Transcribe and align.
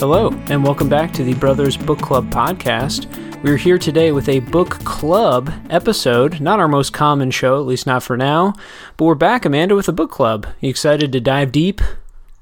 Hello, 0.00 0.30
and 0.48 0.62
welcome 0.62 0.88
back 0.88 1.12
to 1.12 1.24
the 1.24 1.34
Brothers 1.34 1.76
Book 1.76 1.98
Club 1.98 2.30
podcast. 2.30 3.12
We're 3.42 3.56
here 3.56 3.78
today 3.78 4.12
with 4.12 4.28
a 4.28 4.38
book 4.38 4.70
club 4.84 5.52
episode, 5.70 6.40
not 6.40 6.60
our 6.60 6.68
most 6.68 6.92
common 6.92 7.30
show, 7.30 7.58
at 7.60 7.66
least 7.66 7.86
not 7.86 8.02
for 8.02 8.16
now, 8.16 8.54
but 8.96 9.04
we're 9.04 9.14
back, 9.14 9.44
Amanda, 9.44 9.74
with 9.74 9.88
a 9.88 9.92
book 9.92 10.10
club. 10.10 10.46
You 10.60 10.70
excited 10.70 11.12
to 11.12 11.20
dive 11.20 11.52
deep? 11.52 11.80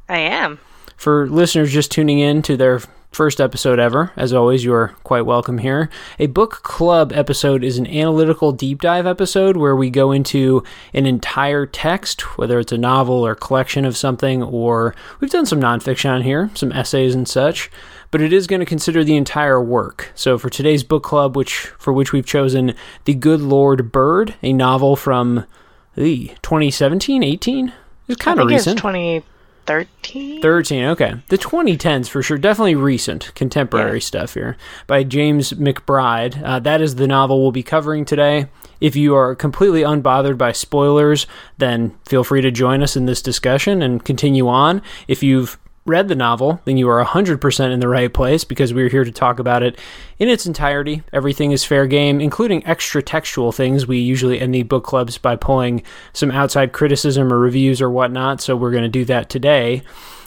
I 0.08 0.18
am. 0.18 0.60
For 0.96 1.28
listeners 1.28 1.72
just 1.72 1.90
tuning 1.90 2.18
in 2.18 2.40
to 2.42 2.56
their 2.56 2.80
first 3.16 3.40
episode 3.40 3.78
ever, 3.78 4.12
as 4.14 4.34
always, 4.34 4.62
you 4.62 4.74
are 4.74 4.88
quite 5.02 5.24
welcome 5.24 5.56
here. 5.56 5.88
A 6.18 6.26
book 6.26 6.62
club 6.62 7.14
episode 7.14 7.64
is 7.64 7.78
an 7.78 7.86
analytical 7.86 8.52
deep 8.52 8.82
dive 8.82 9.06
episode 9.06 9.56
where 9.56 9.74
we 9.74 9.88
go 9.88 10.12
into 10.12 10.62
an 10.92 11.06
entire 11.06 11.64
text, 11.64 12.36
whether 12.36 12.60
it's 12.60 12.72
a 12.72 12.78
novel 12.78 13.26
or 13.26 13.34
collection 13.34 13.86
of 13.86 13.96
something, 13.96 14.42
or 14.42 14.94
we've 15.18 15.30
done 15.30 15.46
some 15.46 15.58
nonfiction 15.58 16.10
on 16.10 16.22
here, 16.22 16.50
some 16.52 16.70
essays 16.72 17.14
and 17.14 17.26
such. 17.26 17.70
But 18.10 18.20
it 18.20 18.34
is 18.34 18.46
going 18.46 18.60
to 18.60 18.66
consider 18.66 19.02
the 19.02 19.16
entire 19.16 19.62
work. 19.62 20.12
So 20.14 20.36
for 20.36 20.50
today's 20.50 20.84
book 20.84 21.02
club, 21.02 21.36
which 21.36 21.68
for 21.78 21.94
which 21.94 22.12
we've 22.12 22.26
chosen 22.26 22.74
The 23.06 23.14
Good 23.14 23.40
Lord 23.40 23.90
Bird, 23.92 24.34
a 24.42 24.52
novel 24.52 24.94
from 24.94 25.46
the 25.94 26.34
2017, 26.42 27.22
18. 27.22 27.72
It's 28.08 28.20
kind 28.20 28.38
of 28.40 28.48
recent. 28.48 28.74
It's 28.74 28.80
20 28.82 29.22
13? 29.66 30.40
13, 30.40 30.84
okay. 30.84 31.14
The 31.28 31.38
2010s 31.38 32.08
for 32.08 32.22
sure. 32.22 32.38
Definitely 32.38 32.76
recent, 32.76 33.34
contemporary 33.34 33.98
yeah. 33.98 34.04
stuff 34.04 34.34
here 34.34 34.56
by 34.86 35.02
James 35.02 35.52
McBride. 35.52 36.42
Uh, 36.42 36.58
that 36.60 36.80
is 36.80 36.96
the 36.96 37.06
novel 37.06 37.42
we'll 37.42 37.52
be 37.52 37.62
covering 37.62 38.04
today. 38.04 38.46
If 38.80 38.94
you 38.94 39.14
are 39.14 39.34
completely 39.34 39.82
unbothered 39.82 40.38
by 40.38 40.52
spoilers, 40.52 41.26
then 41.58 41.96
feel 42.04 42.24
free 42.24 42.42
to 42.42 42.50
join 42.50 42.82
us 42.82 42.96
in 42.96 43.06
this 43.06 43.22
discussion 43.22 43.82
and 43.82 44.04
continue 44.04 44.48
on. 44.48 44.82
If 45.08 45.22
you've 45.22 45.58
read 45.86 46.08
the 46.08 46.14
novel, 46.14 46.60
then 46.64 46.76
you 46.76 46.88
are 46.88 47.04
100% 47.04 47.72
in 47.72 47.80
the 47.80 47.88
right 47.88 48.12
place 48.12 48.44
because 48.44 48.74
we're 48.74 48.88
here 48.88 49.04
to 49.04 49.12
talk 49.12 49.38
about 49.38 49.62
it 49.62 49.78
in 50.18 50.28
its 50.28 50.46
entirety. 50.46 51.02
Everything 51.12 51.52
is 51.52 51.64
fair 51.64 51.86
game, 51.86 52.20
including 52.20 52.66
extra 52.66 53.02
textual 53.02 53.52
things. 53.52 53.86
We 53.86 53.98
usually 53.98 54.40
end 54.40 54.54
the 54.54 54.64
book 54.64 54.84
clubs 54.84 55.16
by 55.18 55.36
pulling 55.36 55.82
some 56.12 56.30
outside 56.30 56.72
criticism 56.72 57.32
or 57.32 57.38
reviews 57.38 57.80
or 57.80 57.90
whatnot, 57.90 58.40
so 58.40 58.56
we're 58.56 58.72
going 58.72 58.82
to 58.82 58.88
do 58.88 59.04
that 59.06 59.30
today. 59.30 59.82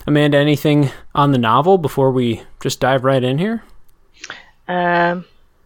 Amanda, 0.07 0.37
anything 0.37 0.89
on 1.13 1.31
the 1.31 1.37
novel 1.37 1.77
before 1.77 2.11
we 2.11 2.41
just 2.61 2.79
dive 2.79 3.03
right 3.03 3.23
in 3.23 3.37
here? 3.37 3.63
Um, 4.67 5.25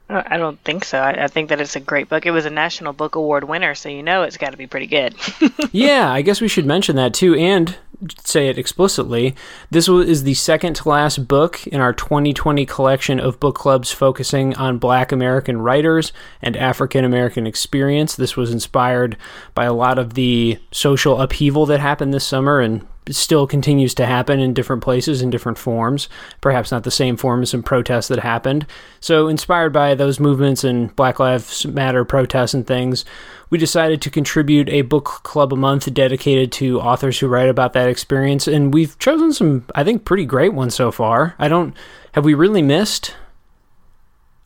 I 0.09 0.38
don't 0.38 0.59
think 0.64 0.86
so. 0.86 0.99
I, 0.99 1.23
I, 1.23 1.27
think 1.27 1.49
that 1.49 1.61
it's 1.61 1.75
a 1.75 1.80
great 1.80 2.09
book. 2.09 2.25
It 2.25 2.31
was 2.31 2.45
a 2.45 2.49
National 2.49 2.94
Book 2.94 3.16
Award 3.16 3.45
winner, 3.45 3.73
so 3.73 3.89
you 3.89 4.03
know 4.03 4.23
it's 4.23 4.38
got 4.38 4.52
to 4.52 4.58
be 4.58 4.67
pretty 4.67 4.88
good. 4.88 5.16
yeah, 5.71 6.11
I 6.11 6.21
guess 6.21 6.41
we 6.41 6.47
should 6.47 6.66
mention 6.66 6.95
that 6.97 7.14
too. 7.14 7.36
And 7.36 7.77
say 8.23 8.50
it 8.50 8.58
explicitly, 8.58 9.36
this 9.70 9.88
is 9.88 10.23
the 10.23 10.34
second 10.34 10.76
to 10.78 10.90
last 10.90 11.28
book 11.28 11.66
in 11.68 11.82
our 11.82 11.94
2020 11.94 12.66
collection 12.66 13.20
of 13.20 13.40
book 13.40 13.56
clubs 13.56 13.92
focusing 13.92 14.56
on 14.56 14.78
Black 14.78 15.12
American 15.12 15.62
writers 15.62 16.14
and 16.42 16.58
African 16.58 17.06
American 17.06 17.48
experience. 17.48 18.16
This 18.16 18.38
was 18.38 18.52
inspired 18.52 19.18
by 19.54 19.66
a 19.66 19.73
lot 19.73 19.98
of 19.98 20.14
the 20.14 20.60
social 20.72 21.22
upheaval 21.22 21.66
that 21.68 21.80
happened 21.80 22.14
this 22.14 22.26
summer 22.26 22.60
and 22.60 22.88
still 23.09 23.48
continues 23.48 23.94
to 23.96 24.06
happen 24.06 24.40
in 24.40 24.54
different 24.54 24.84
places 24.84 25.22
in 25.22 25.30
different 25.30 25.58
forms, 25.58 26.09
perhaps 26.42 26.72
not 26.72 26.84
the 26.84 26.92
same 26.92 27.18
form 27.18 27.42
as 27.42 27.50
some 27.50 27.64
protests 27.64 28.08
that 28.08 28.20
happened. 28.20 28.66
So, 29.00 29.28
inspired 29.28 29.73
by 29.73 29.95
those 29.95 30.20
movements 30.20 30.64
and 30.64 30.95
Black 30.95 31.20
Lives 31.20 31.66
Matter 31.66 32.06
protests 32.06 32.54
and 32.54 32.66
things, 32.66 33.06
we 33.50 33.58
decided 33.58 34.02
to 34.02 34.10
contribute 34.10 34.70
a 34.70 34.82
book 34.82 35.06
club 35.23 35.54
a 35.54 35.56
month 35.56 35.94
dedicated 35.94 36.52
to 36.54 36.80
authors 36.80 37.20
who 37.20 37.27
write 37.27 37.50
about 37.50 37.73
that 37.73 37.89
experience. 37.89 38.48
And 38.48 38.73
we've 38.73 38.98
chosen 39.00 39.33
some, 39.33 39.66
I 39.76 39.83
think, 39.83 40.06
pretty 40.06 40.26
great 40.26 40.54
ones 40.54 40.73
so 40.73 40.92
far. 40.92 41.36
I 41.38 41.48
don't, 41.48 41.76
have 42.14 42.26
we 42.26 42.33
really 42.33 42.61
missed? 42.61 43.16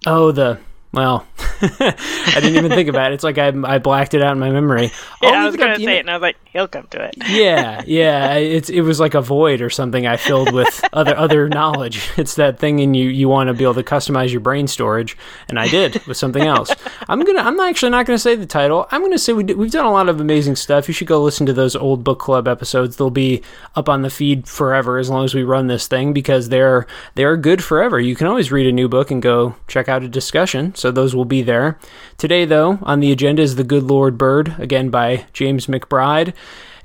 Oh, 0.05 0.31
the 0.31 0.59
well, 0.97 1.27
I 1.61 2.39
didn't 2.41 2.55
even 2.55 2.71
think 2.71 2.89
about 2.89 3.11
it. 3.11 3.15
It's 3.15 3.23
like 3.23 3.37
I, 3.37 3.49
I 3.65 3.77
blacked 3.77 4.15
it 4.15 4.23
out 4.23 4.31
in 4.31 4.39
my 4.39 4.49
memory. 4.49 4.91
Yeah, 5.19 5.29
I 5.29 5.43
oh, 5.43 5.45
was 5.47 5.55
going 5.55 5.75
to 5.75 5.83
say 5.83 5.97
it, 5.97 6.01
and 6.01 6.11
I 6.11 6.13
was 6.13 6.21
like, 6.21 6.37
he'll 6.45 6.67
come 6.67 6.85
to 6.91 7.03
it. 7.03 7.15
yeah, 7.27 7.81
yeah. 7.87 8.35
It's 8.35 8.69
it 8.69 8.81
was 8.81 8.99
like 8.99 9.15
a 9.15 9.21
void 9.21 9.61
or 9.61 9.71
something 9.71 10.05
I 10.05 10.15
filled 10.15 10.53
with 10.53 10.87
other 10.93 11.17
other 11.17 11.49
knowledge. 11.49 12.11
It's 12.17 12.35
that 12.35 12.59
thing, 12.59 12.79
and 12.81 12.95
you 12.95 13.09
you 13.09 13.27
want 13.27 13.47
to 13.47 13.55
be 13.55 13.63
able 13.63 13.73
to 13.75 13.83
customize 13.83 14.31
your 14.31 14.41
brain 14.41 14.67
storage, 14.67 15.17
and 15.49 15.57
I 15.57 15.67
did 15.69 16.05
with 16.05 16.17
something 16.17 16.43
else. 16.43 16.69
I'm 17.09 17.21
gonna 17.21 17.41
I'm 17.41 17.59
actually 17.59 17.89
not 17.89 18.05
gonna 18.05 18.19
say 18.19 18.35
the 18.35 18.45
title. 18.45 18.87
I'm 18.91 19.01
gonna 19.01 19.17
say 19.17 19.33
we 19.33 19.43
we've 19.43 19.71
done 19.71 19.85
a 19.85 19.91
lot 19.91 20.07
of 20.07 20.21
amazing 20.21 20.55
stuff. 20.55 20.87
You 20.87 20.93
should 20.93 21.07
go 21.07 21.23
listen 21.23 21.47
to 21.47 21.53
those 21.53 21.75
old 21.75 22.03
book 22.03 22.19
club 22.19 22.47
episodes. 22.47 22.97
They'll 22.97 23.09
be 23.09 23.41
up 23.75 23.89
on 23.89 24.03
the 24.03 24.11
feed 24.11 24.47
forever 24.47 24.99
as 24.99 25.09
long 25.09 25.25
as 25.25 25.33
we 25.33 25.41
run 25.43 25.65
this 25.65 25.87
thing 25.87 26.13
because 26.13 26.49
they're 26.49 26.85
they're 27.15 27.37
good 27.37 27.63
forever. 27.63 27.99
You 27.99 28.15
can 28.15 28.27
always 28.27 28.51
read 28.51 28.67
a 28.67 28.71
new 28.71 28.87
book 28.87 29.09
and 29.09 29.19
go 29.19 29.55
check 29.67 29.89
out 29.89 30.03
a 30.03 30.07
discussion. 30.07 30.75
So 30.75 30.86
those 30.91 31.15
will 31.15 31.25
be 31.25 31.41
there. 31.41 31.79
Today, 32.17 32.45
though, 32.45 32.79
on 32.81 32.99
the 32.99 33.11
agenda 33.11 33.41
is 33.41 33.55
The 33.55 33.63
Good 33.63 33.83
Lord 33.83 34.17
Bird, 34.17 34.55
again 34.59 34.89
by 34.89 35.25
James 35.33 35.67
McBride, 35.67 36.33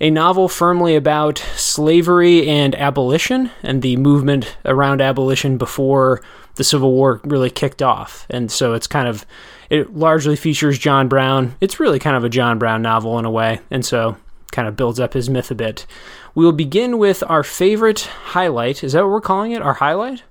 a 0.00 0.10
novel 0.10 0.48
firmly 0.48 0.96
about 0.96 1.38
slavery 1.56 2.48
and 2.48 2.74
abolition 2.74 3.50
and 3.62 3.82
the 3.82 3.96
movement 3.96 4.56
around 4.64 5.00
abolition 5.00 5.58
before 5.58 6.22
the 6.56 6.64
Civil 6.64 6.92
War 6.92 7.20
really 7.24 7.50
kicked 7.50 7.82
off. 7.82 8.26
And 8.28 8.50
so 8.50 8.74
it's 8.74 8.86
kind 8.86 9.08
of, 9.08 9.24
it 9.70 9.94
largely 9.94 10.36
features 10.36 10.78
John 10.78 11.08
Brown. 11.08 11.54
It's 11.60 11.80
really 11.80 11.98
kind 11.98 12.16
of 12.16 12.24
a 12.24 12.28
John 12.28 12.58
Brown 12.58 12.82
novel 12.82 13.18
in 13.18 13.24
a 13.24 13.30
way. 13.30 13.60
And 13.70 13.84
so 13.84 14.16
kind 14.50 14.68
of 14.68 14.76
builds 14.76 15.00
up 15.00 15.14
his 15.14 15.30
myth 15.30 15.50
a 15.50 15.54
bit. 15.54 15.86
We 16.34 16.44
will 16.44 16.52
begin 16.52 16.98
with 16.98 17.22
our 17.26 17.42
favorite 17.42 18.00
highlight. 18.00 18.84
Is 18.84 18.92
that 18.92 19.02
what 19.02 19.10
we're 19.10 19.20
calling 19.20 19.52
it? 19.52 19.62
Our 19.62 19.74
highlight? 19.74 20.22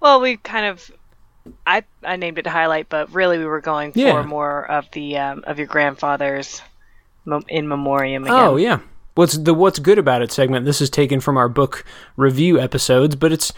Well, 0.00 0.20
we 0.20 0.36
kind 0.38 0.66
of 0.66 0.90
I 1.66 1.84
I 2.02 2.16
named 2.16 2.38
it 2.38 2.46
highlight, 2.46 2.88
but 2.88 3.12
really 3.12 3.38
we 3.38 3.44
were 3.44 3.60
going 3.60 3.92
for 3.92 3.98
yeah. 3.98 4.22
more 4.22 4.70
of 4.70 4.90
the 4.92 5.18
um, 5.18 5.44
of 5.46 5.58
your 5.58 5.66
grandfather's 5.66 6.62
in 7.48 7.68
memoriam. 7.68 8.24
Again. 8.24 8.36
Oh 8.36 8.56
yeah, 8.56 8.80
what's 9.14 9.36
the 9.36 9.54
what's 9.54 9.78
good 9.78 9.98
about 9.98 10.22
it 10.22 10.32
segment? 10.32 10.64
This 10.64 10.80
is 10.80 10.90
taken 10.90 11.20
from 11.20 11.36
our 11.36 11.48
book 11.48 11.84
review 12.16 12.58
episodes, 12.58 13.16
but 13.16 13.32
it's 13.32 13.52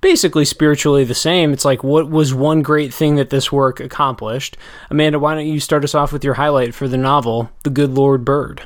basically 0.00 0.44
spiritually 0.44 1.04
the 1.04 1.14
same. 1.14 1.52
It's 1.52 1.64
like 1.64 1.84
what 1.84 2.10
was 2.10 2.34
one 2.34 2.62
great 2.62 2.92
thing 2.92 3.16
that 3.16 3.30
this 3.30 3.52
work 3.52 3.80
accomplished? 3.80 4.56
Amanda, 4.90 5.18
why 5.18 5.34
don't 5.34 5.46
you 5.46 5.60
start 5.60 5.84
us 5.84 5.94
off 5.94 6.12
with 6.12 6.24
your 6.24 6.34
highlight 6.34 6.74
for 6.74 6.88
the 6.88 6.96
novel, 6.96 7.50
The 7.62 7.70
Good 7.70 7.90
Lord 7.90 8.24
Bird? 8.24 8.62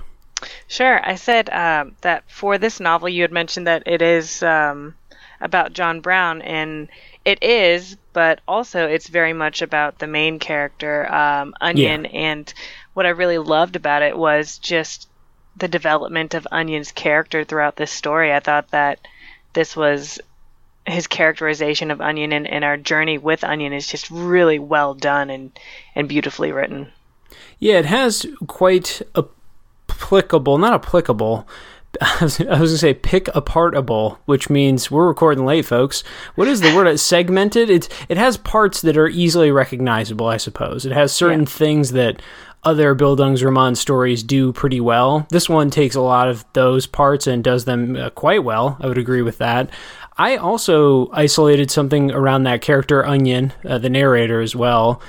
Sure. 0.69 1.01
I 1.06 1.15
said 1.15 1.51
um, 1.51 1.97
that 2.03 2.25
for 2.31 2.59
this 2.59 2.81
novel, 2.81 3.09
you 3.09 3.23
had 3.23 3.33
mentioned 3.33 3.67
that 3.67 3.83
it 3.87 4.03
is 4.03 4.43
um, 4.43 4.95
about 5.41 5.73
John 5.73 6.01
Brown, 6.01 6.43
and 6.43 6.89
it 7.25 7.43
is, 7.43 7.97
but 8.15 8.41
also 8.49 8.87
it's 8.87 9.09
very 9.09 9.35
much 9.35 9.61
about 9.61 9.99
the 9.99 10.07
main 10.07 10.39
character, 10.39 11.13
um, 11.13 11.55
Onion. 11.61 12.05
Yeah. 12.05 12.11
And 12.11 12.55
what 12.95 13.05
I 13.05 13.11
really 13.11 13.37
loved 13.37 13.77
about 13.77 14.03
it 14.03 14.17
was 14.17 14.57
just 14.57 15.09
the 15.57 15.69
development 15.69 16.33
of 16.33 16.47
Onion's 16.51 16.93
character 16.93 17.45
throughout 17.45 17.77
this 17.77 17.91
story. 17.91 18.33
I 18.33 18.41
thought 18.41 18.71
that 18.71 19.01
this 19.53 19.77
was 19.77 20.19
his 20.87 21.07
characterization 21.07 21.91
of 21.91 22.01
Onion 22.01 22.33
and, 22.33 22.47
and 22.47 22.65
our 22.65 22.77
journey 22.77 23.19
with 23.19 23.45
Onion 23.45 23.73
is 23.73 23.87
just 23.87 24.11
really 24.11 24.59
well 24.59 24.95
done 24.95 25.31
and, 25.31 25.59
and 25.95 26.09
beautifully 26.09 26.53
written. 26.53 26.93
Yeah, 27.59 27.79
it 27.79 27.87
has 27.87 28.27
quite 28.47 29.03
applicable, 29.89 30.59
not 30.59 30.75
applicable, 30.75 31.49
I 32.00 32.19
was, 32.22 32.41
I 32.41 32.44
was 32.44 32.49
going 32.49 32.69
to 32.69 32.78
say 32.78 32.94
pick 32.94 33.27
apartable, 33.27 34.19
which 34.27 34.50
means 34.50 34.91
we're 34.91 35.06
recording 35.06 35.44
late, 35.44 35.65
folks. 35.65 36.03
What 36.34 36.49
is 36.49 36.60
the 36.60 36.75
word? 36.75 36.99
segmented. 37.00 37.71
It 37.71 37.88
it 38.09 38.16
has 38.16 38.37
parts 38.37 38.81
that 38.82 38.97
are 38.97 39.09
easily 39.09 39.50
recognizable, 39.50 40.26
I 40.26 40.37
suppose. 40.37 40.85
It 40.87 40.93
has 40.93 41.12
certain 41.12 41.41
yeah. 41.41 41.46
things 41.46 41.93
that 41.93 42.20
other 42.62 42.94
Bildungsroman 42.94 43.76
stories 43.76 44.23
do 44.23 44.52
pretty 44.52 44.81
well. 44.81 45.26
This 45.31 45.49
one 45.49 45.70
takes 45.70 45.94
a 45.94 46.00
lot 46.00 46.29
of 46.29 46.44
those 46.55 46.87
parts 46.87 47.26
and 47.26 47.44
does 47.44 47.67
them 47.67 47.97
uh, 47.97 48.11
quite 48.11 48.43
well. 48.43 48.76
I 48.81 48.87
would 48.87 48.99
agree 48.99 49.23
with 49.23 49.38
that. 49.38 49.70
I 50.17 50.37
also 50.37 51.11
isolated 51.12 51.70
something 51.70 52.11
around 52.11 52.44
that 52.44 52.62
character 52.62 53.05
Onion, 53.05 53.52
uh, 53.69 53.79
the 53.79 53.90
narrator 53.90 54.40
as 54.40 54.56
well 54.56 55.02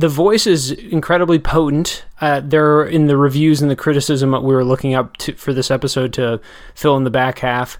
the 0.00 0.08
voice 0.08 0.46
is 0.46 0.70
incredibly 0.70 1.38
potent. 1.38 2.04
Uh, 2.20 2.40
there 2.40 2.84
in 2.84 3.06
the 3.06 3.16
reviews 3.16 3.62
and 3.62 3.70
the 3.70 3.76
criticism 3.76 4.30
that 4.32 4.42
we 4.42 4.54
were 4.54 4.64
looking 4.64 4.94
up 4.94 5.16
to, 5.16 5.32
for 5.34 5.54
this 5.54 5.70
episode 5.70 6.12
to 6.12 6.40
fill 6.74 6.96
in 6.96 7.04
the 7.04 7.10
back 7.10 7.38
half. 7.38 7.78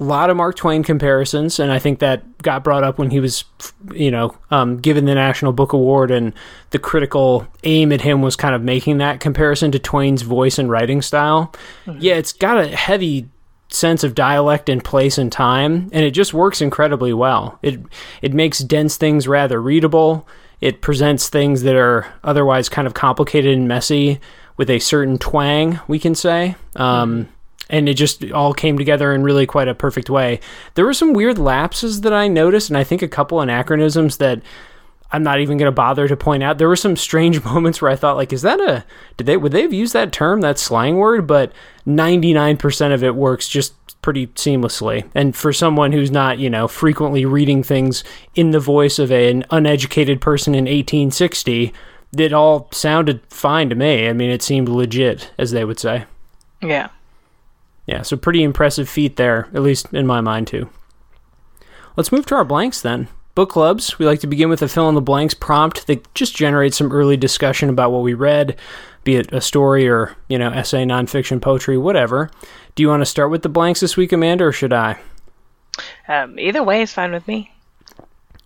A 0.00 0.04
lot 0.04 0.30
of 0.30 0.36
Mark 0.36 0.54
Twain 0.54 0.84
comparisons, 0.84 1.58
and 1.58 1.72
I 1.72 1.80
think 1.80 1.98
that 1.98 2.38
got 2.42 2.62
brought 2.62 2.84
up 2.84 2.98
when 2.98 3.10
he 3.10 3.18
was, 3.18 3.44
you 3.92 4.12
know, 4.12 4.36
um, 4.50 4.76
given 4.76 5.06
the 5.06 5.14
National 5.14 5.52
Book 5.52 5.72
Award, 5.72 6.12
and 6.12 6.32
the 6.70 6.78
critical 6.78 7.48
aim 7.64 7.90
at 7.92 8.02
him 8.02 8.22
was 8.22 8.36
kind 8.36 8.54
of 8.54 8.62
making 8.62 8.98
that 8.98 9.18
comparison 9.18 9.72
to 9.72 9.78
Twain's 9.78 10.22
voice 10.22 10.56
and 10.56 10.70
writing 10.70 11.02
style. 11.02 11.52
Mm-hmm. 11.86 11.98
Yeah, 12.00 12.14
it's 12.14 12.32
got 12.32 12.58
a 12.58 12.68
heavy 12.68 13.28
sense 13.70 14.04
of 14.04 14.14
dialect 14.14 14.68
and 14.68 14.84
place 14.84 15.18
and 15.18 15.32
time, 15.32 15.90
and 15.92 16.04
it 16.04 16.12
just 16.12 16.32
works 16.32 16.60
incredibly 16.60 17.12
well. 17.12 17.58
It 17.62 17.80
it 18.22 18.32
makes 18.32 18.60
dense 18.60 18.96
things 18.96 19.26
rather 19.26 19.60
readable. 19.60 20.28
It 20.60 20.80
presents 20.80 21.28
things 21.28 21.62
that 21.62 21.76
are 21.76 22.06
otherwise 22.24 22.68
kind 22.68 22.86
of 22.86 22.94
complicated 22.94 23.56
and 23.56 23.68
messy 23.68 24.20
with 24.56 24.68
a 24.70 24.80
certain 24.80 25.18
twang, 25.18 25.80
we 25.86 25.98
can 25.98 26.14
say. 26.14 26.56
Um, 26.76 27.28
and 27.70 27.88
it 27.88 27.94
just 27.94 28.30
all 28.32 28.52
came 28.54 28.78
together 28.78 29.14
in 29.14 29.22
really 29.22 29.46
quite 29.46 29.68
a 29.68 29.74
perfect 29.74 30.10
way. 30.10 30.40
There 30.74 30.84
were 30.84 30.94
some 30.94 31.12
weird 31.12 31.38
lapses 31.38 32.00
that 32.00 32.12
I 32.12 32.26
noticed, 32.26 32.70
and 32.70 32.76
I 32.76 32.84
think 32.84 33.02
a 33.02 33.08
couple 33.08 33.40
anachronisms 33.40 34.16
that 34.16 34.40
I'm 35.10 35.22
not 35.22 35.40
even 35.40 35.56
going 35.56 35.68
to 35.68 35.72
bother 35.72 36.06
to 36.06 36.16
point 36.16 36.42
out. 36.42 36.58
There 36.58 36.68
were 36.68 36.76
some 36.76 36.96
strange 36.96 37.42
moments 37.44 37.80
where 37.80 37.90
I 37.90 37.96
thought, 37.96 38.16
like, 38.16 38.32
is 38.32 38.42
that 38.42 38.60
a 38.60 38.84
did 39.16 39.26
they 39.26 39.36
would 39.36 39.52
they 39.52 39.62
have 39.62 39.72
used 39.72 39.92
that 39.92 40.12
term, 40.12 40.40
that 40.42 40.58
slang 40.58 40.96
word? 40.96 41.26
But 41.26 41.52
99% 41.86 42.94
of 42.94 43.02
it 43.02 43.14
works 43.14 43.48
just 43.48 43.74
pretty 44.02 44.28
seamlessly. 44.28 45.08
And 45.14 45.34
for 45.34 45.52
someone 45.52 45.92
who's 45.92 46.10
not, 46.10 46.38
you 46.38 46.48
know, 46.48 46.68
frequently 46.68 47.24
reading 47.24 47.62
things 47.62 48.04
in 48.34 48.50
the 48.52 48.60
voice 48.60 48.98
of 48.98 49.10
an 49.10 49.44
uneducated 49.50 50.20
person 50.20 50.54
in 50.54 50.64
1860, 50.64 51.72
it 52.16 52.32
all 52.32 52.68
sounded 52.72 53.20
fine 53.28 53.68
to 53.68 53.74
me. 53.74 54.08
I 54.08 54.12
mean, 54.12 54.30
it 54.30 54.42
seemed 54.42 54.68
legit, 54.68 55.30
as 55.38 55.50
they 55.50 55.64
would 55.64 55.78
say. 55.78 56.04
Yeah. 56.62 56.88
Yeah, 57.86 58.02
so 58.02 58.16
pretty 58.16 58.42
impressive 58.42 58.88
feat 58.88 59.16
there, 59.16 59.48
at 59.54 59.62
least 59.62 59.92
in 59.92 60.06
my 60.06 60.20
mind, 60.20 60.46
too. 60.46 60.68
Let's 61.96 62.12
move 62.12 62.26
to 62.26 62.34
our 62.34 62.44
blanks 62.44 62.80
then. 62.80 63.08
Book 63.38 63.50
clubs, 63.50 64.00
we 64.00 64.04
like 64.04 64.18
to 64.18 64.26
begin 64.26 64.48
with 64.48 64.62
a 64.62 64.68
fill 64.68 64.88
in 64.88 64.96
the 64.96 65.00
blanks 65.00 65.32
prompt 65.32 65.86
that 65.86 66.12
just 66.12 66.34
generates 66.34 66.76
some 66.76 66.90
early 66.90 67.16
discussion 67.16 67.68
about 67.68 67.92
what 67.92 68.02
we 68.02 68.12
read, 68.12 68.58
be 69.04 69.14
it 69.14 69.32
a 69.32 69.40
story 69.40 69.88
or, 69.88 70.16
you 70.28 70.36
know, 70.36 70.50
essay, 70.50 70.84
nonfiction, 70.84 71.40
poetry, 71.40 71.78
whatever. 71.78 72.32
Do 72.74 72.82
you 72.82 72.88
want 72.88 73.00
to 73.00 73.06
start 73.06 73.30
with 73.30 73.42
the 73.42 73.48
blanks 73.48 73.78
this 73.78 73.96
week, 73.96 74.10
Amanda, 74.10 74.42
or 74.42 74.50
should 74.50 74.72
I? 74.72 74.98
Um, 76.08 76.36
either 76.36 76.64
way 76.64 76.82
is 76.82 76.92
fine 76.92 77.12
with 77.12 77.28
me. 77.28 77.52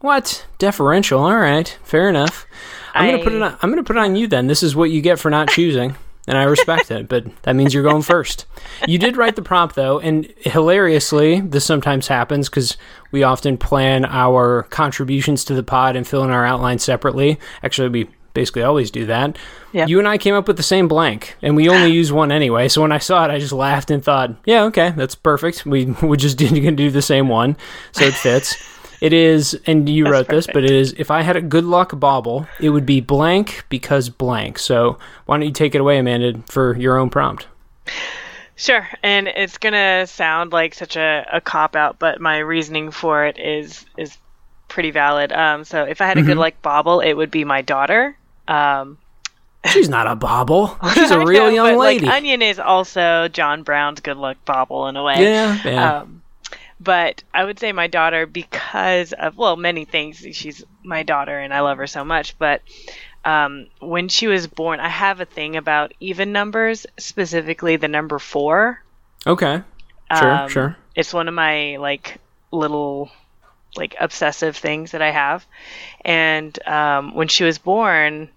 What? 0.00 0.44
Deferential. 0.58 1.22
All 1.24 1.38
right. 1.38 1.78
Fair 1.84 2.10
enough. 2.10 2.46
I'm 2.92 3.08
going 3.08 3.18
to 3.18 3.24
put 3.24 3.32
it 3.32 3.40
on, 3.40 3.56
I'm 3.62 3.70
going 3.70 3.82
to 3.82 3.86
put 3.86 3.96
it 3.96 4.00
on 4.00 4.14
you 4.14 4.26
then. 4.26 4.46
This 4.46 4.62
is 4.62 4.76
what 4.76 4.90
you 4.90 5.00
get 5.00 5.18
for 5.18 5.30
not 5.30 5.48
choosing. 5.52 5.96
And 6.26 6.38
I 6.38 6.44
respect 6.44 6.90
it, 6.90 7.08
but 7.08 7.24
that 7.42 7.56
means 7.56 7.74
you're 7.74 7.82
going 7.82 8.02
first. 8.02 8.46
You 8.86 8.98
did 8.98 9.16
write 9.16 9.36
the 9.36 9.42
prompt 9.42 9.74
though, 9.74 9.98
and 9.98 10.32
hilariously, 10.38 11.40
this 11.40 11.64
sometimes 11.64 12.08
happens 12.08 12.48
because 12.48 12.76
we 13.10 13.22
often 13.22 13.58
plan 13.58 14.04
our 14.04 14.64
contributions 14.64 15.44
to 15.46 15.54
the 15.54 15.62
pod 15.62 15.96
and 15.96 16.06
fill 16.06 16.24
in 16.24 16.30
our 16.30 16.44
outline 16.44 16.78
separately. 16.78 17.38
Actually, 17.62 17.88
we 17.88 18.08
basically 18.34 18.62
always 18.62 18.90
do 18.90 19.06
that. 19.06 19.36
Yeah. 19.72 19.86
You 19.86 19.98
and 19.98 20.08
I 20.08 20.18
came 20.18 20.34
up 20.34 20.48
with 20.48 20.56
the 20.56 20.62
same 20.62 20.88
blank, 20.88 21.36
and 21.42 21.56
we 21.56 21.68
only 21.68 21.92
use 21.92 22.12
one 22.12 22.32
anyway. 22.32 22.68
So 22.68 22.82
when 22.82 22.92
I 22.92 22.98
saw 22.98 23.24
it, 23.24 23.30
I 23.30 23.38
just 23.38 23.52
laughed 23.52 23.90
and 23.90 24.02
thought, 24.02 24.34
"Yeah, 24.44 24.64
okay, 24.64 24.92
that's 24.96 25.14
perfect. 25.14 25.66
We 25.66 25.86
we 26.02 26.16
just 26.16 26.38
didn't 26.38 26.76
do 26.76 26.90
the 26.90 27.02
same 27.02 27.28
one, 27.28 27.56
so 27.92 28.04
it 28.04 28.14
fits." 28.14 28.56
It 29.02 29.12
is, 29.12 29.60
and 29.66 29.88
you 29.88 30.04
That's 30.04 30.12
wrote 30.12 30.28
this, 30.28 30.46
but 30.46 30.62
it 30.62 30.70
is. 30.70 30.94
If 30.96 31.10
I 31.10 31.22
had 31.22 31.34
a 31.34 31.42
good 31.42 31.64
luck 31.64 31.98
bauble, 31.98 32.46
it 32.60 32.70
would 32.70 32.86
be 32.86 33.00
blank 33.00 33.64
because 33.68 34.08
blank. 34.08 34.60
So 34.60 34.96
why 35.26 35.38
don't 35.38 35.46
you 35.46 35.50
take 35.50 35.74
it 35.74 35.80
away, 35.80 35.98
Amanda, 35.98 36.40
for 36.46 36.76
your 36.76 36.96
own 36.96 37.10
prompt? 37.10 37.48
Sure, 38.54 38.88
and 39.02 39.26
it's 39.26 39.58
gonna 39.58 40.06
sound 40.06 40.52
like 40.52 40.72
such 40.74 40.94
a, 40.94 41.26
a 41.32 41.40
cop 41.40 41.74
out, 41.74 41.98
but 41.98 42.20
my 42.20 42.38
reasoning 42.38 42.92
for 42.92 43.26
it 43.26 43.40
is 43.40 43.84
is 43.96 44.16
pretty 44.68 44.92
valid. 44.92 45.32
Um, 45.32 45.64
so 45.64 45.82
if 45.82 46.00
I 46.00 46.06
had 46.06 46.18
a 46.18 46.22
good 46.22 46.36
like 46.36 46.62
bauble, 46.62 47.00
it 47.00 47.14
would 47.14 47.32
be 47.32 47.44
my 47.44 47.60
daughter. 47.60 48.16
Um, 48.46 48.98
She's 49.66 49.88
not 49.88 50.06
a 50.06 50.14
bauble. 50.14 50.78
She's 50.94 51.10
a 51.10 51.18
real 51.18 51.46
know, 51.46 51.54
young 51.54 51.72
but, 51.72 51.78
lady. 51.78 52.06
Like, 52.06 52.18
Onion 52.18 52.40
is 52.40 52.60
also 52.60 53.26
John 53.26 53.64
Brown's 53.64 53.98
good 53.98 54.16
luck 54.16 54.36
bauble 54.44 54.86
in 54.86 54.96
a 54.96 55.02
way. 55.02 55.16
yeah, 55.18 55.58
yeah. 55.64 55.98
Um, 55.98 56.21
but 56.82 57.22
I 57.32 57.44
would 57.44 57.58
say 57.58 57.72
my 57.72 57.86
daughter 57.86 58.26
because 58.26 59.12
of 59.12 59.36
well 59.36 59.56
many 59.56 59.84
things. 59.84 60.18
She's 60.32 60.64
my 60.84 61.02
daughter 61.02 61.38
and 61.38 61.52
I 61.54 61.60
love 61.60 61.78
her 61.78 61.86
so 61.86 62.04
much. 62.04 62.38
But 62.38 62.62
um, 63.24 63.68
when 63.80 64.08
she 64.08 64.26
was 64.26 64.46
born, 64.46 64.80
I 64.80 64.88
have 64.88 65.20
a 65.20 65.24
thing 65.24 65.56
about 65.56 65.92
even 66.00 66.32
numbers, 66.32 66.86
specifically 66.98 67.76
the 67.76 67.88
number 67.88 68.18
four. 68.18 68.82
okay. 69.26 69.62
Sure, 70.14 70.32
Um, 70.32 70.48
sure. 70.48 70.76
It's 70.94 71.14
one 71.14 71.28
of 71.28 71.34
my 71.34 71.76
like 71.76 72.18
little 72.50 73.10
like 73.76 73.94
obsessive 74.00 74.56
things 74.56 74.92
that 74.92 75.02
I 75.02 75.10
have. 75.10 75.46
And 76.04 76.58
um, 76.66 77.14
when 77.14 77.28
she 77.28 77.44
was 77.44 77.58
born, 77.58 78.28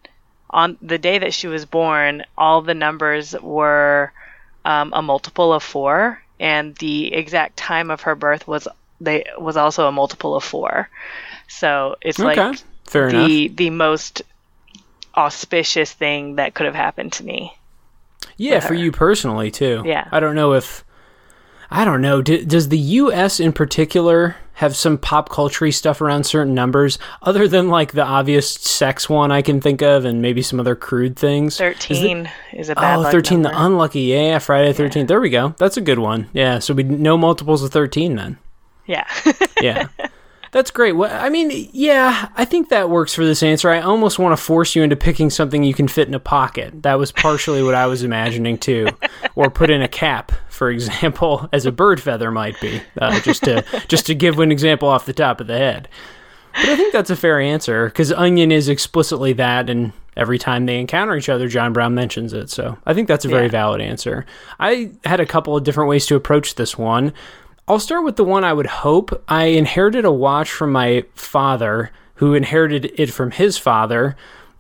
on 0.50 0.78
the 0.82 0.98
day 0.98 1.20
that 1.20 1.34
she 1.34 1.48
was 1.48 1.66
born, 1.66 2.24
all 2.38 2.62
the 2.62 2.74
numbers 2.74 3.36
were 3.42 4.14
um, 4.64 4.94
a 4.96 5.02
multiple 5.02 5.54
of 5.54 5.64
four, 5.64 6.22
and 6.40 6.76
the 6.76 7.14
exact 7.14 7.58
time 7.58 7.90
of 7.92 8.02
her 8.02 8.16
birth 8.16 8.48
was 8.48 8.68
they 9.02 9.26
was 9.38 9.58
also 9.58 9.88
a 9.88 9.92
multiple 9.92 10.36
of 10.36 10.44
four. 10.44 10.90
So 11.48 11.96
it's 12.02 12.20
Okay. 12.20 12.36
like 12.42 12.60
Fair 12.86 13.10
enough. 13.10 13.28
the 13.28 13.48
the 13.50 13.70
most 13.70 14.22
auspicious 15.16 15.92
thing 15.92 16.36
that 16.36 16.54
could 16.54 16.66
have 16.66 16.76
happened 16.76 17.14
to 17.14 17.24
me. 17.24 17.56
Yeah, 18.38 18.60
for 18.60 18.74
you 18.74 18.92
personally 18.92 19.50
too. 19.52 19.84
Yeah. 19.86 20.08
I 20.12 20.20
don't 20.20 20.36
know 20.36 20.54
if 20.54 20.84
I 21.72 21.86
don't 21.86 22.02
know. 22.02 22.22
D- 22.22 22.44
does 22.46 22.70
the 22.70 22.78
U.S. 22.78 23.40
in 23.40 23.54
particular 23.54 24.36
have 24.56 24.76
some 24.76 24.98
pop 24.98 25.30
culture 25.30 25.72
stuff 25.72 26.02
around 26.02 26.24
certain 26.26 26.54
numbers, 26.54 26.98
other 27.22 27.48
than 27.48 27.70
like 27.70 27.92
the 27.94 28.04
obvious 28.04 28.50
sex 28.52 29.10
one 29.10 29.32
I 29.32 29.42
can 29.42 29.62
think 29.62 29.82
of, 29.82 30.06
and 30.06 30.22
maybe 30.22 30.42
some 30.42 30.60
other 30.60 30.76
crude 30.76 31.16
things? 31.18 31.54
Is 31.54 31.58
the- 31.60 31.64
Thirteen 31.66 32.30
is, 32.54 32.70
a 32.70 32.76
bad. 32.76 33.00
Oh, 33.00 33.12
13, 33.12 33.42
number. 33.42 33.56
the 33.58 33.66
unlucky. 33.66 34.02
Yeah, 34.02 34.22
yeah, 34.22 34.40
Friday 34.40 34.72
the 34.72 34.84
13th. 34.84 35.08
There 35.08 35.22
we 35.22 35.30
go. 35.30 35.54
That's 35.58 35.78
a 35.78 35.82
good 35.82 36.00
one. 36.00 36.28
Yeah, 36.34 36.60
so 36.60 36.74
we 36.74 36.84
no 36.84 37.18
multiples 37.18 37.64
of 37.64 37.72
13 37.72 38.16
then. 38.16 38.38
yeah. 38.86 39.06
Yeah. 39.62 39.88
That's 40.52 40.72
great. 40.72 40.94
Well, 40.94 41.12
I 41.14 41.28
mean, 41.30 41.70
yeah, 41.74 42.30
I 42.38 42.46
think 42.46 42.70
that 42.70 42.90
works 42.90 43.14
for 43.14 43.26
this 43.26 43.44
answer. 43.44 43.70
I 43.70 43.82
almost 43.82 44.20
want 44.20 44.38
to 44.38 44.42
force 44.42 44.74
you 44.74 44.84
into 44.84 44.96
picking 44.96 45.30
something 45.30 45.64
you 45.66 45.74
can 45.74 45.90
fit 45.90 46.08
in 46.08 46.14
a 46.14 46.20
pocket. 46.20 46.84
That 46.84 46.98
was 46.98 47.12
partially 47.12 47.62
what 47.62 47.76
I 47.76 47.88
was 47.88 48.04
imagining 48.04 48.58
too, 48.58 48.88
or 49.36 49.50
put 49.50 49.70
in 49.70 49.82
a 49.82 49.88
cap, 49.90 50.32
for 50.56 50.70
example, 50.72 51.48
as 51.54 51.66
a 51.66 51.72
bird 51.72 52.02
feather 52.02 52.32
might 52.32 52.60
be, 52.60 52.82
uh, 53.00 53.20
just 53.22 53.44
to 53.44 53.64
just 53.88 54.06
to 54.08 54.16
give 54.16 54.40
an 54.40 54.52
example 54.52 54.90
off 54.90 55.06
the 55.06 55.14
top 55.14 55.40
of 55.42 55.48
the 55.48 55.58
head. 55.58 55.88
But 56.54 56.70
I 56.70 56.76
think 56.78 56.94
that's 56.94 57.10
a 57.10 57.16
fair 57.16 57.40
answer 57.40 57.86
because 57.88 58.12
onion 58.14 58.52
is 58.52 58.70
explicitly 58.70 59.34
that, 59.34 59.70
and 59.70 59.92
every 60.16 60.40
time 60.40 60.66
they 60.66 60.80
encounter 60.80 61.16
each 61.18 61.28
other, 61.28 61.48
John 61.50 61.74
Brown 61.74 61.94
mentions 61.94 62.32
it. 62.32 62.50
So 62.50 62.78
I 62.86 62.94
think 62.94 63.08
that's 63.10 63.26
a 63.26 63.30
very 63.30 63.44
Yeah. 63.46 63.52
valid 63.52 63.82
answer. 63.82 64.26
I 64.60 64.92
had 65.04 65.20
a 65.20 65.26
couple 65.26 65.58
of 65.58 65.64
different 65.66 65.90
ways 65.90 66.06
to 66.06 66.16
approach 66.16 66.56
this 66.56 66.78
one. 66.78 67.12
I'll 67.68 67.80
start 67.80 68.06
with 68.06 68.16
the 68.16 68.24
one 68.24 68.44
I 68.46 68.54
would 68.54 68.68
hope. 68.68 69.22
I 69.28 69.46
inherited 69.46 70.06
a 70.06 70.12
watch 70.12 70.50
from 70.52 70.72
my 70.72 71.04
father, 71.16 71.92
who 72.16 72.34
inherited 72.34 72.94
it 72.96 73.10
from 73.12 73.32
his 73.32 73.58
father. 73.58 74.16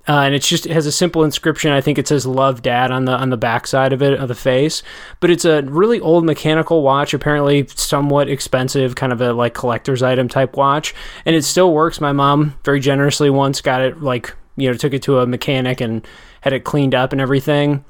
Uh, 0.08 0.22
and 0.22 0.36
it's 0.36 0.48
just 0.48 0.66
it 0.66 0.72
has 0.72 0.86
a 0.86 0.92
simple 0.92 1.24
inscription. 1.24 1.72
I 1.72 1.82
think 1.82 1.98
it 1.98 2.08
says 2.08 2.28
"Love 2.28 2.62
Dad" 2.62 2.92
on 2.92 3.06
the 3.06 3.14
on 3.14 3.32
the 3.32 3.38
back 3.38 3.66
side 3.66 3.92
of 3.92 4.02
it 4.02 4.20
of 4.20 4.28
the 4.28 4.36
face. 4.36 4.84
But 5.20 5.32
it's 5.32 5.46
a 5.46 5.64
really 5.64 6.00
old 6.00 6.26
mechanical 6.26 6.84
watch, 6.84 7.14
apparently 7.14 7.68
somewhat 7.68 8.30
expensive, 8.30 8.96
kind 8.96 9.12
of 9.12 9.22
a 9.22 9.34
like 9.34 9.54
collector's 9.54 10.04
item 10.04 10.28
type 10.28 10.56
watch, 10.56 10.94
and 11.26 11.36
it 11.36 11.44
still 11.44 11.74
works. 11.74 12.00
My 12.00 12.12
mom 12.12 12.58
very 12.64 12.80
generously 12.80 13.30
once 13.30 13.62
got 13.62 13.82
it 13.82 14.02
like 14.02 14.36
you 14.56 14.70
know 14.70 14.78
took 14.78 14.94
it 14.94 15.02
to 15.04 15.20
a 15.20 15.26
mechanic 15.26 15.82
and 15.82 16.08
had 16.42 16.54
it 16.54 16.64
cleaned 16.64 16.94
up 16.94 17.12
and 17.12 17.20
everything. 17.20 17.84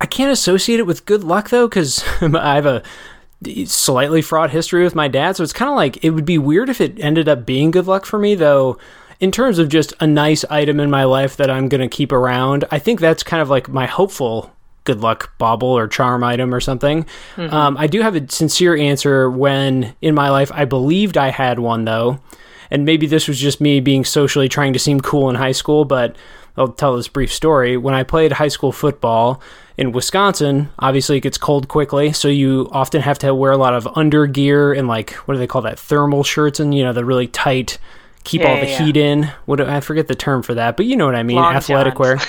I 0.00 0.06
can't 0.06 0.32
associate 0.32 0.80
it 0.80 0.86
with 0.86 1.04
good 1.04 1.22
luck 1.22 1.50
though, 1.50 1.68
because 1.68 2.02
I 2.20 2.54
have 2.54 2.66
a 2.66 2.82
slightly 3.66 4.22
fraught 4.22 4.50
history 4.50 4.82
with 4.82 4.94
my 4.94 5.08
dad. 5.08 5.36
So 5.36 5.42
it's 5.42 5.52
kind 5.52 5.70
of 5.70 5.76
like 5.76 6.02
it 6.04 6.10
would 6.10 6.24
be 6.24 6.38
weird 6.38 6.68
if 6.68 6.80
it 6.80 6.98
ended 6.98 7.28
up 7.28 7.46
being 7.46 7.70
good 7.70 7.86
luck 7.86 8.06
for 8.06 8.18
me, 8.18 8.34
though. 8.34 8.78
In 9.22 9.30
terms 9.30 9.60
of 9.60 9.68
just 9.68 9.94
a 10.00 10.06
nice 10.06 10.44
item 10.50 10.80
in 10.80 10.90
my 10.90 11.04
life 11.04 11.36
that 11.36 11.48
I'm 11.48 11.68
going 11.68 11.80
to 11.80 11.86
keep 11.86 12.10
around, 12.10 12.64
I 12.72 12.80
think 12.80 12.98
that's 12.98 13.22
kind 13.22 13.40
of 13.40 13.48
like 13.48 13.68
my 13.68 13.86
hopeful 13.86 14.52
good 14.82 15.00
luck 15.00 15.32
bauble 15.38 15.68
or 15.68 15.86
charm 15.86 16.24
item 16.24 16.52
or 16.52 16.58
something. 16.58 17.06
Um, 17.52 17.76
I 17.76 17.86
do 17.86 18.00
have 18.02 18.16
a 18.16 18.28
sincere 18.28 18.76
answer 18.76 19.30
when 19.30 19.94
in 20.02 20.16
my 20.16 20.28
life 20.28 20.50
I 20.52 20.64
believed 20.64 21.16
I 21.16 21.28
had 21.30 21.60
one, 21.60 21.84
though. 21.84 22.18
And 22.68 22.84
maybe 22.84 23.06
this 23.06 23.28
was 23.28 23.38
just 23.38 23.60
me 23.60 23.78
being 23.78 24.04
socially 24.04 24.48
trying 24.48 24.72
to 24.72 24.80
seem 24.80 25.00
cool 25.00 25.30
in 25.30 25.36
high 25.36 25.52
school, 25.52 25.84
but 25.84 26.16
I'll 26.56 26.72
tell 26.72 26.96
this 26.96 27.06
brief 27.06 27.32
story. 27.32 27.76
When 27.76 27.94
I 27.94 28.02
played 28.02 28.32
high 28.32 28.48
school 28.48 28.72
football 28.72 29.40
in 29.76 29.92
Wisconsin, 29.92 30.70
obviously 30.80 31.18
it 31.18 31.20
gets 31.20 31.38
cold 31.38 31.68
quickly, 31.68 32.12
so 32.12 32.26
you 32.26 32.68
often 32.72 33.02
have 33.02 33.20
to 33.20 33.32
wear 33.36 33.52
a 33.52 33.56
lot 33.56 33.74
of 33.74 33.86
under 33.96 34.26
gear 34.26 34.72
and 34.72 34.88
like 34.88 35.12
what 35.12 35.34
do 35.34 35.38
they 35.38 35.46
call 35.46 35.62
that? 35.62 35.78
Thermal 35.78 36.24
shirts 36.24 36.58
and 36.58 36.74
you 36.74 36.82
know 36.82 36.92
the 36.92 37.04
really 37.04 37.28
tight 37.28 37.78
keep 38.24 38.42
Yeah, 38.42 38.48
all 38.48 38.60
the 38.60 38.68
yeah, 38.68 38.84
heat 38.84 38.96
in. 38.96 39.30
What 39.46 39.60
I 39.60 39.80
forget 39.80 40.08
the 40.08 40.14
term 40.14 40.42
for 40.42 40.54
that, 40.54 40.76
but 40.76 40.86
you 40.86 40.96
know 40.96 41.06
what 41.06 41.14
I 41.14 41.22
mean. 41.22 41.36
Long 41.36 41.54
athletic 41.54 41.94
johns. 41.94 42.00
wear. 42.00 42.18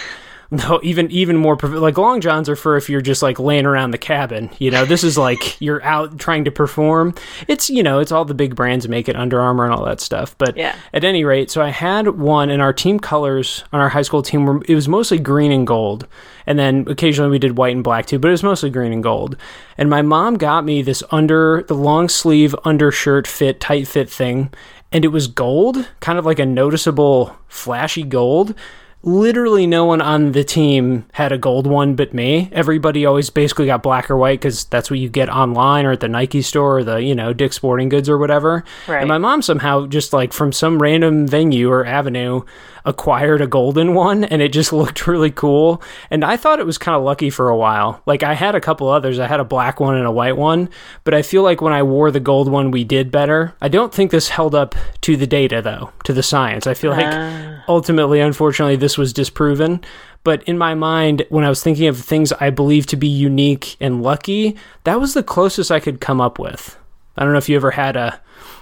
No, 0.54 0.80
even 0.84 1.10
even 1.10 1.36
more 1.36 1.56
like 1.64 1.98
long 1.98 2.22
johns 2.22 2.48
are 2.48 2.56
for 2.56 2.78
if 2.78 2.88
you're 2.88 3.02
just 3.02 3.24
like 3.24 3.40
laying 3.40 3.66
around 3.66 3.90
the 3.90 3.98
cabin. 3.98 4.52
You 4.60 4.70
know, 4.70 4.86
this 4.86 5.04
is 5.04 5.18
like 5.18 5.60
you're 5.62 5.84
out 5.84 6.20
trying 6.20 6.46
to 6.46 6.52
perform. 6.52 7.16
It's 7.48 7.72
you 7.72 7.82
know, 7.82 7.98
it's 7.98 8.12
all 8.12 8.24
the 8.24 8.36
big 8.36 8.56
brands 8.56 8.88
make 8.88 9.10
it, 9.10 9.16
Under 9.16 9.42
Armour 9.42 9.66
and 9.66 9.74
all 9.74 9.84
that 9.86 10.00
stuff. 10.00 10.38
But 10.38 10.56
yeah. 10.56 10.76
at 10.94 11.04
any 11.04 11.24
rate, 11.24 11.50
so 11.50 11.64
I 11.64 11.70
had 11.70 12.20
one, 12.20 12.52
and 12.52 12.62
our 12.62 12.72
team 12.72 13.00
colors 13.00 13.64
on 13.74 13.80
our 13.80 13.90
high 13.90 14.04
school 14.04 14.22
team 14.22 14.46
were 14.46 14.62
it 14.68 14.76
was 14.76 14.88
mostly 14.88 15.18
green 15.18 15.52
and 15.52 15.66
gold, 15.66 16.08
and 16.46 16.60
then 16.60 16.86
occasionally 16.88 17.32
we 17.32 17.40
did 17.40 17.58
white 17.58 17.74
and 17.74 17.84
black 17.84 18.06
too, 18.06 18.20
but 18.20 18.28
it 18.28 18.32
was 18.32 18.44
mostly 18.44 18.70
green 18.70 18.94
and 18.94 19.02
gold. 19.02 19.36
And 19.80 19.90
my 19.90 20.04
mom 20.04 20.36
got 20.36 20.66
me 20.66 20.84
this 20.84 21.02
under 21.10 21.64
the 21.68 21.74
long 21.74 22.10
sleeve 22.10 22.56
undershirt 22.64 23.26
fit, 23.26 23.60
tight 23.60 23.88
fit 23.88 24.08
thing, 24.08 24.54
and 24.94 25.04
it 25.04 25.10
was 25.10 25.28
gold, 25.28 25.90
kind 26.00 26.18
of 26.18 26.26
like 26.26 26.40
a 26.40 26.46
noticeable 26.46 27.36
flashy 27.48 28.04
gold 28.04 28.56
literally 29.04 29.68
no 29.68 29.84
one 29.84 30.02
on 30.02 30.32
the 30.32 30.44
team 30.44 31.06
had 31.12 31.32
a 31.32 31.38
gold 31.38 31.68
one 31.68 31.94
but 31.96 32.14
me. 32.14 32.50
Everybody 32.54 33.06
always 33.06 33.30
basically 33.30 33.66
got 33.66 33.84
black 33.84 34.10
or 34.10 34.18
white 34.18 34.40
because 34.40 34.64
that's 34.66 34.90
what 34.90 35.00
you 35.00 35.10
get 35.10 35.30
online 35.30 35.86
or 35.86 35.92
at 35.92 36.00
the 36.00 36.08
Nike 36.08 36.42
store 36.42 36.80
or 36.80 36.84
the, 36.84 36.96
you 37.04 37.14
know, 37.14 37.34
Dick's 37.34 37.58
Sporting 37.58 37.90
Goods 37.90 38.10
or 38.10 38.18
whatever. 38.18 38.64
Right. 38.88 39.00
And 39.00 39.10
my 39.10 39.18
mom 39.18 39.42
somehow 39.42 39.88
just 39.88 40.14
like 40.14 40.32
from 40.32 40.54
some 40.54 40.82
random 40.82 41.28
venue 41.28 41.70
or 41.70 41.86
avenue 41.86 42.44
acquired 42.86 43.42
a 43.42 43.48
golden 43.48 43.94
one 43.94 44.24
and 44.24 44.42
it 44.42 44.50
just 44.54 44.74
looked 44.74 45.08
really 45.08 45.32
cool. 45.32 45.82
And 46.12 46.24
I 46.26 46.38
thought 46.38 46.60
it 46.60 46.66
was 46.66 46.78
kind 46.78 46.96
of 46.96 47.04
lucky 47.04 47.30
for 47.30 47.50
a 47.50 47.58
while. 47.58 48.02
Like 48.06 48.24
I 48.24 48.34
had 48.34 48.56
a 48.56 48.62
couple 48.62 48.90
others. 48.90 49.20
I 49.20 49.28
had 49.28 49.40
a 49.40 49.46
black 49.46 49.80
one 49.80 49.96
and 49.96 50.06
a 50.06 50.12
white 50.12 50.38
one, 50.38 50.70
but 51.04 51.14
I 51.14 51.22
feel 51.22 51.44
like 51.44 51.62
when 51.62 51.74
I 51.74 51.84
wore 51.84 52.12
the 52.12 52.20
gold 52.20 52.50
one, 52.50 52.72
we 52.72 52.84
did 52.84 53.12
better. 53.12 53.54
I 53.62 53.68
don't 53.68 53.94
think 53.94 54.12
this 54.12 54.30
held 54.30 54.54
up 54.56 54.76
to 55.02 55.16
the 55.16 55.28
data 55.28 55.62
though, 55.62 55.92
to 56.06 56.14
the 56.14 56.24
science. 56.24 56.68
I 56.68 56.74
feel 56.74 56.92
like 56.92 57.06
Uh. 57.06 57.58
ultimately, 57.68 58.20
unfortunately, 58.20 58.76
this 58.76 58.98
was 58.98 59.14
disproven. 59.14 59.82
But 60.26 60.42
in 60.44 60.58
my 60.58 60.74
mind, 60.74 61.26
when 61.30 61.44
I 61.44 61.50
was 61.50 61.62
thinking 61.62 61.88
of 61.88 61.98
things 62.00 62.32
I 62.34 62.50
believe 62.50 62.86
to 62.88 62.96
be 62.96 63.10
unique 63.10 63.76
and 63.82 64.02
lucky, 64.02 64.56
that 64.86 65.00
was 65.00 65.14
the 65.14 65.24
closest 65.24 65.70
I 65.70 65.82
could 65.82 66.00
come 66.00 66.22
up 66.22 66.40
with. 66.40 66.78
I 67.18 67.24
don't 67.24 67.34
know 67.34 67.38
if 67.40 67.50
you 67.50 67.56
ever 67.58 67.72
had 67.72 67.96
a 67.98 68.20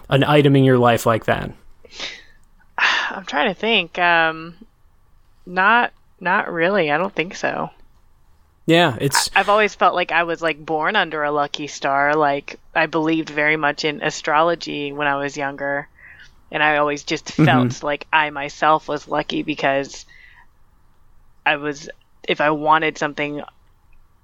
an 0.10 0.24
item 0.26 0.56
in 0.58 0.64
your 0.64 0.78
life 0.80 1.06
like 1.06 1.26
that. 1.26 1.52
I'm 3.12 3.26
trying 3.26 3.54
to 3.54 3.60
think. 3.60 3.98
Um, 4.00 4.56
not 5.46 5.94
not 6.20 6.52
really. 6.52 6.92
I 6.92 6.98
don't 6.98 7.14
think 7.14 7.36
so. 7.36 7.70
Yeah, 8.66 8.96
it's 9.02 9.30
I've 9.36 9.50
always 9.50 9.76
felt 9.76 9.96
like 9.96 10.12
I 10.12 10.24
was 10.24 10.42
like 10.42 10.64
born 10.64 10.96
under 10.96 11.24
a 11.24 11.32
lucky 11.32 11.68
star. 11.68 12.16
Like 12.16 12.60
I 12.76 12.86
believed 12.86 13.30
very 13.30 13.58
much 13.58 13.86
in 13.86 14.02
astrology 14.02 14.94
when 14.94 15.08
I 15.08 15.16
was 15.18 15.36
younger, 15.36 15.88
and 16.52 16.62
I 16.62 16.78
always 16.78 17.04
just 17.04 17.32
felt 17.32 17.84
like 17.84 18.08
I 18.14 18.30
myself 18.30 18.88
was 18.88 19.08
lucky 19.08 19.44
because 19.44 20.06
I 21.46 21.58
was. 21.58 21.90
If 22.28 22.40
I 22.40 22.52
wanted 22.52 23.00
something, 23.00 23.42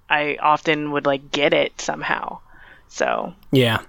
I 0.08 0.38
often 0.40 0.92
would 0.92 1.08
like 1.08 1.32
get 1.32 1.54
it 1.54 1.82
somehow. 1.82 2.40
So 2.90 3.34
Yeah. 3.52 3.80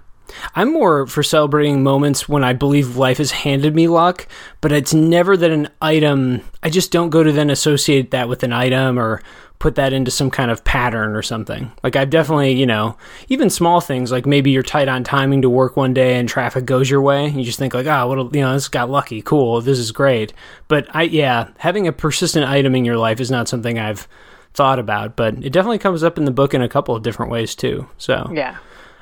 I'm 0.55 0.73
more 0.73 1.07
for 1.07 1.23
celebrating 1.23 1.83
moments 1.83 2.27
when 2.29 2.43
I 2.43 2.53
believe 2.53 2.97
life 2.97 3.17
has 3.17 3.31
handed 3.31 3.75
me 3.75 3.87
luck, 3.87 4.27
but 4.61 4.71
it's 4.71 4.93
never 4.93 5.35
that 5.37 5.51
an 5.51 5.69
item, 5.81 6.41
I 6.63 6.69
just 6.69 6.91
don't 6.91 7.09
go 7.09 7.23
to 7.23 7.31
then 7.31 7.49
associate 7.49 8.11
that 8.11 8.29
with 8.29 8.43
an 8.43 8.53
item 8.53 8.99
or 8.99 9.21
put 9.59 9.75
that 9.75 9.91
into 9.91 10.09
some 10.09 10.31
kind 10.31 10.49
of 10.49 10.63
pattern 10.63 11.15
or 11.15 11.21
something. 11.21 11.69
Like 11.83 11.97
I've 11.97 12.09
definitely, 12.09 12.53
you 12.53 12.65
know, 12.65 12.97
even 13.27 13.49
small 13.49 13.81
things 13.81 14.11
like 14.11 14.25
maybe 14.25 14.51
you're 14.51 14.63
tight 14.63 14.87
on 14.87 15.03
timing 15.03 15.41
to 15.41 15.49
work 15.49 15.75
one 15.75 15.93
day 15.93 16.17
and 16.17 16.29
traffic 16.29 16.65
goes 16.65 16.89
your 16.89 17.01
way. 17.01 17.27
You 17.27 17.43
just 17.43 17.59
think 17.59 17.73
like, 17.73 17.85
oh, 17.85 18.07
what, 18.07 18.33
you 18.33 18.41
know, 18.41 18.53
this 18.53 18.69
got 18.69 18.89
lucky. 18.89 19.21
Cool. 19.21 19.59
This 19.59 19.77
is 19.77 19.91
great. 19.91 20.33
But 20.69 20.87
I, 20.95 21.03
yeah, 21.03 21.49
having 21.57 21.87
a 21.87 21.91
persistent 21.91 22.45
item 22.47 22.73
in 22.73 22.85
your 22.85 22.97
life 22.97 23.19
is 23.19 23.29
not 23.29 23.49
something 23.49 23.77
I've 23.77 24.07
thought 24.53 24.79
about, 24.79 25.17
but 25.17 25.35
it 25.43 25.51
definitely 25.51 25.77
comes 25.77 26.03
up 26.03 26.17
in 26.17 26.23
the 26.23 26.31
book 26.31 26.53
in 26.53 26.61
a 26.61 26.69
couple 26.69 26.95
of 26.95 27.03
different 27.03 27.31
ways 27.31 27.53
too. 27.53 27.87
So 27.97 28.31
yeah. 28.33 28.57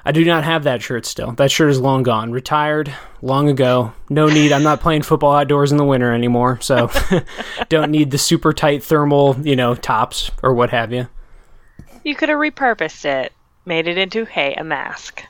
I 0.07 0.13
do 0.13 0.23
not 0.23 0.45
have 0.45 0.63
that 0.63 0.81
shirt 0.81 1.05
still. 1.05 1.33
That 1.33 1.51
shirt 1.51 1.69
is 1.69 1.81
long 1.81 2.01
gone. 2.01 2.31
Retired 2.31 2.93
long 3.21 3.49
ago. 3.49 3.91
No 4.09 4.27
need. 4.27 4.53
I'm 4.53 4.63
not 4.63 4.79
playing 4.79 5.01
football 5.01 5.35
outdoors 5.35 5.73
in 5.73 5.77
the 5.77 5.83
winter 5.83 6.13
anymore. 6.13 6.61
So 6.61 6.89
don't 7.69 7.91
need 7.91 8.11
the 8.11 8.17
super 8.17 8.53
tight 8.53 8.85
thermal, 8.85 9.35
you 9.41 9.57
know, 9.57 9.75
tops 9.75 10.31
or 10.41 10.53
what 10.53 10.69
have 10.69 10.93
you. 10.93 11.09
You 12.05 12.15
could 12.15 12.29
have 12.29 12.37
repurposed 12.37 13.03
it, 13.03 13.33
made 13.65 13.85
it 13.85 13.97
into 13.97 14.23
hey 14.23 14.53
a 14.53 14.63
mask. 14.63 15.23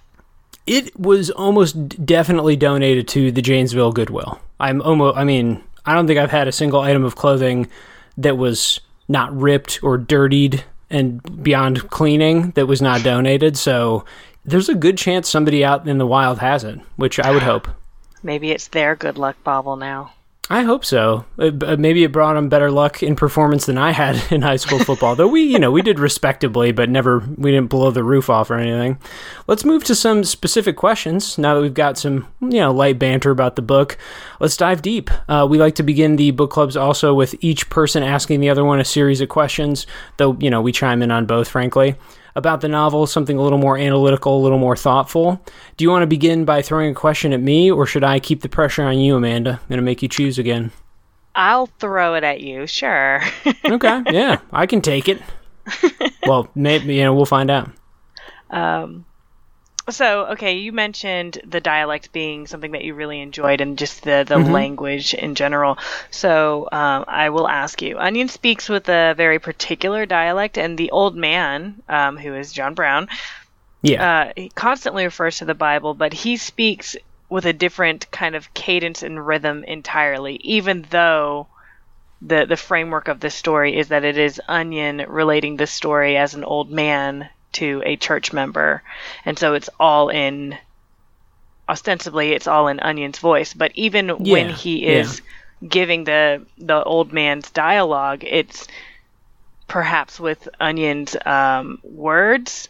It 0.67 0.95
was 0.99 1.31
almost 1.31 2.05
definitely 2.05 2.55
donated 2.55 3.07
to 3.07 3.31
the 3.31 3.41
Janesville 3.41 3.93
Goodwill. 3.93 4.39
I'm 4.59 4.83
almost, 4.83 5.17
I 5.17 5.23
mean, 5.23 5.63
I 5.87 5.95
don't 5.95 6.05
think 6.05 6.19
I've 6.19 6.29
had 6.29 6.47
a 6.47 6.51
single 6.51 6.81
item 6.81 7.03
of 7.03 7.15
clothing 7.15 7.67
that 8.15 8.37
was 8.37 8.79
not 9.07 9.35
ripped 9.35 9.79
or 9.81 9.97
dirtied 9.97 10.63
and 10.91 11.43
beyond 11.43 11.89
cleaning 11.89 12.51
that 12.51 12.67
was 12.67 12.81
not 12.81 13.03
donated. 13.03 13.57
So 13.57 14.05
there's 14.47 14.69
a 14.69 14.75
good 14.75 14.97
chance 14.97 15.29
somebody 15.29 15.63
out 15.63 15.87
in 15.87 15.97
the 15.97 16.07
wild 16.07 16.39
has 16.39 16.63
it, 16.63 16.79
which 16.95 17.19
I 17.19 17.31
would 17.31 17.43
hope. 17.43 17.67
Maybe 18.23 18.51
it's 18.51 18.69
their 18.69 18.95
good 18.95 19.17
luck 19.17 19.35
bauble 19.43 19.75
now. 19.75 20.13
I 20.49 20.61
hope 20.61 20.85
so. 20.85 21.25
Uh, 21.37 21.49
b- 21.49 21.75
maybe 21.75 22.05
it 22.05 22.13
brought 22.13 22.35
them 22.35 22.47
better 22.47 22.71
luck 22.71 23.03
in 23.03 23.17
performance 23.17 23.65
than 23.65 23.77
I 23.77 23.91
had 23.91 24.21
in 24.31 24.41
high 24.41 24.55
school 24.55 24.79
football. 24.79 25.13
Though 25.13 25.27
we, 25.27 25.41
you 25.41 25.59
know, 25.59 25.71
we 25.71 25.81
did 25.81 25.99
respectably, 25.99 26.71
but 26.71 26.89
never 26.89 27.19
we 27.19 27.51
didn't 27.51 27.69
blow 27.69 27.91
the 27.91 28.03
roof 28.03 28.29
off 28.29 28.49
or 28.49 28.55
anything. 28.55 28.97
Let's 29.47 29.65
move 29.65 29.83
to 29.83 29.95
some 29.95 30.23
specific 30.23 30.77
questions. 30.77 31.37
Now 31.37 31.55
that 31.55 31.61
we've 31.61 31.73
got 31.73 31.97
some, 31.97 32.27
you 32.39 32.61
know, 32.61 32.71
light 32.71 32.97
banter 32.97 33.29
about 33.29 33.57
the 33.57 33.61
book, 33.61 33.97
let's 34.39 34.55
dive 34.55 34.81
deep. 34.81 35.09
Uh, 35.27 35.45
we 35.49 35.57
like 35.57 35.75
to 35.75 35.83
begin 35.83 36.15
the 36.15 36.31
book 36.31 36.51
clubs 36.51 36.77
also 36.77 37.13
with 37.13 37.35
each 37.41 37.69
person 37.69 38.01
asking 38.01 38.39
the 38.39 38.49
other 38.49 38.63
one 38.63 38.79
a 38.79 38.85
series 38.85 39.19
of 39.19 39.27
questions. 39.27 39.85
Though 40.15 40.37
you 40.39 40.49
know 40.49 40.61
we 40.61 40.71
chime 40.71 41.01
in 41.01 41.11
on 41.11 41.25
both, 41.25 41.49
frankly 41.49 41.95
about 42.37 42.61
the 42.61 42.69
novel, 42.69 43.07
something 43.07 43.37
a 43.37 43.41
little 43.41 43.57
more 43.57 43.77
analytical, 43.77 44.37
a 44.37 44.41
little 44.41 44.59
more 44.59 44.77
thoughtful. 44.77 45.41
Do 45.75 45.83
you 45.83 45.89
want 45.89 46.03
to 46.03 46.07
begin 46.07 46.45
by 46.45 46.61
throwing 46.61 46.91
a 46.91 46.93
question 46.93 47.33
at 47.33 47.41
me, 47.41 47.69
or 47.69 47.85
should 47.85 48.03
I 48.03 48.19
keep 48.19 48.41
the 48.41 48.49
pressure 48.49 48.83
on 48.83 48.99
you, 48.99 49.15
Amanda? 49.17 49.59
I'm 49.61 49.67
going 49.67 49.79
to 49.79 49.83
make 49.83 50.01
you 50.03 50.07
choose 50.07 50.37
again. 50.37 50.71
I'll 51.35 51.65
throw 51.65 52.13
it 52.13 52.23
at 52.23 52.41
you, 52.41 52.65
sure. 52.67 53.21
Okay, 53.65 54.03
yeah, 54.11 54.39
I 54.53 54.65
can 54.65 54.81
take 54.81 55.09
it. 55.09 55.21
Well, 56.25 56.49
maybe 56.55 56.95
you 56.95 57.03
know 57.03 57.13
we'll 57.13 57.25
find 57.25 57.49
out. 57.49 57.69
Um, 58.49 59.05
so, 59.89 60.25
okay, 60.27 60.57
you 60.57 60.71
mentioned 60.71 61.39
the 61.45 61.61
dialect 61.61 62.11
being 62.11 62.47
something 62.47 62.71
that 62.71 62.83
you 62.83 62.93
really 62.93 63.21
enjoyed 63.21 63.61
and 63.61 63.77
just 63.77 64.03
the, 64.03 64.25
the 64.27 64.37
language 64.37 65.13
in 65.13 65.35
general. 65.35 65.77
So, 66.11 66.67
um, 66.71 67.05
I 67.07 67.29
will 67.29 67.47
ask 67.47 67.81
you. 67.81 67.97
Onion 67.97 68.27
speaks 68.27 68.67
with 68.67 68.89
a 68.89 69.13
very 69.15 69.39
particular 69.39 70.05
dialect, 70.05 70.57
and 70.57 70.77
the 70.77 70.91
old 70.91 71.15
man, 71.15 71.81
um, 71.87 72.17
who 72.17 72.35
is 72.35 72.51
John 72.51 72.73
Brown, 72.73 73.07
Yeah, 73.81 74.27
uh, 74.27 74.33
he 74.35 74.49
constantly 74.49 75.05
refers 75.05 75.37
to 75.37 75.45
the 75.45 75.55
Bible, 75.55 75.93
but 75.93 76.13
he 76.13 76.37
speaks 76.37 76.95
with 77.29 77.45
a 77.45 77.53
different 77.53 78.09
kind 78.11 78.35
of 78.35 78.53
cadence 78.53 79.03
and 79.03 79.25
rhythm 79.25 79.63
entirely, 79.63 80.35
even 80.43 80.85
though 80.89 81.47
the 82.21 82.45
the 82.45 82.57
framework 82.57 83.07
of 83.07 83.19
the 83.19 83.29
story 83.29 83.77
is 83.77 83.89
that 83.89 84.03
it 84.03 84.17
is 84.17 84.41
Onion 84.47 85.05
relating 85.07 85.57
the 85.57 85.67
story 85.67 86.17
as 86.17 86.33
an 86.33 86.43
old 86.43 86.71
man 86.71 87.29
to 87.59 87.81
a 87.85 87.95
church 87.95 88.33
member, 88.33 88.81
and 89.25 89.37
so 89.37 89.53
it's 89.53 89.69
all 89.79 90.09
in 90.09 90.57
ostensibly 91.69 92.31
it's 92.31 92.47
all 92.47 92.67
in 92.67 92.79
Onion's 92.79 93.19
voice, 93.19 93.53
but 93.53 93.71
even 93.75 94.09
when 94.09 94.49
he 94.49 94.85
is 94.85 95.21
giving 95.67 96.03
the 96.03 96.45
the 96.57 96.83
old 96.83 97.11
man's 97.13 97.49
dialogue, 97.51 98.23
it's 98.23 98.67
perhaps 99.67 100.19
with 100.19 100.47
Onion's 100.59 101.15
um, 101.25 101.79
words, 101.83 102.69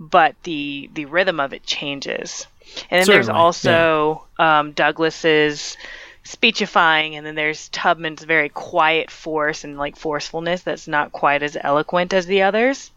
but 0.00 0.34
the 0.44 0.90
the 0.94 1.04
rhythm 1.06 1.40
of 1.40 1.52
it 1.52 1.64
changes. 1.64 2.46
And 2.90 3.00
then 3.00 3.06
there's 3.06 3.26
Certainly, 3.26 3.40
also 3.40 4.24
um, 4.38 4.72
Douglass's 4.72 5.76
speechifying, 6.24 7.16
and 7.16 7.26
then 7.26 7.34
there's 7.34 7.68
Tubman's 7.70 8.22
very 8.22 8.50
quiet 8.50 9.10
force 9.10 9.64
and 9.64 9.78
like 9.78 9.96
forcefulness 9.96 10.62
that's 10.62 10.86
not 10.86 11.12
quite 11.12 11.42
as 11.42 11.56
eloquent 11.60 12.12
as 12.12 12.26
the 12.26 12.42
others. 12.42 12.90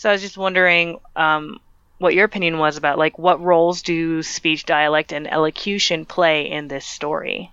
So 0.00 0.08
I 0.08 0.12
was 0.12 0.22
just 0.22 0.38
wondering 0.38 0.98
um, 1.14 1.60
what 1.98 2.14
your 2.14 2.24
opinion 2.24 2.56
was 2.56 2.78
about 2.78 2.96
like 2.96 3.18
what 3.18 3.38
roles 3.42 3.82
do 3.82 4.22
speech, 4.22 4.64
dialect, 4.64 5.12
and 5.12 5.30
elocution 5.30 6.06
play 6.06 6.50
in 6.50 6.68
this 6.68 6.86
story? 6.86 7.52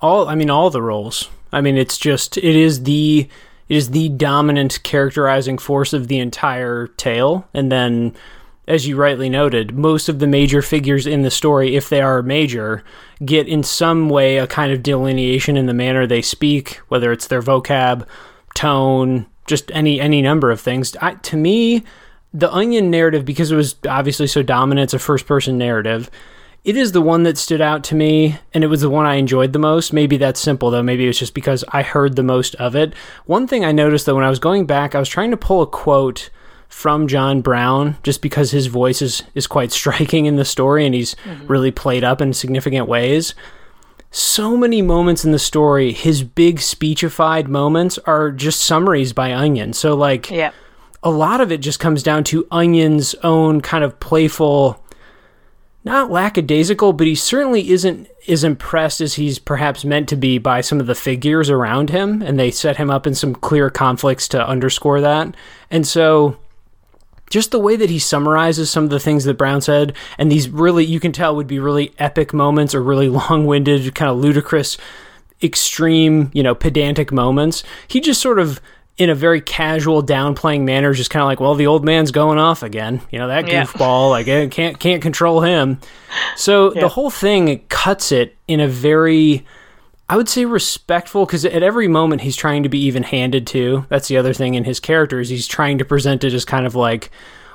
all 0.00 0.28
I 0.28 0.34
mean 0.34 0.50
all 0.50 0.70
the 0.70 0.82
roles. 0.82 1.30
I 1.52 1.60
mean 1.60 1.76
it's 1.76 1.96
just 1.96 2.36
it 2.36 2.56
is 2.56 2.82
the 2.82 3.28
it 3.68 3.76
is 3.76 3.90
the 3.90 4.08
dominant 4.08 4.82
characterizing 4.82 5.56
force 5.56 5.92
of 5.92 6.08
the 6.08 6.18
entire 6.18 6.88
tale, 6.88 7.46
and 7.54 7.70
then. 7.70 8.16
As 8.66 8.86
you 8.86 8.96
rightly 8.96 9.30
noted, 9.30 9.78
most 9.78 10.10
of 10.10 10.18
the 10.18 10.26
major 10.26 10.60
figures 10.60 11.06
in 11.06 11.22
the 11.22 11.30
story, 11.30 11.74
if 11.74 11.88
they 11.88 12.02
are 12.02 12.22
major, 12.22 12.84
get 13.24 13.48
in 13.48 13.62
some 13.62 14.10
way 14.10 14.36
a 14.36 14.46
kind 14.46 14.72
of 14.72 14.82
delineation 14.82 15.56
in 15.56 15.64
the 15.64 15.72
manner 15.72 16.06
they 16.06 16.20
speak, 16.20 16.74
whether 16.88 17.10
it's 17.10 17.28
their 17.28 17.40
vocab, 17.40 18.06
tone, 18.54 19.24
just 19.48 19.72
any 19.74 20.00
any 20.00 20.22
number 20.22 20.52
of 20.52 20.60
things. 20.60 20.94
I, 21.00 21.14
to 21.14 21.36
me, 21.36 21.82
the 22.32 22.52
Onion 22.52 22.90
narrative, 22.90 23.24
because 23.24 23.50
it 23.50 23.56
was 23.56 23.74
obviously 23.88 24.26
so 24.26 24.42
dominant, 24.42 24.84
it's 24.84 24.94
a 24.94 24.98
first 24.98 25.26
person 25.26 25.58
narrative. 25.58 26.10
it 26.64 26.76
is 26.76 26.92
the 26.92 27.00
one 27.00 27.22
that 27.22 27.38
stood 27.38 27.60
out 27.60 27.82
to 27.84 27.94
me, 27.94 28.38
and 28.52 28.62
it 28.62 28.66
was 28.66 28.82
the 28.82 28.90
one 28.90 29.06
I 29.06 29.14
enjoyed 29.14 29.52
the 29.52 29.58
most. 29.58 29.92
Maybe 29.92 30.16
that's 30.18 30.40
simple, 30.40 30.70
though. 30.70 30.82
Maybe 30.82 31.04
it 31.04 31.08
was 31.08 31.18
just 31.18 31.34
because 31.34 31.64
I 31.68 31.82
heard 31.82 32.14
the 32.14 32.22
most 32.22 32.54
of 32.56 32.76
it. 32.76 32.94
One 33.24 33.46
thing 33.46 33.64
I 33.64 33.72
noticed, 33.72 34.06
though, 34.06 34.14
when 34.14 34.24
I 34.24 34.30
was 34.30 34.38
going 34.38 34.66
back, 34.66 34.94
I 34.94 34.98
was 34.98 35.08
trying 35.08 35.30
to 35.30 35.36
pull 35.36 35.62
a 35.62 35.66
quote 35.66 36.30
from 36.68 37.08
John 37.08 37.40
Brown 37.40 37.96
just 38.02 38.20
because 38.20 38.50
his 38.50 38.66
voice 38.66 39.00
is, 39.00 39.22
is 39.34 39.46
quite 39.46 39.72
striking 39.80 40.26
in 40.26 40.36
the 40.36 40.44
story 40.44 40.84
and 40.84 40.94
he's 40.94 41.14
mm-hmm. 41.24 41.46
really 41.46 41.70
played 41.70 42.04
up 42.04 42.20
in 42.20 42.32
significant 42.34 42.86
ways. 42.86 43.34
So 44.10 44.56
many 44.56 44.80
moments 44.80 45.24
in 45.24 45.32
the 45.32 45.38
story, 45.38 45.92
his 45.92 46.22
big 46.22 46.58
speechified 46.58 47.46
moments 47.46 47.98
are 47.98 48.30
just 48.30 48.60
summaries 48.60 49.12
by 49.12 49.34
Onion. 49.34 49.72
So, 49.74 49.94
like, 49.94 50.30
yeah. 50.30 50.52
a 51.02 51.10
lot 51.10 51.40
of 51.40 51.52
it 51.52 51.58
just 51.58 51.78
comes 51.78 52.02
down 52.02 52.24
to 52.24 52.46
Onion's 52.50 53.14
own 53.22 53.60
kind 53.60 53.84
of 53.84 54.00
playful 54.00 54.82
not 55.84 56.10
lackadaisical, 56.10 56.92
but 56.92 57.06
he 57.06 57.14
certainly 57.14 57.70
isn't 57.70 58.08
as 58.28 58.44
impressed 58.44 59.00
as 59.00 59.14
he's 59.14 59.38
perhaps 59.38 59.84
meant 59.84 60.08
to 60.10 60.16
be 60.16 60.36
by 60.36 60.60
some 60.60 60.80
of 60.80 60.86
the 60.86 60.94
figures 60.94 61.48
around 61.48 61.88
him, 61.90 62.20
and 62.20 62.38
they 62.38 62.50
set 62.50 62.76
him 62.76 62.90
up 62.90 63.06
in 63.06 63.14
some 63.14 63.34
clear 63.34 63.70
conflicts 63.70 64.28
to 64.28 64.46
underscore 64.46 65.00
that. 65.00 65.34
And 65.70 65.86
so 65.86 66.36
just 67.30 67.50
the 67.50 67.58
way 67.58 67.76
that 67.76 67.90
he 67.90 67.98
summarizes 67.98 68.70
some 68.70 68.84
of 68.84 68.90
the 68.90 69.00
things 69.00 69.24
that 69.24 69.34
Brown 69.34 69.60
said, 69.60 69.94
and 70.16 70.30
these 70.30 70.48
really, 70.48 70.84
you 70.84 71.00
can 71.00 71.12
tell, 71.12 71.36
would 71.36 71.46
be 71.46 71.58
really 71.58 71.92
epic 71.98 72.32
moments 72.32 72.74
or 72.74 72.82
really 72.82 73.08
long 73.30 73.46
winded, 73.46 73.94
kind 73.94 74.10
of 74.10 74.18
ludicrous, 74.18 74.76
extreme, 75.42 76.30
you 76.32 76.42
know, 76.42 76.54
pedantic 76.54 77.12
moments. 77.12 77.62
He 77.86 78.00
just 78.00 78.20
sort 78.20 78.38
of 78.38 78.60
in 78.98 79.08
a 79.08 79.14
very 79.14 79.40
casual 79.40 80.02
downplaying 80.02 80.62
manner 80.62 80.92
just 80.92 81.08
kind 81.08 81.22
of 81.22 81.28
like 81.28 81.38
well 81.38 81.54
the 81.54 81.68
old 81.68 81.84
man's 81.84 82.10
going 82.10 82.36
off 82.36 82.64
again 82.64 83.00
you 83.12 83.18
know 83.18 83.28
that 83.28 83.44
goofball 83.44 83.78
yeah. 83.78 84.10
like 84.10 84.28
eh, 84.28 84.48
can't 84.48 84.80
can't 84.80 85.00
control 85.00 85.40
him 85.40 85.78
so 86.34 86.74
yeah. 86.74 86.80
the 86.80 86.88
whole 86.88 87.08
thing 87.08 87.64
cuts 87.68 88.10
it 88.10 88.36
in 88.48 88.58
a 88.58 88.66
very 88.66 89.46
i 90.08 90.16
would 90.16 90.28
say 90.28 90.44
respectful 90.44 91.26
because 91.26 91.44
at 91.44 91.62
every 91.62 91.88
moment 91.88 92.22
he's 92.22 92.36
trying 92.36 92.62
to 92.62 92.68
be 92.68 92.78
even 92.78 93.02
handed 93.02 93.46
to 93.46 93.86
that's 93.88 94.08
the 94.08 94.16
other 94.16 94.32
thing 94.32 94.54
in 94.54 94.64
his 94.64 94.80
characters 94.80 95.28
he's 95.28 95.46
trying 95.46 95.78
to 95.78 95.84
present 95.84 96.24
it 96.24 96.32
as 96.32 96.44
kind 96.44 96.66
of 96.66 96.74
like 96.74 97.10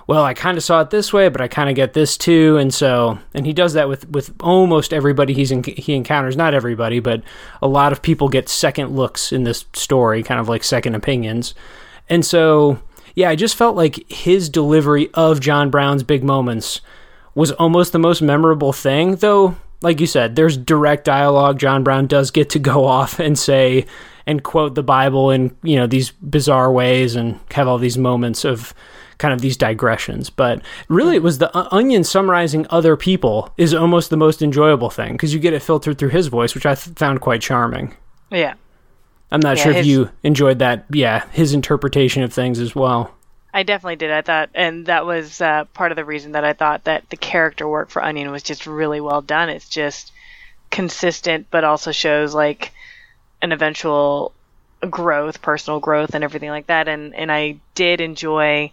well, 0.05 0.25
I 0.25 0.33
kind 0.33 0.57
of 0.57 0.63
saw 0.63 0.81
it 0.81 0.89
this 0.89 1.13
way, 1.13 1.29
but 1.29 1.39
I 1.39 1.47
kind 1.47 1.69
of 1.69 1.75
get 1.75 1.93
this 1.93 2.17
too, 2.17 2.57
and 2.57 2.73
so 2.73 3.19
and 3.33 3.45
he 3.45 3.53
does 3.53 3.73
that 3.73 3.87
with 3.87 4.07
with 4.09 4.33
almost 4.41 4.93
everybody 4.93 5.33
he's 5.33 5.51
in, 5.51 5.63
he 5.63 5.93
encounters. 5.93 6.35
Not 6.35 6.53
everybody, 6.53 6.99
but 6.99 7.23
a 7.61 7.67
lot 7.67 7.93
of 7.93 8.01
people 8.01 8.27
get 8.27 8.49
second 8.49 8.95
looks 8.95 9.31
in 9.31 9.45
this 9.45 9.65
story, 9.73 10.21
kind 10.21 10.41
of 10.41 10.49
like 10.49 10.63
second 10.63 10.95
opinions, 10.95 11.55
and 12.09 12.25
so 12.25 12.79
yeah, 13.15 13.29
I 13.29 13.35
just 13.35 13.55
felt 13.55 13.75
like 13.75 14.09
his 14.11 14.49
delivery 14.49 15.09
of 15.13 15.39
John 15.39 15.69
Brown's 15.69 16.03
big 16.03 16.23
moments 16.23 16.81
was 17.35 17.51
almost 17.53 17.91
the 17.93 17.99
most 17.99 18.21
memorable 18.21 18.73
thing, 18.73 19.15
though. 19.15 19.55
Like 19.83 19.99
you 19.99 20.07
said, 20.07 20.35
there's 20.35 20.57
direct 20.57 21.05
dialogue. 21.05 21.59
John 21.59 21.83
Brown 21.83 22.07
does 22.07 22.31
get 22.31 22.49
to 22.51 22.59
go 22.59 22.85
off 22.99 23.19
and 23.19 23.37
say 23.37 23.85
and 24.25 24.43
quote 24.43 24.75
the 24.75 24.83
Bible 24.83 25.29
in 25.29 25.55
you 25.61 25.75
know 25.75 25.85
these 25.85 26.11
bizarre 26.11 26.71
ways 26.71 27.15
and 27.15 27.39
have 27.51 27.67
all 27.67 27.77
these 27.77 27.97
moments 27.97 28.45
of 28.45 28.73
kind 29.17 29.33
of 29.33 29.41
these 29.41 29.57
digressions. 29.57 30.29
But 30.29 30.61
really, 30.87 31.15
it 31.15 31.23
was 31.23 31.37
the 31.37 31.55
Onion 31.73 32.03
summarizing 32.03 32.65
other 32.69 32.95
people 32.95 33.53
is 33.57 33.73
almost 33.73 34.09
the 34.09 34.17
most 34.17 34.41
enjoyable 34.41 34.89
thing 34.89 35.13
because 35.13 35.33
you 35.33 35.39
get 35.39 35.53
it 35.53 35.61
filtered 35.61 35.97
through 35.97 36.09
his 36.09 36.27
voice, 36.27 36.55
which 36.55 36.65
I 36.65 36.75
th- 36.75 36.97
found 36.97 37.21
quite 37.21 37.41
charming. 37.41 37.95
Yeah. 38.31 38.55
I'm 39.31 39.39
not 39.39 39.57
yeah, 39.57 39.63
sure 39.63 39.73
his... 39.73 39.81
if 39.81 39.85
you 39.87 40.09
enjoyed 40.23 40.59
that. 40.59 40.85
Yeah, 40.91 41.27
his 41.31 41.53
interpretation 41.53 42.23
of 42.23 42.33
things 42.33 42.59
as 42.59 42.75
well. 42.75 43.13
I 43.53 43.63
definitely 43.63 43.97
did. 43.97 44.11
I 44.11 44.21
thought, 44.21 44.49
and 44.55 44.87
that 44.87 45.05
was 45.05 45.39
uh, 45.39 45.65
part 45.73 45.91
of 45.91 45.95
the 45.95 46.05
reason 46.05 46.31
that 46.31 46.43
I 46.43 46.53
thought 46.53 46.85
that 46.85 47.09
the 47.09 47.17
character 47.17 47.67
work 47.67 47.89
for 47.89 48.03
Onion 48.03 48.31
was 48.31 48.41
just 48.41 48.65
really 48.65 48.99
well 48.99 49.21
done. 49.21 49.49
It's 49.49 49.69
just 49.69 50.11
consistent, 50.71 51.47
but 51.51 51.63
also 51.63 51.91
shows 51.91 52.33
like 52.33 52.73
an 53.41 53.51
eventual 53.51 54.33
growth, 54.89 55.41
personal 55.41 55.79
growth, 55.79 56.15
and 56.15 56.23
everything 56.23 56.49
like 56.49 56.67
that. 56.67 56.87
And 56.87 57.13
and 57.13 57.31
I 57.31 57.57
did 57.75 58.01
enjoy 58.01 58.71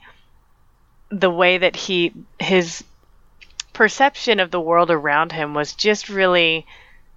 the 1.10 1.30
way 1.30 1.58
that 1.58 1.76
he 1.76 2.12
his 2.38 2.82
perception 3.75 4.40
of 4.40 4.50
the 4.50 4.60
world 4.60 4.90
around 4.90 5.32
him 5.32 5.54
was 5.54 5.75
just 5.75 6.08
really 6.08 6.66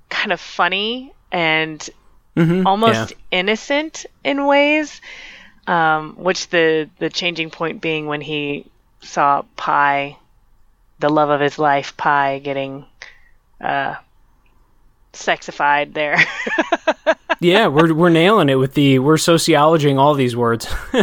kind 0.10 0.32
of 0.32 0.40
funny 0.40 1.14
and 1.32 1.90
mm-hmm, 2.36 2.68
almost 2.68 3.12
yeah. 3.12 3.40
innocent 3.40 4.06
in 4.24 4.46
ways. 4.46 5.00
Um, 5.66 6.16
which 6.16 6.50
the 6.50 6.90
the 7.00 7.10
changing 7.10 7.50
point 7.50 7.82
being 7.82 8.06
when 8.06 8.20
he 8.20 8.66
saw 9.02 9.44
Pie, 9.56 10.18
the 11.00 11.10
love 11.10 11.30
of 11.30 11.40
his 11.40 11.58
life, 11.58 11.96
Pie 11.96 12.40
getting 12.40 12.86
uh, 13.62 13.96
sexified 15.14 15.94
there. 15.94 16.18
yeah, 17.40 17.68
we're 17.68 17.94
we're 17.94 18.10
nailing 18.10 18.50
it 18.50 18.56
with 18.56 18.74
the 18.74 19.00
we're 19.00 19.18
sociologing 19.18 19.98
all 19.98 20.14
these 20.16 20.36
words. 20.36 20.68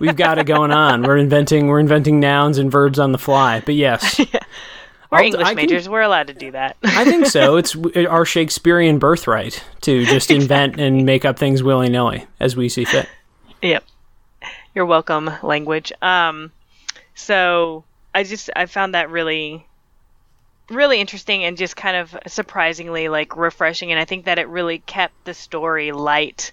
We've 0.00 0.16
got 0.16 0.38
it 0.38 0.46
going 0.46 0.70
on. 0.70 1.02
We're 1.02 1.18
inventing 1.18 1.66
we're 1.66 1.80
inventing 1.80 2.20
nouns 2.20 2.58
and 2.58 2.70
verbs 2.70 2.98
on 2.98 3.12
the 3.12 3.18
fly. 3.18 3.60
But 3.60 3.74
yes. 3.74 4.18
yeah. 4.32 4.40
We're 5.10 5.18
I'll, 5.18 5.24
English 5.24 5.54
majors. 5.54 5.88
We're 5.88 6.02
allowed 6.02 6.28
to 6.28 6.34
do 6.34 6.52
that. 6.52 6.76
I 6.84 7.04
think 7.04 7.26
so. 7.26 7.56
It's 7.56 7.76
our 7.96 8.24
Shakespearean 8.24 9.00
birthright 9.00 9.64
to 9.80 10.04
just 10.06 10.30
invent 10.30 10.78
and 10.78 11.04
make 11.04 11.24
up 11.24 11.36
things 11.36 11.64
willy 11.64 11.88
nilly 11.88 12.26
as 12.38 12.56
we 12.56 12.68
see 12.68 12.84
fit. 12.84 13.08
Yep. 13.62 13.84
You're 14.74 14.86
welcome, 14.86 15.30
language. 15.42 15.92
Um, 16.00 16.52
so 17.14 17.84
I 18.14 18.24
just 18.24 18.50
I 18.56 18.66
found 18.66 18.94
that 18.94 19.10
really 19.10 19.66
really 20.70 21.00
interesting 21.00 21.44
and 21.44 21.56
just 21.56 21.76
kind 21.76 21.96
of 21.96 22.16
surprisingly 22.28 23.08
like 23.08 23.36
refreshing 23.36 23.90
and 23.90 24.00
i 24.00 24.04
think 24.04 24.24
that 24.24 24.38
it 24.38 24.48
really 24.48 24.78
kept 24.78 25.12
the 25.24 25.34
story 25.34 25.92
light 25.92 26.52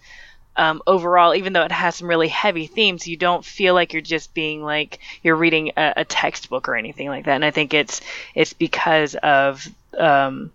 um, 0.56 0.82
overall 0.88 1.36
even 1.36 1.54
though 1.54 1.62
it 1.62 1.72
has 1.72 1.98
some 1.98 2.08
really 2.08 2.28
heavy 2.28 2.65
themes 2.65 3.08
you 3.08 3.15
don't 3.15 3.46
feel 3.46 3.76
like 3.76 3.93
you're 3.93 4.02
just 4.02 4.34
being 4.34 4.63
like 4.63 4.98
you're 5.22 5.36
reading 5.36 5.72
a, 5.78 5.93
a 5.98 6.06
textbook 6.06 6.67
or 6.67 6.76
anything 6.76 7.10
like 7.10 7.26
that 7.26 7.36
and 7.36 7.46
i 7.46 7.52
think 7.52 7.76
it's 7.76 8.02
it's 8.34 8.54
because 8.54 9.13
of 9.15 9.67
um, 10.00 10.52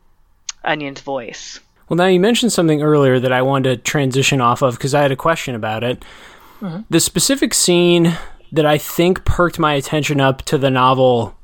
onion's 0.64 1.00
voice 1.00 1.60
well 1.88 1.96
now 1.96 2.06
you 2.06 2.18
mentioned 2.18 2.52
something 2.52 2.82
earlier 2.82 3.20
that 3.20 3.32
i 3.32 3.42
wanted 3.42 3.76
to 3.76 3.76
transition 3.76 4.40
off 4.40 4.60
of 4.60 4.74
because 4.74 4.92
i 4.92 5.00
had 5.00 5.12
a 5.12 5.16
question 5.16 5.54
about 5.54 5.84
it 5.84 6.04
mm-hmm. 6.62 6.80
the 6.88 7.00
specific 7.00 7.52
scene 7.52 8.16
that 8.52 8.64
i 8.64 8.78
think 8.78 9.24
perked 9.24 9.58
my 9.58 9.74
attention 9.74 10.20
up 10.20 10.42
to 10.42 10.56
the 10.56 10.70
novel 10.70 11.36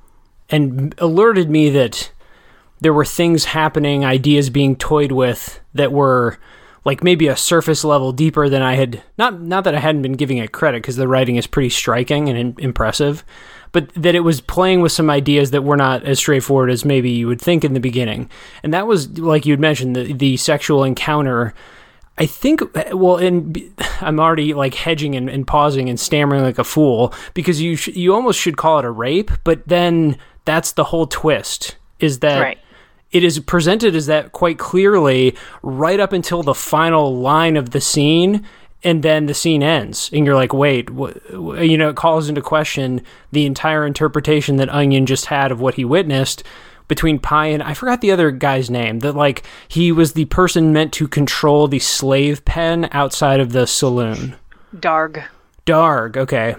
and 0.51 0.95
alerted 0.99 1.51
me 1.51 1.71
that 1.71 2.11
there 2.81 2.93
were 2.93 3.05
things 3.05 3.47
happening, 3.47 4.05
ideas 4.05 4.51
being 4.51 4.77
toyed 4.77 5.13
with 5.13 5.61
that 5.75 5.93
were 5.93 6.39
like 6.85 7.03
maybe 7.03 7.27
a 7.27 7.37
surface 7.37 7.85
level 7.85 8.13
deeper 8.13 8.49
than 8.49 8.63
I 8.63 8.75
had 8.75 9.03
not 9.19 9.41
not 9.41 9.65
that 9.65 9.75
I 9.75 9.81
hadn't 9.81 10.03
been 10.03 10.13
giving 10.13 10.39
it 10.39 10.53
credit 10.53 10.83
because 10.83 10.97
the 10.97 11.09
writing 11.09 11.37
is 11.37 11.47
pretty 11.47 11.71
striking 11.71 12.29
and 12.29 12.39
in, 12.39 12.55
impressive, 12.59 13.25
but 13.73 13.93
that 13.95 14.15
it 14.15 14.21
was 14.21 14.41
playing 14.41 14.81
with 14.81 14.93
some 14.93 15.11
ideas 15.11 15.51
that 15.51 15.65
were 15.65 15.77
not 15.77 16.05
as 16.05 16.19
straightforward 16.19 16.71
as 16.71 16.85
maybe 16.85 17.11
you 17.11 17.27
would 17.27 17.41
think 17.41 17.65
in 17.65 17.75
the 17.75 17.81
beginning. 17.81 18.31
And 18.63 18.73
that 18.73 18.87
was 18.87 19.19
like 19.19 19.45
you'd 19.45 19.61
mentioned 19.61 19.97
the 19.97 20.13
the 20.13 20.37
sexual 20.37 20.85
encounter 20.85 21.53
I 22.19 22.27
think, 22.27 22.63
well, 22.93 23.17
and 23.17 23.73
I'm 24.01 24.19
already 24.19 24.53
like 24.53 24.75
hedging 24.75 25.15
and, 25.15 25.31
and, 25.31 25.47
pausing 25.47 25.89
and 25.89 25.99
stammering 25.99 26.43
like 26.43 26.59
a 26.59 26.65
fool 26.65 27.15
because 27.33 27.61
you 27.61 27.77
sh- 27.77 27.89
you 27.89 28.13
almost 28.13 28.41
should 28.41 28.57
call 28.57 28.81
it 28.81 28.85
a 28.85 28.91
rape, 28.91 29.31
but 29.45 29.67
then 29.67 30.19
that's 30.45 30.73
the 30.73 30.85
whole 30.85 31.07
twist 31.07 31.77
is 32.01 32.21
that 32.21 32.41
right. 32.41 32.59
it 33.13 33.23
is 33.23 33.39
presented 33.41 33.95
as 33.95 34.07
that 34.07 34.33
quite 34.33 34.59
clearly 34.59 35.37
right 35.63 36.01
up 36.01 36.15
until 36.15 36.43
the 36.43 36.55
final 36.55 37.17
line 37.17 37.57
of 37.57 37.71
the 37.71 37.83
scene 37.83 38.45
and 38.83 39.03
then 39.03 39.27
the 39.27 39.35
scene 39.35 39.63
ends 39.63 40.09
and 40.11 40.25
you're 40.25 40.35
like 40.35 40.55
wait 40.55 40.89
you 40.89 41.77
know 41.77 41.91
it 41.91 41.97
calls 41.97 42.31
into 42.31 42.41
question 42.41 43.03
the 43.33 43.45
entire 43.45 43.85
interpretation 43.85 44.57
that 44.57 44.71
onion 44.71 45.05
just 45.05 45.27
had 45.27 45.53
of 45.53 45.61
what 45.61 45.75
he 45.75 45.85
witnessed 45.85 46.43
between 46.89 47.19
Pie 47.19 47.47
and 47.47 47.63
I 47.63 47.75
forgot 47.75 48.01
the 48.01 48.11
other 48.11 48.31
guy's 48.31 48.71
name. 48.71 49.01
That 49.01 49.15
like 49.15 49.45
he 49.69 49.93
was 49.93 50.15
the 50.15 50.25
person 50.27 50.73
meant 50.73 50.93
to 50.95 51.07
control 51.07 51.69
the 51.69 51.79
slave 51.79 52.45
pen 52.45 52.89
outside 52.93 53.41
of 53.41 53.53
the 53.53 53.67
saloon. 53.67 54.37
Darg. 54.79 55.23
Darg. 55.65 56.17
Okay. 56.17 56.57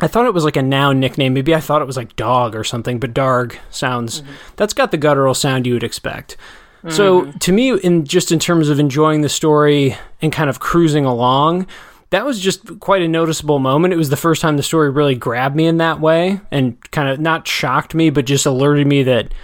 I 0.00 0.08
thought 0.08 0.26
it 0.26 0.34
was 0.34 0.44
like 0.44 0.56
a 0.56 0.62
noun 0.62 0.98
nickname. 0.98 1.34
Maybe 1.34 1.54
I 1.54 1.60
thought 1.60 1.80
it 1.80 1.86
was 1.86 1.96
like 1.96 2.16
dog 2.16 2.56
or 2.56 2.64
something, 2.64 2.98
but 2.98 3.14
Darg 3.14 3.58
sounds 3.70 4.20
mm-hmm. 4.20 4.32
that's 4.56 4.74
got 4.74 4.90
the 4.90 4.96
guttural 4.96 5.34
sound 5.34 5.66
you 5.66 5.74
would 5.74 5.84
expect. 5.84 6.36
Mm-hmm. 6.78 6.90
So 6.90 7.30
to 7.30 7.52
me, 7.52 7.78
in 7.78 8.04
just 8.04 8.32
in 8.32 8.38
terms 8.38 8.68
of 8.68 8.80
enjoying 8.80 9.20
the 9.20 9.28
story 9.28 9.96
and 10.20 10.32
kind 10.32 10.50
of 10.50 10.58
cruising 10.58 11.04
along, 11.04 11.66
that 12.14 12.24
was 12.24 12.38
just 12.38 12.78
quite 12.78 13.02
a 13.02 13.08
noticeable 13.08 13.58
moment. 13.58 13.92
It 13.92 13.96
was 13.96 14.08
the 14.08 14.16
first 14.16 14.40
time 14.40 14.56
the 14.56 14.62
story 14.62 14.88
really 14.88 15.16
grabbed 15.16 15.56
me 15.56 15.66
in 15.66 15.78
that 15.78 15.98
way 15.98 16.40
and 16.52 16.80
kind 16.92 17.08
of 17.08 17.18
not 17.18 17.48
shocked 17.48 17.92
me, 17.92 18.10
but 18.10 18.24
just 18.24 18.46
alerted 18.46 18.86
me 18.86 19.02
that 19.02 19.34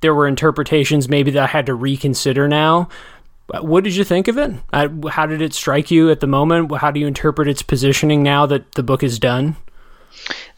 there 0.00 0.14
were 0.14 0.28
interpretations 0.28 1.08
maybe 1.08 1.32
that 1.32 1.42
I 1.42 1.48
had 1.48 1.66
to 1.66 1.74
reconsider 1.74 2.46
now. 2.46 2.88
What 3.60 3.82
did 3.82 3.96
you 3.96 4.04
think 4.04 4.28
of 4.28 4.38
it? 4.38 4.52
How 5.10 5.26
did 5.26 5.42
it 5.42 5.54
strike 5.54 5.90
you 5.90 6.08
at 6.08 6.20
the 6.20 6.28
moment? 6.28 6.72
How 6.76 6.92
do 6.92 7.00
you 7.00 7.08
interpret 7.08 7.48
its 7.48 7.62
positioning 7.62 8.22
now 8.22 8.46
that 8.46 8.72
the 8.72 8.84
book 8.84 9.02
is 9.02 9.18
done? 9.18 9.56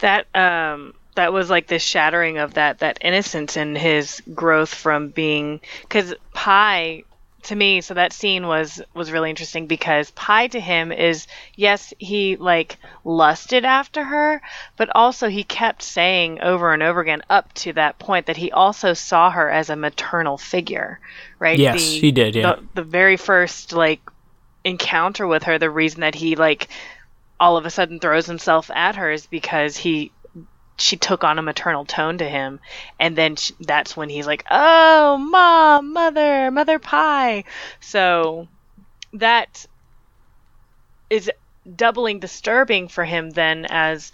That 0.01 0.27
um, 0.37 0.93
that 1.15 1.33
was 1.33 1.49
like 1.49 1.69
the 1.69 1.79
shattering 1.79 2.37
of 2.37 2.53
that 2.53 2.81
that 2.81 2.99
innocence 3.01 3.57
and 3.57 3.79
his 3.79 4.23
growth 4.35 4.75
from 4.75 5.09
being 5.09 5.63
because 5.81 6.13
Pie 6.35 7.05
to 7.43 7.55
me 7.55 7.81
so 7.81 7.95
that 7.95 8.13
scene 8.13 8.47
was 8.47 8.81
was 8.95 9.11
really 9.11 9.31
interesting 9.31 9.67
because 9.67 10.11
Pie 10.13 10.49
to 10.49 10.61
him 10.61 10.93
is 10.93 11.27
yes 11.55 11.93
he 11.99 12.37
like 12.37 12.79
lusted 13.05 13.65
after 13.65 14.05
her 14.05 14.41
but 14.77 14.89
also 14.95 15.29
he 15.29 15.45
kept 15.45 15.83
saying 15.83 16.41
over 16.41 16.73
and 16.73 16.83
over 16.83 17.01
again 17.01 17.23
up 17.29 17.53
to 17.55 17.73
that 17.73 17.99
point 17.99 18.27
that 18.27 18.37
he 18.37 18.53
also 18.53 18.95
saw 18.95 19.31
her 19.31 19.51
as 19.51 19.71
a 19.71 19.77
maternal 19.77 20.39
figure 20.39 21.01
right? 21.39 21.59
Yes 21.59 21.81
the, 21.81 22.01
he 22.01 22.13
did 22.13 22.35
yeah. 22.35 22.55
the, 22.55 22.65
the 22.75 22.83
very 22.83 23.17
first 23.17 23.73
like 23.73 24.01
encounter 24.65 25.27
with 25.27 25.43
her 25.45 25.59
the 25.59 25.71
reason 25.71 26.01
that 26.01 26.15
he 26.15 26.37
like 26.37 26.69
all 27.41 27.57
of 27.57 27.67
a 27.67 27.71
sudden 27.71 27.99
throws 27.99 28.27
himself 28.27 28.71
at 28.71 28.95
her 28.95 29.11
is 29.11 29.27
because 29.27 29.77
he 29.77 30.13
she 30.77 30.97
took 30.97 31.25
on 31.25 31.39
a 31.39 31.43
maternal 31.43 31.85
tone 31.85 32.19
to 32.19 32.29
him 32.29 32.59
and 32.99 33.17
then 33.17 33.37
she, 33.37 33.55
that's 33.61 33.97
when 33.97 34.09
he's 34.09 34.27
like 34.27 34.45
oh 34.51 35.17
mom 35.19 35.93
mother 35.93 36.51
mother 36.51 36.79
pie. 36.79 37.45
So 37.81 38.49
that 39.15 39.67
is 41.11 41.31
doubling 41.77 42.19
disturbing 42.19 42.89
for 42.89 43.05
him 43.05 43.31
then 43.31 43.67
as 43.69 44.13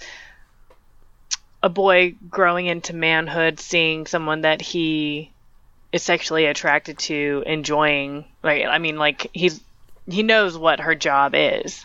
a 1.62 1.68
boy 1.68 2.14
growing 2.28 2.66
into 2.66 2.94
manhood 2.94 3.58
seeing 3.58 4.06
someone 4.06 4.42
that 4.42 4.60
he 4.60 5.32
is 5.92 6.02
sexually 6.02 6.44
attracted 6.44 6.98
to 6.98 7.42
enjoying 7.46 8.24
like 8.42 8.64
i 8.66 8.78
mean 8.78 8.96
like 8.96 9.30
he's 9.32 9.60
he 10.08 10.22
knows 10.22 10.56
what 10.56 10.80
her 10.80 10.94
job 10.94 11.32
is. 11.34 11.84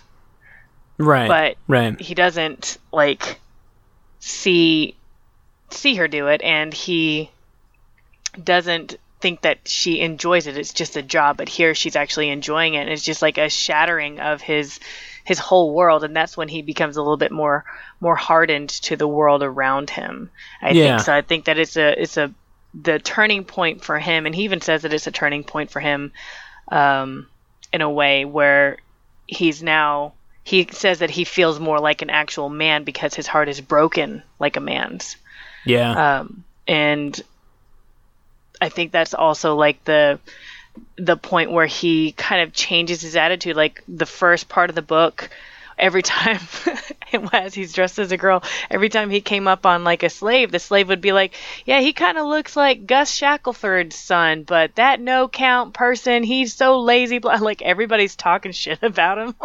Right 0.98 1.28
but 1.28 1.58
right. 1.68 2.00
he 2.00 2.14
doesn't 2.14 2.78
like 2.92 3.40
see 4.26 4.96
see 5.70 5.96
her 5.96 6.08
do 6.08 6.28
it 6.28 6.42
and 6.42 6.74
he 6.74 7.30
doesn't 8.42 8.96
think 9.20 9.42
that 9.42 9.68
she 9.68 10.00
enjoys 10.00 10.48
it 10.48 10.58
it's 10.58 10.72
just 10.72 10.96
a 10.96 11.02
job 11.02 11.36
but 11.36 11.50
here 11.50 11.76
she's 11.76 11.98
actually 11.98 12.30
enjoying 12.30 12.76
it 12.76 12.84
and 12.84 12.90
it's 12.90 13.04
just 13.04 13.22
like 13.22 13.38
a 13.38 13.50
shattering 13.50 14.22
of 14.22 14.40
his 14.42 14.80
his 15.26 15.40
whole 15.40 15.74
world 15.74 16.06
and 16.06 16.16
that's 16.16 16.38
when 16.38 16.48
he 16.48 16.62
becomes 16.62 16.96
a 16.96 17.02
little 17.02 17.18
bit 17.18 17.34
more 17.34 17.66
more 18.00 18.16
hardened 18.16 18.70
to 18.70 18.96
the 18.96 19.08
world 19.08 19.44
around 19.44 19.90
him 19.90 20.30
i 20.62 20.72
yeah. 20.72 20.96
think 20.96 21.06
so 21.06 21.14
i 21.14 21.22
think 21.22 21.44
that 21.46 21.60
it's 21.60 21.76
a 21.76 22.02
it's 22.02 22.16
a 22.16 22.34
the 22.74 23.00
turning 23.00 23.44
point 23.44 23.84
for 23.84 24.00
him 24.00 24.26
and 24.26 24.34
he 24.34 24.44
even 24.44 24.62
says 24.62 24.84
that 24.84 24.94
it's 24.94 25.06
a 25.06 25.12
turning 25.12 25.44
point 25.44 25.70
for 25.70 25.82
him 25.82 26.14
um, 26.70 27.28
in 27.74 27.82
a 27.82 27.90
way 27.90 28.24
where 28.24 28.78
he's 29.28 29.62
now 29.62 30.14
he 30.44 30.68
says 30.72 31.00
that 31.00 31.10
he 31.10 31.24
feels 31.24 31.60
more 31.60 31.80
like 31.80 32.02
an 32.02 32.10
actual 32.10 32.50
man 32.50 32.84
because 32.84 33.14
his 33.14 33.28
heart 33.28 33.48
is 33.48 33.62
broken 33.62 34.24
like 34.40 34.58
a 34.58 34.60
man's. 34.60 35.16
Yeah. 35.66 36.20
Um, 36.20 36.44
and 36.68 37.20
I 38.60 38.70
think 38.70 38.92
that's 38.92 39.14
also 39.14 39.56
like 39.56 39.84
the 39.86 40.20
the 40.98 41.18
point 41.18 41.52
where 41.52 41.66
he 41.66 42.12
kind 42.14 42.42
of 42.42 42.54
changes 42.54 43.02
his 43.02 43.16
attitude. 43.16 43.56
Like 43.56 43.84
the 43.88 44.06
first 44.06 44.50
part 44.50 44.70
of 44.70 44.76
the 44.76 44.82
book, 44.82 45.30
every 45.84 46.02
time 46.02 46.40
as 47.34 47.54
he's 47.54 47.74
dressed 47.74 48.00
as 48.00 48.12
a 48.12 48.18
girl, 48.18 48.42
every 48.72 48.90
time 48.90 49.10
he 49.10 49.22
came 49.22 49.48
up 49.48 49.66
on 49.66 49.84
like 49.84 50.02
a 50.02 50.10
slave, 50.10 50.52
the 50.52 50.60
slave 50.60 50.88
would 50.88 51.02
be 51.02 51.12
like, 51.12 51.36
"Yeah, 51.66 51.82
he 51.82 51.94
kind 51.94 52.18
of 52.18 52.26
looks 52.26 52.56
like 52.56 52.88
Gus 52.88 53.12
Shackleford's 53.20 53.96
son, 53.96 54.44
but 54.44 54.76
that 54.76 55.02
no 55.02 55.28
count 55.28 55.74
person, 55.74 56.24
he's 56.24 56.56
so 56.56 56.80
lazy." 56.80 57.20
Like 57.20 57.62
everybody's 57.62 58.16
talking 58.16 58.54
shit 58.54 58.82
about 58.82 59.18
him. 59.18 59.36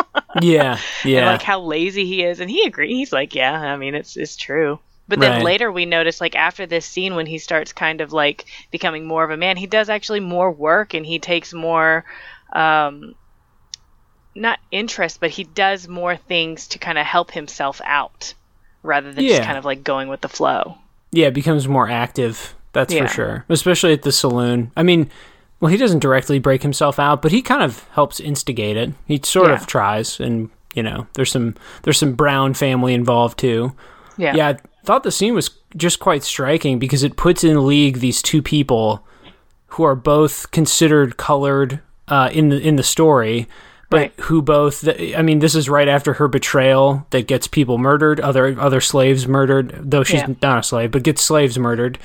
yeah, 0.40 0.78
yeah. 1.04 1.18
And, 1.18 1.26
like 1.26 1.42
how 1.42 1.60
lazy 1.60 2.06
he 2.06 2.22
is, 2.22 2.40
and 2.40 2.50
he 2.50 2.62
agrees. 2.62 2.90
He's 2.90 3.12
like, 3.12 3.34
"Yeah, 3.34 3.52
I 3.52 3.76
mean, 3.76 3.94
it's 3.94 4.16
it's 4.16 4.36
true." 4.36 4.78
But 5.08 5.20
then 5.20 5.32
right. 5.32 5.42
later 5.42 5.72
we 5.72 5.86
notice, 5.86 6.20
like 6.20 6.36
after 6.36 6.66
this 6.66 6.84
scene, 6.84 7.14
when 7.14 7.24
he 7.24 7.38
starts 7.38 7.72
kind 7.72 8.02
of 8.02 8.12
like 8.12 8.44
becoming 8.70 9.06
more 9.06 9.24
of 9.24 9.30
a 9.30 9.38
man, 9.38 9.56
he 9.56 9.66
does 9.66 9.88
actually 9.88 10.20
more 10.20 10.52
work 10.52 10.92
and 10.92 11.04
he 11.04 11.18
takes 11.18 11.54
more 11.54 12.04
um, 12.52 13.14
not 14.38 14.58
interest, 14.70 15.20
but 15.20 15.30
he 15.30 15.44
does 15.44 15.88
more 15.88 16.16
things 16.16 16.68
to 16.68 16.78
kind 16.78 16.98
of 16.98 17.06
help 17.06 17.30
himself 17.30 17.80
out 17.84 18.34
rather 18.82 19.12
than 19.12 19.24
yeah. 19.24 19.36
just 19.36 19.42
kind 19.42 19.58
of 19.58 19.64
like 19.64 19.84
going 19.84 20.08
with 20.08 20.20
the 20.20 20.28
flow. 20.28 20.76
Yeah, 21.10 21.30
becomes 21.30 21.66
more 21.68 21.88
active. 21.88 22.54
That's 22.72 22.92
yeah. 22.92 23.06
for 23.06 23.12
sure. 23.12 23.44
Especially 23.48 23.92
at 23.92 24.02
the 24.02 24.12
saloon. 24.12 24.70
I 24.76 24.82
mean, 24.82 25.10
well, 25.60 25.70
he 25.70 25.76
doesn't 25.76 26.00
directly 26.00 26.38
break 26.38 26.62
himself 26.62 26.98
out, 26.98 27.22
but 27.22 27.32
he 27.32 27.42
kind 27.42 27.62
of 27.62 27.84
helps 27.90 28.20
instigate 28.20 28.76
it. 28.76 28.92
He 29.06 29.20
sort 29.22 29.48
yeah. 29.48 29.54
of 29.54 29.66
tries, 29.66 30.20
and 30.20 30.50
you 30.74 30.82
know, 30.82 31.06
there's 31.14 31.32
some 31.32 31.56
there's 31.82 31.98
some 31.98 32.14
Brown 32.14 32.54
family 32.54 32.94
involved 32.94 33.38
too. 33.38 33.74
Yeah, 34.16 34.36
yeah. 34.36 34.48
I 34.48 34.56
thought 34.84 35.02
the 35.02 35.10
scene 35.10 35.34
was 35.34 35.50
just 35.76 35.98
quite 35.98 36.22
striking 36.22 36.78
because 36.78 37.02
it 37.02 37.16
puts 37.16 37.42
in 37.42 37.66
league 37.66 37.98
these 37.98 38.22
two 38.22 38.42
people 38.42 39.04
who 39.68 39.84
are 39.84 39.94
both 39.94 40.50
considered 40.50 41.16
colored 41.16 41.80
uh, 42.08 42.30
in 42.32 42.50
the 42.50 42.60
in 42.60 42.76
the 42.76 42.82
story, 42.82 43.48
but 43.90 43.96
right. 43.96 44.12
who 44.20 44.42
both 44.42 44.86
I 44.88 45.22
mean 45.22 45.38
this 45.38 45.54
is 45.54 45.68
right 45.68 45.88
after 45.88 46.14
her 46.14 46.28
betrayal 46.28 47.06
that 47.10 47.26
gets 47.26 47.46
people 47.46 47.78
murdered, 47.78 48.20
other 48.20 48.58
other 48.60 48.80
slaves 48.80 49.26
murdered, 49.26 49.90
though 49.90 50.04
she's 50.04 50.20
yeah. 50.20 50.34
not 50.42 50.58
a 50.58 50.62
slave, 50.62 50.90
but 50.90 51.02
gets 51.02 51.22
slaves 51.22 51.58
murdered. 51.58 51.98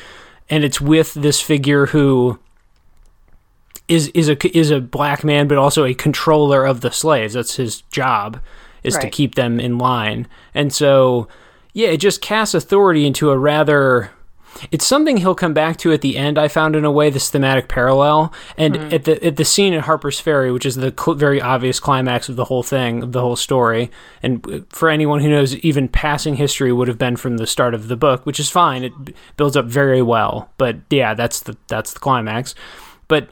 And 0.50 0.64
it's 0.64 0.80
with 0.80 1.14
this 1.14 1.42
figure 1.42 1.88
who 1.88 2.40
is 3.88 4.08
is 4.10 4.30
a 4.30 4.58
is 4.58 4.72
a 4.72 4.80
black 4.80 5.24
man 5.24 5.48
but 5.48 5.58
also 5.58 5.84
a 5.84 5.94
controller 5.94 6.66
of 6.66 6.82
the 6.82 6.92
slaves. 6.92 7.34
That's 7.34 7.56
his 7.56 7.82
job 7.84 8.40
is 8.84 8.96
right. 8.96 9.02
to 9.02 9.10
keep 9.10 9.36
them 9.36 9.60
in 9.60 9.78
line. 9.78 10.28
And 10.54 10.74
so 10.74 11.28
yeah, 11.74 11.90
it 11.90 11.98
just 11.98 12.22
casts 12.22 12.54
authority 12.54 13.06
into 13.06 13.30
a 13.30 13.38
rather 13.38 14.12
it's 14.72 14.86
something 14.86 15.18
he'll 15.18 15.36
come 15.36 15.54
back 15.54 15.78
to 15.78 15.92
at 15.92 16.02
the 16.02 16.18
end. 16.18 16.38
I 16.38 16.48
found 16.48 16.76
in 16.76 16.86
a 16.86 16.92
way 16.92 17.10
this 17.10 17.30
thematic 17.30 17.68
parallel, 17.68 18.34
and 18.58 18.76
mm-hmm. 18.76 18.94
at 18.94 19.04
the 19.06 19.24
at 19.26 19.36
the 19.38 19.46
scene 19.46 19.74
at 19.74 19.84
Harper's 19.84 20.20
Ferry, 20.20 20.52
which 20.52 20.66
is 20.66 20.76
the 20.76 20.94
cl- 20.98 21.16
very 21.16 21.42
obvious 21.42 21.80
climax 21.80 22.30
of 22.30 22.36
the 22.36 22.46
whole 22.46 22.64
thing, 22.64 23.04
of 23.04 23.12
the 23.12 23.22
whole 23.22 23.36
story. 23.36 23.92
And 24.22 24.66
for 24.70 24.90
anyone 24.90 25.22
who 25.22 25.30
knows, 25.30 25.56
even 25.58 25.88
passing 25.88 26.36
history 26.36 26.72
would 26.72 26.88
have 26.88 26.98
been 26.98 27.16
from 27.16 27.38
the 27.38 27.48
start 27.48 27.74
of 27.74 27.88
the 27.88 27.98
book, 27.98 28.26
which 28.26 28.40
is 28.40 28.50
fine. 28.50 28.84
It 28.84 28.94
builds 29.38 29.58
up 29.58 29.66
very 29.66 30.02
well, 30.02 30.50
but 30.58 30.78
yeah, 30.90 31.14
that's 31.14 31.42
the 31.42 31.58
that's 31.68 31.94
the 31.94 32.00
climax. 32.00 32.56
But 33.08 33.30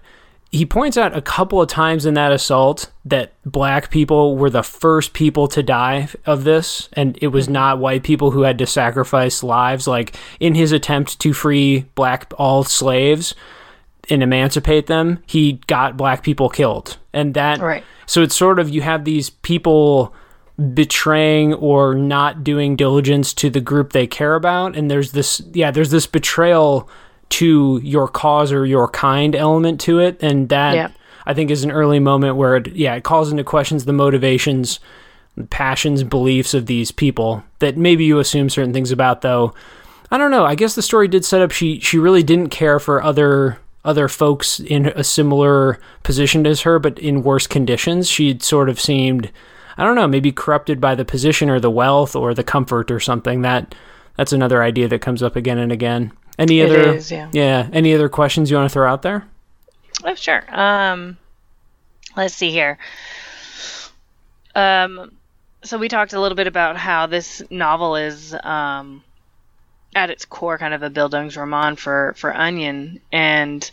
he 0.52 0.66
points 0.66 0.98
out 0.98 1.16
a 1.16 1.22
couple 1.22 1.62
of 1.62 1.70
times 1.70 2.06
in 2.06 2.14
that 2.16 2.34
assault 2.34 2.92
that 3.06 3.32
black 3.46 3.90
people 3.90 4.36
were 4.36 4.50
the 4.50 4.64
first 4.64 5.14
people 5.14 5.48
to 5.48 5.64
die 5.64 6.10
of 6.26 6.44
this 6.44 6.90
and 6.94 7.18
it 7.22 7.28
was 7.28 7.46
hmm. 7.46 7.54
not 7.54 7.80
white 7.80 8.04
people 8.04 8.32
who 8.32 8.42
had 8.42 8.58
to 8.58 8.66
sacrifice 8.66 9.44
lives. 9.44 9.88
Like 9.88 10.16
in 10.40 10.56
his 10.56 10.72
attempt 10.72 11.20
to 11.22 11.34
free 11.34 11.86
black 11.96 12.34
all 12.38 12.64
slaves 12.64 13.34
and 14.10 14.22
emancipate 14.22 14.88
them 14.88 15.24
he 15.26 15.54
got 15.68 15.96
black 15.96 16.22
people 16.22 16.50
killed. 16.50 16.98
And 17.14 17.34
that 17.34 17.60
right. 17.60 17.84
so 18.06 18.22
it's 18.22 18.36
sort 18.36 18.60
of 18.60 18.70
you 18.70 18.82
have 18.82 19.06
these 19.06 19.30
people 19.30 20.14
betraying 20.74 21.54
or 21.54 21.96
not 21.96 22.44
doing 22.44 22.76
diligence 22.76 23.34
to 23.34 23.50
the 23.50 23.62
group 23.62 23.94
they 23.94 24.06
care 24.06 24.36
about 24.36 24.76
and 24.76 24.92
there's 24.92 25.14
this 25.14 25.42
yeah 25.54 25.72
there's 25.72 25.90
this 25.90 26.06
betrayal 26.06 26.88
to 27.32 27.80
your 27.84 28.08
cause 28.08 28.52
or 28.52 28.66
your 28.66 28.88
kind 28.88 29.36
element 29.36 29.80
to 29.82 30.00
it 30.00 30.18
and 30.22 30.50
that 30.50 30.76
yeah. 30.76 30.90
i 31.26 31.34
think 31.34 31.50
is 31.50 31.64
an 31.64 31.72
early 31.72 32.00
moment 32.00 32.36
where 32.36 32.58
it 32.58 32.76
yeah 32.76 32.94
it 32.96 33.04
calls 33.04 33.32
into 33.32 33.44
questions 33.44 33.86
the 33.86 33.94
motivations 33.94 34.80
passions 35.50 36.04
beliefs 36.04 36.54
of 36.54 36.66
these 36.66 36.92
people 36.92 37.44
that 37.60 37.78
maybe 37.78 38.04
you 38.04 38.20
assume 38.20 38.50
certain 38.50 38.74
things 38.74 38.92
about 38.92 39.22
though. 39.22 39.54
I 40.14 40.18
don't 40.18 40.32
know. 40.32 40.44
I 40.44 40.56
guess 40.56 40.76
the 40.76 40.82
story 40.82 41.08
did 41.08 41.24
set 41.24 41.42
up 41.42 41.52
she 41.52 41.80
she 41.80 41.98
really 41.98 42.24
didn't 42.24 42.50
care 42.50 42.80
for 42.80 43.02
other 43.02 43.60
other 43.84 44.08
folks 44.08 44.60
in 44.60 44.88
a 44.88 45.04
similar 45.04 45.80
position 46.04 46.46
as 46.46 46.62
her 46.62 46.80
but 46.80 47.00
in 47.00 47.24
worse 47.24 47.48
conditions. 47.48 48.10
She'd 48.10 48.44
sort 48.44 48.70
of 48.70 48.80
seemed 48.80 49.32
i 49.78 49.86
don't 49.86 49.96
know 49.96 50.08
maybe 50.08 50.34
corrupted 50.34 50.82
by 50.82 50.96
the 50.96 51.06
position 51.06 51.50
or 51.50 51.60
the 51.60 51.72
wealth 51.72 52.16
or 52.16 52.34
the 52.34 52.44
comfort 52.44 52.92
or 52.92 53.00
something. 53.00 53.42
That 53.42 53.74
that's 54.18 54.34
another 54.34 54.62
idea 54.62 54.90
that 54.90 55.00
comes 55.00 55.24
up 55.24 55.38
again 55.38 55.58
and 55.58 55.72
again 55.72 56.12
any 56.38 56.62
other? 56.62 56.96
Is, 56.96 57.12
yeah. 57.12 57.30
yeah. 57.32 57.70
Any 57.72 57.94
other 57.94 58.10
questions 58.10 58.50
you 58.50 58.58
want 58.58 58.70
to 58.70 58.74
throw 58.74 58.90
out 58.90 59.02
there? 59.02 59.26
Oh, 60.04 60.16
sure. 60.16 60.44
Um, 60.50 61.18
let's 62.16 62.34
see 62.34 62.52
here. 62.52 62.78
Um, 64.56 65.12
so 65.64 65.78
we 65.78 65.88
talked 65.88 66.14
a 66.14 66.20
little 66.20 66.36
bit 66.36 66.48
about 66.48 66.78
how 66.78 67.06
this 67.06 67.42
novel 67.50 67.96
is, 67.96 68.36
um, 68.44 69.04
at 69.96 70.10
its 70.10 70.26
core, 70.26 70.58
kind 70.58 70.74
of 70.74 70.84
a 70.84 70.90
Bildungsroman 70.90 71.78
for 71.78 72.14
for 72.18 72.36
Onion, 72.36 73.02
and 73.12 73.70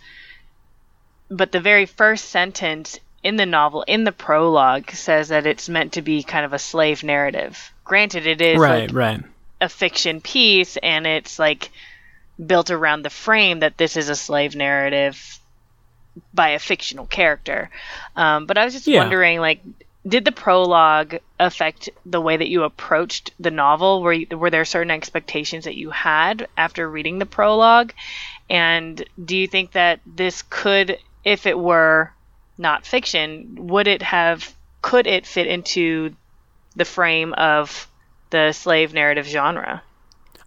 but 1.31 1.53
the 1.53 1.61
very 1.61 1.87
first 1.87 2.27
sentence 2.27 2.99
in 3.23 3.37
the 3.37 3.47
novel, 3.47 3.83
in 3.83 4.05
the 4.05 4.13
prologue, 4.13 4.91
says 4.91 5.29
that 5.29 5.47
it's 5.47 5.69
meant 5.69 5.93
to 5.93 6.03
be 6.03 6.23
kind 6.23 6.45
of 6.45 6.53
a 6.53 6.59
slave 6.59 7.03
narrative. 7.03 7.73
Granted, 7.85 8.27
it 8.27 8.41
is 8.41 8.59
right, 8.59 8.91
like 8.91 8.95
right. 8.95 9.25
a 9.61 9.69
fiction 9.69 10.21
piece, 10.21 10.77
and 10.79 11.07
it's 11.07 11.39
like 11.39 11.71
built 12.45 12.71
around 12.71 13.03
the 13.03 13.11
frame 13.11 13.61
that 13.61 13.77
this 13.77 13.97
is 13.97 14.09
a 14.09 14.17
slave 14.17 14.55
narrative 14.55 15.39
by 16.33 16.51
a 16.51 16.59
fictional 16.59 17.07
character. 17.07 17.71
Um, 18.17 18.47
but 18.47 18.59
I 18.59 18.65
was 18.65 18.75
just 18.75 18.87
yeah. 18.87 19.01
wondering, 19.01 19.41
like, 19.41 19.61
did 20.07 20.25
the 20.25 20.33
prologue 20.33 21.17
affect 21.39 21.91
the 22.07 22.21
way 22.21 22.37
that 22.37 22.49
you 22.49 22.63
approached 22.63 23.33
the 23.39 23.51
novel? 23.51 24.03
Were 24.03 24.13
you, 24.13 24.27
were 24.37 24.51
there 24.51 24.65
certain 24.65 24.91
expectations 24.91 25.65
that 25.65 25.77
you 25.77 25.91
had 25.91 26.49
after 26.57 26.89
reading 26.89 27.19
the 27.19 27.27
prologue? 27.27 27.93
And 28.49 29.05
do 29.23 29.37
you 29.37 29.47
think 29.47 29.73
that 29.73 30.01
this 30.07 30.43
could, 30.49 30.99
if 31.25 31.47
it 31.47 31.59
were 31.59 32.13
not 32.57 32.87
fiction, 32.87 33.69
would 33.69 33.87
it 33.87 34.03
have 34.03 34.55
could 34.81 35.07
it 35.07 35.27
fit 35.27 35.47
into 35.47 36.15
the 36.77 36.85
frame 36.85 37.35
of 37.35 37.89
the 38.31 38.53
slave 38.53 38.95
narrative 38.95 39.27
genre? 39.27 39.83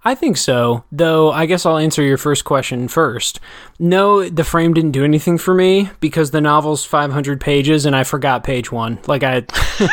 I 0.04 0.16
think 0.16 0.38
so, 0.38 0.84
though 0.92 1.32
I 1.32 1.46
guess 1.46 1.66
I'll 1.66 1.78
answer 1.78 2.02
your 2.02 2.18
first 2.18 2.44
question 2.44 2.88
first. 2.88 3.40
No, 3.78 4.28
the 4.28 4.44
frame 4.44 4.74
didn't 4.74 4.92
do 4.92 5.04
anything 5.04 5.38
for 5.38 5.54
me 5.54 5.90
because 6.00 6.32
the 6.32 6.42
novel's 6.42 6.84
500 6.84 7.40
pages 7.40 7.86
and 7.86 7.96
I 7.96 8.04
forgot 8.04 8.44
page 8.44 8.72
1. 8.72 9.00
Like 9.06 9.22
I 9.22 9.46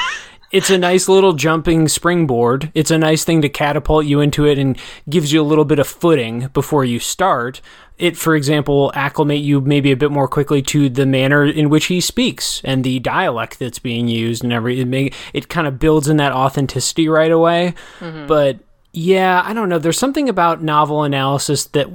it's 0.50 0.70
a 0.70 0.78
nice 0.78 1.08
little 1.08 1.34
jumping 1.34 1.88
springboard. 1.88 2.70
It's 2.74 2.90
a 2.90 2.96
nice 2.96 3.24
thing 3.24 3.42
to 3.42 3.50
catapult 3.50 4.06
you 4.06 4.20
into 4.20 4.46
it 4.46 4.58
and 4.58 4.78
gives 5.10 5.30
you 5.30 5.42
a 5.42 5.44
little 5.44 5.66
bit 5.66 5.78
of 5.78 5.86
footing 5.86 6.48
before 6.54 6.84
you 6.84 6.98
start. 6.98 7.60
It, 7.98 8.16
for 8.16 8.34
example, 8.34 8.92
acclimate 8.94 9.40
you 9.40 9.60
maybe 9.60 9.90
a 9.90 9.96
bit 9.96 10.12
more 10.12 10.28
quickly 10.28 10.62
to 10.62 10.88
the 10.88 11.04
manner 11.04 11.44
in 11.44 11.68
which 11.68 11.86
he 11.86 12.00
speaks 12.00 12.62
and 12.64 12.82
the 12.82 13.00
dialect 13.00 13.58
that's 13.58 13.80
being 13.80 14.08
used 14.08 14.42
and 14.44 14.52
everything. 14.52 15.08
It, 15.08 15.14
it 15.34 15.48
kind 15.48 15.66
of 15.66 15.78
builds 15.78 16.08
in 16.08 16.16
that 16.16 16.32
authenticity 16.32 17.08
right 17.08 17.32
away. 17.32 17.74
Mm-hmm. 17.98 18.26
But 18.28 18.60
yeah, 18.92 19.42
I 19.44 19.52
don't 19.52 19.68
know. 19.68 19.78
There's 19.78 19.98
something 19.98 20.28
about 20.28 20.62
novel 20.62 21.04
analysis 21.04 21.66
that, 21.66 21.88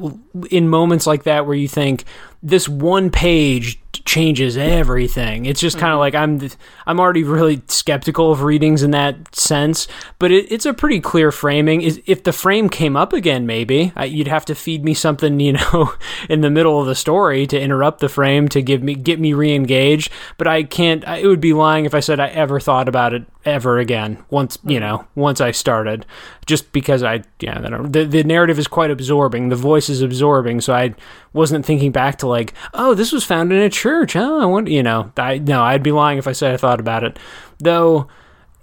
in 0.52 0.70
moments 0.70 1.08
like 1.08 1.24
that, 1.24 1.46
where 1.46 1.56
you 1.56 1.68
think 1.68 2.06
this 2.44 2.68
one 2.68 3.10
page 3.10 3.80
changes 4.06 4.58
everything. 4.58 5.46
It's 5.46 5.62
just 5.62 5.78
kind 5.78 5.94
of 5.94 6.00
mm-hmm. 6.00 6.00
like 6.00 6.16
I'm 6.16 6.60
I'm 6.86 7.00
already 7.00 7.24
really 7.24 7.62
skeptical 7.68 8.32
of 8.32 8.42
readings 8.42 8.84
in 8.84 8.92
that 8.92 9.34
sense, 9.34 9.88
but 10.20 10.32
it, 10.32 10.52
it's 10.52 10.66
a 10.66 10.74
pretty 10.74 11.00
clear 11.00 11.32
framing. 11.32 11.82
Is 11.82 12.02
If 12.06 12.24
the 12.24 12.34
frame 12.34 12.70
came 12.70 12.98
up 12.98 13.14
again, 13.14 13.46
maybe 13.46 13.94
you'd 14.04 14.28
have 14.28 14.46
to 14.46 14.56
feed 14.56 14.84
me 14.84 14.94
something, 14.94 15.40
you 15.40 15.54
know, 15.54 15.94
in 16.30 16.42
the 16.42 16.50
middle 16.50 16.82
of 16.82 16.88
the 16.88 16.96
story 16.96 17.48
to 17.48 17.60
interrupt 17.60 18.00
the 18.00 18.10
frame 18.10 18.50
to 18.50 18.62
give 18.62 18.84
me 18.84 18.96
get 18.96 19.20
me 19.20 19.34
re-engaged. 19.34 20.12
But 20.38 20.48
I 20.48 20.64
can't. 20.64 21.04
It 21.06 21.28
would 21.28 21.42
be 21.42 21.54
lying 21.54 21.86
if 21.86 21.96
I 21.96 22.02
said 22.02 22.20
I 22.20 22.28
ever 22.28 22.60
thought 22.60 22.90
about 22.90 23.14
it 23.14 23.26
ever 23.46 23.80
again. 23.80 24.24
Once 24.30 24.58
you 24.64 24.80
mm-hmm. 24.80 24.86
know, 24.86 25.08
once 25.16 25.40
I 25.40 25.52
started, 25.52 26.06
just 26.46 26.72
because 26.74 27.04
I 27.04 27.24
yeah, 27.40 27.60
the 27.60 28.06
the 28.06 28.24
narrative 28.24 28.60
is 28.60 28.68
quite 28.68 28.92
absorbing. 28.92 29.50
The 29.50 29.56
voice 29.56 29.90
is 29.90 30.02
absorbing, 30.02 30.62
so 30.62 30.74
I 30.74 30.96
wasn't 31.34 31.66
thinking 31.66 31.92
back 31.92 32.18
to 32.20 32.28
like, 32.28 32.54
oh, 32.74 32.94
this 32.94 33.12
was 33.12 33.24
found 33.24 33.52
in 33.52 33.60
a 33.60 33.70
church. 33.70 34.16
Oh, 34.16 34.40
I 34.40 34.46
want 34.46 34.68
you 34.68 34.84
know, 34.84 35.12
I 35.18 35.40
no, 35.40 35.64
I'd 35.64 35.84
be 35.84 35.92
lying 35.92 36.18
if 36.18 36.28
I 36.28 36.32
said 36.32 36.54
I 36.54 36.58
thought 36.58 36.80
about 36.80 37.04
it. 37.04 37.18
Though, 37.60 38.08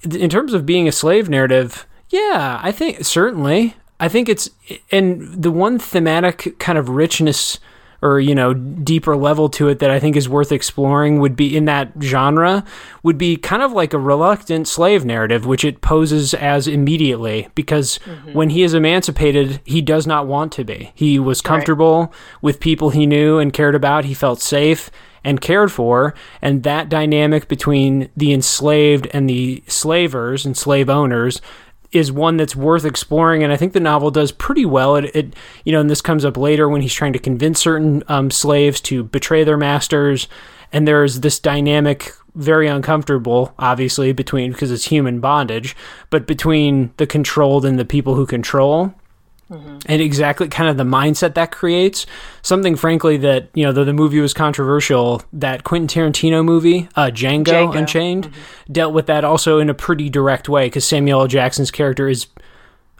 in 0.02 0.30
terms 0.30 0.54
of 0.54 0.66
being 0.66 0.88
a 0.88 0.92
slave 0.92 1.28
narrative, 1.28 1.86
yeah, 2.08 2.60
I 2.62 2.72
think 2.72 3.04
certainly. 3.04 3.74
I 3.98 4.08
think 4.08 4.30
it's 4.30 4.48
and 4.90 5.42
the 5.42 5.50
one 5.50 5.78
thematic 5.78 6.58
kind 6.58 6.78
of 6.78 6.88
richness 6.88 7.58
or 8.02 8.20
you 8.20 8.34
know 8.34 8.54
deeper 8.54 9.16
level 9.16 9.48
to 9.50 9.68
it 9.68 9.78
that 9.78 9.90
I 9.90 10.00
think 10.00 10.16
is 10.16 10.28
worth 10.28 10.52
exploring 10.52 11.20
would 11.20 11.36
be 11.36 11.56
in 11.56 11.64
that 11.66 11.92
genre 12.00 12.64
would 13.02 13.18
be 13.18 13.36
kind 13.36 13.62
of 13.62 13.72
like 13.72 13.92
a 13.92 13.98
reluctant 13.98 14.68
slave 14.68 15.04
narrative 15.04 15.46
which 15.46 15.64
it 15.64 15.80
poses 15.80 16.34
as 16.34 16.66
immediately 16.66 17.48
because 17.54 17.98
mm-hmm. 18.04 18.32
when 18.32 18.50
he 18.50 18.62
is 18.62 18.74
emancipated 18.74 19.60
he 19.64 19.82
does 19.82 20.06
not 20.06 20.26
want 20.26 20.52
to 20.52 20.64
be 20.64 20.92
he 20.94 21.18
was 21.18 21.40
comfortable 21.40 22.00
right. 22.00 22.42
with 22.42 22.60
people 22.60 22.90
he 22.90 23.06
knew 23.06 23.38
and 23.38 23.52
cared 23.52 23.74
about 23.74 24.04
he 24.04 24.14
felt 24.14 24.40
safe 24.40 24.90
and 25.22 25.40
cared 25.40 25.70
for 25.70 26.14
and 26.40 26.62
that 26.62 26.88
dynamic 26.88 27.48
between 27.48 28.08
the 28.16 28.32
enslaved 28.32 29.06
and 29.12 29.28
the 29.28 29.62
slavers 29.66 30.46
and 30.46 30.56
slave 30.56 30.88
owners 30.88 31.40
is 31.92 32.12
one 32.12 32.36
that's 32.36 32.54
worth 32.54 32.84
exploring, 32.84 33.42
and 33.42 33.52
I 33.52 33.56
think 33.56 33.72
the 33.72 33.80
novel 33.80 34.10
does 34.10 34.32
pretty 34.32 34.64
well. 34.64 34.96
It, 34.96 35.14
it 35.14 35.34
you 35.64 35.72
know, 35.72 35.80
and 35.80 35.90
this 35.90 36.02
comes 36.02 36.24
up 36.24 36.36
later 36.36 36.68
when 36.68 36.82
he's 36.82 36.94
trying 36.94 37.12
to 37.12 37.18
convince 37.18 37.60
certain 37.60 38.02
um, 38.08 38.30
slaves 38.30 38.80
to 38.82 39.04
betray 39.04 39.44
their 39.44 39.56
masters, 39.56 40.28
and 40.72 40.86
there's 40.86 41.20
this 41.20 41.38
dynamic, 41.38 42.12
very 42.34 42.68
uncomfortable, 42.68 43.54
obviously, 43.58 44.12
between 44.12 44.52
because 44.52 44.70
it's 44.70 44.86
human 44.86 45.20
bondage, 45.20 45.76
but 46.10 46.26
between 46.26 46.92
the 46.96 47.06
controlled 47.06 47.64
and 47.64 47.78
the 47.78 47.84
people 47.84 48.14
who 48.14 48.26
control. 48.26 48.94
Mm-hmm. 49.50 49.78
And 49.86 50.00
exactly 50.00 50.48
kind 50.48 50.70
of 50.70 50.76
the 50.76 50.84
mindset 50.84 51.34
that 51.34 51.50
creates 51.50 52.06
something, 52.42 52.76
frankly, 52.76 53.16
that 53.16 53.48
you 53.52 53.64
know, 53.64 53.72
though 53.72 53.84
the 53.84 53.92
movie 53.92 54.20
was 54.20 54.32
controversial, 54.32 55.22
that 55.32 55.64
Quentin 55.64 55.88
Tarantino 55.88 56.44
movie, 56.44 56.88
uh, 56.94 57.06
Django, 57.06 57.44
Django. 57.44 57.76
Unchained, 57.76 58.28
mm-hmm. 58.28 58.72
dealt 58.72 58.94
with 58.94 59.06
that 59.06 59.24
also 59.24 59.58
in 59.58 59.68
a 59.68 59.74
pretty 59.74 60.08
direct 60.08 60.48
way 60.48 60.66
because 60.66 60.84
Samuel 60.84 61.22
L. 61.22 61.26
Jackson's 61.26 61.72
character 61.72 62.08
is, 62.08 62.28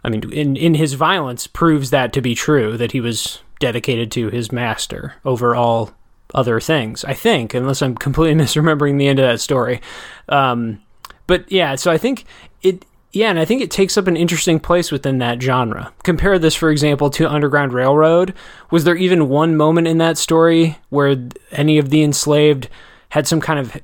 I 0.03 0.09
mean, 0.09 0.29
in 0.33 0.57
in 0.57 0.73
his 0.73 0.93
violence, 0.93 1.47
proves 1.47 1.89
that 1.91 2.11
to 2.13 2.21
be 2.21 2.35
true 2.35 2.75
that 2.75 2.91
he 2.91 2.99
was 2.99 3.39
dedicated 3.59 4.11
to 4.11 4.29
his 4.29 4.51
master 4.51 5.15
over 5.23 5.55
all 5.55 5.91
other 6.33 6.59
things. 6.59 7.05
I 7.05 7.13
think, 7.13 7.53
unless 7.53 7.81
I'm 7.81 7.95
completely 7.95 8.43
misremembering 8.43 8.97
the 8.97 9.07
end 9.07 9.19
of 9.19 9.25
that 9.25 9.39
story. 9.39 9.79
Um, 10.27 10.81
but 11.27 11.49
yeah, 11.49 11.75
so 11.75 11.91
I 11.91 11.97
think 11.97 12.25
it 12.61 12.85
yeah, 13.13 13.29
and 13.29 13.39
I 13.39 13.45
think 13.45 13.61
it 13.61 13.71
takes 13.71 13.97
up 13.97 14.07
an 14.07 14.15
interesting 14.15 14.59
place 14.59 14.91
within 14.91 15.17
that 15.17 15.41
genre. 15.41 15.91
Compare 16.03 16.39
this, 16.39 16.55
for 16.55 16.69
example, 16.71 17.09
to 17.11 17.29
Underground 17.29 17.73
Railroad. 17.73 18.33
Was 18.69 18.85
there 18.85 18.95
even 18.95 19.27
one 19.27 19.57
moment 19.57 19.87
in 19.87 19.97
that 19.97 20.17
story 20.17 20.77
where 20.89 21.17
any 21.51 21.77
of 21.77 21.89
the 21.89 22.03
enslaved 22.03 22.69
had 23.09 23.27
some 23.27 23.41
kind 23.41 23.59
of 23.59 23.77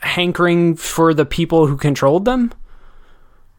hankering 0.00 0.76
for 0.76 1.12
the 1.12 1.26
people 1.26 1.66
who 1.66 1.76
controlled 1.76 2.24
them? 2.24 2.52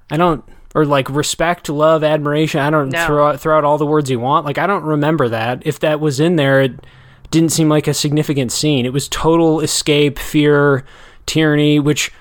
I 0.09 0.15
don't, 0.15 0.45
or 0.73 0.85
like 0.85 1.09
respect, 1.09 1.67
love, 1.67 2.01
admiration. 2.01 2.61
I 2.61 2.69
don't 2.69 2.89
no. 2.89 3.05
throw 3.05 3.27
out, 3.27 3.41
throw 3.41 3.57
out 3.57 3.65
all 3.65 3.77
the 3.77 3.85
words 3.85 4.09
you 4.09 4.21
want. 4.21 4.45
Like 4.45 4.57
I 4.57 4.67
don't 4.67 4.83
remember 4.83 5.27
that. 5.27 5.63
If 5.65 5.79
that 5.81 5.99
was 5.99 6.21
in 6.21 6.37
there, 6.37 6.61
it 6.61 6.85
didn't 7.29 7.51
seem 7.51 7.67
like 7.67 7.87
a 7.87 7.93
significant 7.93 8.53
scene. 8.53 8.85
It 8.85 8.93
was 8.93 9.09
total 9.09 9.59
escape, 9.59 10.17
fear, 10.17 10.85
tyranny, 11.25 11.77
which 11.77 12.13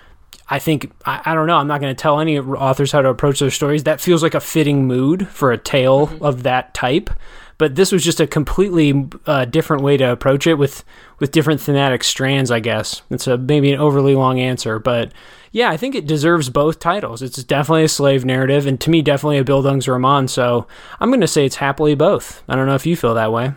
I 0.48 0.58
think 0.58 0.92
I, 1.04 1.22
I, 1.24 1.34
don't 1.34 1.46
know. 1.46 1.56
I'm 1.56 1.66
not 1.66 1.80
going 1.80 1.94
to 1.94 2.00
tell 2.00 2.20
any 2.20 2.38
authors 2.38 2.92
how 2.92 3.02
to 3.02 3.08
approach 3.08 3.40
their 3.40 3.50
stories. 3.50 3.84
That 3.84 4.00
feels 4.00 4.22
like 4.22 4.34
a 4.34 4.40
fitting 4.40 4.86
mood 4.86 5.28
for 5.28 5.52
a 5.52 5.58
tale 5.58 6.06
mm-hmm. 6.06 6.24
of 6.24 6.44
that 6.44 6.72
type. 6.74 7.10
But 7.58 7.74
this 7.74 7.90
was 7.90 8.04
just 8.04 8.20
a 8.20 8.26
completely 8.26 9.08
uh, 9.24 9.46
different 9.46 9.82
way 9.82 9.96
to 9.96 10.12
approach 10.12 10.46
it 10.46 10.54
with 10.54 10.84
with 11.18 11.32
different 11.32 11.60
thematic 11.60 12.04
strands. 12.04 12.50
I 12.50 12.60
guess 12.60 13.00
it's 13.08 13.26
a 13.26 13.38
maybe 13.38 13.72
an 13.72 13.80
overly 13.80 14.14
long 14.14 14.38
answer, 14.38 14.78
but 14.78 15.12
yeah, 15.52 15.70
I 15.70 15.78
think 15.78 15.94
it 15.94 16.06
deserves 16.06 16.50
both 16.50 16.78
titles. 16.78 17.22
It's 17.22 17.42
definitely 17.42 17.84
a 17.84 17.88
slave 17.88 18.26
narrative, 18.26 18.66
and 18.66 18.78
to 18.82 18.90
me, 18.90 19.00
definitely 19.00 19.38
a 19.38 19.44
Bildungsroman. 19.44 20.28
So 20.28 20.66
I'm 21.00 21.08
going 21.08 21.22
to 21.22 21.26
say 21.26 21.46
it's 21.46 21.56
happily 21.56 21.94
both. 21.94 22.42
I 22.46 22.56
don't 22.56 22.66
know 22.66 22.74
if 22.74 22.84
you 22.84 22.94
feel 22.94 23.14
that 23.14 23.32
way. 23.32 23.54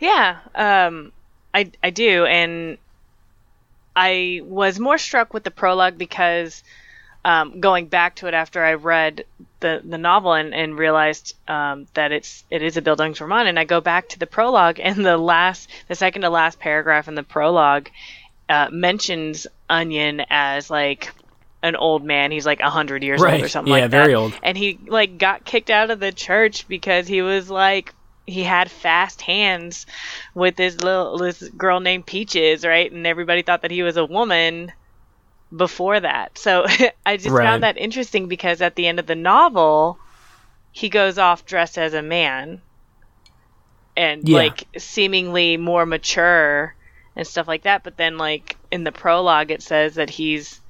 Yeah, 0.00 0.40
um, 0.54 1.10
I 1.54 1.70
I 1.82 1.88
do, 1.88 2.26
and 2.26 2.76
I 3.96 4.40
was 4.44 4.78
more 4.78 4.98
struck 4.98 5.32
with 5.32 5.44
the 5.44 5.50
prologue 5.50 5.98
because 5.98 6.62
um, 7.24 7.60
going 7.60 7.86
back 7.86 8.16
to 8.16 8.26
it 8.26 8.34
after 8.34 8.62
I 8.62 8.74
read 8.74 9.24
the 9.60 9.80
the 9.82 9.98
novel 9.98 10.34
and, 10.34 10.54
and 10.54 10.76
realized 10.76 11.34
um, 11.48 11.86
that 11.94 12.12
it's 12.12 12.44
it 12.50 12.62
is 12.62 12.76
a 12.76 12.82
Bildungsroman, 12.82 13.46
and 13.48 13.58
I 13.58 13.64
go 13.64 13.80
back 13.80 14.10
to 14.10 14.18
the 14.18 14.26
prologue 14.26 14.78
and 14.82 15.04
the 15.04 15.16
last 15.16 15.70
the 15.88 15.94
second 15.94 16.22
to 16.22 16.30
last 16.30 16.58
paragraph 16.58 17.08
in 17.08 17.14
the 17.14 17.22
prologue 17.22 17.88
uh, 18.48 18.68
mentions 18.70 19.46
Onion 19.70 20.22
as 20.28 20.70
like 20.70 21.12
an 21.62 21.76
old 21.76 22.04
man. 22.04 22.30
He's 22.30 22.44
like 22.44 22.60
a 22.60 22.70
hundred 22.70 23.02
years 23.02 23.22
right. 23.22 23.34
old 23.34 23.42
or 23.44 23.48
something 23.48 23.72
yeah, 23.72 23.80
like 23.82 23.90
that. 23.90 23.96
Yeah, 23.96 24.02
very 24.02 24.14
old. 24.14 24.38
And 24.42 24.56
he 24.56 24.78
like 24.86 25.16
got 25.16 25.44
kicked 25.44 25.70
out 25.70 25.90
of 25.90 26.00
the 26.00 26.12
church 26.12 26.68
because 26.68 27.08
he 27.08 27.22
was 27.22 27.48
like 27.48 27.94
he 28.26 28.42
had 28.42 28.70
fast 28.70 29.20
hands 29.20 29.86
with 30.34 30.56
this 30.56 30.80
little 30.80 31.18
this 31.18 31.42
girl 31.50 31.80
named 31.80 32.06
Peaches, 32.06 32.64
right? 32.64 32.90
And 32.90 33.06
everybody 33.06 33.42
thought 33.42 33.62
that 33.62 33.70
he 33.70 33.82
was 33.82 33.96
a 33.96 34.04
woman 34.04 34.72
before 35.54 36.00
that. 36.00 36.38
So 36.38 36.66
I 37.06 37.16
just 37.16 37.30
right. 37.30 37.44
found 37.44 37.62
that 37.62 37.76
interesting 37.76 38.28
because 38.28 38.62
at 38.62 38.76
the 38.76 38.86
end 38.86 38.98
of 38.98 39.06
the 39.06 39.14
novel, 39.14 39.98
he 40.72 40.88
goes 40.88 41.18
off 41.18 41.44
dressed 41.44 41.78
as 41.78 41.94
a 41.94 42.02
man 42.02 42.60
and 43.96 44.28
yeah. 44.28 44.38
like 44.38 44.66
seemingly 44.76 45.56
more 45.56 45.86
mature 45.86 46.74
and 47.16 47.26
stuff 47.26 47.46
like 47.46 47.62
that. 47.62 47.84
But 47.84 47.96
then, 47.96 48.18
like 48.18 48.56
in 48.70 48.84
the 48.84 48.92
prologue, 48.92 49.50
it 49.50 49.62
says 49.62 49.94
that 49.96 50.10
he's 50.10 50.60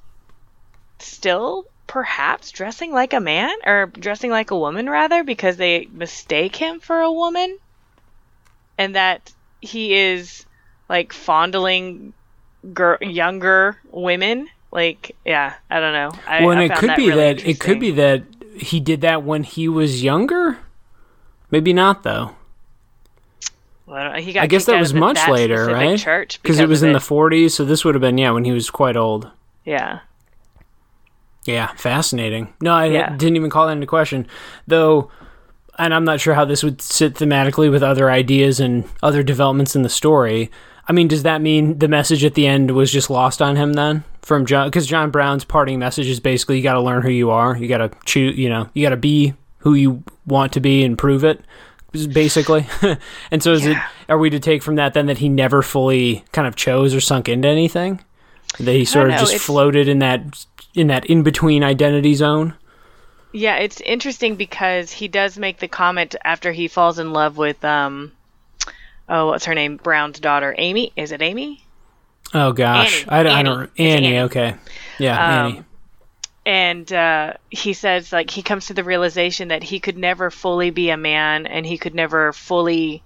still 0.99 1.65
perhaps 1.87 2.51
dressing 2.51 2.91
like 2.91 3.13
a 3.13 3.19
man 3.19 3.55
or 3.65 3.87
dressing 3.87 4.31
like 4.31 4.51
a 4.51 4.57
woman 4.57 4.89
rather 4.89 5.23
because 5.23 5.57
they 5.57 5.87
mistake 5.91 6.55
him 6.55 6.79
for 6.79 6.99
a 6.99 7.11
woman? 7.11 7.57
And 8.77 8.95
that 8.95 9.33
he 9.61 9.93
is 9.93 10.45
like 10.89 11.13
fondling 11.13 12.13
gir- 12.73 12.99
younger 13.01 13.77
women? 13.91 14.49
Like 14.71 15.15
yeah 15.23 15.53
i 15.69 15.79
don't 15.79 15.93
know. 15.93 16.11
I, 16.27 16.41
well 16.41 16.51
and 16.51 16.59
I 16.59 16.63
it 16.65 16.75
could 16.75 16.89
that 16.89 16.97
be 16.97 17.07
really 17.07 17.33
that 17.33 17.47
it 17.47 17.59
could 17.59 17.79
be 17.79 17.91
that 17.91 18.23
he 18.57 18.79
did 18.79 19.01
that 19.01 19.23
when 19.23 19.43
he 19.43 19.67
was 19.67 20.03
younger? 20.03 20.57
Maybe 21.51 21.73
not 21.73 22.03
though. 22.03 22.35
Well, 23.85 24.15
he 24.15 24.33
got 24.33 24.43
I 24.43 24.47
guess 24.47 24.65
that 24.65 24.79
was 24.79 24.93
much 24.93 25.27
later, 25.27 25.67
right? 25.67 25.97
Church 25.97 26.41
because 26.41 26.59
it 26.59 26.67
was 26.67 26.81
in 26.81 26.89
it. 26.89 26.93
the 26.93 26.99
40s, 26.99 27.51
so 27.51 27.63
this 27.63 27.85
would 27.85 27.93
have 27.93 28.01
been 28.01 28.17
yeah 28.17 28.31
when 28.31 28.43
he 28.43 28.51
was 28.51 28.69
quite 28.69 28.97
old. 28.97 29.29
Yeah, 29.63 29.99
Yeah, 31.45 31.67
fascinating. 31.77 32.53
No, 32.61 32.73
I 32.73 32.85
Yeah. 32.85 33.15
didn't 33.15 33.35
even 33.35 33.49
call 33.49 33.67
that 33.67 33.73
into 33.73 33.87
question, 33.87 34.27
though. 34.67 35.09
And 35.77 35.93
I'm 35.93 36.05
not 36.05 36.19
sure 36.21 36.33
how 36.33 36.45
this 36.45 36.63
would 36.63 36.81
sit 36.81 37.15
thematically 37.15 37.69
with 37.69 37.83
other 37.83 38.09
ideas 38.09 38.59
and 38.59 38.85
other 39.03 39.23
developments 39.23 39.75
in 39.75 39.81
the 39.81 39.89
story. 39.89 40.49
I 40.87 40.93
mean, 40.93 41.07
does 41.07 41.23
that 41.23 41.41
mean 41.41 41.79
the 41.79 41.87
message 41.87 42.23
at 42.23 42.33
the 42.35 42.47
end 42.47 42.71
was 42.71 42.91
just 42.91 43.09
lost 43.09 43.41
on 43.41 43.55
him 43.57 43.73
then 43.73 44.03
from 44.21 44.45
John? 44.45 44.67
Because 44.67 44.87
John 44.87 45.09
Brown's 45.11 45.43
parting 45.43 45.77
message 45.79 46.07
is 46.07 46.19
basically 46.19 46.57
you 46.57 46.63
got 46.63 46.73
to 46.75 46.81
learn 46.81 47.01
who 47.01 47.09
you 47.09 47.29
are. 47.31 47.57
You 47.57 47.67
got 47.67 47.79
to 47.79 47.91
choose. 48.05 48.37
You 48.37 48.49
know, 48.49 48.69
you 48.73 48.83
got 48.83 48.91
to 48.91 48.97
be 48.97 49.33
who 49.59 49.73
you 49.73 50.03
want 50.25 50.53
to 50.53 50.59
be 50.59 50.83
and 50.83 50.97
prove 50.97 51.23
it. 51.25 51.43
Basically, 52.13 52.67
and 53.31 53.41
so 53.41 53.53
is 53.53 53.65
it? 53.65 53.77
Are 54.09 54.17
we 54.17 54.29
to 54.29 54.39
take 54.39 54.61
from 54.61 54.75
that 54.75 54.93
then 54.93 55.05
that 55.05 55.19
he 55.19 55.29
never 55.29 55.61
fully 55.61 56.25
kind 56.33 56.45
of 56.47 56.55
chose 56.57 56.93
or 56.93 56.99
sunk 56.99 57.29
into 57.29 57.47
anything? 57.47 58.01
That 58.59 58.73
he 58.73 58.83
sort 58.83 59.07
of 59.07 59.11
know, 59.13 59.19
just 59.19 59.31
it's- 59.33 59.45
floated 59.45 59.87
in 59.87 59.99
that 59.99 60.45
in 60.75 60.87
that 60.87 61.05
in 61.05 61.23
between 61.23 61.63
identity 61.63 62.13
zone. 62.13 62.53
Yeah, 63.31 63.57
it's 63.57 63.81
interesting 63.81 64.35
because 64.35 64.91
he 64.91 65.07
does 65.07 65.37
make 65.37 65.59
the 65.59 65.67
comment 65.67 66.15
after 66.23 66.51
he 66.51 66.67
falls 66.67 66.99
in 66.99 67.11
love 67.13 67.37
with 67.37 67.63
um 67.65 68.11
oh, 69.09 69.27
what's 69.27 69.45
her 69.45 69.53
name? 69.55 69.77
Brown's 69.77 70.19
daughter, 70.19 70.55
Amy. 70.57 70.91
Is 70.95 71.11
it 71.11 71.21
Amy? 71.21 71.63
Oh 72.33 72.53
gosh, 72.53 73.01
Annie. 73.03 73.09
I, 73.11 73.23
don't- 73.23 73.31
I 73.33 73.39
Annie. 73.39 73.49
don't. 73.49 73.71
Annie, 73.77 74.05
Annie. 74.07 74.19
okay, 74.21 74.55
yeah, 74.99 75.13
Um, 75.17 75.45
Annie. 75.51 75.63
and 76.45 76.93
uh, 76.93 77.33
he 77.49 77.73
says 77.73 78.11
like 78.11 78.29
he 78.29 78.41
comes 78.41 78.67
to 78.67 78.73
the 78.73 78.83
realization 78.83 79.49
that 79.49 79.63
he 79.63 79.79
could 79.79 79.97
never 79.97 80.29
fully 80.31 80.69
be 80.71 80.89
a 80.89 80.97
man 80.97 81.45
and 81.45 81.65
he 81.65 81.77
could 81.77 81.93
never 81.95 82.33
fully 82.33 83.03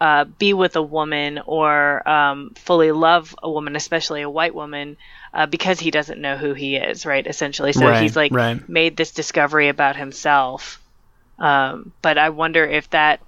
uh, 0.00 0.24
be 0.24 0.52
with 0.54 0.76
a 0.76 0.82
woman 0.82 1.40
or 1.46 2.06
um, 2.08 2.52
fully 2.56 2.92
love 2.92 3.34
a 3.42 3.50
woman 3.50 3.76
especially 3.76 4.22
a 4.22 4.30
white 4.30 4.54
woman 4.54 4.96
uh, 5.36 5.44
because 5.46 5.78
he 5.78 5.90
doesn't 5.90 6.20
know 6.20 6.36
who 6.36 6.54
he 6.54 6.76
is 6.76 7.04
right 7.04 7.26
essentially. 7.26 7.72
So 7.72 7.86
Right, 7.86 8.02
he's 8.02 8.16
like 8.16 8.32
right. 8.32 8.66
made 8.68 8.96
this 8.96 9.12
discovery 9.12 9.68
about 9.68 9.94
himself. 9.96 10.80
Um, 11.38 11.92
but 12.00 12.16
i 12.16 12.30
wonder 12.30 12.64
if 12.64 12.88
that 12.90 13.20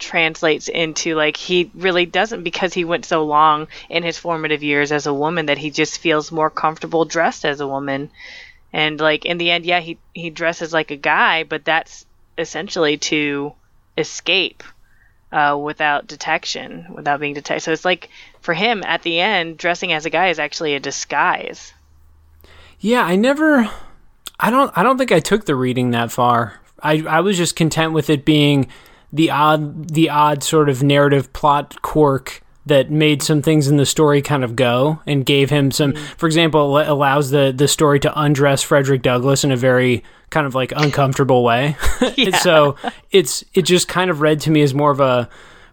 translates 0.00 0.68
into 0.68 1.14
like 1.14 1.36
he 1.36 1.70
really 1.74 2.06
doesn't 2.06 2.42
because 2.42 2.74
he 2.74 2.84
went 2.84 3.04
so 3.04 3.22
long 3.24 3.68
in 3.88 4.02
his 4.02 4.18
formative 4.18 4.62
years 4.64 4.90
as 4.90 5.06
a 5.06 5.14
woman 5.14 5.46
that 5.46 5.58
he 5.58 5.70
just 5.70 6.00
feels 6.00 6.32
more 6.32 6.50
comfortable 6.50 7.04
dressed 7.04 7.44
as 7.44 7.60
a 7.60 7.68
woman. 7.68 8.10
And 8.72 8.98
like 8.98 9.24
in 9.24 9.38
the 9.38 9.50
end 9.50 9.64
yeah 9.64 9.78
he 9.80 9.98
he 10.12 10.30
dresses 10.30 10.72
like 10.72 10.90
a 10.90 10.96
guy 10.96 11.44
but 11.44 11.64
that's 11.64 12.04
essentially 12.38 12.96
to 12.96 13.52
escape 13.96 14.64
uh, 15.30 15.56
without 15.62 16.08
detection 16.08 16.86
without 16.94 17.20
being 17.20 17.34
detected 17.34 17.62
so 17.62 17.72
it's 17.72 17.84
like 17.84 18.08
for 18.40 18.54
him 18.54 18.82
at 18.84 19.02
the 19.02 19.20
end 19.20 19.58
dressing 19.58 19.92
as 19.92 20.06
a 20.06 20.10
guy 20.10 20.28
is 20.28 20.38
actually 20.38 20.74
a 20.74 20.80
disguise 20.80 21.72
Yeah, 22.80 23.02
I 23.02 23.16
never. 23.16 23.70
I 24.38 24.50
don't. 24.50 24.72
I 24.76 24.82
don't 24.82 24.96
think 24.96 25.12
I 25.12 25.20
took 25.20 25.44
the 25.44 25.54
reading 25.54 25.90
that 25.90 26.10
far. 26.10 26.60
I 26.82 27.02
I 27.02 27.20
was 27.20 27.36
just 27.36 27.54
content 27.56 27.92
with 27.92 28.08
it 28.08 28.24
being 28.24 28.68
the 29.12 29.30
odd 29.30 29.90
the 29.90 30.08
odd 30.08 30.42
sort 30.42 30.68
of 30.68 30.82
narrative 30.82 31.32
plot 31.32 31.80
quirk 31.82 32.42
that 32.66 32.90
made 32.90 33.22
some 33.22 33.42
things 33.42 33.68
in 33.68 33.76
the 33.76 33.86
story 33.86 34.22
kind 34.22 34.44
of 34.44 34.54
go 34.54 35.00
and 35.06 35.26
gave 35.26 35.50
him 35.50 35.70
some 35.70 35.92
mm. 35.92 35.98
for 36.16 36.26
example 36.26 36.78
allows 36.78 37.30
the 37.30 37.52
the 37.54 37.66
story 37.66 37.98
to 37.98 38.20
undress 38.20 38.62
Frederick 38.62 39.02
Douglass 39.02 39.44
in 39.44 39.50
a 39.50 39.56
very 39.56 40.04
kind 40.28 40.46
of 40.46 40.54
like 40.54 40.72
uncomfortable 40.76 41.42
way 41.42 41.76
so 42.42 42.76
it's 43.10 43.44
it 43.54 43.62
just 43.62 43.88
kind 43.88 44.10
of 44.10 44.20
read 44.20 44.40
to 44.40 44.50
me 44.50 44.62
as 44.62 44.74
more 44.74 44.90
of 44.90 45.00
a 45.00 45.28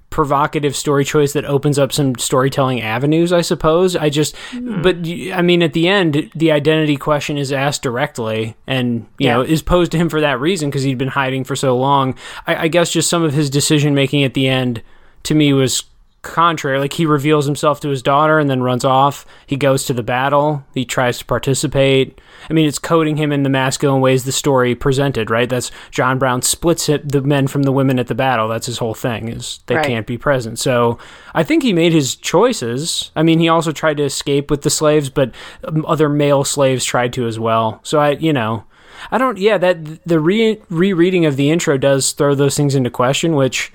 provocative 0.10 0.76
story 0.76 1.04
choice 1.04 1.34
that 1.34 1.44
opens 1.46 1.78
up 1.78 1.92
some 1.92 2.16
storytelling 2.16 2.82
avenues 2.82 3.34
i 3.34 3.42
suppose. 3.42 3.96
I 3.96 4.10
just 4.10 4.36
hmm. 4.52 4.82
but 4.82 4.98
I 4.98 5.42
mean 5.42 5.64
at 5.64 5.74
the 5.74 5.88
end 5.88 6.32
the 6.36 6.52
identity 6.52 6.98
question 6.98 7.38
is 7.38 7.52
asked 7.52 7.82
directly 7.82 8.56
and 8.68 9.08
you 9.18 9.28
know 9.28 9.42
is 9.42 9.62
posed 9.62 9.92
to 9.94 9.98
him 9.98 10.10
for 10.10 10.22
that 10.22 10.40
reason 10.40 10.70
because 10.70 10.84
he'd 10.84 10.98
been 10.98 11.08
hiding 11.08 11.44
for 11.44 11.56
so 11.56 11.78
long. 11.78 12.16
I, 12.46 12.56
I 12.64 12.68
guess 12.68 12.92
just 12.92 13.10
some 13.10 13.24
of 13.24 13.34
his 13.34 13.50
decision 13.50 13.96
making 13.96 14.24
at 14.24 14.34
the 14.34 14.48
end 14.48 14.82
to 15.24 15.36
me 15.36 15.54
was 15.54 15.84
contrary 16.24 16.78
like 16.80 16.94
he 16.94 17.06
reveals 17.06 17.46
himself 17.46 17.80
to 17.80 17.90
his 17.90 18.02
daughter 18.02 18.38
and 18.40 18.50
then 18.50 18.62
runs 18.62 18.84
off. 18.84 19.26
He 19.46 19.56
goes 19.56 19.86
to 19.86 19.94
the 19.94 20.04
battle. 20.04 20.66
He 20.74 20.84
tries 20.84 21.20
to 21.20 21.26
participate. 21.26 22.20
I 22.50 22.54
mean 22.54 22.68
it's 22.68 22.80
coding 22.80 23.16
him 23.18 23.32
in 23.32 23.44
the 23.44 23.50
masculine 23.50 24.02
ways 24.02 24.26
the 24.26 24.32
story 24.32 24.76
presented 24.76 25.30
right? 25.30 25.48
That's 25.50 25.72
john 25.92 26.20
brown 26.20 26.42
splits 26.42 26.90
it, 26.90 27.12
the 27.12 27.22
men 27.22 27.48
from 27.48 27.64
the 27.64 27.72
women 27.72 27.98
at 28.00 28.08
the 28.08 28.16
battle. 28.16 28.48
That's 28.50 28.66
his 28.66 28.78
whole 28.80 28.94
thing 28.94 29.30
is 29.30 29.60
they 29.68 29.76
Right. 29.76 29.86
can't 29.86 30.08
be 30.08 30.18
present. 30.18 30.60
So 30.60 30.98
i 31.34 31.44
think 31.44 31.64
he 31.64 31.72
made 31.74 31.94
his 31.94 32.16
choices. 32.16 33.12
I 33.16 33.24
mean 33.24 33.40
he 33.40 33.48
also 33.48 33.72
tried 33.72 33.98
to 33.98 34.04
escape 34.04 34.52
with 34.52 34.64
the 34.64 34.70
slaves 34.70 35.10
but 35.10 35.32
um, 35.64 35.86
other 35.88 36.10
male 36.10 36.44
slaves 36.44 36.84
tried 36.84 37.14
to 37.14 37.28
as 37.28 37.40
well. 37.40 37.80
So 37.84 38.00
i 38.00 38.12
you 38.12 38.34
know 38.34 38.64
i 39.12 39.18
don't 39.18 39.38
yeah 39.38 39.58
that 39.60 40.04
the 40.06 40.20
re- 40.20 40.60
rereading 40.70 41.26
of 41.26 41.36
the 41.38 41.52
intro 41.52 41.78
does 41.78 42.12
throw 42.14 42.34
those 42.34 42.58
things 42.58 42.74
into 42.76 42.90
question 42.90 43.36
which 43.36 43.72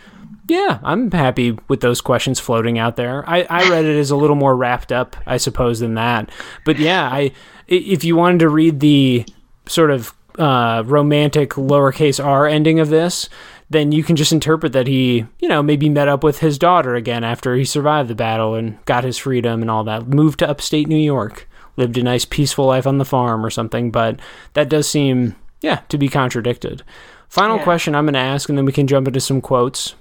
yeah, 0.48 0.78
I'm 0.82 1.10
happy 1.10 1.56
with 1.68 1.80
those 1.80 2.00
questions 2.00 2.40
floating 2.40 2.78
out 2.78 2.96
there. 2.96 3.28
I, 3.28 3.42
I 3.48 3.68
read 3.70 3.84
it 3.84 3.98
as 3.98 4.10
a 4.10 4.16
little 4.16 4.36
more 4.36 4.56
wrapped 4.56 4.92
up, 4.92 5.16
I 5.26 5.36
suppose, 5.36 5.80
than 5.80 5.94
that. 5.94 6.30
But 6.64 6.78
yeah, 6.78 7.08
I 7.08 7.32
if 7.68 8.04
you 8.04 8.16
wanted 8.16 8.40
to 8.40 8.48
read 8.48 8.80
the 8.80 9.24
sort 9.66 9.90
of 9.90 10.14
uh, 10.38 10.82
romantic 10.86 11.50
lowercase 11.50 12.22
r 12.22 12.46
ending 12.46 12.80
of 12.80 12.88
this, 12.88 13.28
then 13.70 13.92
you 13.92 14.02
can 14.02 14.16
just 14.16 14.32
interpret 14.32 14.72
that 14.72 14.86
he, 14.86 15.24
you 15.38 15.48
know, 15.48 15.62
maybe 15.62 15.88
met 15.88 16.08
up 16.08 16.22
with 16.24 16.40
his 16.40 16.58
daughter 16.58 16.94
again 16.94 17.24
after 17.24 17.54
he 17.54 17.64
survived 17.64 18.08
the 18.10 18.14
battle 18.14 18.54
and 18.54 18.82
got 18.84 19.04
his 19.04 19.16
freedom 19.18 19.62
and 19.62 19.70
all 19.70 19.84
that. 19.84 20.08
Moved 20.08 20.40
to 20.40 20.48
upstate 20.48 20.88
New 20.88 20.96
York, 20.96 21.48
lived 21.76 21.96
a 21.96 22.02
nice 22.02 22.24
peaceful 22.24 22.66
life 22.66 22.86
on 22.86 22.98
the 22.98 23.04
farm 23.04 23.46
or 23.46 23.50
something. 23.50 23.90
But 23.90 24.20
that 24.54 24.68
does 24.68 24.88
seem, 24.88 25.36
yeah, 25.60 25.80
to 25.88 25.96
be 25.96 26.08
contradicted. 26.08 26.82
Final 27.28 27.56
Yeah. 27.58 27.64
question 27.64 27.94
I'm 27.94 28.04
going 28.04 28.14
to 28.14 28.20
ask, 28.20 28.48
and 28.48 28.58
then 28.58 28.66
we 28.66 28.72
can 28.72 28.86
jump 28.86 29.06
into 29.08 29.20
some 29.20 29.40
quotes. 29.40 29.94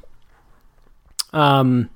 Um, 1.33 1.89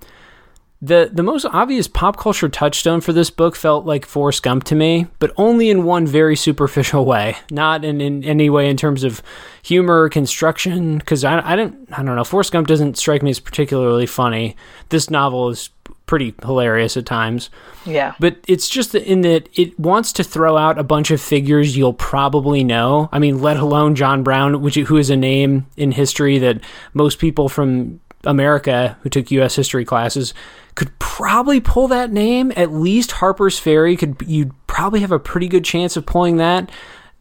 the 0.81 1.09
the 1.11 1.23
most 1.23 1.45
obvious 1.45 1.87
pop 1.87 2.17
culture 2.17 2.49
touchstone 2.49 3.01
for 3.01 3.13
this 3.13 3.29
book 3.29 3.55
felt 3.55 3.85
like 3.85 4.05
Forrest 4.05 4.43
Gump 4.43 4.65
to 4.65 4.75
me, 4.75 5.07
but 5.19 5.31
only 5.37 5.69
in 5.69 5.83
one 5.83 6.05
very 6.05 6.35
superficial 6.35 7.05
way, 7.05 7.37
not 7.49 7.83
in, 7.85 8.01
in 8.01 8.23
any 8.23 8.49
way 8.49 8.69
in 8.69 8.77
terms 8.77 9.03
of 9.03 9.23
humor 9.63 10.01
or 10.01 10.09
construction. 10.09 10.97
Because 10.97 11.23
I 11.23 11.39
I 11.53 11.55
don't 11.55 11.87
I 11.91 12.03
don't 12.03 12.15
know 12.15 12.23
Forrest 12.23 12.51
Gump 12.51 12.67
doesn't 12.67 12.97
strike 12.97 13.23
me 13.23 13.31
as 13.31 13.39
particularly 13.39 14.05
funny. 14.05 14.55
This 14.89 15.09
novel 15.09 15.49
is 15.49 15.69
pretty 16.05 16.35
hilarious 16.43 16.97
at 16.97 17.05
times. 17.05 17.49
yeah 17.85 18.13
But 18.19 18.37
it's 18.47 18.69
just 18.69 18.93
in 18.93 19.21
that 19.21 19.49
it 19.57 19.79
wants 19.79 20.13
to 20.13 20.23
throw 20.23 20.55
out 20.55 20.77
a 20.77 20.83
bunch 20.83 21.09
of 21.09 21.19
figures 21.19 21.75
you'll 21.75 21.93
probably 21.93 22.63
know. 22.63 23.09
I 23.11 23.17
mean, 23.17 23.41
let 23.41 23.57
alone 23.57 23.95
John 23.95 24.21
Brown, 24.21 24.61
which 24.61 24.75
who 24.75 24.97
is 24.97 25.09
a 25.09 25.17
name 25.17 25.65
in 25.77 25.91
history 25.91 26.37
that 26.39 26.61
most 26.93 27.17
people 27.17 27.49
from 27.49 28.01
America 28.25 28.97
who 29.01 29.09
took 29.09 29.31
U.S. 29.31 29.55
history 29.55 29.85
classes 29.85 30.33
could 30.75 30.97
probably 30.99 31.59
pull 31.59 31.87
that 31.87 32.11
name. 32.11 32.51
At 32.55 32.71
least 32.73 33.11
Harper's 33.13 33.57
Ferry 33.59 33.95
could. 33.95 34.17
You'd 34.25 34.53
probably 34.67 34.99
have 34.99 35.11
a 35.11 35.19
pretty 35.19 35.47
good 35.47 35.63
chance 35.65 35.95
of 35.95 36.05
pulling 36.05 36.37
that. 36.37 36.69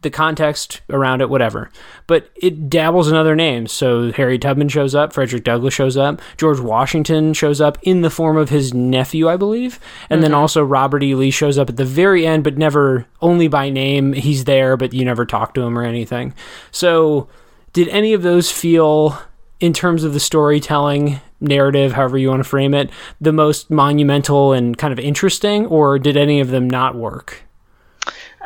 The 0.01 0.11
context 0.11 0.81
around 0.91 1.21
it, 1.21 1.31
whatever. 1.31 1.71
But 2.05 2.29
it 2.35 2.69
dabbles 2.69 3.07
in 3.07 3.15
other 3.15 3.35
names. 3.35 3.71
So 3.71 4.11
Harry 4.11 4.37
Tubman 4.37 4.69
shows 4.69 4.93
up, 4.93 5.13
Frederick 5.13 5.43
Douglass 5.43 5.73
shows 5.73 5.97
up, 5.97 6.21
George 6.37 6.59
Washington 6.59 7.33
shows 7.33 7.59
up 7.59 7.79
in 7.81 8.01
the 8.01 8.11
form 8.11 8.37
of 8.37 8.49
his 8.49 8.71
nephew, 8.71 9.27
I 9.27 9.35
believe. 9.35 9.79
And 10.11 10.21
then 10.21 10.31
mm-hmm. 10.31 10.41
also 10.41 10.63
Robert 10.63 11.01
E. 11.01 11.15
Lee 11.15 11.31
shows 11.31 11.57
up 11.57 11.69
at 11.69 11.77
the 11.77 11.85
very 11.85 12.27
end, 12.27 12.43
but 12.43 12.55
never 12.55 13.07
only 13.19 13.47
by 13.47 13.71
name. 13.71 14.13
He's 14.13 14.43
there, 14.43 14.77
but 14.77 14.93
you 14.93 15.03
never 15.05 15.25
talk 15.25 15.55
to 15.55 15.61
him 15.61 15.75
or 15.75 15.83
anything. 15.83 16.35
So 16.69 17.27
did 17.73 17.87
any 17.87 18.13
of 18.13 18.21
those 18.21 18.51
feel 18.51 19.17
in 19.59 19.73
terms 19.73 20.03
of 20.03 20.13
the 20.13 20.19
storytelling 20.19 21.19
narrative 21.39 21.93
however 21.93 22.17
you 22.17 22.29
want 22.29 22.39
to 22.39 22.49
frame 22.49 22.73
it 22.73 22.89
the 23.21 23.33
most 23.33 23.69
monumental 23.69 24.53
and 24.53 24.77
kind 24.77 24.91
of 24.91 24.99
interesting 24.99 25.65
or 25.67 25.99
did 25.99 26.17
any 26.17 26.39
of 26.39 26.49
them 26.49 26.69
not 26.69 26.95
work 26.95 27.43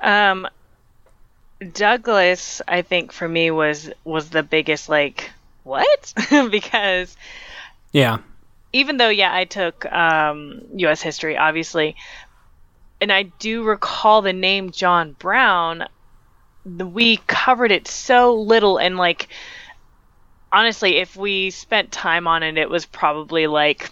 Um, 0.01 0.47
Douglass, 1.73 2.61
I 2.67 2.81
think 2.81 3.11
for 3.11 3.27
me 3.27 3.51
was 3.51 3.91
was 4.05 4.29
the 4.29 4.43
biggest 4.43 4.87
like 4.87 5.29
what 5.63 6.13
because 6.51 7.17
yeah 7.91 8.19
even 8.73 8.97
though 8.97 9.09
yeah 9.09 9.33
I 9.33 9.45
took 9.45 9.85
um, 9.91 10.61
U.S. 10.75 11.01
history 11.01 11.37
obviously, 11.37 11.95
and 13.01 13.11
I 13.11 13.23
do 13.23 13.63
recall 13.63 14.21
the 14.21 14.33
name 14.33 14.71
John 14.71 15.13
Brown. 15.13 15.85
The, 16.65 16.85
we 16.85 17.17
covered 17.27 17.71
it 17.71 17.87
so 17.87 18.35
little 18.35 18.77
and 18.77 18.97
like 18.97 19.27
honestly, 20.51 20.97
if 20.97 21.15
we 21.15 21.49
spent 21.51 21.91
time 21.91 22.27
on 22.27 22.43
it, 22.43 22.57
it 22.57 22.69
was 22.69 22.85
probably 22.85 23.47
like 23.47 23.91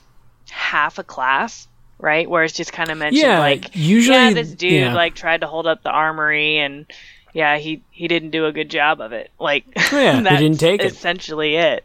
half 0.50 0.98
a 1.00 1.04
class. 1.04 1.68
Right, 2.00 2.30
where 2.30 2.44
it's 2.44 2.54
just 2.54 2.72
kind 2.72 2.92
of 2.92 2.98
mentioned, 3.00 3.24
Yeah, 3.24 3.40
like 3.40 3.76
usually- 3.76 4.16
yeah, 4.18 4.32
this 4.32 4.52
dude 4.52 4.72
yeah. 4.72 4.94
like 4.94 5.16
tried 5.16 5.42
to 5.42 5.48
hold 5.48 5.66
up 5.66 5.82
the 5.82 5.90
armory, 5.90 6.60
and 6.60 6.86
yeah, 7.34 7.58
he 7.58 7.82
he 7.90 8.08
didn't 8.08 8.30
do 8.30 8.46
a 8.46 8.52
good 8.52 8.70
job 8.70 9.02
of 9.02 9.14
it. 9.14 9.32
Like, 9.40 9.66
oh, 9.76 10.00
Yeah, 10.00 10.16
he 10.18 10.22
that's 10.22 10.38
didn't 10.40 10.60
take 10.60 10.80
it. 10.82 10.86
Essentially, 10.92 11.56
it 11.56 11.84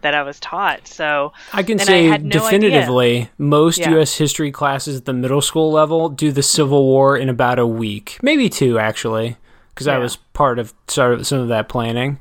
that 0.00 0.14
I 0.16 0.24
was 0.24 0.40
taught. 0.40 0.88
So 0.88 1.32
I 1.52 1.62
can 1.62 1.80
I 1.80 1.84
say 1.84 2.06
had 2.06 2.24
no 2.24 2.30
definitively 2.30 3.30
most 3.38 3.78
Yeah. 3.78 3.90
U.S. 3.90 4.16
history 4.16 4.50
classes 4.50 4.96
at 4.96 5.04
the 5.04 5.12
middle 5.12 5.40
school 5.40 5.70
level 5.70 6.08
do 6.08 6.32
the 6.32 6.42
Civil 6.42 6.84
War 6.84 7.16
in 7.16 7.28
about 7.28 7.60
a 7.60 7.66
week, 7.66 8.18
maybe 8.20 8.48
two 8.48 8.80
actually. 8.80 9.36
because 9.72 9.86
I 9.86 9.98
was 9.98 10.16
part 10.16 10.58
of 10.58 10.74
sort 10.88 11.12
of 11.14 11.24
some 11.24 11.38
of 11.38 11.46
that 11.48 11.68
planning. 11.68 12.18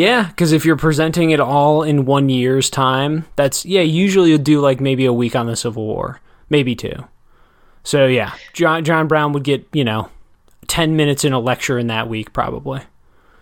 Yeah, 0.00 0.28
because 0.28 0.52
if 0.52 0.64
you're 0.64 0.76
presenting 0.76 1.28
it 1.30 1.40
all 1.40 1.82
in 1.82 2.06
one 2.06 2.30
year's 2.30 2.70
time, 2.70 3.26
that's 3.36 3.66
yeah. 3.66 3.82
Usually 3.82 4.30
you'll 4.30 4.38
do 4.38 4.60
like 4.60 4.80
maybe 4.80 5.04
a 5.04 5.12
week 5.12 5.36
on 5.36 5.46
the 5.46 5.56
Civil 5.56 5.84
War, 5.84 6.20
maybe 6.48 6.74
two. 6.74 7.04
So 7.84 8.06
yeah, 8.06 8.32
John 8.54 8.82
John 8.82 9.08
Brown 9.08 9.34
would 9.34 9.44
get 9.44 9.66
you 9.74 9.84
know 9.84 10.08
ten 10.68 10.96
minutes 10.96 11.22
in 11.24 11.34
a 11.34 11.38
lecture 11.38 11.78
in 11.78 11.88
that 11.88 12.08
week 12.08 12.32
probably. 12.32 12.80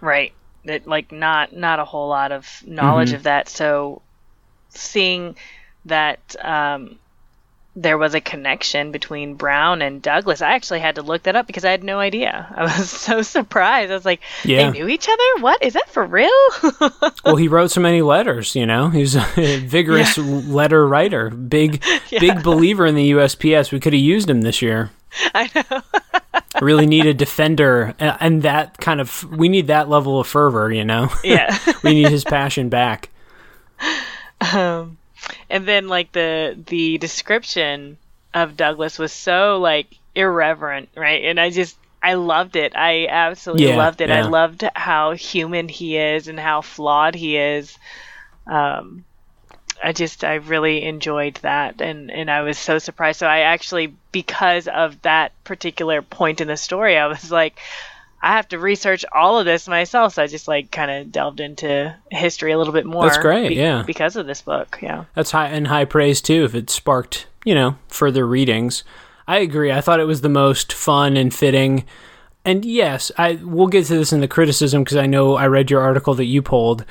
Right. 0.00 0.32
That 0.64 0.86
like 0.88 1.12
not 1.12 1.54
not 1.54 1.78
a 1.78 1.84
whole 1.84 2.08
lot 2.08 2.32
of 2.32 2.46
knowledge 2.66 3.10
Mhm. 3.12 3.14
of 3.16 3.22
that. 3.22 3.48
So 3.48 4.02
seeing 4.70 5.36
that 5.84 6.34
um, 6.44 6.98
there 7.80 7.96
was 7.96 8.14
a 8.14 8.20
connection 8.20 8.90
between 8.90 9.34
Brown 9.34 9.82
and 9.82 10.02
Douglass, 10.02 10.42
I 10.42 10.52
actually 10.52 10.80
had 10.80 10.96
to 10.96 11.02
look 11.02 11.22
that 11.24 11.36
up 11.36 11.46
because 11.46 11.64
I 11.64 11.70
had 11.70 11.84
no 11.84 12.00
idea. 12.00 12.52
I 12.56 12.62
was 12.64 12.90
so 12.90 13.22
surprised. 13.22 13.90
I 13.90 13.94
was 13.94 14.04
like, 14.04 14.20
Yeah. 14.44 14.70
they 14.70 14.78
knew 14.78 14.88
each 14.88 15.08
other? 15.08 15.42
What 15.42 15.62
is 15.62 15.74
that 15.74 15.88
for 15.88 16.04
real? 16.04 16.30
well, 17.24 17.36
he 17.36 17.46
wrote 17.48 17.70
so 17.70 17.80
many 17.80 18.02
letters, 18.02 18.56
you 18.56 18.66
know. 18.66 18.90
He's 18.90 19.14
a 19.14 19.20
vigorous 19.60 20.18
letter 20.18 20.86
writer, 20.86 21.30
big 21.30 21.82
big 22.10 22.42
believer 22.42 22.84
in 22.86 22.94
the 22.96 23.12
USPS. 23.12 23.70
We 23.70 23.80
could 23.80 23.92
have 23.92 24.02
used 24.02 24.28
him 24.28 24.40
this 24.42 24.60
year. 24.60 24.90
I 25.34 25.50
know. 25.54 25.82
really 26.60 26.86
need 26.86 27.06
a 27.06 27.14
defender 27.14 27.94
and 27.98 28.42
that 28.42 28.76
kind 28.78 29.00
of 29.00 29.24
we 29.30 29.48
need 29.48 29.68
that 29.68 29.88
level 29.88 30.18
of 30.20 30.26
fervor, 30.26 30.72
you 30.72 30.84
know. 30.84 31.10
yeah. 31.22 31.56
we 31.84 31.94
need 31.94 32.08
his 32.08 32.24
passion 32.24 32.68
back. 32.68 33.08
um, 34.52 34.98
and 35.50 35.66
then 35.66 35.88
like 35.88 36.12
the 36.12 36.62
the 36.66 36.98
description 36.98 37.98
of 38.34 38.56
Douglass 38.56 38.98
was 38.98 39.12
so 39.12 39.58
like 39.58 39.94
irreverent, 40.14 40.90
right? 40.96 41.24
And 41.24 41.40
I 41.40 41.50
just 41.50 41.78
I 42.02 42.14
loved 42.14 42.56
it. 42.56 42.74
I 42.76 43.06
absolutely 43.08 43.68
Yeah, 43.68 43.72
loved 43.72 44.00
it. 44.00 44.10
I 44.10 44.22
loved 44.22 44.64
how 44.74 45.12
human 45.12 45.68
he 45.68 45.96
is 45.96 46.28
and 46.28 46.38
how 46.38 46.62
flawed 46.62 47.14
he 47.14 47.36
is. 47.36 47.78
Um, 48.46 49.04
I 49.82 49.92
just 49.92 50.24
I 50.24 50.34
really 50.36 50.84
enjoyed 50.84 51.36
that, 51.42 51.80
and 51.80 52.10
and 52.10 52.30
I 52.30 52.42
was 52.42 52.58
so 52.58 52.78
surprised. 52.78 53.20
So 53.20 53.26
I 53.28 53.40
actually 53.40 53.96
because 54.12 54.66
of 54.68 55.00
that 55.02 55.32
particular 55.44 56.02
point 56.02 56.40
in 56.40 56.48
the 56.48 56.56
story, 56.56 56.96
I 56.98 57.06
was 57.06 57.30
like. 57.30 57.58
I 58.20 58.32
have 58.32 58.48
to 58.48 58.58
research 58.58 59.04
all 59.12 59.38
of 59.38 59.44
this 59.44 59.68
myself, 59.68 60.14
so 60.14 60.22
I 60.22 60.26
just 60.26 60.48
like 60.48 60.70
kind 60.70 60.90
of 60.90 61.12
delved 61.12 61.40
into 61.40 61.94
history 62.10 62.52
a 62.52 62.58
little 62.58 62.72
bit 62.72 62.86
more. 62.86 63.04
That's 63.04 63.18
great, 63.18 63.52
yeah. 63.52 63.84
because 63.86 64.16
of 64.16 64.26
this 64.26 64.42
book. 64.42 64.78
Yeah, 64.82 65.04
That's 65.14 65.30
high 65.30 65.48
and 65.48 65.68
high 65.68 65.84
praise 65.84 66.20
too 66.20 66.44
if 66.44 66.54
it 66.54 66.68
sparked, 66.68 67.26
you 67.44 67.54
know, 67.54 67.76
further 67.88 68.26
readings. 68.26 68.82
I 69.28 69.38
agree. 69.38 69.70
I 69.70 69.80
thought 69.80 70.00
it 70.00 70.06
was 70.06 70.22
the 70.22 70.28
most 70.28 70.72
fun 70.72 71.16
and 71.16 71.32
fitting. 71.32 71.84
And 72.44 72.64
yes, 72.64 73.12
I 73.18 73.38
we'll 73.42 73.66
get 73.66 73.86
to 73.86 73.94
this 73.94 74.12
in 74.12 74.20
the 74.20 74.28
criticism 74.28 74.82
because 74.82 74.96
I 74.96 75.06
know 75.06 75.36
I 75.36 75.46
read 75.46 75.70
your 75.70 75.82
article 75.82 76.14
that 76.14 76.24
you 76.24 76.42
pulled. 76.42 76.84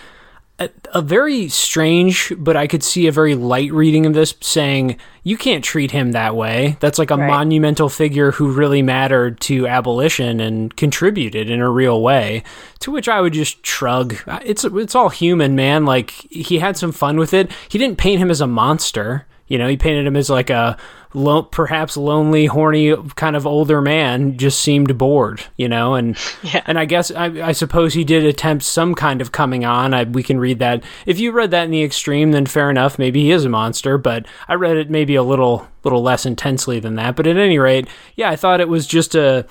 A, 0.59 0.69
a 0.91 1.01
very 1.03 1.49
strange, 1.49 2.33
but 2.35 2.57
I 2.57 2.65
could 2.65 2.81
see 2.81 3.05
a 3.05 3.11
very 3.11 3.35
light 3.35 3.71
reading 3.71 4.07
of 4.07 4.15
this 4.15 4.33
saying 4.41 4.97
you 5.23 5.37
can't 5.37 5.63
treat 5.63 5.91
him 5.91 6.13
that 6.13 6.35
way. 6.35 6.77
That's 6.79 6.97
like 6.97 7.11
a 7.11 7.15
Right. 7.17 7.27
monumental 7.27 7.89
figure 7.89 8.31
who 8.31 8.51
really 8.51 8.81
mattered 8.81 9.39
to 9.41 9.67
abolition 9.67 10.39
and 10.39 10.75
contributed 10.75 11.47
in 11.51 11.61
a 11.61 11.69
real 11.69 12.01
way. 12.01 12.41
To 12.79 12.91
which 12.91 13.07
I 13.07 13.21
would 13.21 13.33
just 13.33 13.63
shrug. 13.65 14.15
It's 14.43 14.63
it's 14.63 14.95
all 14.95 15.09
human, 15.09 15.55
man. 15.55 15.85
Like 15.85 16.09
he 16.31 16.57
had 16.57 16.75
some 16.75 16.91
fun 16.91 17.17
with 17.17 17.35
it. 17.35 17.51
He 17.69 17.77
didn't 17.77 17.99
paint 17.99 18.19
him 18.19 18.31
as 18.31 18.41
a 18.41 18.47
monster. 18.47 19.27
You 19.47 19.59
know, 19.59 19.67
he 19.67 19.77
painted 19.77 20.07
him 20.07 20.15
as 20.17 20.29
like 20.29 20.49
a 20.49 20.75
lo- 21.13 21.43
perhaps 21.43 21.97
lonely, 21.97 22.45
horny, 22.45 22.95
kind 23.15 23.35
of 23.35 23.45
older 23.47 23.81
man. 23.81 24.37
Just 24.37 24.61
seemed 24.61 24.97
bored, 24.97 25.41
you 25.57 25.67
know, 25.67 25.95
and 25.95 26.17
Yeah. 26.43 26.63
and 26.65 26.77
I 26.79 26.85
guess 26.85 27.11
I, 27.11 27.25
I 27.47 27.51
suppose 27.51 27.93
he 27.93 28.03
did 28.03 28.25
attempt 28.25 28.63
some 28.65 28.95
kind 28.95 29.21
of 29.21 29.31
coming 29.31 29.65
on. 29.65 29.93
I, 29.93 30.03
we 30.03 30.23
can 30.23 30.39
read 30.39 30.59
that. 30.59 30.83
If 31.05 31.19
you 31.19 31.31
read 31.31 31.51
that 31.51 31.65
in 31.65 31.71
the 31.71 31.83
extreme, 31.83 32.31
then 32.31 32.45
fair 32.45 32.69
enough. 32.69 32.99
Maybe 32.99 33.21
he 33.23 33.31
is 33.31 33.45
a 33.45 33.49
monster. 33.49 33.97
But 33.97 34.25
I 34.47 34.55
read 34.55 34.77
it 34.77 34.89
maybe 34.89 35.15
a 35.15 35.23
little 35.23 35.67
little 35.83 36.01
less 36.01 36.25
intensely 36.25 36.79
than 36.81 36.95
that. 36.95 37.15
But 37.15 37.27
at 37.27 37.37
any 37.37 37.57
rate, 37.59 37.87
yeah, 38.15 38.29
I 38.29 38.35
thought 38.35 38.59
it 38.61 38.67
was 38.69 38.85
just 38.87 39.15
a. 39.15 39.45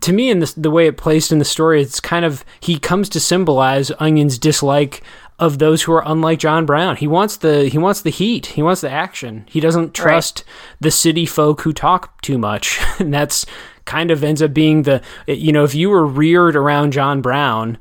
To 0.00 0.12
me, 0.12 0.30
in 0.30 0.38
the 0.38 0.54
the 0.56 0.70
way 0.70 0.86
it 0.86 0.96
placed 0.96 1.32
in 1.32 1.38
the 1.40 1.44
story, 1.44 1.82
it's 1.82 2.00
kind 2.00 2.24
of 2.24 2.44
he 2.60 2.78
comes 2.78 3.08
to 3.10 3.20
symbolize 3.20 3.90
Onion's 4.00 4.38
dislike 4.38 5.02
of 5.38 5.58
those 5.58 5.82
who 5.82 5.92
are 5.92 6.02
unlike 6.06 6.38
John 6.38 6.64
Brown. 6.64 6.96
He 6.96 7.06
wants 7.06 7.36
the 7.38 7.68
he 7.68 7.78
wants 7.78 8.02
the 8.02 8.10
heat. 8.10 8.46
He 8.46 8.62
wants 8.62 8.80
the 8.80 8.90
action. 8.90 9.44
He 9.48 9.60
doesn't 9.60 9.94
trust 9.94 10.44
the 10.80 10.90
city 10.90 11.26
folk 11.26 11.62
who 11.62 11.72
talk 11.72 12.20
too 12.22 12.38
much, 12.38 12.80
and 12.98 13.12
that's 13.12 13.44
kind 13.84 14.10
of 14.10 14.24
ends 14.24 14.40
up 14.40 14.54
being 14.54 14.82
the 14.82 15.02
you 15.26 15.52
know 15.52 15.64
if 15.64 15.74
you 15.74 15.90
were 15.90 16.06
reared 16.06 16.56
around 16.56 16.92
John 16.92 17.20
Brown, 17.20 17.78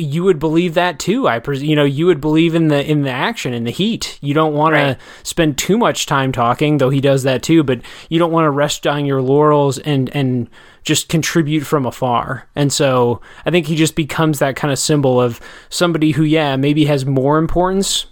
you 0.00 0.24
would 0.24 0.38
believe 0.38 0.74
that 0.74 0.98
too. 0.98 1.28
I 1.28 1.38
pres- 1.38 1.62
you 1.62 1.76
know 1.76 1.84
you 1.84 2.06
would 2.06 2.20
believe 2.20 2.54
in 2.54 2.68
the 2.68 2.88
in 2.88 3.02
the 3.02 3.10
action 3.10 3.52
in 3.54 3.64
the 3.64 3.70
heat. 3.70 4.18
You 4.20 4.34
don't 4.34 4.54
want 4.54 4.74
Right. 4.74 4.98
to 4.98 4.98
spend 5.22 5.58
too 5.58 5.76
much 5.78 6.06
time 6.06 6.32
talking, 6.32 6.78
though 6.78 6.90
he 6.90 7.00
does 7.00 7.22
that 7.24 7.42
too. 7.42 7.62
But 7.62 7.80
you 8.08 8.18
don't 8.18 8.32
want 8.32 8.44
to 8.46 8.50
rest 8.50 8.86
on 8.86 9.04
your 9.06 9.22
laurels 9.22 9.78
and 9.78 10.08
and 10.14 10.48
just 10.82 11.08
contribute 11.08 11.60
from 11.60 11.84
afar. 11.86 12.48
And 12.56 12.72
so 12.72 13.20
I 13.44 13.50
think 13.50 13.66
he 13.66 13.76
just 13.76 13.94
becomes 13.94 14.38
that 14.38 14.56
kind 14.56 14.72
of 14.72 14.78
symbol 14.78 15.20
of 15.20 15.38
somebody 15.68 16.12
who, 16.12 16.22
yeah, 16.24 16.56
maybe 16.56 16.86
has 16.86 17.04
more 17.04 17.36
importance 17.38 18.06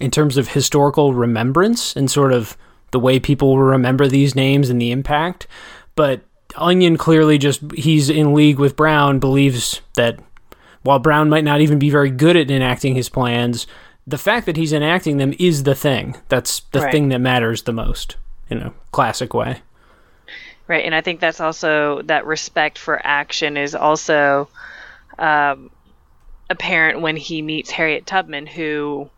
in 0.00 0.10
terms 0.10 0.36
of 0.36 0.48
historical 0.48 1.14
remembrance 1.14 1.94
and 1.96 2.10
sort 2.10 2.32
of 2.32 2.56
the 2.90 2.98
way 3.00 3.18
people 3.20 3.58
remember 3.58 4.06
these 4.08 4.34
names 4.34 4.68
and 4.68 4.80
the 4.80 4.90
impact. 4.90 5.46
But 5.94 6.22
Onion 6.56 6.96
clearly 6.96 7.38
just 7.38 7.60
he's 7.74 8.10
in 8.10 8.34
league 8.34 8.58
with 8.58 8.76
Brown, 8.76 9.18
believes 9.18 9.80
that 9.94 10.18
while 10.86 11.00
Brown 11.00 11.28
might 11.28 11.44
not 11.44 11.60
even 11.60 11.78
be 11.80 11.90
very 11.90 12.10
good 12.10 12.36
at 12.36 12.50
enacting 12.50 12.94
his 12.94 13.08
plans, 13.08 13.66
the 14.06 14.16
fact 14.18 14.46
that 14.46 14.56
he's 14.56 14.72
enacting 14.72 15.16
them 15.16 15.34
is 15.38 15.64
the 15.64 15.74
thing. 15.74 16.16
That's 16.28 16.60
the 16.70 16.80
Right. 16.80 16.92
thing 16.92 17.08
that 17.08 17.18
matters 17.18 17.62
the 17.62 17.72
most 17.72 18.16
in 18.48 18.58
a 18.58 18.72
classic 18.92 19.34
way. 19.34 19.62
right. 20.68 20.84
And 20.84 20.94
I 20.94 21.00
think 21.00 21.20
that's 21.20 21.40
also 21.40 22.02
that 22.02 22.24
respect 22.26 22.78
for 22.78 23.00
action 23.04 23.56
is 23.56 23.74
also 23.74 24.48
um, 25.18 25.70
apparent 26.50 27.00
when 27.00 27.16
he 27.16 27.42
meets 27.42 27.70
Harriet 27.70 28.06
Tubman, 28.06 28.46
who 28.46 29.08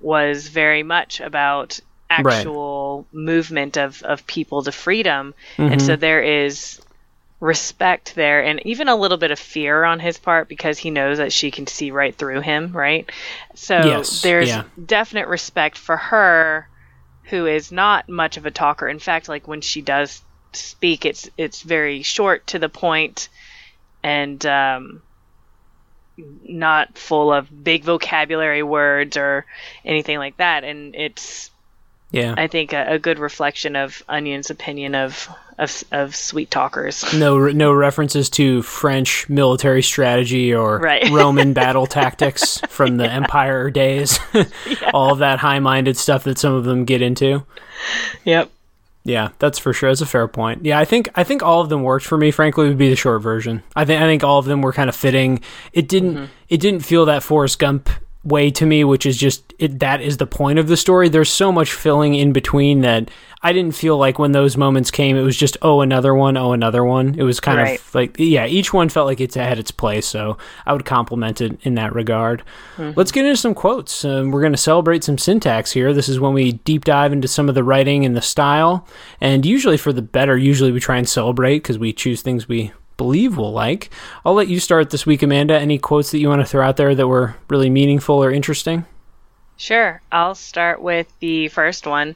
was 0.00 0.48
very 0.48 0.82
much 0.82 1.20
about 1.20 1.78
actual 2.08 3.06
movement 3.12 3.76
of, 3.76 4.02
of 4.02 4.26
people 4.26 4.62
to 4.64 4.72
freedom. 4.72 5.34
And 5.58 5.80
so 5.80 5.94
there 5.96 6.22
is 6.22 6.80
respect 7.40 8.14
there 8.14 8.42
and 8.44 8.64
even 8.66 8.88
a 8.88 8.96
little 8.96 9.16
bit 9.16 9.30
of 9.30 9.38
fear 9.38 9.82
on 9.84 9.98
his 9.98 10.18
part 10.18 10.48
because 10.48 10.78
he 10.78 10.90
knows 10.90 11.18
that 11.18 11.32
she 11.32 11.50
can 11.50 11.66
see 11.66 11.90
right 11.90 12.14
through 12.14 12.40
him, 12.40 12.72
right? 12.72 13.10
So 13.54 13.78
Yes, 13.86 14.22
there's 14.22 14.48
yeah. 14.48 14.64
definite 14.84 15.26
respect 15.28 15.78
for 15.78 15.96
her 15.96 16.68
who 17.24 17.46
is 17.46 17.72
not 17.72 18.08
much 18.08 18.36
of 18.36 18.44
a 18.46 18.50
talker. 18.50 18.88
In 18.88 18.98
fact, 18.98 19.28
like 19.28 19.48
when 19.48 19.60
she 19.62 19.80
does 19.82 20.20
speak, 20.52 21.06
it's 21.06 21.30
it's 21.38 21.62
very 21.62 22.02
short 22.02 22.46
to 22.48 22.58
the 22.58 22.68
point 22.68 23.28
and 24.02 24.44
um, 24.46 25.02
not 26.16 26.98
full 26.98 27.32
of 27.32 27.48
big 27.64 27.84
vocabulary 27.84 28.62
words 28.62 29.16
or 29.16 29.46
anything 29.84 30.18
like 30.18 30.36
that. 30.36 30.64
And 30.64 30.94
it's 30.94 31.50
Yeah. 32.10 32.34
I 32.36 32.48
think 32.48 32.72
a, 32.72 32.94
a 32.94 32.98
good 32.98 33.18
reflection 33.18 33.76
of 33.76 34.02
Onion's 34.08 34.50
opinion 34.50 34.94
of 34.94 35.28
of, 35.60 35.84
of 35.92 36.16
sweet 36.16 36.50
talkers. 36.50 37.04
no 37.14 37.48
no 37.48 37.72
references 37.72 38.28
to 38.30 38.62
French 38.62 39.28
military 39.28 39.82
strategy 39.82 40.52
or 40.52 40.78
Right. 40.78 41.08
Roman 41.12 41.52
battle 41.52 41.86
tactics 41.86 42.58
from 42.68 42.96
the 42.96 43.10
empire 43.10 43.70
days. 43.70 44.18
All 44.94 45.12
of 45.12 45.18
that 45.18 45.38
high-minded 45.38 45.96
stuff 45.96 46.24
that 46.24 46.38
some 46.38 46.54
of 46.54 46.64
them 46.64 46.84
get 46.84 47.02
into. 47.02 47.44
Yep. 48.24 48.50
Yeah, 49.04 49.30
that's 49.38 49.58
for 49.58 49.72
sure. 49.72 49.90
That's 49.90 50.02
a 50.02 50.06
fair 50.06 50.28
point. 50.28 50.64
Yeah, 50.64 50.78
I 50.78 50.84
think 50.84 51.08
I 51.14 51.24
think 51.24 51.42
all 51.42 51.62
of 51.62 51.70
them 51.70 51.82
worked 51.82 52.04
for 52.04 52.18
me. 52.18 52.30
Frankly, 52.30 52.68
would 52.68 52.76
be 52.76 52.90
the 52.90 52.96
short 52.96 53.22
version. 53.22 53.62
I 53.74 53.86
think 53.86 54.02
I 54.02 54.04
think 54.04 54.22
all 54.22 54.38
of 54.38 54.44
them 54.44 54.60
were 54.60 54.74
kind 54.74 54.90
of 54.90 54.96
fitting. 54.96 55.40
It 55.72 55.88
didn't 55.88 56.14
mm-hmm. 56.16 56.24
it 56.50 56.60
didn't 56.60 56.80
feel 56.80 57.06
that 57.06 57.22
Forrest 57.22 57.58
Gump 57.58 57.88
way 58.22 58.50
to 58.50 58.66
me, 58.66 58.84
which 58.84 59.06
is 59.06 59.16
just 59.16 59.54
it, 59.58 59.78
that 59.80 60.00
is 60.00 60.18
the 60.18 60.26
point 60.26 60.58
of 60.58 60.68
the 60.68 60.76
story. 60.76 61.08
There's 61.08 61.30
so 61.32 61.50
much 61.50 61.72
filling 61.72 62.14
in 62.14 62.32
between 62.32 62.82
that 62.82 63.10
I 63.42 63.54
didn't 63.54 63.74
feel 63.74 63.96
like 63.96 64.18
when 64.18 64.32
those 64.32 64.58
moments 64.58 64.90
came, 64.90 65.16
it 65.16 65.22
was 65.22 65.36
just 65.36 65.56
oh 65.62 65.80
another 65.80 66.14
one, 66.14 66.36
oh 66.36 66.52
another 66.52 66.84
one. 66.84 67.14
It 67.18 67.22
was 67.22 67.40
kind 67.40 67.56
Right. 67.58 67.78
of 67.80 67.94
like 67.94 68.16
yeah, 68.18 68.44
each 68.46 68.74
one 68.74 68.90
felt 68.90 69.06
like 69.06 69.20
it 69.20 69.32
had 69.34 69.58
its 69.58 69.70
place. 69.70 70.06
So 70.06 70.36
I 70.66 70.74
would 70.74 70.84
compliment 70.84 71.40
it 71.40 71.58
in 71.62 71.74
that 71.76 71.94
regard. 71.94 72.42
Let's 72.78 73.10
get 73.12 73.24
into 73.24 73.36
some 73.38 73.54
quotes. 73.54 74.04
Um, 74.04 74.30
we're 74.30 74.40
going 74.42 74.52
to 74.52 74.58
celebrate 74.58 75.02
some 75.04 75.16
syntax 75.18 75.72
here. 75.72 75.92
This 75.94 76.08
is 76.08 76.20
when 76.20 76.34
we 76.34 76.52
deep 76.52 76.84
dive 76.84 77.12
into 77.14 77.28
some 77.28 77.48
of 77.48 77.54
the 77.54 77.64
writing 77.64 78.04
and 78.04 78.14
the 78.16 78.22
style, 78.22 78.86
and 79.20 79.46
usually 79.46 79.76
for 79.78 79.92
the 79.94 80.02
better. 80.02 80.36
Usually 80.36 80.72
we 80.72 80.80
try 80.80 80.98
and 80.98 81.08
celebrate 81.08 81.58
because 81.60 81.78
we 81.78 81.92
choose 81.94 82.20
things 82.22 82.48
we 82.48 82.72
believe 83.00 83.38
we'll 83.38 83.50
like. 83.50 83.88
I'll 84.26 84.34
let 84.34 84.48
you 84.48 84.60
start 84.60 84.90
this 84.90 85.06
week, 85.06 85.22
Amanda. 85.22 85.58
Any 85.58 85.78
quotes 85.78 86.10
that 86.10 86.18
you 86.18 86.28
want 86.28 86.42
to 86.42 86.46
throw 86.46 86.66
out 86.66 86.76
there 86.76 86.94
that 86.94 87.08
were 87.08 87.34
really 87.48 87.70
meaningful 87.70 88.22
or 88.22 88.30
interesting? 88.30 88.84
Sure. 89.56 90.02
I'll 90.12 90.34
start 90.34 90.82
with 90.82 91.10
the 91.18 91.48
first 91.48 91.86
one 91.86 92.14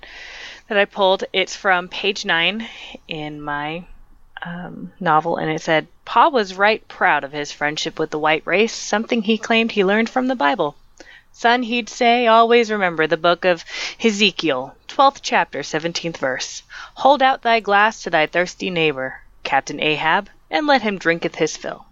that 0.69 0.77
I 0.77 0.85
pulled. 0.85 1.25
It's 1.33 1.57
from 1.57 1.89
page 1.89 2.27
nine 2.27 2.69
in 3.09 3.41
my 3.41 3.87
um, 4.45 4.93
novel, 5.01 5.39
and 5.39 5.51
it 5.51 5.63
said 5.63 5.87
Pa 6.05 6.29
was 6.29 6.55
right 6.55 6.87
proud 6.87 7.25
of 7.25 7.33
his 7.33 7.51
friendship 7.51 7.99
with 7.99 8.11
the 8.11 8.19
white 8.19 8.43
race, 8.45 8.75
something 8.75 9.23
he 9.23 9.39
claimed 9.39 9.73
he 9.73 9.87
learned 9.87 10.11
from 10.11 10.27
the 10.27 10.37
Bible. 10.37 10.77
Son, 11.33 11.63
he'd 11.63 11.89
say, 11.89 12.27
always 12.27 12.71
remember 12.71 13.07
the 13.07 13.17
book 13.17 13.47
of 13.47 13.65
Ezekiel, 14.05 14.77
12th 14.89 15.21
chapter, 15.23 15.61
17th 15.61 16.19
verse. 16.19 16.63
Hold 16.97 17.23
out 17.23 17.41
thy 17.41 17.61
glass 17.61 18.03
to 18.03 18.11
thy 18.11 18.27
thirsty 18.27 18.69
neighbor, 18.69 19.23
Captain 19.45 19.81
Ahab, 19.81 20.29
and 20.55 20.69
let 20.69 20.81
him 20.83 20.99
drinketh 20.99 21.35
his 21.35 21.57
fill. 21.57 21.85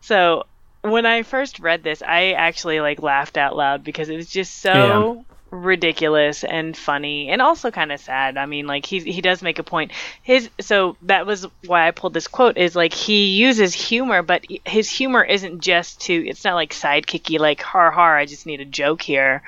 So 0.00 0.44
when 0.82 1.06
I 1.06 1.22
first 1.22 1.60
read 1.60 1.82
this, 1.82 2.02
I 2.02 2.32
actually 2.32 2.80
like 2.80 3.00
laughed 3.00 3.38
out 3.38 3.56
loud 3.56 3.84
because 3.84 4.08
it 4.08 4.16
was 4.16 4.28
just 4.28 4.58
so 4.58 5.24
yeah. 5.24 5.36
ridiculous 5.50 6.42
and 6.42 6.76
funny 6.76 7.30
and 7.30 7.40
also 7.40 7.70
kind 7.70 7.92
of 7.92 8.00
sad. 8.00 8.36
I 8.36 8.46
mean, 8.46 8.66
like 8.66 8.84
he 8.84 8.98
he 8.98 9.20
does 9.20 9.40
make 9.40 9.60
a 9.60 9.62
point. 9.62 9.92
His 10.22 10.50
so 10.60 10.96
that 11.02 11.26
was 11.26 11.46
why 11.64 11.86
I 11.86 11.92
pulled 11.92 12.12
this 12.12 12.26
quote 12.26 12.58
is 12.58 12.74
like 12.74 12.92
he 12.92 13.26
uses 13.28 13.72
humor, 13.72 14.22
but 14.22 14.44
his 14.66 14.90
humor 14.90 15.22
isn't 15.22 15.60
just 15.60 16.02
to 16.02 16.12
it's 16.12 16.44
not 16.44 16.56
like 16.56 16.74
sidekicky 16.74 17.38
like 17.38 17.62
har 17.62 17.92
har 17.92 18.18
I 18.18 18.26
just 18.26 18.46
need 18.46 18.60
a 18.60 18.66
joke 18.66 19.00
here. 19.00 19.42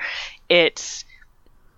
It's 0.49 1.03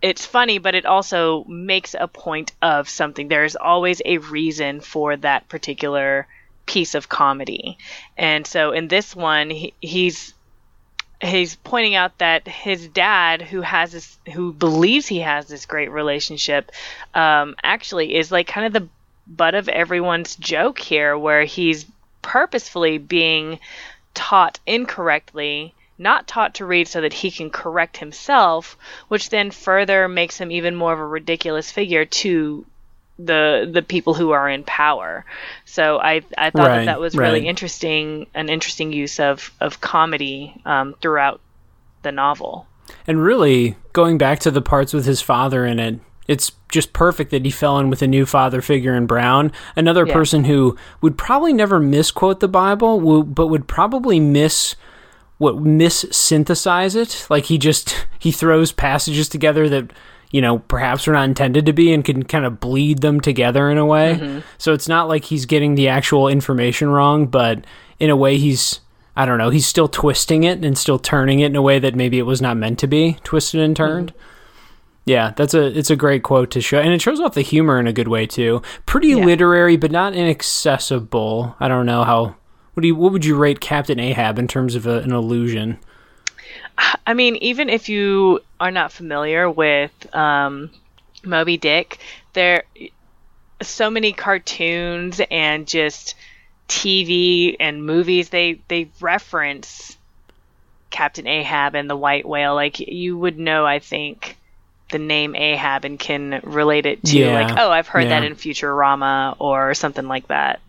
it's 0.02 0.26
funny, 0.26 0.58
but 0.60 0.76
it 0.76 0.86
also 0.86 1.44
makes 1.46 1.96
a 1.98 2.08
point 2.08 2.52
of 2.62 2.88
something. 2.88 3.28
There's 3.28 3.56
always 3.56 4.02
a 4.06 4.18
reason 4.18 4.82
for 4.82 5.18
that 5.18 5.50
particular 5.50 6.28
piece 6.66 6.96
of 6.96 7.10
comedy. 7.10 7.78
And 8.18 8.46
so 8.46 8.72
in 8.72 8.88
this 8.88 9.16
one, 9.16 9.50
he, 9.50 9.74
he's 9.82 10.34
he's 11.22 11.56
pointing 11.58 11.96
out 11.96 12.18
that 12.20 12.48
his 12.48 12.88
dad, 12.88 13.42
who 13.42 13.62
has 13.62 13.92
this, 13.92 14.18
who 14.34 14.54
believes 14.54 15.06
he 15.06 15.20
has 15.20 15.48
this 15.48 15.66
great 15.66 15.92
relationship, 15.92 16.72
um, 17.14 17.56
actually 17.62 18.16
is 18.16 18.32
like 18.32 18.48
kind 18.48 18.68
of 18.68 18.74
the 18.74 18.88
butt 19.28 19.54
of 19.54 19.68
everyone's 19.68 20.36
joke 20.38 20.80
here, 20.80 21.18
where 21.18 21.44
he's 21.44 21.86
purposefully 22.22 22.98
being 22.98 23.60
taught 24.14 24.60
incorrectly 24.66 25.74
not 26.00 26.28
taught 26.28 26.56
to 26.56 26.66
read 26.66 26.88
so 26.88 27.02
that 27.02 27.14
he 27.14 27.30
can 27.30 27.50
correct 27.50 27.98
himself, 27.98 28.78
which 29.10 29.30
then 29.30 29.52
further 29.52 30.08
makes 30.08 30.38
him 30.38 30.52
even 30.52 30.76
more 30.76 30.94
of 30.94 31.00
a 31.00 31.06
ridiculous 31.06 31.72
figure 31.72 32.06
to 32.06 32.66
the 33.20 33.70
the 33.72 33.82
people 33.82 34.14
who 34.14 34.32
are 34.32 34.50
in 34.50 34.64
power. 34.64 35.26
So 35.66 36.00
I 36.00 36.22
I 36.38 36.50
thought 36.50 36.68
right, 36.68 36.78
that 36.80 36.86
that 36.86 37.00
was 37.00 37.16
right. 37.16 37.28
really 37.28 37.48
interesting, 37.48 38.28
an 38.34 38.50
interesting 38.50 38.94
use 38.94 39.20
of 39.20 39.52
of 39.60 39.82
comedy 39.82 40.60
um, 40.66 40.96
throughout 41.02 41.42
the 42.02 42.12
novel. 42.12 42.66
And 43.06 43.22
really, 43.22 43.76
going 43.94 44.18
back 44.18 44.40
to 44.40 44.52
the 44.52 44.62
parts 44.62 44.94
with 44.94 45.06
his 45.06 45.22
father 45.22 45.66
in 45.66 45.80
it, 45.80 46.00
it's 46.28 46.54
just 46.70 46.94
perfect 46.94 47.32
that 47.32 47.44
he 47.44 47.52
fell 47.52 47.78
in 47.80 47.90
with 47.90 48.02
a 48.02 48.08
new 48.08 48.26
father 48.26 48.62
figure 48.62 48.96
in 48.96 49.06
Brown, 49.06 49.52
another 49.76 50.06
yeah. 50.08 50.14
person 50.14 50.46
who 50.46 50.78
would 51.02 51.18
probably 51.18 51.54
never 51.54 51.80
misquote 51.80 52.40
the 52.40 52.48
Bible, 52.48 53.24
but 53.24 53.48
would 53.48 53.68
probably 53.68 54.20
miss 54.20 54.76
what 55.40 55.56
missynthesize 55.56 56.96
it. 56.96 57.26
Like 57.30 57.46
he 57.46 57.58
just 57.58 58.06
he 58.20 58.32
throws 58.32 58.72
passages 58.72 59.28
together 59.28 59.68
that 59.70 59.92
you 60.32 60.42
know, 60.42 60.60
perhaps 60.60 61.08
are 61.08 61.14
not 61.14 61.24
intended 61.24 61.66
to 61.66 61.74
be 61.74 61.92
and 61.92 62.06
can 62.06 62.22
kind 62.22 62.46
of 62.46 62.60
bleed 62.60 63.02
them 63.02 63.20
together 63.20 63.72
in 63.72 63.80
a 63.80 63.86
way. 63.86 64.14
Mm-hmm. 64.14 64.40
So 64.60 64.74
it's 64.74 64.88
not 64.88 65.08
like 65.08 65.26
he's 65.26 65.48
getting 65.48 65.74
the 65.74 65.88
actual 65.88 66.28
information 66.28 66.90
wrong, 66.90 67.26
but 67.26 67.66
in 68.00 68.12
a 68.12 68.16
way 68.16 68.38
he's 68.38 68.82
I 69.16 69.26
don't 69.26 69.38
know, 69.38 69.50
he's 69.50 69.66
still 69.66 69.88
twisting 69.88 70.44
it 70.44 70.64
and 70.64 70.78
still 70.78 71.00
turning 71.00 71.40
it 71.40 71.48
in 71.48 71.56
a 71.56 71.62
way 71.62 71.80
that 71.80 71.96
maybe 71.96 72.20
it 72.20 72.24
was 72.24 72.42
not 72.42 72.58
meant 72.58 72.80
to 72.80 72.88
be 72.88 73.18
twisted 73.24 73.60
and 73.60 73.76
turned. 73.76 74.14
Mm-hmm. 74.14 74.26
Yeah, 75.06 75.34
that's 75.36 75.54
a 75.56 75.66
it's 75.78 75.90
a 75.90 75.96
great 75.96 76.22
quote 76.22 76.52
to 76.52 76.62
show, 76.62 76.80
and 76.80 76.94
it 76.94 77.02
shows 77.02 77.20
off 77.20 77.34
the 77.34 77.42
humor 77.42 77.80
in 77.80 77.88
a 77.88 77.94
good 77.94 78.08
way 78.08 78.28
too. 78.28 78.62
Pretty 78.86 79.10
yeah. 79.10 79.26
literary, 79.26 79.76
but 79.76 79.92
not 79.92 80.14
inaccessible. 80.14 81.56
I 81.60 81.68
don't 81.68 81.88
know 81.88 82.04
how. 82.04 82.36
What 82.80 82.84
do 82.84 82.88
you 82.88 82.96
what 82.96 83.12
would 83.12 83.26
you 83.26 83.36
rate 83.36 83.60
Captain 83.60 84.00
Ahab 84.00 84.40
in 84.40 84.48
terms 84.48 84.74
of 84.74 84.88
a, 84.88 85.00
an 85.00 85.12
illusion? 85.12 85.80
I 87.06 87.14
mean, 87.14 87.36
even 87.36 87.68
if 87.68 87.90
you 87.90 88.40
are 88.58 88.72
not 88.72 88.94
familiar 88.94 89.52
with 89.52 89.92
um, 90.16 90.70
Moby 91.22 91.58
Dick, 91.58 92.00
there 92.32 92.64
so 93.62 93.90
many 93.90 94.14
cartoons 94.14 95.20
and 95.30 95.68
just 95.68 96.16
TV 96.70 97.58
and 97.60 97.86
movies 97.86 98.30
they 98.30 98.62
they 98.70 98.90
reference 99.02 99.98
Captain 100.90 101.28
Ahab 101.28 101.76
and 101.76 101.90
the 101.90 101.98
white 101.98 102.26
whale. 102.26 102.56
Like 102.56 102.80
you 102.80 103.18
would 103.18 103.38
know, 103.38 103.66
I 103.66 103.80
think 103.80 104.38
the 104.90 105.00
name 105.00 105.36
Ahab 105.36 105.84
and 105.84 106.00
can 106.00 106.40
relate 106.46 106.86
it 106.86 107.04
to 107.04 107.20
yeah. 107.20 107.42
like, 107.42 107.58
oh, 107.58 107.72
I've 107.72 107.90
heard 107.90 108.04
yeah. 108.04 108.22
that 108.22 108.24
in 108.24 108.36
Futurama 108.36 109.36
or 109.38 109.74
something 109.74 110.08
like 110.08 110.30
that. 110.30 110.62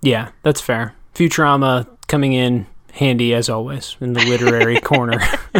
Yeah, 0.00 0.30
that's 0.42 0.62
fair. 0.62 0.94
Futurama 1.18 1.88
coming 2.06 2.32
in 2.32 2.64
handy 2.92 3.34
as 3.34 3.48
always 3.48 3.96
in 4.00 4.12
the 4.12 4.24
literary 4.26 4.80
corner. 4.80 5.20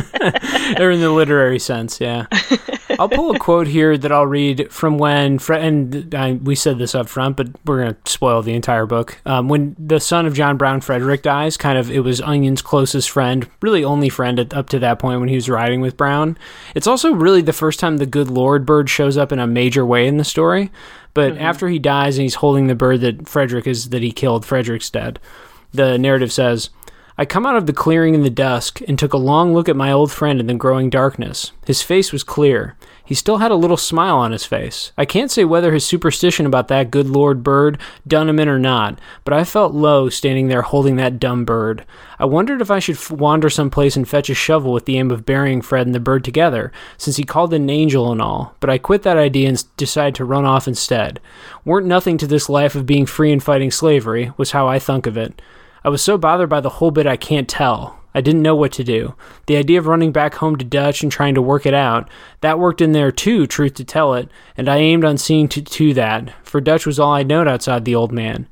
Or 0.79 0.91
in 0.91 1.01
the 1.01 1.11
literary 1.11 1.59
sense 1.59 1.99
yeah. 2.01 2.27
I'll 2.99 3.09
pull 3.09 3.35
a 3.35 3.39
quote 3.39 3.67
here 3.67 3.97
that 3.97 4.13
i'll 4.13 4.27
read 4.27 4.71
from 4.71 4.99
when 4.99 5.39
Fre- 5.39 5.55
and 5.55 6.15
I, 6.15 6.33
we 6.33 6.55
said 6.55 6.79
this 6.79 6.95
up 6.95 7.09
front 7.09 7.39
but 7.39 7.49
we're 7.65 7.83
going 7.83 7.95
to 7.95 8.11
spoil 8.11 8.43
the 8.43 8.53
entire 8.53 8.85
book. 8.85 9.19
Um, 9.25 9.49
when 9.49 9.75
the 9.79 9.99
son 9.99 10.27
of 10.27 10.35
john 10.35 10.59
brown 10.59 10.83
frederick 10.83 11.23
dies 11.23 11.57
kind 11.57 11.79
of 11.79 11.91
it 11.91 12.01
was 12.01 12.21
onion's 12.21 12.61
closest 12.61 13.11
friend 13.11 13.49
really 13.63 13.83
only 13.83 14.11
friend 14.11 14.39
at, 14.39 14.53
up 14.53 14.69
to 14.71 14.79
that 14.81 14.99
point 14.99 15.21
when 15.21 15.31
he 15.31 15.37
was 15.37 15.49
riding 15.49 15.81
with 15.81 15.97
brown. 15.97 16.37
It's 16.75 16.87
also 16.87 17.13
really 17.13 17.41
the 17.41 17.53
first 17.53 17.81
time 17.81 17.97
the 17.97 18.07
good 18.07 18.29
lord 18.29 18.67
bird 18.67 18.91
shows 18.91 19.17
up 19.17 19.33
in 19.33 19.39
a 19.39 19.47
major 19.47 19.87
way 19.87 20.07
in 20.07 20.19
the 20.19 20.25
story 20.25 20.71
but 21.15 21.33
mm-hmm. 21.33 21.43
after 21.43 21.69
he 21.69 21.79
dies 21.79 22.19
and 22.19 22.25
he's 22.25 22.37
holding 22.37 22.67
the 22.67 22.75
bird 22.75 23.01
that 23.01 23.27
frederick 23.27 23.67
is 23.67 23.89
that 23.89 24.03
he 24.03 24.13
killed 24.13 24.45
frederick's 24.45 24.91
dead 24.91 25.19
the 25.73 25.99
narrative 25.99 26.33
says 26.33 26.71
I 27.21 27.25
come 27.25 27.47
out 27.47 27.57
of 27.57 27.67
the 27.67 27.73
clearing 27.73 28.15
in 28.15 28.23
the 28.23 28.31
dusk 28.31 28.81
and 28.87 28.97
took 28.97 29.13
a 29.13 29.17
long 29.17 29.53
look 29.53 29.69
at 29.69 29.75
my 29.75 29.91
old 29.91 30.13
friend 30.13 30.39
in 30.39 30.47
the 30.47 30.55
growing 30.55 30.89
darkness. 30.89 31.51
His 31.67 31.83
face 31.83 32.13
was 32.13 32.23
clear. 32.23 32.77
He 33.05 33.17
still 33.17 33.39
had 33.39 33.51
a 33.51 33.57
little 33.57 33.77
smile 33.77 34.19
on 34.19 34.31
his 34.31 34.45
face. 34.45 34.93
I 34.97 35.05
can't 35.05 35.29
say 35.29 35.45
whether 35.45 35.73
his 35.73 35.85
superstition 35.85 36.47
about 36.47 36.69
that 36.69 36.93
good 36.93 37.09
Lord 37.09 37.43
bird 37.43 37.81
done 38.07 38.29
him 38.29 38.39
in 38.39 38.49
or 38.49 38.59
not, 38.61 39.01
but 39.25 39.35
I 39.35 39.43
felt 39.43 39.75
low 39.75 40.09
standing 40.09 40.47
there 40.47 40.63
holding 40.63 40.95
that 40.97 41.19
dumb 41.19 41.45
bird. 41.45 41.85
I 42.21 42.25
wondered 42.27 42.61
if 42.61 42.71
I 42.71 42.79
should 42.79 42.95
f- 42.95 43.11
wander 43.11 43.51
someplace 43.51 43.97
and 43.97 44.09
fetch 44.09 44.31
a 44.31 44.35
shovel 44.35 44.73
with 44.73 44.85
the 44.85 44.97
aim 44.97 45.11
of 45.11 45.27
burying 45.27 45.61
Fred 45.61 45.87
and 45.87 45.95
the 45.97 46.01
bird 46.01 46.23
together, 46.23 46.71
since 46.99 47.17
he 47.17 47.25
called 47.25 47.53
an 47.53 47.69
angel 47.69 48.13
and 48.13 48.23
all, 48.23 48.55
but 48.61 48.71
I 48.71 48.79
quit 48.79 49.03
that 49.03 49.17
idea 49.17 49.49
and 49.49 49.65
decided 49.77 50.15
to 50.17 50.25
run 50.25 50.45
off 50.45 50.69
instead. 50.69 51.19
Weren't 51.65 51.87
nothing 51.87 52.17
to 52.19 52.29
this 52.29 52.49
life 52.49 52.77
of 52.77 52.87
being 52.87 53.07
free 53.07 53.33
and 53.33 53.43
fighting 53.43 53.73
slavery, 53.73 54.33
was 54.37 54.53
how 54.53 54.69
I 54.69 54.79
thunk 54.79 55.09
of 55.09 55.17
it. 55.17 55.43
I 55.85 55.89
was 55.89 56.03
so 56.03 56.19
bothered 56.19 56.49
by 56.49 56.61
the 56.61 56.69
whole 56.69 56.91
bit 56.91 57.07
I 57.07 57.17
can't 57.17 57.49
tell. 57.49 57.99
I 58.15 58.21
didn't 58.21 58.43
know 58.43 58.57
what 58.57 58.73
to 58.73 58.85
do. 58.85 59.15
The 59.47 59.57
idea 59.57 59.79
of 59.79 59.87
running 59.87 60.13
back 60.13 60.37
home 60.37 60.57
to 60.57 60.65
Dutch 60.65 61.03
and 61.03 61.13
trying 61.13 61.35
to 61.35 61.43
work 61.43 61.67
it 61.67 61.75
out, 61.75 62.09
that 62.41 62.59
worked 62.59 62.81
in 62.81 62.93
there 62.93 63.13
too, 63.13 63.47
truth 63.47 63.75
to 63.75 63.85
tell 63.85 64.15
it, 64.15 64.29
and 64.57 64.69
I 64.69 64.79
aimed 64.79 65.05
on 65.05 65.19
seeing 65.19 65.47
to, 65.49 65.63
to 65.63 65.95
that, 65.95 66.33
for 66.45 66.61
Dutch 66.61 66.87
was 66.87 66.99
all 66.99 67.13
I'd 67.13 67.29
known 67.29 67.47
outside 67.47 67.85
the 67.85 67.95
old 67.95 68.11
man. 68.11 68.49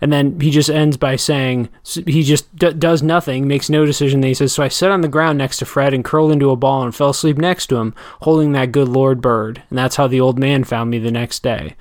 And 0.00 0.10
then 0.10 0.40
he 0.40 0.50
just 0.50 0.70
ends 0.70 0.96
by 0.96 1.16
saying, 1.16 1.68
he 1.84 2.22
just 2.22 2.56
d- 2.56 2.72
does 2.72 3.02
nothing, 3.02 3.46
makes 3.46 3.68
no 3.68 3.84
decision. 3.84 4.22
Then 4.22 4.28
he 4.28 4.34
says, 4.34 4.54
So 4.54 4.62
I 4.62 4.68
sat 4.68 4.90
on 4.90 5.02
the 5.02 5.08
ground 5.08 5.36
next 5.36 5.58
to 5.58 5.66
Fred 5.66 5.92
and 5.92 6.02
curled 6.02 6.32
into 6.32 6.50
a 6.50 6.56
ball 6.56 6.82
and 6.82 6.94
fell 6.94 7.10
asleep 7.10 7.36
next 7.36 7.66
to 7.66 7.76
him, 7.76 7.94
holding 8.22 8.52
that 8.52 8.72
good 8.72 8.88
Lord 8.88 9.20
bird. 9.20 9.62
And 9.68 9.78
that's 9.78 9.96
how 9.96 10.06
the 10.06 10.20
old 10.20 10.38
man 10.38 10.64
found 10.64 10.88
me 10.88 10.98
the 10.98 11.10
next 11.10 11.42
day 11.42 11.76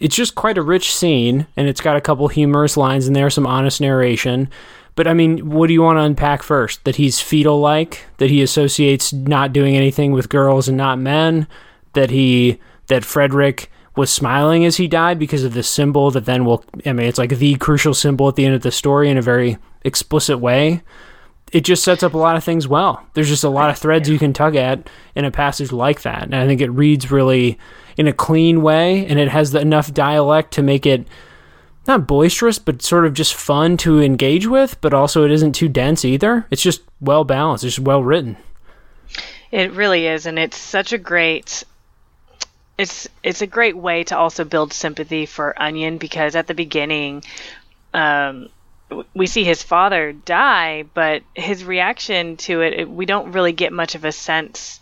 it's 0.00 0.16
just 0.16 0.34
quite 0.34 0.58
a 0.58 0.62
rich 0.62 0.94
scene, 0.94 1.46
and 1.56 1.68
it's 1.68 1.82
got 1.82 1.96
a 1.96 2.00
couple 2.00 2.26
humorous 2.28 2.76
lines 2.76 3.06
in 3.06 3.12
there, 3.12 3.30
some 3.30 3.46
honest 3.46 3.80
narration. 3.80 4.48
But 4.96 5.06
I 5.06 5.14
mean, 5.14 5.50
what 5.50 5.68
do 5.68 5.74
you 5.74 5.82
want 5.82 5.98
to 5.98 6.02
unpack 6.02 6.42
first? 6.42 6.84
That 6.84 6.96
he's 6.96 7.20
fetal 7.20 7.60
like, 7.60 8.06
that 8.16 8.30
he 8.30 8.42
associates 8.42 9.12
not 9.12 9.52
doing 9.52 9.76
anything 9.76 10.12
with 10.12 10.28
girls 10.28 10.68
and 10.68 10.76
not 10.76 10.98
men, 10.98 11.46
that 11.92 12.10
he 12.10 12.58
that 12.86 13.04
Frederick 13.04 13.70
was 13.96 14.10
smiling 14.10 14.64
as 14.64 14.78
he 14.78 14.88
died 14.88 15.18
because 15.18 15.44
of 15.44 15.52
the 15.52 15.62
symbol 15.62 16.10
that 16.10 16.24
then 16.24 16.44
will 16.44 16.64
I 16.86 16.92
mean, 16.92 17.06
it's 17.06 17.18
like 17.18 17.30
the 17.30 17.56
crucial 17.56 17.94
symbol 17.94 18.28
at 18.28 18.36
the 18.36 18.46
end 18.46 18.54
of 18.54 18.62
the 18.62 18.72
story 18.72 19.10
in 19.10 19.18
a 19.18 19.22
very 19.22 19.58
explicit 19.84 20.38
way. 20.38 20.82
It 21.52 21.62
just 21.62 21.82
sets 21.82 22.02
up 22.02 22.14
a 22.14 22.18
lot 22.18 22.36
of 22.36 22.44
things 22.44 22.68
well. 22.68 23.04
There's 23.14 23.28
just 23.28 23.42
a 23.42 23.48
lot 23.48 23.70
of 23.70 23.78
threads 23.78 24.08
you 24.08 24.18
can 24.20 24.32
tug 24.32 24.54
at 24.54 24.88
in 25.16 25.24
a 25.24 25.32
passage 25.32 25.72
like 25.72 26.02
that. 26.02 26.22
And 26.22 26.34
I 26.34 26.46
think 26.46 26.60
it 26.60 26.70
reads 26.70 27.10
really 27.10 27.58
in 27.96 28.06
a 28.06 28.12
clean 28.12 28.62
way, 28.62 29.06
and 29.06 29.18
it 29.18 29.28
has 29.28 29.52
the, 29.52 29.60
enough 29.60 29.92
dialect 29.92 30.52
to 30.54 30.62
make 30.62 30.86
it 30.86 31.06
not 31.86 32.06
boisterous, 32.06 32.58
but 32.58 32.82
sort 32.82 33.06
of 33.06 33.14
just 33.14 33.34
fun 33.34 33.76
to 33.78 34.00
engage 34.00 34.46
with. 34.46 34.80
But 34.80 34.94
also, 34.94 35.24
it 35.24 35.30
isn't 35.30 35.52
too 35.52 35.68
dense 35.68 36.04
either. 36.04 36.46
It's 36.50 36.62
just 36.62 36.82
well 37.00 37.24
balanced. 37.24 37.64
It's 37.64 37.78
well 37.78 38.02
written. 38.02 38.36
It 39.50 39.72
really 39.72 40.06
is, 40.06 40.26
and 40.26 40.38
it's 40.38 40.56
such 40.56 40.92
a 40.92 40.98
great. 40.98 41.64
It's 42.78 43.08
it's 43.22 43.42
a 43.42 43.46
great 43.46 43.76
way 43.76 44.04
to 44.04 44.16
also 44.16 44.44
build 44.44 44.72
sympathy 44.72 45.26
for 45.26 45.60
Onion 45.60 45.98
because 45.98 46.36
at 46.36 46.46
the 46.46 46.54
beginning, 46.54 47.24
um, 47.92 48.48
we 49.14 49.26
see 49.26 49.44
his 49.44 49.62
father 49.62 50.12
die, 50.12 50.84
but 50.94 51.22
his 51.34 51.64
reaction 51.64 52.36
to 52.38 52.62
it, 52.62 52.80
it, 52.80 52.90
we 52.90 53.06
don't 53.06 53.32
really 53.32 53.52
get 53.52 53.72
much 53.72 53.94
of 53.94 54.04
a 54.04 54.12
sense 54.12 54.80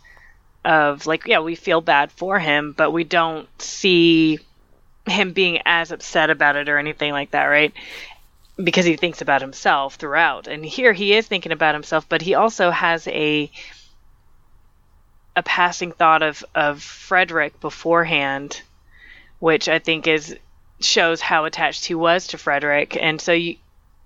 of 0.64 1.06
like 1.06 1.26
yeah 1.26 1.38
we 1.38 1.54
feel 1.54 1.80
bad 1.80 2.10
for 2.12 2.38
him 2.38 2.72
but 2.76 2.90
we 2.90 3.04
don't 3.04 3.48
see 3.60 4.38
him 5.08 5.32
being 5.32 5.60
as 5.64 5.92
upset 5.92 6.30
about 6.30 6.56
it 6.56 6.68
or 6.68 6.78
anything 6.78 7.12
like 7.12 7.32
that, 7.32 7.44
right? 7.44 7.72
Because 8.62 8.84
he 8.84 8.96
thinks 8.96 9.20
about 9.20 9.40
himself 9.40 9.96
throughout. 9.96 10.46
And 10.46 10.64
here 10.64 10.92
he 10.92 11.14
is 11.14 11.26
thinking 11.26 11.52
about 11.52 11.74
himself, 11.74 12.08
but 12.08 12.22
he 12.22 12.34
also 12.34 12.70
has 12.70 13.06
a 13.08 13.50
a 15.36 15.42
passing 15.42 15.92
thought 15.92 16.22
of 16.22 16.44
of 16.54 16.82
Frederick 16.82 17.60
beforehand, 17.60 18.60
which 19.38 19.68
I 19.68 19.78
think 19.78 20.06
is 20.06 20.36
shows 20.80 21.20
how 21.20 21.44
attached 21.44 21.84
he 21.84 21.94
was 21.94 22.28
to 22.28 22.38
Frederick. 22.38 22.96
And 23.00 23.20
so 23.20 23.32
you, 23.32 23.56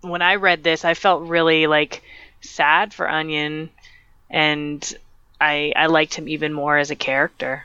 when 0.03 0.23
I 0.23 0.37
read 0.37 0.63
this, 0.63 0.85
I 0.85 0.95
felt 0.95 1.29
really 1.29 1.67
like 1.67 2.03
sad 2.43 2.93
for 2.93 3.09
Onion, 3.09 3.71
and 4.29 4.95
I 5.43 5.73
I 5.77 5.87
liked 5.87 6.15
him 6.15 6.29
even 6.29 6.53
more 6.53 6.79
as 6.79 6.91
a 6.91 6.97
character. 6.97 7.65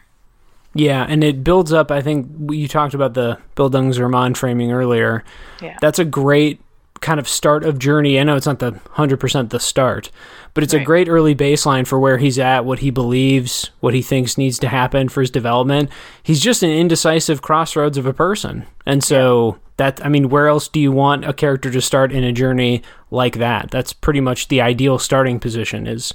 Yeah, 0.73 1.05
and 1.07 1.23
it 1.23 1.43
builds 1.43 1.71
up. 1.73 1.91
I 1.91 2.01
think 2.01 2.27
you 2.51 2.67
talked 2.67 2.93
about 2.93 3.13
the 3.13 3.39
Bildungsroman 3.55 4.35
framing 4.35 4.71
earlier. 4.71 5.23
Yeah. 5.61 5.77
That's 5.81 5.97
a 5.97 6.05
great 6.05 6.61
kind 7.01 7.19
of 7.19 7.27
start 7.27 7.63
of 7.63 7.79
journey. 7.79 8.19
I 8.19 8.23
know 8.23 8.35
it's 8.35 8.45
not 8.45 8.59
the 8.59 8.71
100% 8.71 9.49
the 9.49 9.59
start, 9.59 10.11
but 10.53 10.63
it's 10.63 10.73
a 10.73 10.83
great 10.83 11.07
early 11.07 11.35
baseline 11.35 11.85
for 11.85 11.99
where 11.99 12.17
he's 12.17 12.39
at, 12.39 12.65
what 12.65 12.79
he 12.79 12.89
believes, 12.89 13.69
what 13.79 13.93
he 13.93 14.01
thinks 14.01 14.37
needs 14.37 14.57
to 14.59 14.67
happen 14.67 15.09
for 15.09 15.21
his 15.21 15.29
development. 15.29 15.89
He's 16.23 16.41
just 16.41 16.63
an 16.63 16.71
indecisive 16.71 17.41
crossroads 17.41 17.97
of 17.97 18.05
a 18.05 18.13
person. 18.13 18.65
And 18.85 19.03
so 19.03 19.57
that 19.77 20.03
I 20.05 20.09
mean, 20.09 20.29
where 20.29 20.47
else 20.47 20.67
do 20.67 20.79
you 20.79 20.91
want 20.91 21.25
a 21.25 21.33
character 21.33 21.71
to 21.71 21.81
start 21.81 22.11
in 22.11 22.23
a 22.23 22.31
journey 22.31 22.81
like 23.11 23.37
that? 23.37 23.71
That's 23.71 23.93
pretty 23.93 24.21
much 24.21 24.47
the 24.47 24.61
ideal 24.61 24.99
starting 24.99 25.39
position 25.39 25.87
is 25.87 26.13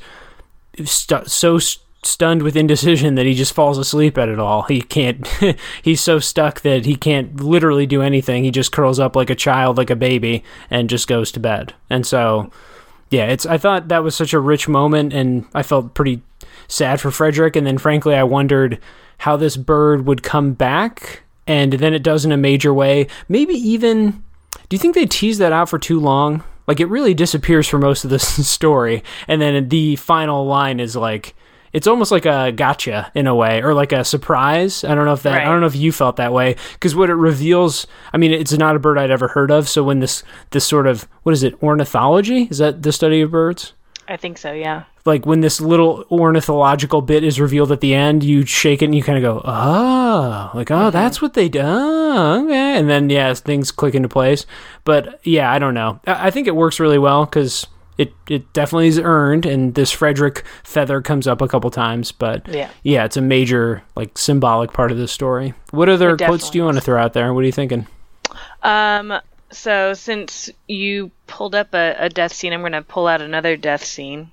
stu- 0.84 1.26
so 1.26 1.58
st- 1.58 1.82
stunned 2.04 2.42
with 2.42 2.56
indecision 2.56 3.14
that 3.14 3.26
he 3.26 3.34
just 3.34 3.54
falls 3.54 3.78
asleep 3.78 4.18
at 4.18 4.28
it 4.28 4.38
all. 4.38 4.62
He 4.62 4.82
can't. 4.82 5.26
he's 5.82 6.00
so 6.00 6.18
stuck 6.18 6.62
that 6.62 6.84
he 6.84 6.96
can't 6.96 7.40
literally 7.40 7.86
do 7.86 8.02
anything. 8.02 8.44
He 8.44 8.50
just 8.50 8.72
curls 8.72 8.98
up 8.98 9.14
like 9.14 9.30
a 9.30 9.34
child, 9.34 9.76
like 9.76 9.90
a 9.90 9.96
baby, 9.96 10.42
and 10.70 10.90
just 10.90 11.08
goes 11.08 11.30
to 11.32 11.40
bed. 11.40 11.74
And 11.88 12.06
so, 12.06 12.50
yeah, 13.10 13.26
it's. 13.26 13.46
I 13.46 13.58
thought 13.58 13.88
that 13.88 14.02
was 14.02 14.14
such 14.14 14.32
a 14.32 14.40
rich 14.40 14.68
moment, 14.68 15.12
and 15.12 15.46
I 15.54 15.62
felt 15.62 15.94
pretty 15.94 16.22
sad 16.68 17.00
for 17.00 17.10
Frederick. 17.10 17.56
And 17.56 17.66
then, 17.66 17.78
frankly, 17.78 18.14
I 18.14 18.24
wondered 18.24 18.78
how 19.18 19.36
this 19.36 19.56
bird 19.56 20.06
would 20.06 20.22
come 20.22 20.54
back, 20.54 21.22
and 21.46 21.74
then 21.74 21.94
it 21.94 22.02
does 22.02 22.24
in 22.24 22.32
a 22.32 22.36
major 22.36 22.74
way. 22.74 23.06
Maybe 23.28 23.54
even. 23.54 24.22
Do 24.68 24.74
you 24.74 24.78
think 24.78 24.94
they 24.94 25.06
tease 25.06 25.38
that 25.38 25.52
out 25.52 25.68
for 25.68 25.78
too 25.78 26.00
long? 26.00 26.44
Like 26.66 26.80
it 26.80 26.86
really 26.86 27.14
disappears 27.14 27.68
for 27.68 27.78
most 27.78 28.04
of 28.04 28.10
the 28.10 28.18
story, 28.18 29.02
and 29.28 29.40
then 29.40 29.68
the 29.68 29.96
final 29.96 30.46
line 30.46 30.80
is 30.80 30.96
like 30.96 31.34
it's 31.72 31.86
almost 31.86 32.12
like 32.12 32.26
a 32.26 32.52
gotcha 32.52 33.10
in 33.14 33.26
a 33.26 33.34
way, 33.34 33.62
or 33.62 33.74
like 33.74 33.92
a 33.92 34.04
surprise. 34.04 34.84
I 34.84 34.94
don't 34.94 35.06
know 35.06 35.14
if 35.14 35.22
that 35.22 35.40
I 35.40 35.44
don't 35.44 35.60
know 35.60 35.66
if 35.66 35.76
you 35.76 35.90
felt 35.90 36.16
that 36.16 36.32
way 36.32 36.56
because 36.74 36.94
what 36.94 37.10
it 37.10 37.14
reveals. 37.14 37.86
I 38.12 38.18
mean, 38.18 38.32
it's 38.32 38.52
not 38.52 38.76
a 38.76 38.78
bird 38.78 38.98
I'd 38.98 39.10
ever 39.10 39.28
heard 39.28 39.50
of. 39.50 39.68
So 39.68 39.82
when 39.82 40.00
this 40.00 40.22
this 40.50 40.66
sort 40.66 40.86
of 40.86 41.08
what 41.22 41.32
is 41.32 41.42
it 41.42 41.60
ornithology? 41.62 42.48
Is 42.50 42.58
that 42.58 42.82
the 42.82 42.92
study 42.92 43.22
of 43.22 43.30
birds? 43.30 43.72
I 44.12 44.18
think 44.18 44.36
so, 44.36 44.52
yeah. 44.52 44.84
like 45.06 45.24
when 45.24 45.40
this 45.40 45.58
little 45.60 46.04
ornithological 46.10 47.00
bit 47.00 47.24
is 47.24 47.40
revealed 47.40 47.72
at 47.72 47.80
the 47.80 47.94
end, 47.94 48.22
you 48.22 48.44
shake 48.44 48.82
it 48.82 48.84
and 48.84 48.94
you 48.94 49.02
kind 49.02 49.16
of 49.16 49.22
go, 49.22 49.40
oh, 49.44 50.50
like, 50.54 50.70
oh, 50.70 50.90
that's 50.90 51.22
what 51.22 51.32
they 51.32 51.48
do. 51.48 51.60
Oh, 51.64 52.44
okay. 52.44 52.76
And 52.78 52.90
then, 52.90 53.08
yeah, 53.08 53.32
things 53.32 53.72
click 53.72 53.94
into 53.94 54.08
place. 54.08 54.44
But 54.84 55.18
yeah, 55.24 55.50
I 55.50 55.58
don't 55.58 55.72
know. 55.72 55.98
I, 56.06 56.26
I 56.26 56.30
think 56.30 56.46
it 56.46 56.54
works 56.54 56.78
really 56.78 56.98
well 56.98 57.24
because 57.24 57.66
it, 57.96 58.12
it 58.28 58.52
definitely 58.52 58.88
is 58.88 58.98
earned. 58.98 59.46
And 59.46 59.74
this 59.74 59.90
Frederick 59.90 60.44
feather 60.62 61.00
comes 61.00 61.26
up 61.26 61.40
a 61.40 61.48
couple 61.48 61.70
times. 61.70 62.12
But 62.12 62.46
Yeah. 62.48 62.68
yeah, 62.82 63.04
it's 63.06 63.16
a 63.16 63.22
major, 63.22 63.82
like, 63.96 64.18
symbolic 64.18 64.74
part 64.74 64.92
of 64.92 64.98
the 64.98 65.08
story. 65.08 65.54
What 65.70 65.88
other 65.88 66.18
quotes 66.18 66.50
do 66.50 66.58
you 66.58 66.64
want 66.64 66.76
to 66.76 66.82
throw 66.82 67.00
out 67.02 67.14
there? 67.14 67.32
What 67.32 67.40
are 67.40 67.46
you 67.46 67.52
thinking? 67.52 67.86
Um, 68.62 69.14
so 69.52 69.94
since 69.94 70.50
you 70.66 71.10
pulled 71.26 71.54
up 71.54 71.74
a, 71.74 71.94
a 71.98 72.08
death 72.08 72.32
scene, 72.32 72.52
I'm 72.52 72.60
going 72.60 72.72
to 72.72 72.82
pull 72.82 73.06
out 73.06 73.20
another 73.20 73.56
death 73.56 73.84
scene. 73.84 74.30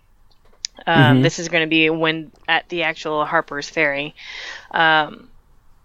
Um, 0.87 1.21
This 1.21 1.39
is 1.39 1.49
going 1.49 1.63
to 1.63 1.69
be 1.69 1.89
when 1.89 2.31
at 2.47 2.69
the 2.69 2.83
actual 2.83 3.25
Harper's 3.25 3.69
Ferry. 3.69 4.15
Um, 4.71 5.29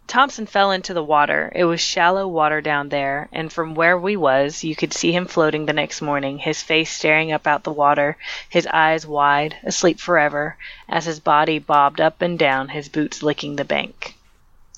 Thompson 0.06 0.46
fell 0.46 0.70
into 0.70 0.92
the 0.92 1.02
water. 1.02 1.50
It 1.54 1.64
was 1.64 1.80
shallow 1.80 2.28
water 2.28 2.60
down 2.60 2.90
there, 2.90 3.28
and 3.32 3.50
from 3.52 3.74
where 3.74 3.98
we 3.98 4.16
was, 4.16 4.62
you 4.62 4.76
could 4.76 4.92
see 4.92 5.12
him 5.12 5.26
floating 5.26 5.64
the 5.64 5.72
next 5.72 6.02
morning, 6.02 6.38
his 6.38 6.62
face 6.62 6.90
staring 6.90 7.32
up 7.32 7.46
out 7.46 7.64
the 7.64 7.72
water, 7.72 8.16
his 8.50 8.66
eyes 8.66 9.06
wide, 9.06 9.56
asleep 9.64 9.98
forever, 9.98 10.56
as 10.88 11.06
his 11.06 11.20
body 11.20 11.58
bobbed 11.58 12.00
up 12.02 12.20
and 12.20 12.38
down, 12.38 12.68
his 12.68 12.88
boots 12.88 13.22
licking 13.22 13.56
the 13.56 13.64
bank. 13.64 14.14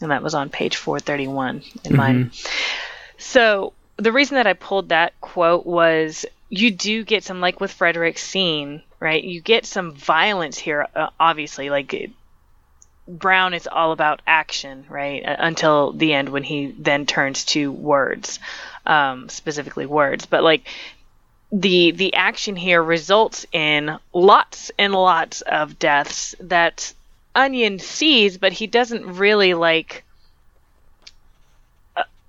And 0.00 0.12
that 0.12 0.22
was 0.22 0.34
on 0.34 0.48
page 0.48 0.76
431 0.76 1.62
in 1.84 1.96
mine. 1.96 2.30
So 3.18 3.72
the 3.96 4.12
reason 4.12 4.36
that 4.36 4.46
I 4.46 4.52
pulled 4.52 4.90
that 4.90 5.18
quote 5.20 5.66
was 5.66 6.26
you 6.48 6.70
do 6.70 7.04
get 7.04 7.24
some 7.24 7.40
like 7.40 7.60
with 7.60 7.72
Frederick's 7.72 8.22
scene, 8.22 8.82
right? 9.00 9.22
You 9.22 9.40
get 9.40 9.66
some 9.66 9.92
violence 9.92 10.58
here, 10.58 10.86
uh, 10.94 11.08
obviously. 11.18 11.70
Like 11.70 11.92
it, 11.94 12.10
Brown 13.08 13.54
is 13.54 13.66
all 13.66 13.92
about 13.92 14.22
action, 14.26 14.84
right? 14.88 15.24
Uh, 15.24 15.36
until 15.38 15.92
the 15.92 16.12
end 16.12 16.28
when 16.28 16.42
he 16.42 16.74
then 16.78 17.06
turns 17.06 17.44
to 17.46 17.72
words, 17.72 18.38
um, 18.84 19.28
specifically 19.28 19.86
words. 19.86 20.26
But 20.26 20.42
like 20.42 20.68
the 21.50 21.92
the 21.92 22.14
action 22.14 22.56
here 22.56 22.82
results 22.82 23.46
in 23.52 23.98
lots 24.12 24.70
and 24.78 24.92
lots 24.92 25.40
of 25.40 25.78
deaths 25.78 26.34
that 26.40 26.92
Onion 27.34 27.78
sees, 27.78 28.38
but 28.38 28.52
he 28.52 28.66
doesn't 28.66 29.16
really 29.16 29.54
like 29.54 30.04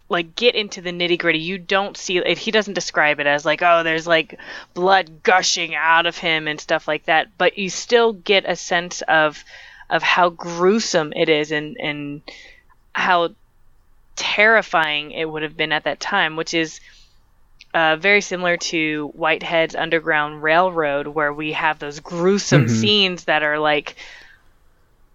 like 0.10 0.36
get 0.36 0.56
into 0.56 0.82
the 0.82 0.92
nitty 0.92 1.20
gritty. 1.20 1.40
You 1.40 1.58
don't 1.58 1.98
see 1.98 2.18
it. 2.18 2.38
He 2.38 2.52
doesn't 2.52 2.74
describe 2.74 3.20
it 3.20 3.28
as 3.28 3.46
like, 3.46 3.62
oh, 3.62 3.84
there's 3.84 4.08
like 4.08 4.40
blood 4.74 5.24
gushing 5.24 5.76
out 5.76 6.06
of 6.06 6.18
him 6.18 6.48
and 6.48 6.60
stuff 6.60 6.88
like 6.88 7.06
that. 7.06 7.28
But 7.38 7.58
you 7.58 7.70
still 7.70 8.14
get 8.14 8.46
a 8.48 8.56
sense 8.56 9.02
of 9.04 9.44
of 9.90 10.04
how 10.04 10.30
gruesome 10.30 11.14
it 11.14 11.30
is 11.30 11.52
and 11.52 11.78
and 11.80 12.22
how 12.94 13.30
terrifying 14.16 15.12
it 15.12 15.30
would 15.30 15.44
have 15.44 15.56
been 15.58 15.72
at 15.72 15.84
that 15.84 16.00
time, 16.00 16.36
which 16.36 16.54
is 16.54 16.80
uh, 17.74 17.96
very 17.98 18.22
similar 18.22 18.58
to 18.58 19.10
Whitehead's 19.10 19.76
Underground 19.76 20.42
Railroad, 20.42 21.08
where 21.08 21.34
we 21.34 21.52
have 21.52 21.80
those 21.80 22.00
gruesome 22.00 22.68
scenes 22.70 23.26
that 23.26 23.44
are 23.44 23.60
like 23.60 23.96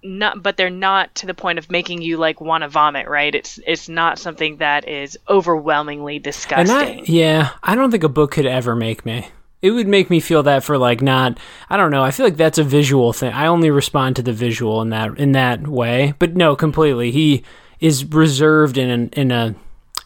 not 0.02 0.42
but 0.42 0.56
they're 0.56 0.70
not 0.70 1.14
to 1.14 1.26
the 1.26 1.34
point 1.34 1.58
of 1.58 1.70
making 1.70 2.02
you 2.02 2.16
like 2.16 2.40
want 2.40 2.62
to 2.62 2.68
vomit 2.68 3.08
right 3.08 3.34
it's 3.34 3.60
it's 3.66 3.88
not 3.88 4.18
something 4.18 4.56
that 4.56 4.88
is 4.88 5.18
overwhelmingly 5.28 6.18
disgusting 6.18 6.72
I, 6.72 7.02
yeah, 7.04 7.50
I 7.62 7.74
don't 7.74 7.90
think 7.90 8.04
a 8.04 8.08
book 8.08 8.32
could 8.32 8.46
ever 8.46 8.74
make 8.74 9.04
me. 9.04 9.28
It 9.60 9.70
would 9.70 9.86
make 9.86 10.10
me 10.10 10.18
feel 10.18 10.42
that 10.42 10.64
for 10.64 10.76
like 10.76 11.00
not. 11.00 11.38
I 11.70 11.76
don't 11.76 11.92
know. 11.92 12.02
I 12.02 12.10
feel 12.10 12.26
like 12.26 12.36
that's 12.36 12.58
a 12.58 12.64
visual 12.64 13.12
thing. 13.12 13.32
I 13.32 13.46
only 13.46 13.70
respond 13.70 14.16
to 14.16 14.22
the 14.22 14.32
visual 14.32 14.82
in 14.82 14.90
that 14.90 15.18
in 15.18 15.32
that 15.32 15.68
way. 15.68 16.14
But 16.18 16.34
no, 16.34 16.56
completely. 16.56 17.12
He 17.12 17.44
is 17.78 18.04
reserved 18.04 18.76
in 18.76 18.90
an, 18.90 19.08
in 19.10 19.30
a. 19.30 19.54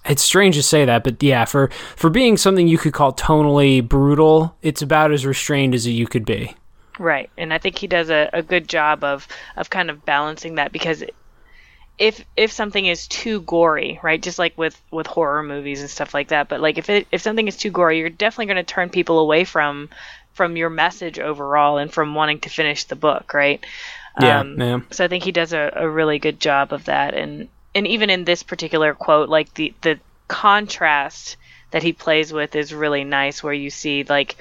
It's 0.05 0.22
strange 0.22 0.57
to 0.57 0.62
say 0.62 0.84
that, 0.84 1.03
but 1.05 1.22
yeah, 1.22 1.47
for 1.47 1.70
for 1.97 2.11
being 2.11 2.36
something 2.36 2.68
you 2.68 2.78
could 2.78 2.92
call 2.92 3.14
tonally 3.14 3.86
brutal, 3.86 4.55
it's 4.61 4.82
about 4.82 5.11
as 5.11 5.24
restrained 5.24 5.74
as 5.74 5.86
you 5.86 6.07
could 6.07 6.26
be. 6.26 6.55
Right 6.99 7.30
and 7.36 7.53
i 7.53 7.59
think 7.59 7.78
he 7.78 7.86
does 7.86 8.11
a, 8.11 8.30
a 8.32 8.42
good 8.42 8.68
job 8.68 9.05
of 9.05 9.26
of 9.57 9.70
kind 9.70 9.90
of 9.90 10.05
balancing 10.05 10.57
that 10.57 10.72
because 10.72 11.05
if 11.99 12.24
if 12.36 12.53
something 12.53 12.86
is 12.86 13.07
too 13.09 13.40
gory 13.42 13.99
right 14.03 14.22
just 14.22 14.38
like 14.38 14.57
with 14.59 14.80
with 14.90 15.07
horror 15.07 15.42
movies 15.42 15.80
and 15.80 15.90
stuff 15.90 16.14
like 16.14 16.28
that 16.28 16.49
but 16.49 16.61
like 16.61 16.78
if 16.78 16.90
it 16.90 17.07
if 17.11 17.22
something 17.22 17.49
is 17.49 17.57
too 17.57 17.70
gory 17.70 17.99
you're 17.99 18.11
definitely 18.11 18.47
going 18.47 18.57
to 18.57 18.62
turn 18.62 18.90
people 18.90 19.18
away 19.18 19.44
from 19.44 19.88
from 20.34 20.57
your 20.57 20.68
message 20.70 21.18
overall 21.18 21.78
and 21.78 21.92
from 21.92 22.14
wanting 22.14 22.40
to 22.40 22.51
finish 22.51 22.84
the 22.84 22.97
book 22.97 23.32
right 23.34 23.64
Yeah, 24.18 24.40
Um, 24.40 24.57
yeah. 24.59 24.80
So 24.90 25.05
I 25.05 25.09
think 25.09 25.24
he 25.24 25.32
does 25.32 25.53
a, 25.53 25.72
a 25.76 25.88
really 25.88 26.18
good 26.18 26.40
job 26.40 26.72
of 26.72 26.86
that, 26.86 27.14
and 27.14 27.49
and 27.74 27.86
even 27.86 28.11
in 28.11 28.24
this 28.24 28.42
particular 28.42 28.94
quote, 28.94 29.28
like 29.28 29.53
the 29.55 29.74
the 29.82 30.01
contrast 30.28 31.36
that 31.70 31.82
he 31.82 31.92
plays 31.92 32.32
with 32.32 32.55
is 32.57 32.72
really 32.74 33.05
nice, 33.05 33.42
where 33.42 33.53
you 33.53 33.70
see 33.70 34.05
like 34.05 34.36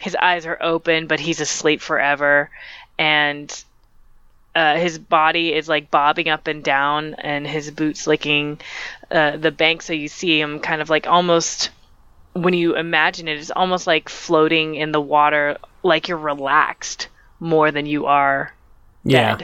his 0.00 0.16
eyes 0.16 0.46
are 0.46 0.58
open, 0.60 1.06
but 1.06 1.20
he's 1.20 1.40
asleep 1.40 1.80
forever, 1.80 2.50
and 2.98 3.64
uh, 4.54 4.76
his 4.76 4.98
body 4.98 5.52
is 5.52 5.68
like 5.68 5.90
bobbing 5.90 6.28
up 6.28 6.46
and 6.48 6.64
down, 6.64 7.14
and 7.14 7.46
his 7.46 7.70
boots 7.70 8.06
licking 8.06 8.60
uh, 9.10 9.36
the 9.36 9.52
bank. 9.52 9.82
So 9.82 9.92
you 9.92 10.08
see 10.08 10.40
him 10.40 10.58
kind 10.58 10.82
of 10.82 10.90
like 10.90 11.06
almost 11.06 11.70
when 12.32 12.54
you 12.54 12.76
imagine 12.76 13.28
it, 13.28 13.38
it's 13.38 13.50
almost 13.50 13.86
like 13.86 14.08
floating 14.08 14.74
in 14.74 14.92
the 14.92 15.00
water, 15.00 15.58
like 15.82 16.08
you're 16.08 16.18
relaxed 16.18 17.08
more 17.38 17.70
than 17.70 17.86
you 17.86 18.06
are 18.06 18.52
Yeah. 19.04 19.38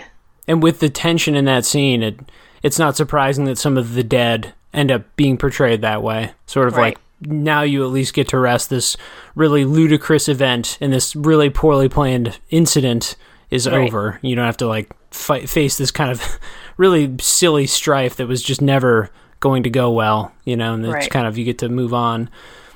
And 0.49 0.63
with 0.63 0.81
the 0.81 0.89
tension 0.89 1.35
in 1.35 1.45
that 1.47 1.65
scene, 1.65 2.03
it 2.03 2.21
it's 2.63 2.79
not 2.79 2.97
surprising 2.97 3.45
that 3.45 3.59
some 3.59 3.77
of 3.77 3.95
the 3.95 4.05
dead 4.05 4.55
end 4.73 4.91
up 4.91 5.05
being 5.17 5.37
portrayed 5.37 5.83
that 5.83 6.03
way. 6.03 6.33
Sort 6.47 6.69
of 6.69 6.77
Right. 6.77 6.95
like 6.95 6.99
now 7.21 7.63
you 7.63 7.85
at 7.85 7.91
least 7.91 8.15
get 8.15 8.29
to 8.29 8.39
rest 8.39 8.69
this 8.71 8.97
really 9.35 9.65
ludicrous 9.65 10.29
event 10.29 10.77
and 10.81 10.93
this 10.93 11.17
really 11.17 11.49
poorly 11.51 11.89
planned 11.89 12.39
incident 12.51 13.17
is 13.51 13.67
Right. 13.69 13.87
over. 13.87 14.19
You 14.23 14.35
don't 14.37 14.45
have 14.47 14.57
to 14.59 14.67
like 14.67 14.91
fight, 15.11 15.49
face 15.49 15.77
this 15.79 15.91
kind 15.91 16.11
of 16.11 16.39
really 16.77 17.15
silly 17.21 17.67
strife 17.67 18.17
that 18.17 18.27
was 18.29 18.43
just 18.43 18.61
never 18.61 19.11
going 19.41 19.63
to 19.63 19.71
go 19.71 19.91
well, 19.91 20.33
you 20.45 20.57
know, 20.57 20.75
and 20.75 20.85
it's 20.85 20.93
Right. 20.93 21.11
kind 21.11 21.27
of 21.27 21.39
you 21.39 21.45
get 21.45 21.59
to 21.59 21.69
move 21.69 21.95
on. 21.95 22.29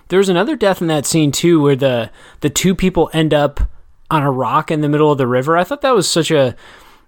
There's 0.09 0.29
another 0.29 0.57
death 0.57 0.81
in 0.81 0.89
that 0.89 1.07
scene 1.07 1.33
too, 1.33 1.61
where 1.61 1.77
the 1.77 2.11
the 2.41 2.51
two 2.51 2.75
people 2.75 3.11
end 3.13 3.33
up 3.35 3.61
on 4.11 4.23
a 4.23 4.31
rock 4.31 4.71
in 4.71 4.81
the 4.81 4.89
middle 4.89 5.13
of 5.13 5.19
the 5.19 5.27
river. 5.27 5.57
I 5.57 5.65
thought 5.65 5.83
that 5.83 5.95
was 5.95 6.09
such 6.09 6.31
a 6.31 6.57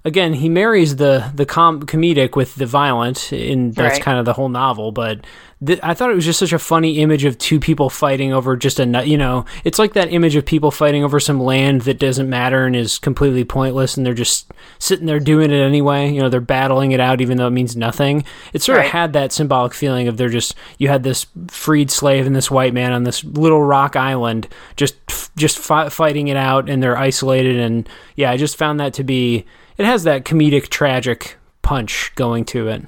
again 0.05 0.35
he 0.35 0.49
marries 0.49 0.97
the 0.97 1.31
the 1.35 1.47
com- 1.47 1.83
comedic 1.83 2.37
with 2.37 2.55
the 2.57 2.67
violent, 2.67 3.33
and 3.33 3.75
that's 3.75 3.95
Right. 3.95 4.03
kind 4.03 4.19
of 4.19 4.25
the 4.25 4.33
whole 4.35 4.49
novel. 4.49 4.93
But 4.93 5.21
th- 5.65 5.81
I 5.83 5.95
thought 5.95 6.11
it 6.11 6.15
was 6.15 6.25
just 6.25 6.39
such 6.39 6.53
a 6.53 6.59
funny 6.59 6.99
image 6.99 7.25
of 7.25 7.39
two 7.39 7.61
people 7.61 7.91
fighting 7.91 8.33
over 8.33 8.57
just 8.57 8.81
a 8.81 8.87
nut. 8.87 9.07
You 9.07 9.19
know, 9.19 9.45
it's 9.65 9.79
like 9.79 9.93
that 9.95 10.13
image 10.13 10.37
of 10.37 10.45
people 10.45 10.71
fighting 10.71 11.05
over 11.05 11.21
some 11.21 11.41
land 11.41 11.83
that 11.83 11.99
doesn't 11.99 12.29
matter 12.29 12.65
and 12.65 12.75
is 12.77 12.99
completely 12.99 13.45
pointless, 13.45 13.97
and 13.97 14.05
they're 14.05 14.15
just 14.15 14.51
sitting 14.79 15.07
there 15.07 15.21
doing 15.21 15.51
it 15.51 15.61
anyway. 15.61 16.11
You 16.11 16.21
know, 16.21 16.29
they're 16.29 16.41
battling 16.41 16.93
it 16.93 17.01
out 17.01 17.21
even 17.21 17.39
though 17.39 17.47
it 17.47 17.53
means 17.53 17.77
nothing. 17.77 18.25
It 18.53 18.63
sort 18.63 18.79
of 18.79 18.85
had 18.91 19.13
that 19.13 19.33
symbolic 19.33 19.75
feeling 19.75 20.09
of 20.09 20.17
they're 20.17 20.29
just 20.29 20.55
you 20.79 20.89
had 20.89 21.03
this 21.03 21.27
freed 21.49 21.91
slave 21.91 22.27
and 22.27 22.35
this 22.35 22.51
white 22.51 22.75
man 22.75 22.93
on 22.93 23.05
this 23.05 23.23
little 23.25 23.63
rock 23.63 23.97
island 23.97 24.49
just 24.77 24.97
just 25.37 25.59
fi- 25.59 25.89
fighting 25.89 26.29
it 26.29 26.37
out, 26.37 26.69
and 26.69 26.83
they're 26.83 26.99
isolated. 26.99 27.57
And 27.59 27.89
yeah, 28.17 28.31
I 28.31 28.37
just 28.37 28.57
found 28.57 28.81
that 28.81 28.95
to 28.95 29.05
be 29.05 29.45
it 29.79 29.87
has 29.87 30.05
that 30.05 30.25
comedic 30.25 30.69
tragic 30.69 31.37
punch 31.63 32.13
going 32.17 32.45
to 32.45 32.69
it 32.69 32.83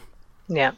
Yeah. 0.48 0.72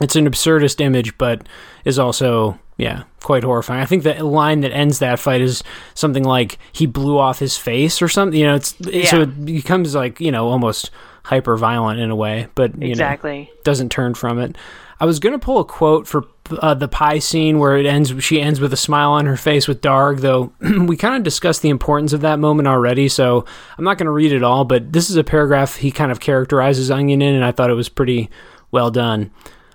It's 0.00 0.16
an 0.16 0.28
absurdist 0.28 0.80
image, 0.80 1.16
but 1.18 1.46
is 1.84 1.98
also 1.98 2.58
yeah 2.76 3.04
quite 3.22 3.42
horrifying. 3.44 3.80
I 3.80 3.86
think 3.86 4.04
the 4.04 4.22
line 4.24 4.60
that 4.60 4.72
ends 4.72 5.00
that 5.00 5.18
fight 5.18 5.40
is 5.40 5.62
something 5.94 6.24
like 6.24 6.58
he 6.72 6.86
blew 6.86 7.18
off 7.18 7.38
his 7.38 7.56
face 7.56 8.00
or 8.00 8.08
something. 8.08 8.38
You 8.38 8.46
know, 8.46 8.54
it's 8.56 8.76
so 9.10 9.22
it 9.22 9.44
becomes 9.44 9.94
like 9.94 10.20
you 10.20 10.30
know 10.30 10.48
almost 10.48 10.90
hyper 11.24 11.56
violent 11.56 12.00
in 12.00 12.10
a 12.10 12.16
way, 12.16 12.48
but 12.54 12.72
you 12.74 12.88
know 12.88 12.92
Exactly. 12.92 13.50
doesn't 13.64 13.90
turn 13.90 14.14
from 14.14 14.38
it. 14.38 14.56
I 15.00 15.04
was 15.04 15.20
gonna 15.20 15.38
pull 15.38 15.58
a 15.60 15.64
quote 15.64 16.08
for 16.08 16.24
uh, 16.58 16.74
the 16.74 16.88
pie 16.88 17.18
scene 17.20 17.58
where 17.60 17.76
it 17.76 17.86
ends. 17.86 18.12
She 18.24 18.40
ends 18.40 18.58
with 18.58 18.72
a 18.72 18.76
smile 18.76 19.10
on 19.12 19.26
her 19.26 19.36
face 19.36 19.68
with 19.68 19.80
Darg, 19.80 20.18
though 20.18 20.52
we 20.60 20.96
kind 20.96 21.14
of 21.14 21.22
discussed 21.22 21.62
the 21.62 21.68
importance 21.68 22.12
of 22.12 22.22
that 22.22 22.38
moment 22.40 22.66
already. 22.66 23.08
So 23.08 23.44
I'm 23.76 23.84
not 23.84 23.98
gonna 23.98 24.10
read 24.10 24.32
it 24.32 24.42
all, 24.42 24.64
but 24.64 24.92
this 24.92 25.08
is 25.10 25.16
a 25.16 25.22
paragraph 25.22 25.76
he 25.76 25.90
kind 25.92 26.10
of 26.10 26.18
characterizes 26.18 26.90
Onion 26.90 27.22
in, 27.22 27.34
and 27.34 27.44
I 27.44 27.52
thought 27.52 27.70
it 27.70 27.74
was 27.74 27.88
pretty 27.88 28.28
well 28.72 28.90
done. 28.90 29.30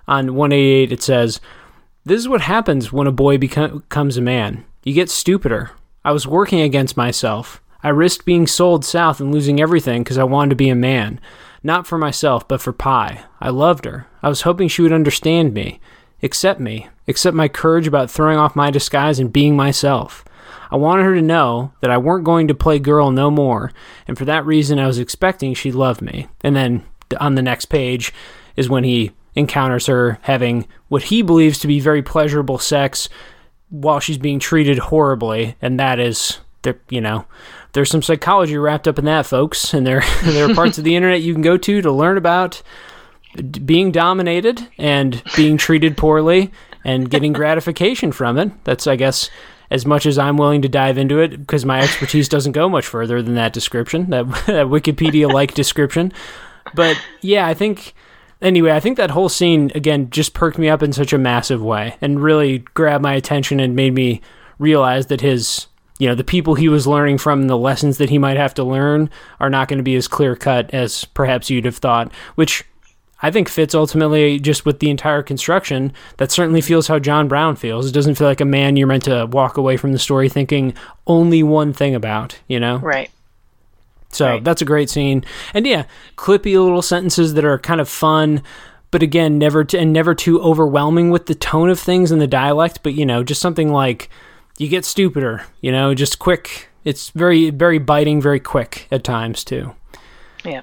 On 0.06 0.34
188, 0.34 0.92
it 0.92 1.02
says, 1.02 1.40
"This 2.04 2.20
is 2.20 2.28
what 2.28 2.42
happens 2.42 2.92
when 2.92 3.06
a 3.06 3.12
boy 3.12 3.38
become, 3.38 3.78
becomes 3.78 4.16
a 4.16 4.22
man. 4.22 4.64
You 4.82 4.92
get 4.92 5.10
stupider. 5.10 5.70
I 6.04 6.12
was 6.12 6.26
working 6.26 6.60
against 6.60 6.96
myself. 6.96 7.62
I 7.82 7.88
risked 7.88 8.24
being 8.24 8.46
sold 8.46 8.84
south 8.84 9.20
and 9.20 9.32
losing 9.32 9.60
everything 9.60 10.02
because 10.02 10.18
I 10.18 10.24
wanted 10.24 10.50
to 10.50 10.56
be 10.56 10.68
a 10.68 10.74
man. 10.74 11.20
Not 11.62 11.86
for 11.86 11.96
myself, 11.96 12.46
but 12.46 12.60
for 12.60 12.72
Pie. 12.72 13.24
I 13.40 13.48
loved 13.48 13.86
her. 13.86 14.06
I 14.22 14.28
was 14.28 14.42
hoping 14.42 14.68
she 14.68 14.82
would 14.82 14.92
understand 14.92 15.54
me, 15.54 15.80
accept 16.22 16.60
me, 16.60 16.88
accept 17.08 17.34
my 17.34 17.48
courage 17.48 17.86
about 17.86 18.10
throwing 18.10 18.38
off 18.38 18.56
my 18.56 18.70
disguise 18.70 19.18
and 19.18 19.32
being 19.32 19.56
myself. 19.56 20.24
I 20.70 20.76
wanted 20.76 21.04
her 21.04 21.14
to 21.14 21.22
know 21.22 21.72
that 21.80 21.90
I 21.90 21.98
weren't 21.98 22.24
going 22.24 22.48
to 22.48 22.54
play 22.54 22.78
girl 22.78 23.10
no 23.10 23.30
more, 23.30 23.72
and 24.06 24.18
for 24.18 24.24
that 24.26 24.44
reason 24.44 24.78
I 24.78 24.86
was 24.86 24.98
expecting 24.98 25.54
she'd 25.54 25.74
love 25.74 26.02
me. 26.02 26.28
And 26.42 26.54
then 26.54 26.84
on 27.18 27.34
the 27.34 27.42
next 27.42 27.66
page 27.66 28.12
is 28.56 28.68
when 28.68 28.84
he 28.84 29.12
encounters 29.34 29.86
her 29.86 30.18
having 30.22 30.66
what 30.88 31.04
he 31.04 31.22
believes 31.22 31.58
to 31.58 31.66
be 31.66 31.80
very 31.80 32.02
pleasurable 32.02 32.58
sex 32.58 33.08
while 33.70 34.00
she's 34.00 34.18
being 34.18 34.38
treated 34.38 34.78
horribly, 34.78 35.56
and 35.60 35.80
that 35.80 35.98
is 35.98 36.38
there. 36.62 36.78
You 36.88 37.00
know, 37.00 37.26
there's 37.72 37.90
some 37.90 38.02
psychology 38.02 38.56
wrapped 38.56 38.86
up 38.86 38.98
in 38.98 39.04
that, 39.06 39.26
folks, 39.26 39.74
and 39.74 39.86
there 39.86 40.02
there 40.22 40.50
are 40.50 40.54
parts 40.54 40.78
of 40.78 40.84
the 40.84 40.96
internet 40.96 41.22
you 41.22 41.32
can 41.32 41.42
go 41.42 41.56
to 41.56 41.82
to 41.82 41.92
learn 41.92 42.16
about 42.16 42.62
being 43.64 43.90
dominated 43.90 44.68
and 44.78 45.22
being 45.36 45.56
treated 45.56 45.96
poorly 45.96 46.52
and 46.84 47.10
getting 47.10 47.32
gratification 47.32 48.12
from 48.12 48.38
it. 48.38 48.52
That's, 48.64 48.86
I 48.86 48.96
guess, 48.96 49.30
as 49.70 49.84
much 49.86 50.06
as 50.06 50.18
I'm 50.18 50.36
willing 50.36 50.62
to 50.62 50.68
dive 50.68 50.98
into 50.98 51.18
it 51.18 51.38
because 51.38 51.64
my 51.64 51.80
expertise 51.80 52.28
doesn't 52.28 52.52
go 52.52 52.68
much 52.68 52.86
further 52.86 53.22
than 53.22 53.34
that 53.34 53.52
description, 53.52 54.10
that, 54.10 54.26
that 54.46 54.66
Wikipedia 54.66 55.32
like 55.32 55.54
description. 55.54 56.12
But 56.74 56.96
yeah, 57.20 57.46
I 57.46 57.54
think. 57.54 57.94
Anyway, 58.42 58.70
I 58.70 58.80
think 58.80 58.96
that 58.96 59.10
whole 59.10 59.28
scene 59.28 59.70
again 59.74 60.10
just 60.10 60.34
perked 60.34 60.58
me 60.58 60.68
up 60.68 60.82
in 60.82 60.92
such 60.92 61.12
a 61.12 61.18
massive 61.18 61.62
way 61.62 61.96
and 62.00 62.22
really 62.22 62.58
grabbed 62.58 63.02
my 63.02 63.14
attention 63.14 63.60
and 63.60 63.74
made 63.74 63.94
me 63.94 64.20
realize 64.58 65.06
that 65.06 65.20
his, 65.20 65.66
you 65.98 66.08
know, 66.08 66.14
the 66.14 66.24
people 66.24 66.54
he 66.54 66.68
was 66.68 66.86
learning 66.86 67.18
from 67.18 67.40
and 67.40 67.50
the 67.50 67.56
lessons 67.56 67.98
that 67.98 68.10
he 68.10 68.18
might 68.18 68.36
have 68.36 68.54
to 68.54 68.64
learn 68.64 69.08
are 69.40 69.50
not 69.50 69.68
going 69.68 69.78
to 69.78 69.84
be 69.84 69.96
as 69.96 70.08
clear 70.08 70.36
cut 70.36 70.72
as 70.74 71.04
perhaps 71.04 71.50
you'd 71.50 71.64
have 71.64 71.76
thought, 71.76 72.12
which 72.34 72.64
I 73.22 73.30
think 73.30 73.48
fits 73.48 73.74
ultimately 73.74 74.38
just 74.38 74.66
with 74.66 74.80
the 74.80 74.90
entire 74.90 75.22
construction. 75.22 75.94
That 76.18 76.30
certainly 76.30 76.60
feels 76.60 76.88
how 76.88 76.98
John 76.98 77.26
Brown 77.26 77.56
feels. 77.56 77.88
It 77.88 77.92
doesn't 77.92 78.16
feel 78.16 78.26
like 78.26 78.42
a 78.42 78.44
man 78.44 78.76
you're 78.76 78.86
meant 78.86 79.04
to 79.04 79.26
walk 79.26 79.56
away 79.56 79.78
from 79.78 79.92
the 79.92 79.98
story 79.98 80.28
thinking 80.28 80.74
only 81.06 81.42
one 81.42 81.72
thing 81.72 81.94
about, 81.94 82.38
you 82.48 82.60
know? 82.60 82.78
Right. 82.78 83.10
So 84.14 84.26
Right. 84.26 84.44
that's 84.44 84.62
a 84.62 84.64
great 84.64 84.88
scene. 84.90 85.24
And 85.52 85.66
yeah, 85.66 85.84
clippy 86.16 86.54
little 86.62 86.82
sentences 86.82 87.34
that 87.34 87.44
are 87.44 87.58
kind 87.58 87.80
of 87.80 87.88
fun, 87.88 88.42
but 88.90 89.02
again, 89.02 89.38
never 89.38 89.64
t- 89.64 89.78
and 89.78 89.92
never 89.92 90.14
too 90.14 90.40
overwhelming 90.40 91.10
with 91.10 91.26
the 91.26 91.34
tone 91.34 91.68
of 91.68 91.80
things 91.80 92.10
and 92.12 92.20
the 92.20 92.26
dialect, 92.26 92.80
but 92.82 92.94
you 92.94 93.04
know, 93.04 93.22
just 93.24 93.40
something 93.40 93.72
like 93.72 94.08
you 94.58 94.68
get 94.68 94.84
stupider, 94.84 95.42
you 95.60 95.72
know, 95.72 95.94
just 95.94 96.18
quick. 96.18 96.68
It's 96.84 97.10
very 97.10 97.50
very 97.50 97.78
biting, 97.78 98.20
very 98.20 98.40
quick 98.40 98.86
at 98.90 99.02
times 99.04 99.42
too. 99.44 99.74
Yeah. 100.44 100.60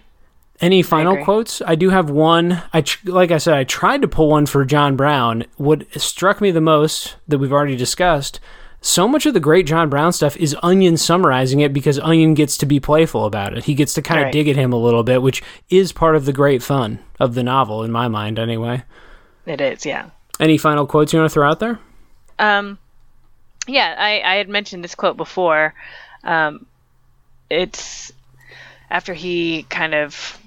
Any 0.62 0.84
final 0.84 1.14
agree. 1.14 1.24
quotes? 1.26 1.62
I 1.66 1.74
do 1.74 1.90
have 1.90 2.12
one. 2.12 2.62
I 2.72 2.82
tr- 2.82 3.10
like 3.12 3.32
I 3.32 3.40
said, 3.40 3.56
I 3.56 3.64
tried 3.64 4.04
to 4.04 4.08
pull 4.08 4.30
one 4.30 4.46
for 4.46 4.64
John 4.64 4.96
Brown. 4.96 5.44
What 5.58 5.86
struck 6.00 6.40
me 6.40 6.52
the 6.52 6.62
most 6.62 7.16
that 7.28 7.40
we've 7.40 7.52
already 7.52 7.76
discussed. 7.76 8.40
So 8.84 9.08
much 9.08 9.28
of 9.28 9.36
the 9.36 9.40
great 9.40 9.68
John 9.68 9.90
Brown 9.90 10.12
stuff 10.12 10.36
is 10.38 10.56
Onion 10.64 10.98
summarizing 10.98 11.60
it 11.60 11.72
because 11.72 12.00
Onion 12.00 12.34
gets 12.34 12.58
to 12.58 12.66
be 12.66 12.80
playful 12.80 13.26
about 13.26 13.56
it. 13.56 13.66
He 13.66 13.76
gets 13.76 13.94
to 13.94 14.02
kind 14.02 14.20
of 14.20 14.26
Right. 14.26 14.34
dig 14.34 14.48
at 14.48 14.56
him 14.56 14.74
a 14.74 14.78
little 14.78 15.04
bit, 15.04 15.22
which 15.22 15.44
is 15.70 15.92
part 15.92 16.16
of 16.16 16.26
the 16.26 16.34
great 16.34 16.64
fun 16.64 16.98
of 17.20 17.36
the 17.36 17.44
novel, 17.44 17.84
in 17.84 17.92
my 17.92 18.08
mind, 18.08 18.40
anyway. 18.40 18.82
It 19.46 19.62
is. 19.62 19.86
Yeah. 19.86 20.10
Any 20.40 20.58
final 20.58 20.88
quotes 20.88 21.14
you 21.14 21.20
want 21.20 21.30
to 21.30 21.34
throw 21.34 21.48
out 21.48 21.60
there? 21.60 21.78
Um, 22.40 22.80
yeah, 23.68 23.96
I, 24.00 24.22
I 24.22 24.36
had 24.38 24.50
mentioned 24.50 24.84
this 24.84 24.96
quote 24.96 25.16
before. 25.16 25.76
Um, 26.24 26.66
it's 27.52 28.12
after 28.90 29.14
he 29.14 29.64
kind 29.70 29.94
of 29.94 30.40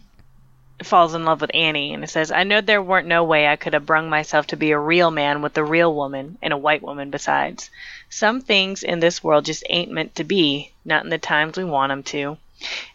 falls 0.82 1.14
in 1.14 1.24
love 1.24 1.40
with 1.40 1.52
Annie, 1.54 1.94
and 1.94 2.02
it 2.02 2.10
says, 2.10 2.32
I 2.32 2.42
know 2.42 2.60
there 2.60 2.82
weren't 2.82 3.06
no 3.06 3.22
way 3.22 3.46
I 3.46 3.54
could 3.54 3.74
have 3.74 3.86
brung 3.86 4.10
myself 4.10 4.48
to 4.48 4.56
be 4.56 4.72
a 4.72 4.78
real 4.78 5.12
man 5.12 5.40
with 5.40 5.56
a 5.56 5.64
real 5.64 5.94
woman, 5.94 6.36
and 6.42 6.52
a 6.52 6.56
white 6.58 6.82
woman 6.82 7.10
besides. 7.10 7.70
Some 8.16 8.42
things 8.42 8.84
in 8.84 9.00
this 9.00 9.24
world 9.24 9.44
just 9.44 9.64
ain't 9.68 9.90
meant 9.90 10.14
to 10.14 10.24
be, 10.24 10.70
not 10.84 11.02
in 11.02 11.10
the 11.10 11.18
times 11.18 11.56
we 11.56 11.64
want 11.64 11.90
'em 11.90 12.04
to. 12.14 12.38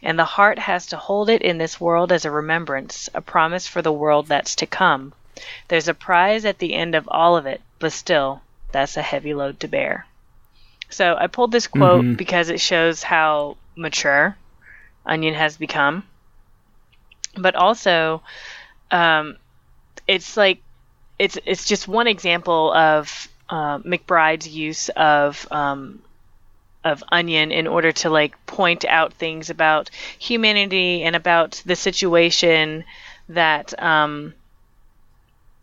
And 0.02 0.18
the 0.18 0.24
heart 0.24 0.58
has 0.60 0.86
to 0.88 0.98
hold 0.98 1.30
it 1.30 1.42
in 1.42 1.58
this 1.58 1.80
world 1.80 2.14
as 2.14 2.24
a 2.24 2.32
remembrance, 2.32 3.10
a 3.14 3.20
promise 3.20 3.68
for 3.68 3.82
the 3.82 3.92
world 3.92 4.28
that's 4.28 4.56
to 4.56 4.66
come. 4.66 5.12
There's 5.68 5.90
a 5.90 5.94
prize 5.94 6.46
at 6.46 6.60
the 6.60 6.74
end 6.74 6.96
of 6.96 7.10
all 7.10 7.36
of 7.36 7.46
it, 7.46 7.60
but 7.80 7.92
still, 7.92 8.42
that's 8.72 8.96
a 8.96 9.02
heavy 9.02 9.34
load 9.34 9.60
to 9.60 9.68
bear. 9.68 10.06
So 10.90 11.18
I 11.20 11.28
pulled 11.28 11.52
this 11.52 11.68
quote 11.68 12.06
Mhm. 12.06 12.18
because 12.18 12.48
it 12.48 12.62
shows 12.62 13.04
how 13.04 13.58
mature 13.76 14.38
Onion 15.06 15.34
has 15.36 15.58
become. 15.58 16.08
But 17.36 17.56
also, 17.56 18.24
um, 18.90 19.38
it's 20.08 20.38
like 20.38 20.60
it's 21.20 21.38
it's 21.46 21.66
just 21.66 21.90
one 21.90 22.08
example 22.08 22.74
of 22.74 23.28
uh, 23.50 23.80
McBride's 23.80 24.48
use 24.48 24.90
of 24.90 25.48
um, 25.52 26.02
of 26.84 27.04
Onion 27.12 27.52
in 27.52 27.68
order 27.68 27.92
to 27.92 28.10
like 28.10 28.46
point 28.46 28.86
out 28.86 29.14
things 29.14 29.50
about 29.50 29.90
humanity 30.18 31.04
and 31.04 31.16
about 31.16 31.62
the 31.66 31.76
situation 31.76 32.86
that 33.28 33.82
um, 33.82 34.34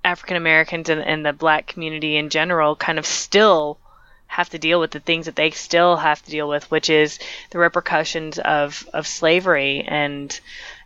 African 0.04 0.36
Americans 0.36 0.88
and, 0.88 1.00
and 1.00 1.24
the 1.24 1.32
black 1.32 1.66
community 1.66 2.16
in 2.16 2.28
general 2.30 2.76
kind 2.76 2.98
of 2.98 3.06
still 3.06 3.78
have 4.26 4.50
to 4.50 4.58
deal 4.58 4.78
with 4.80 4.90
the 4.90 5.00
things 5.00 5.26
that 5.26 5.36
they 5.36 5.50
still 5.50 5.96
have 5.96 6.22
to 6.22 6.30
deal 6.30 6.48
with, 6.48 6.70
which 6.70 6.90
is 6.90 7.18
the 7.50 7.58
repercussions 7.58 8.38
of, 8.38 8.86
of 8.92 9.06
slavery. 9.06 9.84
And 9.86 10.38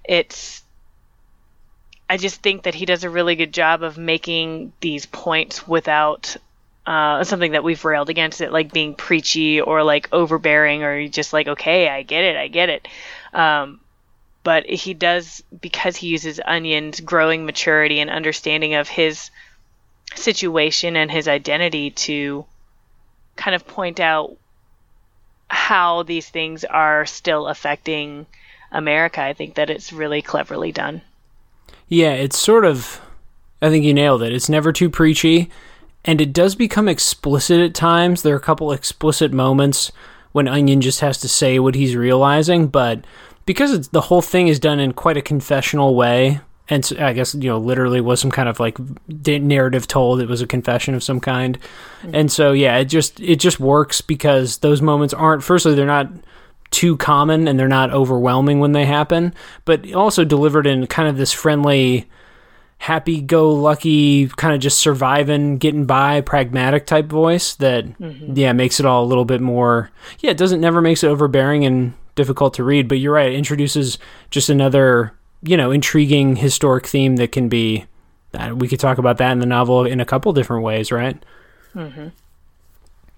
it's, 0.05 0.63
I 2.09 2.17
just 2.17 2.43
think 2.43 2.63
that 2.63 2.75
he 2.75 2.87
does 2.87 3.03
a 3.03 3.11
really 3.11 3.35
good 3.35 3.53
job 3.53 3.83
of 3.83 3.99
making 3.99 4.73
these 4.81 5.07
points 5.07 5.67
without 5.67 6.37
uh, 6.91 7.23
something 7.23 7.53
that 7.53 7.63
we've 7.63 7.85
railed 7.85 8.11
against 8.11 8.41
it, 8.41 8.51
like 8.51 8.73
being 8.73 8.97
preachy 8.97 9.61
or 9.61 9.85
like 9.85 10.09
overbearing 10.11 10.83
or 10.83 11.07
just 11.07 11.33
like, 11.33 11.47
okay, 11.47 11.89
I 11.89 12.03
get 12.03 12.25
it, 12.25 12.37
I 12.37 12.49
get 12.49 12.69
it. 12.69 12.89
Um, 13.33 13.79
but 14.43 14.67
he 14.67 14.93
does 14.93 15.41
because 15.61 15.95
he 15.95 16.09
uses 16.09 16.41
onions 16.45 16.99
growing 16.99 17.47
maturity 17.47 18.01
and 18.01 18.11
understanding 18.11 18.75
of 18.75 18.89
his 18.89 19.31
situation 20.17 20.97
and 20.97 21.13
his 21.13 21.29
identity 21.29 21.93
to 21.93 22.45
kind 23.37 23.55
of 23.55 23.69
point 23.69 24.01
out 24.01 24.37
how 25.47 26.03
these 26.03 26.29
things 26.29 26.65
are 26.65 27.07
still 27.07 27.47
affecting 27.47 28.27
America. 28.73 29.23
I 29.23 29.33
think 29.33 29.55
that 29.55 29.71
it's 29.71 29.93
really 29.93 30.23
cleverly 30.23 30.73
done. 30.73 31.03
Yeah, 31.87 32.15
it's 32.15 32.37
sort 32.37 32.65
of 32.65 33.01
I 33.63 33.69
think 33.69 33.85
you 33.85 33.95
nailed 33.95 34.25
it. 34.25 34.33
It's 34.33 34.49
never 34.49 34.73
too 34.73 34.91
preachy, 34.91 35.51
and 36.05 36.21
it 36.21 36.33
does 36.33 36.55
become 36.55 36.89
explicit 36.89 37.61
at 37.61 37.75
times. 37.75 38.23
There 38.23 38.35
are 38.35 38.39
a 38.39 38.41
couple 38.41 38.73
explicit 38.73 39.33
moments 39.33 39.93
when 40.33 40.49
Onion 40.49 40.81
just 40.81 41.01
has 41.01 41.19
to 41.19 41.29
say 41.29 41.59
what 41.59 41.75
he's 41.75 41.97
realizing, 41.97 42.69
but 42.69 43.05
because 43.47 43.73
it's, 43.73 43.89
the 43.89 44.03
whole 44.03 44.23
thing 44.23 44.49
is 44.49 44.61
done 44.61 44.81
in 44.81 44.93
quite 44.93 45.17
a 45.17 45.23
confessional 45.23 45.95
way, 45.95 46.41
and 46.69 46.85
so 46.85 46.97
I 47.05 47.13
guess 47.13 47.35
you 47.35 47.49
know 47.49 47.59
literally 47.59 48.01
was 48.01 48.21
some 48.21 48.31
kind 48.31 48.49
of 48.49 48.61
like 48.61 48.79
narrative 49.17 49.87
told. 49.89 50.21
It 50.21 50.29
was 50.29 50.41
a 50.41 50.47
confession 50.47 50.95
of 50.95 51.03
some 51.03 51.21
kind, 51.21 51.59
mm-hmm. 51.59 52.15
and 52.15 52.33
so 52.33 52.53
yeah, 52.53 52.79
it 52.79 52.85
just 52.85 53.19
it 53.19 53.37
just 53.37 53.59
works 53.59 54.01
because 54.01 54.59
those 54.59 54.81
moments 54.81 55.13
aren't. 55.13 55.43
Firstly, 55.43 55.75
they're 55.75 55.87
not 55.87 56.09
too 56.71 56.97
common 56.97 57.49
and 57.49 57.59
they're 57.59 57.67
not 57.69 57.91
overwhelming 57.91 58.61
when 58.61 58.73
they 58.73 58.87
happen, 58.87 59.35
but 59.65 59.93
also 59.93 60.25
delivered 60.25 60.67
in 60.67 60.87
kind 60.87 61.09
of 61.09 61.17
this 61.17 61.33
friendly 61.33 62.09
happy 62.81 63.21
go 63.21 63.53
lucky, 63.53 64.27
kind 64.27 64.55
of 64.55 64.61
just 64.61 64.79
surviving, 64.79 65.59
getting 65.59 65.85
by, 65.85 66.23
pragmatic 66.23 66.87
type 66.87 67.05
voice 67.05 67.55
that, 67.57 67.85
mm-hmm. 67.85 68.33
yeah, 68.35 68.55
makes 68.55 68.81
it 68.81 68.87
all 68.87 69.05
a 69.05 69.07
little 69.07 69.27
bit 69.27 69.43
more. 69.43 69.91
Yeah, 70.21 70.31
it 70.31 70.39
doesn't 70.39 70.63
never 70.63 70.81
makes 70.81 71.05
it 71.05 71.09
overbearing 71.09 71.67
and 71.67 71.93
difficult 72.15 72.55
to 72.55 72.65
read, 72.65 72.89
but 72.89 72.99
you're 72.99 73.13
right. 73.13 73.33
It 73.33 73.37
introduces 73.37 73.99
just 74.31 74.49
another, 74.49 75.13
you 75.43 75.59
know, 75.59 75.71
intriguing 75.71 76.37
historic 76.37 76.87
theme 76.87 77.17
that 77.17 77.33
can 77.33 77.51
be. 77.51 77.85
Uh, 78.33 78.55
we 78.57 78.67
could 78.67 78.81
talk 78.81 78.97
about 78.97 79.19
that 79.19 79.33
in 79.33 79.41
the 79.41 79.47
novel 79.47 79.85
in 79.85 80.01
a 80.01 80.07
couple 80.07 80.33
different 80.33 80.65
ways, 80.65 80.91
right? 80.91 81.23
Mm-hmm. 81.75 82.09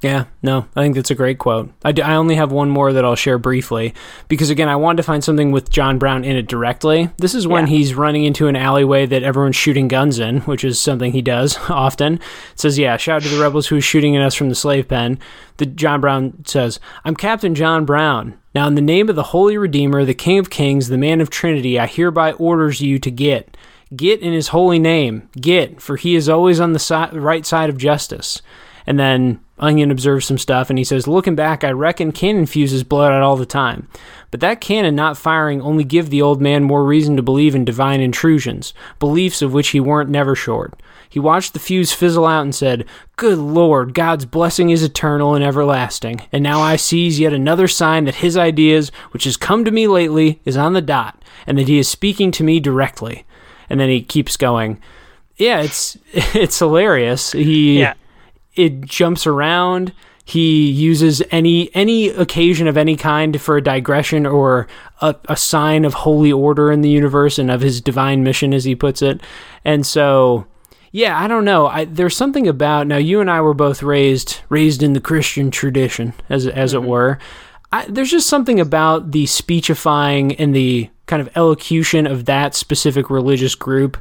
Yeah, 0.02 0.24
no, 0.42 0.66
I 0.74 0.82
think 0.82 0.96
that's 0.96 1.12
a 1.12 1.14
great 1.14 1.38
quote. 1.38 1.72
I 1.84 1.94
I 2.02 2.16
only 2.16 2.34
have 2.34 2.50
one 2.50 2.68
more 2.68 2.92
that 2.92 3.04
I'll 3.04 3.14
share 3.14 3.38
briefly 3.38 3.94
because, 4.26 4.50
again, 4.50 4.68
I 4.68 4.74
wanted 4.74 4.96
to 4.96 5.04
find 5.04 5.22
something 5.22 5.52
with 5.52 5.70
John 5.70 5.98
Brown 5.98 6.24
in 6.24 6.34
it 6.34 6.48
directly. 6.48 7.10
This 7.18 7.36
is 7.36 7.46
when 7.46 7.68
yeah. 7.68 7.74
he's 7.74 7.94
running 7.94 8.24
into 8.24 8.48
an 8.48 8.56
alleyway 8.56 9.06
that 9.06 9.22
everyone's 9.22 9.54
shooting 9.54 9.86
guns 9.86 10.18
in, 10.18 10.40
which 10.40 10.64
is 10.64 10.80
something 10.80 11.12
he 11.12 11.22
does 11.22 11.56
often. 11.68 12.14
It 12.14 12.20
says, 12.56 12.80
Yeah, 12.80 12.96
shout 12.96 13.16
out 13.18 13.22
to 13.22 13.28
the 13.28 13.40
rebels 13.40 13.68
who 13.68 13.76
are 13.76 13.80
shooting 13.80 14.16
at 14.16 14.22
us 14.22 14.34
from 14.34 14.48
the 14.48 14.56
slave 14.56 14.88
pen. 14.88 15.20
The 15.58 15.66
John 15.66 16.00
Brown 16.00 16.44
says, 16.46 16.80
I'm 17.04 17.14
Captain 17.14 17.54
John 17.54 17.84
Brown. 17.84 18.36
Now, 18.56 18.66
in 18.66 18.74
the 18.74 18.82
name 18.82 19.08
of 19.08 19.14
the 19.14 19.22
Holy 19.22 19.56
Redeemer, 19.56 20.04
the 20.04 20.14
King 20.14 20.38
of 20.38 20.50
Kings, 20.50 20.88
the 20.88 20.98
Man 20.98 21.20
of 21.20 21.30
Trinity, 21.30 21.78
I 21.78 21.86
hereby 21.86 22.32
orders 22.32 22.80
you 22.80 22.98
to 22.98 23.10
get. 23.10 23.56
Get 23.94 24.20
in 24.20 24.32
his 24.32 24.48
holy 24.48 24.78
name. 24.78 25.28
Get, 25.40 25.80
for 25.80 25.96
he 25.96 26.16
is 26.16 26.28
always 26.28 26.58
on 26.58 26.72
the 26.72 26.78
si- 26.78 27.16
right 27.16 27.46
side 27.46 27.70
of 27.70 27.78
justice. 27.78 28.42
And 28.86 28.98
then 28.98 29.40
Onion 29.58 29.90
observes 29.90 30.26
some 30.26 30.38
stuff 30.38 30.70
and 30.70 30.78
he 30.78 30.84
says, 30.84 31.06
Looking 31.06 31.36
back, 31.36 31.62
I 31.62 31.70
reckon 31.70 32.12
cannon 32.12 32.46
fuses 32.46 32.82
blow 32.82 33.02
out 33.02 33.22
all 33.22 33.36
the 33.36 33.46
time. 33.46 33.88
But 34.30 34.40
that 34.40 34.60
cannon 34.60 34.96
not 34.96 35.16
firing 35.16 35.62
only 35.62 35.84
give 35.84 36.10
the 36.10 36.22
old 36.22 36.40
man 36.40 36.64
more 36.64 36.84
reason 36.84 37.16
to 37.16 37.22
believe 37.22 37.54
in 37.54 37.64
divine 37.64 38.00
intrusions, 38.00 38.74
beliefs 38.98 39.40
of 39.40 39.52
which 39.52 39.68
he 39.68 39.80
weren't 39.80 40.10
never 40.10 40.34
short. 40.34 40.80
He 41.08 41.20
watched 41.20 41.52
the 41.52 41.58
fuse 41.58 41.92
fizzle 41.92 42.26
out 42.26 42.42
and 42.42 42.54
said, 42.54 42.86
Good 43.16 43.38
Lord, 43.38 43.94
God's 43.94 44.24
blessing 44.24 44.70
is 44.70 44.82
eternal 44.82 45.34
and 45.34 45.44
everlasting. 45.44 46.22
And 46.32 46.42
now 46.42 46.60
I 46.60 46.76
seize 46.76 47.20
yet 47.20 47.34
another 47.34 47.68
sign 47.68 48.06
that 48.06 48.16
his 48.16 48.36
ideas, 48.36 48.90
which 49.10 49.24
has 49.24 49.36
come 49.36 49.64
to 49.64 49.70
me 49.70 49.86
lately, 49.86 50.40
is 50.44 50.56
on 50.56 50.72
the 50.72 50.80
dot, 50.80 51.22
and 51.46 51.58
that 51.58 51.68
he 51.68 51.78
is 51.78 51.86
speaking 51.86 52.30
to 52.32 52.42
me 52.42 52.58
directly. 52.60 53.26
And 53.68 53.78
then 53.78 53.90
he 53.90 54.02
keeps 54.02 54.38
going. 54.38 54.80
Yeah, 55.36 55.60
it's 55.60 55.98
it's 56.12 56.58
hilarious. 56.58 57.32
He 57.32 57.80
yeah 57.80 57.94
it 58.54 58.82
jumps 58.82 59.26
around. 59.26 59.92
He 60.24 60.70
uses 60.70 61.22
any 61.30 61.74
any 61.74 62.08
occasion 62.08 62.68
of 62.68 62.76
any 62.76 62.96
kind 62.96 63.40
for 63.40 63.56
a 63.56 63.62
digression 63.62 64.24
or 64.24 64.68
a, 65.00 65.16
a 65.28 65.36
sign 65.36 65.84
of 65.84 65.94
holy 65.94 66.32
order 66.32 66.70
in 66.70 66.80
the 66.80 66.88
universe 66.88 67.38
and 67.38 67.50
of 67.50 67.60
his 67.60 67.80
divine 67.80 68.22
mission, 68.22 68.54
as 68.54 68.64
he 68.64 68.74
puts 68.74 69.02
it. 69.02 69.20
And 69.64 69.84
so, 69.84 70.46
yeah, 70.92 71.18
I 71.18 71.26
don't 71.26 71.44
know. 71.44 71.66
I, 71.66 71.86
there's 71.86 72.16
something 72.16 72.46
about 72.46 72.86
now. 72.86 72.98
You 72.98 73.20
and 73.20 73.30
I 73.30 73.40
were 73.40 73.54
both 73.54 73.82
raised 73.82 74.40
raised 74.48 74.82
in 74.82 74.92
the 74.92 75.00
Christian 75.00 75.50
tradition, 75.50 76.14
as 76.28 76.46
as 76.46 76.72
mm-hmm. 76.72 76.84
it 76.84 76.88
were. 76.88 77.18
I, 77.72 77.86
there's 77.88 78.10
just 78.10 78.28
something 78.28 78.60
about 78.60 79.12
the 79.12 79.26
speechifying 79.26 80.36
and 80.36 80.54
the 80.54 80.90
kind 81.06 81.20
of 81.20 81.30
elocution 81.36 82.06
of 82.06 82.26
that 82.26 82.54
specific 82.54 83.10
religious 83.10 83.54
group 83.54 83.96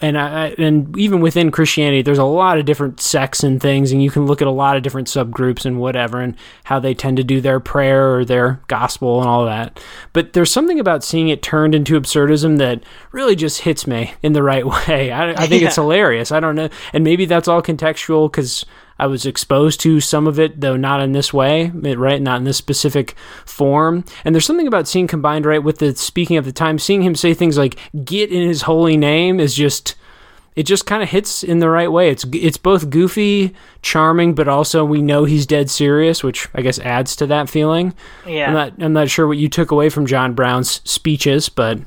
and 0.00 0.18
I, 0.18 0.48
and 0.58 0.96
even 0.98 1.20
within 1.20 1.50
Christianity, 1.50 2.02
there's 2.02 2.18
a 2.18 2.24
lot 2.24 2.58
of 2.58 2.66
different 2.66 3.00
sects 3.00 3.42
and 3.42 3.60
things, 3.60 3.92
and 3.92 4.02
you 4.02 4.10
can 4.10 4.26
look 4.26 4.42
at 4.42 4.48
a 4.48 4.50
lot 4.50 4.76
of 4.76 4.82
different 4.82 5.08
subgroups 5.08 5.64
and 5.64 5.78
whatever, 5.78 6.20
and 6.20 6.36
how 6.64 6.78
they 6.78 6.92
tend 6.92 7.16
to 7.16 7.24
do 7.24 7.40
their 7.40 7.60
prayer 7.60 8.14
or 8.14 8.24
their 8.24 8.60
gospel 8.68 9.20
and 9.20 9.28
all 9.28 9.46
that. 9.46 9.80
But 10.12 10.34
there's 10.34 10.50
something 10.50 10.78
about 10.78 11.02
seeing 11.02 11.28
it 11.28 11.42
turned 11.42 11.74
into 11.74 11.98
absurdism 11.98 12.58
that 12.58 12.82
really 13.10 13.36
just 13.36 13.62
hits 13.62 13.86
me 13.86 14.12
in 14.22 14.34
the 14.34 14.42
right 14.42 14.66
way. 14.88 15.10
I, 15.10 15.30
I 15.30 15.46
think 15.46 15.62
yeah. 15.62 15.68
it's 15.68 15.76
hilarious. 15.76 16.30
I 16.30 16.40
don't 16.40 16.56
know, 16.56 16.68
and 16.92 17.02
maybe 17.02 17.24
that's 17.24 17.48
all 17.48 17.62
contextual 17.62 18.30
because 18.30 18.66
I 18.98 19.06
was 19.06 19.26
exposed 19.26 19.80
to 19.80 20.00
some 20.00 20.26
of 20.26 20.38
it, 20.38 20.60
though 20.60 20.76
not 20.76 21.02
in 21.02 21.12
this 21.12 21.32
way, 21.32 21.68
right? 21.68 22.20
Not 22.20 22.38
in 22.38 22.44
this 22.44 22.56
specific 22.56 23.14
form. 23.44 24.04
And 24.24 24.34
there's 24.34 24.46
something 24.46 24.66
about 24.66 24.88
seeing 24.88 25.06
combined, 25.06 25.44
right, 25.44 25.62
with 25.62 25.78
the 25.78 25.94
speaking 25.94 26.36
of 26.36 26.44
the 26.44 26.52
time, 26.52 26.78
seeing 26.78 27.02
him 27.02 27.14
say 27.14 27.34
things 27.34 27.58
like 27.58 27.78
"get 28.04 28.30
in 28.30 28.46
His 28.46 28.62
holy 28.62 28.96
name" 28.96 29.40
is 29.40 29.54
just. 29.54 29.94
It 30.54 30.64
just 30.64 30.86
kind 30.86 31.02
of 31.02 31.10
hits 31.10 31.44
in 31.44 31.58
the 31.58 31.68
right 31.68 31.92
way. 31.92 32.08
It's 32.08 32.24
it's 32.32 32.56
both 32.56 32.88
goofy, 32.88 33.54
charming, 33.82 34.34
but 34.34 34.48
also 34.48 34.86
we 34.86 35.02
know 35.02 35.24
he's 35.24 35.44
dead 35.44 35.68
serious, 35.68 36.24
which 36.24 36.48
I 36.54 36.62
guess 36.62 36.78
adds 36.78 37.14
to 37.16 37.26
that 37.26 37.50
feeling. 37.50 37.92
Yeah. 38.26 38.46
I'm 38.46 38.54
not 38.54 38.72
I'm 38.82 38.92
not 38.94 39.10
sure 39.10 39.26
what 39.26 39.36
you 39.36 39.50
took 39.50 39.70
away 39.70 39.90
from 39.90 40.06
John 40.06 40.32
Brown's 40.32 40.80
speeches, 40.90 41.50
but 41.50 41.78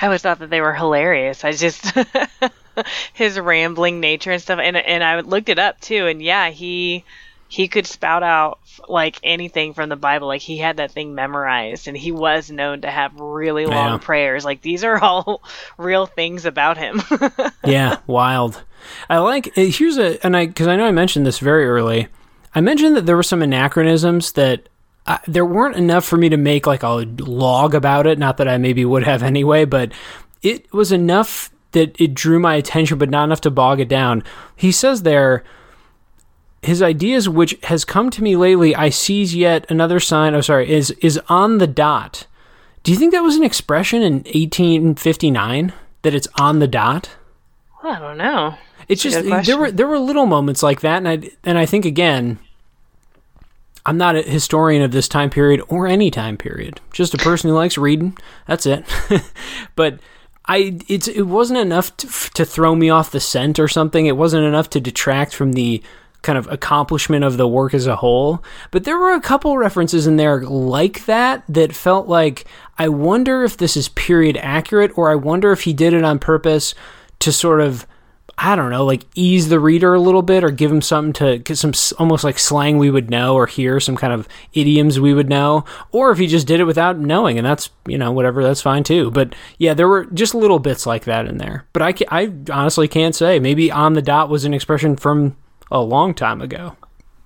I 0.00 0.06
always 0.06 0.22
thought 0.22 0.38
that 0.38 0.50
they 0.50 0.60
were 0.60 0.72
hilarious. 0.72 1.42
I 1.42 1.50
just 1.50 1.92
his 3.12 3.38
rambling 3.38 4.00
nature 4.00 4.32
and 4.32 4.42
stuff. 4.42 4.58
And 4.62 4.76
and 4.76 5.02
I 5.02 5.20
looked 5.20 5.48
it 5.48 5.58
up 5.58 5.80
too, 5.80 6.06
and 6.06 6.22
yeah, 6.22 6.50
he 6.50 7.04
he 7.48 7.68
could 7.68 7.86
spout 7.86 8.22
out 8.22 8.58
like 8.88 9.18
anything 9.22 9.72
from 9.72 9.88
the 9.88 9.96
Bible. 9.96 10.28
Like 10.28 10.42
he 10.42 10.58
had 10.58 10.78
that 10.78 10.90
thing 10.90 11.14
memorized, 11.14 11.88
and 11.88 11.96
he 11.96 12.12
was 12.12 12.50
known 12.50 12.82
to 12.82 12.90
have 12.90 13.18
really 13.18 13.66
long 13.66 13.92
yeah. 13.92 13.98
prayers. 13.98 14.44
Like 14.44 14.62
these 14.62 14.84
are 14.84 14.98
all 15.02 15.42
real 15.78 16.06
things 16.06 16.44
about 16.44 16.76
him. 16.76 17.02
yeah, 17.64 17.98
wild. 18.06 18.62
I 19.08 19.18
like 19.18 19.56
uh, 19.56 19.62
here's 19.62 19.98
a 19.98 20.24
and 20.24 20.36
I 20.36 20.46
because 20.46 20.66
I 20.66 20.76
know 20.76 20.86
I 20.86 20.92
mentioned 20.92 21.26
this 21.26 21.38
very 21.38 21.66
early. 21.66 22.08
I 22.54 22.60
mentioned 22.60 22.96
that 22.96 23.06
there 23.06 23.16
were 23.16 23.22
some 23.22 23.42
anachronisms 23.42 24.32
that 24.32 24.68
I, 25.06 25.20
there 25.26 25.44
weren't 25.44 25.76
enough 25.76 26.04
for 26.04 26.16
me 26.16 26.28
to 26.30 26.36
make 26.36 26.66
like 26.66 26.82
a 26.82 26.88
log 26.88 27.74
about 27.74 28.06
it. 28.06 28.18
Not 28.18 28.38
that 28.38 28.48
I 28.48 28.58
maybe 28.58 28.84
would 28.84 29.04
have 29.04 29.22
anyway, 29.22 29.64
but 29.64 29.92
it 30.42 30.72
was 30.72 30.90
enough 30.90 31.50
that 31.76 32.00
it 32.00 32.14
drew 32.14 32.40
my 32.40 32.54
attention, 32.54 32.96
but 32.96 33.10
not 33.10 33.24
enough 33.24 33.42
to 33.42 33.50
bog 33.50 33.80
it 33.80 33.88
down. 33.88 34.24
He 34.56 34.72
says 34.72 35.02
there, 35.02 35.44
his 36.62 36.80
ideas, 36.80 37.28
which 37.28 37.54
has 37.64 37.84
come 37.84 38.08
to 38.08 38.22
me 38.22 38.34
lately, 38.34 38.74
I 38.74 38.88
seize 38.88 39.34
yet 39.34 39.70
another 39.70 40.00
sign. 40.00 40.34
Oh, 40.34 40.40
sorry, 40.40 40.70
is 40.70 40.90
is 41.02 41.20
on 41.28 41.58
the 41.58 41.66
dot. 41.66 42.26
Do 42.82 42.92
you 42.92 42.98
think 42.98 43.12
that 43.12 43.22
was 43.22 43.36
an 43.36 43.44
expression 43.44 44.00
in 44.00 44.14
1859 44.14 45.74
that 46.00 46.14
it's 46.14 46.28
on 46.40 46.60
the 46.60 46.66
dot? 46.66 47.10
Well, 47.84 47.92
I 47.92 47.98
don't 47.98 48.16
know. 48.16 48.54
It's 48.88 49.02
just 49.02 49.22
there 49.44 49.58
were 49.58 49.70
there 49.70 49.86
were 49.86 49.98
little 49.98 50.24
moments 50.24 50.62
like 50.62 50.80
that, 50.80 50.96
and 50.96 51.08
I 51.08 51.30
and 51.44 51.58
I 51.58 51.66
think 51.66 51.84
again, 51.84 52.38
I'm 53.84 53.98
not 53.98 54.16
a 54.16 54.22
historian 54.22 54.80
of 54.80 54.92
this 54.92 55.08
time 55.08 55.28
period 55.28 55.60
or 55.68 55.86
any 55.86 56.10
time 56.10 56.38
period. 56.38 56.80
Just 56.90 57.12
a 57.12 57.18
person 57.18 57.50
who 57.50 57.56
likes 57.56 57.76
reading. 57.76 58.16
That's 58.46 58.64
it. 58.64 58.86
but 59.76 60.00
I 60.48 60.78
it's 60.88 61.08
it 61.08 61.22
wasn't 61.22 61.58
enough 61.58 61.96
to, 61.98 62.06
to 62.34 62.44
throw 62.44 62.74
me 62.74 62.90
off 62.90 63.10
the 63.10 63.20
scent 63.20 63.58
or 63.58 63.68
something. 63.68 64.06
It 64.06 64.16
wasn't 64.16 64.44
enough 64.44 64.70
to 64.70 64.80
detract 64.80 65.34
from 65.34 65.52
the 65.52 65.82
kind 66.22 66.38
of 66.38 66.50
accomplishment 66.50 67.24
of 67.24 67.36
the 67.36 67.46
work 67.46 67.72
as 67.72 67.86
a 67.86 67.96
whole. 67.96 68.42
But 68.70 68.84
there 68.84 68.98
were 68.98 69.12
a 69.12 69.20
couple 69.20 69.56
references 69.56 70.06
in 70.06 70.16
there 70.16 70.42
like 70.42 71.06
that 71.06 71.44
that 71.48 71.74
felt 71.74 72.08
like 72.08 72.46
I 72.78 72.88
wonder 72.88 73.44
if 73.44 73.56
this 73.56 73.76
is 73.76 73.88
period 73.90 74.36
accurate 74.38 74.96
or 74.96 75.10
I 75.10 75.14
wonder 75.14 75.52
if 75.52 75.62
he 75.62 75.72
did 75.72 75.92
it 75.92 76.04
on 76.04 76.18
purpose 76.18 76.74
to 77.20 77.32
sort 77.32 77.60
of 77.60 77.86
I 78.38 78.54
don't 78.54 78.70
know, 78.70 78.84
like 78.84 79.04
ease 79.14 79.48
the 79.48 79.58
reader 79.58 79.94
a 79.94 80.00
little 80.00 80.20
bit 80.20 80.44
or 80.44 80.50
give 80.50 80.70
him 80.70 80.82
something 80.82 81.14
to 81.14 81.38
get 81.38 81.56
some 81.56 81.72
almost 81.98 82.22
like 82.22 82.38
slang 82.38 82.76
we 82.76 82.90
would 82.90 83.08
know 83.08 83.34
or 83.34 83.46
hear 83.46 83.80
some 83.80 83.96
kind 83.96 84.12
of 84.12 84.28
idioms 84.52 85.00
we 85.00 85.14
would 85.14 85.28
know, 85.28 85.64
or 85.90 86.10
if 86.10 86.18
he 86.18 86.26
just 86.26 86.46
did 86.46 86.60
it 86.60 86.64
without 86.64 86.98
knowing, 86.98 87.38
and 87.38 87.46
that's 87.46 87.70
you 87.86 87.96
know 87.96 88.12
whatever, 88.12 88.42
that's 88.42 88.60
fine 88.60 88.84
too. 88.84 89.10
But 89.10 89.34
yeah, 89.56 89.72
there 89.72 89.88
were 89.88 90.04
just 90.06 90.34
little 90.34 90.58
bits 90.58 90.84
like 90.84 91.04
that 91.04 91.26
in 91.26 91.38
there. 91.38 91.66
But 91.72 91.82
I 91.82 91.94
I 92.10 92.32
honestly 92.52 92.88
can't 92.88 93.14
say. 93.14 93.38
Maybe 93.38 93.72
on 93.72 93.94
the 93.94 94.02
dot 94.02 94.28
was 94.28 94.44
an 94.44 94.52
expression 94.52 94.96
from 94.96 95.34
a 95.70 95.80
long 95.80 96.12
time 96.12 96.42
ago. 96.42 96.76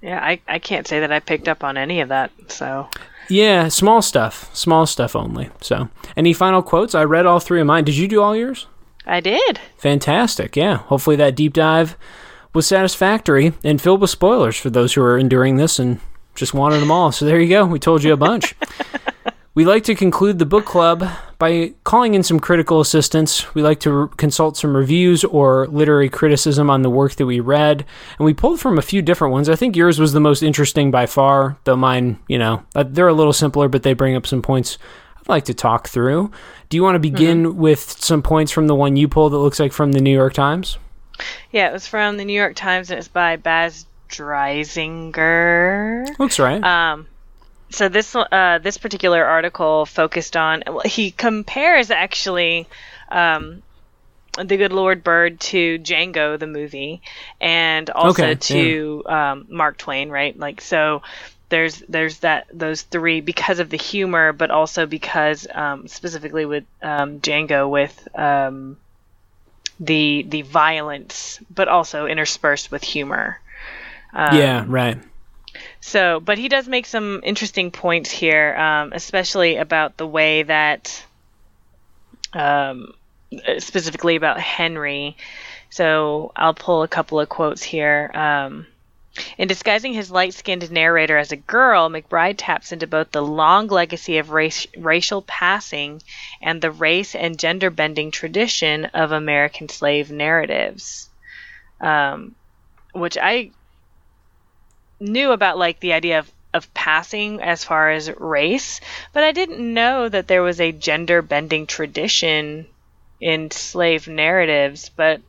Yeah, 0.03 0.21
I 0.23 0.41
I 0.47 0.61
can't 0.61 0.87
say 0.87 1.01
that 1.01 1.11
I 1.11 1.19
picked 1.19 1.49
up 1.49 1.65
on 1.65 1.77
any 1.77 2.01
of 2.01 2.11
that. 2.11 2.31
So 2.47 2.89
yeah, 3.29 3.67
small 3.67 4.01
stuff, 4.01 4.49
small 4.55 4.87
stuff 4.87 5.17
only. 5.17 5.51
So 5.61 5.89
any 6.17 6.33
final 6.33 6.63
quotes? 6.63 6.95
I 6.95 7.03
read 7.03 7.27
all 7.27 7.41
three 7.41 7.61
of 7.61 7.67
mine. 7.67 7.85
Did 7.85 7.97
you 7.97 8.07
do 8.07 8.23
all 8.23 8.37
yours? 8.37 8.69
I 9.07 9.21
did. 9.21 9.61
Fantastic. 9.79 10.57
Yeah. 10.57 10.79
Hopefully 10.79 11.17
that 11.17 11.37
deep 11.37 11.55
dive 11.55 11.97
was 12.53 12.67
satisfactory 12.67 13.53
and 13.65 13.81
filled 13.81 14.01
with 14.01 14.11
spoilers 14.11 14.57
for 14.57 14.71
those 14.71 14.95
who 14.95 15.03
are 15.03 15.19
enduring 15.19 15.57
this 15.57 15.79
and 15.79 16.01
just 16.35 16.55
wanted 16.55 16.81
them 16.81 16.91
all. 16.91 17.13
So 17.13 17.25
there 17.25 17.41
you 17.41 17.49
go. 17.49 17.65
We 17.65 17.79
told 17.79 18.03
you 18.03 18.13
a 18.13 18.17
bunch. 18.17 18.55
We 19.53 19.65
like 19.65 19.83
to 19.85 19.97
conclude 19.97 20.39
the 20.39 20.47
book 20.47 20.65
club 20.65 21.05
by 21.39 21.75
calling 21.83 22.15
in 22.15 22.23
some 22.23 22.39
critical 22.39 22.81
assistance. 22.81 23.53
We 23.53 23.63
like 23.63 23.81
to 23.81 23.93
re- 23.93 24.09
consult 24.17 24.57
some 24.57 24.77
reviews 24.77 25.25
or 25.25 25.67
literary 25.67 26.09
criticism 26.09 26.71
on 26.71 26.83
the 26.83 26.89
work 26.89 27.17
that 27.17 27.27
we 27.27 27.41
read, 27.41 27.85
and 28.19 28.25
we 28.25 28.33
pulled 28.33 28.61
from 28.61 28.79
a 28.79 28.83
few 28.83 29.03
different 29.03 29.33
ones. 29.33 29.49
I 29.49 29.57
think 29.57 29.75
yours 29.75 29.99
was 29.99 30.13
the 30.13 30.21
most 30.21 30.45
interesting 30.45 30.93
by 30.93 31.07
far, 31.07 31.59
though 31.65 31.75
mine, 31.75 32.21
you 32.29 32.39
know, 32.39 32.63
uh, 32.77 32.85
they're 32.87 33.09
a 33.09 33.13
little 33.13 33.33
simpler, 33.33 33.69
but 33.69 33.83
they 33.83 33.93
bring 33.93 34.15
up 34.15 34.25
some 34.25 34.41
points 34.41 34.79
like 35.31 35.47
to 35.47 35.55
talk 35.55 35.89
through. 35.89 36.31
Do 36.69 36.77
you 36.77 36.83
want 36.83 36.97
to 36.97 37.01
begin 37.01 37.45
mm-hmm. 37.45 37.59
with 37.59 37.81
some 37.81 38.23
points 38.23 38.53
from 38.53 38.67
the 38.67 38.75
one 38.75 38.97
you 38.97 39.09
pulled 39.09 39.33
that 39.33 39.39
looks 39.39 39.59
like 39.59 39.73
from 39.73 39.93
the 39.93 40.01
New 40.01 40.13
York 40.13 40.35
Times? 40.35 40.79
Yeah, 41.51 41.69
it 41.69 41.73
was 41.73 41.87
from 41.87 42.17
the 42.17 42.25
New 42.25 42.33
York 42.33 42.57
Times, 42.57 42.91
and 42.91 42.99
it's 42.99 43.09
by 43.09 43.37
Baz 43.37 43.87
Dreisinger. 44.09 46.19
Looks 46.19 46.39
right. 46.39 46.63
Um, 46.63 47.07
so 47.71 47.89
this 47.89 48.15
uh, 48.15 48.59
this 48.63 48.79
particular 48.79 49.25
article 49.25 49.87
focused 49.87 50.37
on 50.37 50.63
well, 50.67 50.83
he 50.85 51.11
compares 51.11 51.91
actually 51.91 52.67
um, 53.11 53.63
the 54.37 54.57
good 54.57 54.73
Lord 54.73 55.05
Bird 55.05 55.41
to 55.41 55.79
Django 55.79 56.39
the 56.39 56.47
movie, 56.47 57.03
and 57.41 57.89
also 57.91 58.25
okay, 58.25 58.35
to 58.35 59.03
yeah. 59.07 59.33
um, 59.33 59.47
Mark 59.49 59.79
Twain, 59.79 60.11
right? 60.11 60.39
Like 60.39 60.61
so. 60.61 61.03
There's 61.51 61.81
there's 61.89 62.21
that 62.21 62.47
those 62.53 62.83
three 62.83 63.21
because 63.21 63.59
of 63.59 63.71
the 63.71 63.77
humor, 63.77 64.33
but 64.33 64.51
also 64.51 64.87
because 64.87 65.47
um, 65.53 65.89
specifically 65.89 66.47
with 66.47 66.65
um, 66.83 67.21
Django 67.21 67.69
with 67.69 68.09
um, 68.17 68.79
the 69.81 70.25
the 70.29 70.43
violence, 70.43 71.41
but 71.55 71.69
also 71.69 72.07
interspersed 72.07 72.71
with 72.71 72.83
humor. 72.83 73.39
Um, 74.15 74.39
yeah, 74.39 74.65
right. 74.67 74.99
So, 75.81 76.21
but 76.21 76.39
he 76.39 76.49
does 76.49 76.69
make 76.69 76.87
some 76.87 77.21
interesting 77.25 77.71
points 77.71 78.11
here, 78.11 78.55
um, 78.55 78.93
especially 78.93 79.57
about 79.57 79.97
the 79.97 80.07
way 80.07 80.45
that, 80.45 81.05
um, 82.33 82.93
specifically 83.59 84.17
about 84.17 84.39
Henry. 84.39 85.17
So 85.71 86.33
I'll 86.37 86.55
pull 86.55 86.83
a 86.83 86.89
couple 86.89 87.19
of 87.21 87.29
quotes 87.29 87.63
here. 87.63 88.11
In 89.37 89.49
disguising 89.49 89.93
his 89.93 90.11
light 90.11 90.35
skinned 90.35 90.71
narrator 90.71 91.17
as 91.17 91.33
a 91.33 91.37
girl, 91.37 91.89
McBride 91.89 92.37
taps 92.39 92.73
into 92.73 92.87
both 92.87 93.11
the 93.11 93.23
long 93.23 93.67
legacy 93.67 94.19
of 94.19 94.31
race, 94.31 94.67
racial 94.77 95.23
passing 95.23 96.01
and 96.41 96.61
the 96.61 96.71
race 96.71 97.15
and 97.15 97.39
gender 97.39 97.71
bending 97.71 98.11
tradition 98.11 98.85
of 98.87 99.13
American 99.13 99.69
slave 99.69 100.11
narratives. 100.11 101.09
Um, 101.81 102.35
which 102.93 103.17
I 103.21 103.51
knew 105.01 105.33
about 105.33 105.59
like 105.59 105.81
the 105.81 105.93
idea 105.93 106.19
of 106.19 106.31
of 106.53 106.73
passing 106.75 107.41
as 107.41 107.63
far 107.65 107.91
as 107.91 108.11
race, 108.19 108.81
but 109.13 109.23
I 109.23 109.33
didn't 109.33 109.61
know 109.61 110.09
that 110.09 110.27
there 110.27 110.43
was 110.43 110.61
a 110.61 110.73
gender 110.73 111.23
bending 111.23 111.67
tradition 111.67 112.67
in 113.21 113.51
slave 113.51 114.09
narratives. 114.09 114.89
But 114.89 115.21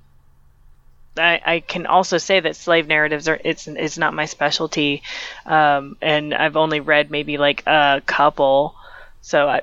I, 1.18 1.42
I 1.46 1.60
can 1.60 1.86
also 1.86 2.18
say 2.18 2.40
that 2.40 2.56
slave 2.56 2.88
narratives 2.88 3.28
are 3.28 3.40
it's 3.44 3.68
it's 3.68 3.98
not 3.98 4.14
my 4.14 4.26
specialty, 4.26 5.04
um, 5.46 5.98
and 6.02 6.34
I've 6.34 6.56
only 6.56 6.80
read 6.80 7.12
maybe 7.12 7.38
like 7.38 7.64
a 7.68 8.02
couple, 8.06 8.76
so 9.22 9.48
I 9.48 9.62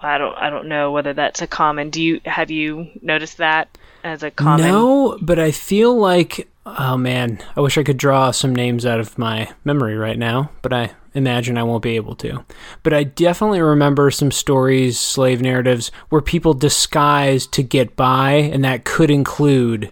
I 0.00 0.18
don't 0.18 0.34
I 0.36 0.50
don't 0.50 0.68
know 0.68 0.92
whether 0.92 1.12
that's 1.12 1.42
a 1.42 1.46
common. 1.46 1.90
Do 1.90 2.02
you 2.02 2.20
have 2.24 2.50
you 2.50 2.88
noticed 3.00 3.38
that 3.38 3.76
as 4.02 4.22
a 4.22 4.30
common? 4.30 4.66
No, 4.66 5.18
but 5.20 5.38
I 5.38 5.52
feel 5.52 5.96
like 5.96 6.48
Oh 6.66 6.96
man, 6.96 7.42
I 7.56 7.60
wish 7.60 7.78
I 7.78 7.82
could 7.82 7.96
draw 7.96 8.30
some 8.30 8.54
names 8.54 8.84
out 8.84 9.00
of 9.00 9.18
my 9.18 9.50
memory 9.64 9.96
right 9.96 10.18
now, 10.18 10.50
but 10.60 10.72
I 10.72 10.92
imagine 11.14 11.56
I 11.56 11.62
won't 11.62 11.82
be 11.82 11.96
able 11.96 12.14
to. 12.16 12.44
But 12.82 12.92
I 12.92 13.02
definitely 13.02 13.62
remember 13.62 14.10
some 14.10 14.30
stories, 14.30 14.98
slave 14.98 15.40
narratives, 15.40 15.90
where 16.10 16.20
people 16.20 16.52
disguised 16.52 17.52
to 17.52 17.62
get 17.62 17.96
by, 17.96 18.32
and 18.32 18.62
that 18.64 18.84
could 18.84 19.10
include 19.10 19.90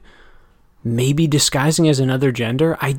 maybe 0.94 1.26
disguising 1.26 1.88
as 1.88 2.00
another 2.00 2.32
gender. 2.32 2.76
I, 2.80 2.98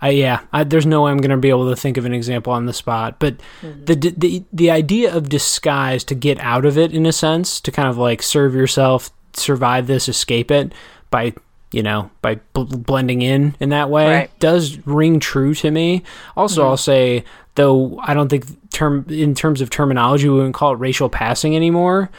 I 0.00 0.10
yeah, 0.10 0.40
I, 0.52 0.64
there's 0.64 0.86
no 0.86 1.02
way 1.02 1.10
I'm 1.10 1.18
going 1.18 1.30
to 1.30 1.36
be 1.36 1.48
able 1.48 1.70
to 1.70 1.76
think 1.76 1.96
of 1.96 2.04
an 2.04 2.14
example 2.14 2.52
on 2.52 2.66
the 2.66 2.72
spot. 2.72 3.18
But 3.18 3.38
mm-hmm. 3.60 3.84
the, 3.84 3.94
the 3.94 4.44
the 4.52 4.70
idea 4.70 5.14
of 5.14 5.28
disguise 5.28 6.04
to 6.04 6.14
get 6.14 6.38
out 6.40 6.64
of 6.64 6.76
it, 6.78 6.92
in 6.92 7.06
a 7.06 7.12
sense, 7.12 7.60
to 7.60 7.70
kind 7.70 7.88
of 7.88 7.98
like 7.98 8.22
serve 8.22 8.54
yourself, 8.54 9.10
survive 9.32 9.86
this, 9.86 10.08
escape 10.08 10.50
it 10.50 10.72
by 11.10 11.34
you 11.74 11.82
know, 11.82 12.08
by 12.22 12.36
bl- 12.52 12.62
blending 12.62 13.22
in 13.22 13.56
in 13.58 13.70
that 13.70 13.90
way 13.90 14.06
right. 14.06 14.38
does 14.38 14.78
ring 14.86 15.18
true 15.18 15.54
to 15.54 15.70
me. 15.72 16.04
Also, 16.36 16.60
mm-hmm. 16.60 16.70
I'll 16.70 16.76
say 16.76 17.24
though 17.56 17.98
I 17.98 18.14
don't 18.14 18.28
think 18.28 18.70
term 18.70 19.06
in 19.08 19.34
terms 19.34 19.60
of 19.60 19.70
terminology 19.70 20.28
we 20.28 20.36
wouldn't 20.36 20.54
call 20.54 20.72
it 20.72 20.78
racial 20.78 21.08
passing 21.08 21.56
anymore. 21.56 22.10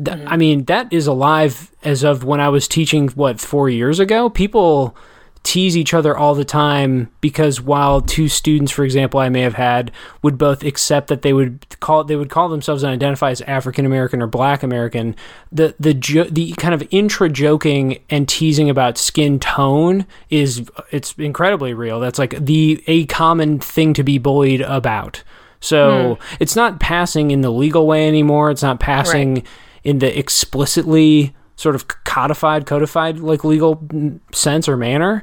Mm-hmm. 0.00 0.28
I 0.28 0.36
mean, 0.36 0.64
that 0.64 0.92
is 0.92 1.06
alive 1.06 1.70
as 1.82 2.02
of 2.02 2.24
when 2.24 2.40
I 2.40 2.48
was 2.48 2.68
teaching 2.68 3.08
what 3.08 3.40
4 3.40 3.68
years 3.68 4.00
ago. 4.00 4.30
People 4.30 4.96
tease 5.44 5.76
each 5.76 5.92
other 5.92 6.16
all 6.16 6.34
the 6.34 6.44
time 6.44 7.10
because 7.20 7.60
while 7.60 8.00
two 8.00 8.28
students, 8.28 8.72
for 8.72 8.82
example, 8.82 9.20
I 9.20 9.28
may 9.28 9.42
have 9.42 9.54
had 9.54 9.92
would 10.22 10.38
both 10.38 10.64
accept 10.64 11.08
that 11.08 11.20
they 11.20 11.34
would 11.34 11.78
call 11.80 12.02
they 12.02 12.16
would 12.16 12.30
call 12.30 12.48
themselves 12.48 12.82
and 12.82 12.90
identify 12.90 13.30
as 13.30 13.42
African 13.42 13.84
American 13.84 14.22
or 14.22 14.26
Black 14.26 14.62
American, 14.62 15.14
the 15.52 15.74
the 15.78 15.92
jo- 15.92 16.24
the 16.24 16.52
kind 16.52 16.72
of 16.72 16.82
intra 16.90 17.28
joking 17.28 18.00
and 18.08 18.26
teasing 18.26 18.70
about 18.70 18.96
skin 18.96 19.38
tone 19.38 20.06
is 20.30 20.66
it's 20.90 21.14
incredibly 21.18 21.74
real. 21.74 22.00
That's 22.00 22.18
like 22.18 22.42
the 22.42 22.82
a 22.86 23.04
common 23.06 23.60
thing 23.60 23.92
to 23.94 24.02
be 24.02 24.16
bullied 24.16 24.62
about. 24.62 25.22
So 25.60 26.14
hmm. 26.14 26.36
it's 26.40 26.56
not 26.56 26.80
passing 26.80 27.30
in 27.30 27.42
the 27.42 27.50
legal 27.50 27.86
way 27.86 28.08
anymore. 28.08 28.50
It's 28.50 28.62
not 28.62 28.80
passing 28.80 29.34
right. 29.34 29.46
In 29.84 29.98
the 29.98 30.18
explicitly 30.18 31.34
sort 31.56 31.74
of 31.74 31.86
codified, 32.04 32.66
codified 32.66 33.18
like 33.18 33.44
legal 33.44 33.86
sense 34.32 34.68
or 34.68 34.76
manner. 34.76 35.22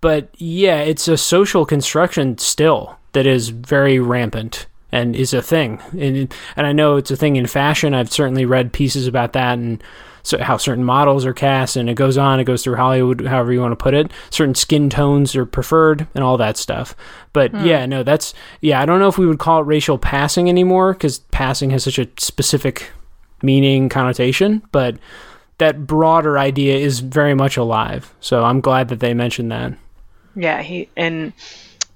But 0.00 0.30
yeah, 0.36 0.80
it's 0.80 1.08
a 1.08 1.16
social 1.16 1.64
construction 1.64 2.38
still 2.38 2.98
that 3.12 3.26
is 3.26 3.48
very 3.48 3.98
rampant 3.98 4.66
and 4.90 5.16
is 5.16 5.32
a 5.32 5.42
thing. 5.42 5.80
And 5.98 6.32
and 6.56 6.66
I 6.66 6.72
know 6.72 6.96
it's 6.96 7.10
a 7.10 7.16
thing 7.16 7.36
in 7.36 7.46
fashion. 7.46 7.94
I've 7.94 8.12
certainly 8.12 8.44
read 8.44 8.72
pieces 8.72 9.06
about 9.06 9.32
that 9.32 9.58
and 9.58 9.82
so 10.22 10.38
how 10.38 10.56
certain 10.56 10.84
models 10.84 11.24
are 11.26 11.34
cast 11.34 11.76
and 11.76 11.90
it 11.90 11.94
goes 11.94 12.16
on 12.16 12.38
it 12.38 12.44
goes 12.44 12.62
through 12.62 12.76
hollywood 12.76 13.26
however 13.26 13.52
you 13.52 13.60
want 13.60 13.72
to 13.72 13.82
put 13.82 13.94
it 13.94 14.10
certain 14.30 14.54
skin 14.54 14.88
tones 14.88 15.34
are 15.34 15.44
preferred 15.44 16.06
and 16.14 16.22
all 16.22 16.36
that 16.36 16.56
stuff 16.56 16.94
but 17.32 17.50
hmm. 17.50 17.64
yeah 17.64 17.86
no 17.86 18.02
that's 18.02 18.32
yeah 18.60 18.80
i 18.80 18.86
don't 18.86 19.00
know 19.00 19.08
if 19.08 19.18
we 19.18 19.26
would 19.26 19.38
call 19.38 19.60
it 19.60 19.66
racial 19.66 19.98
passing 19.98 20.48
anymore 20.48 20.92
because 20.92 21.18
passing 21.30 21.70
has 21.70 21.84
such 21.84 21.98
a 21.98 22.08
specific 22.18 22.92
meaning 23.42 23.88
connotation 23.88 24.62
but 24.72 24.96
that 25.62 25.86
broader 25.86 26.40
idea 26.40 26.76
is 26.76 26.98
very 26.98 27.34
much 27.34 27.56
alive. 27.56 28.12
So 28.20 28.42
I'm 28.42 28.60
glad 28.60 28.88
that 28.88 28.98
they 28.98 29.14
mentioned 29.14 29.52
that. 29.52 29.72
Yeah, 30.34 30.60
he 30.60 30.88
and 30.96 31.32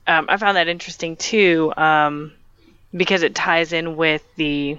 um, 0.06 0.26
I 0.28 0.36
found 0.36 0.56
that 0.56 0.68
interesting 0.68 1.16
too, 1.16 1.72
um, 1.76 2.32
because 2.94 3.22
it 3.22 3.34
ties 3.34 3.72
in 3.72 3.96
with 3.96 4.22
the 4.36 4.78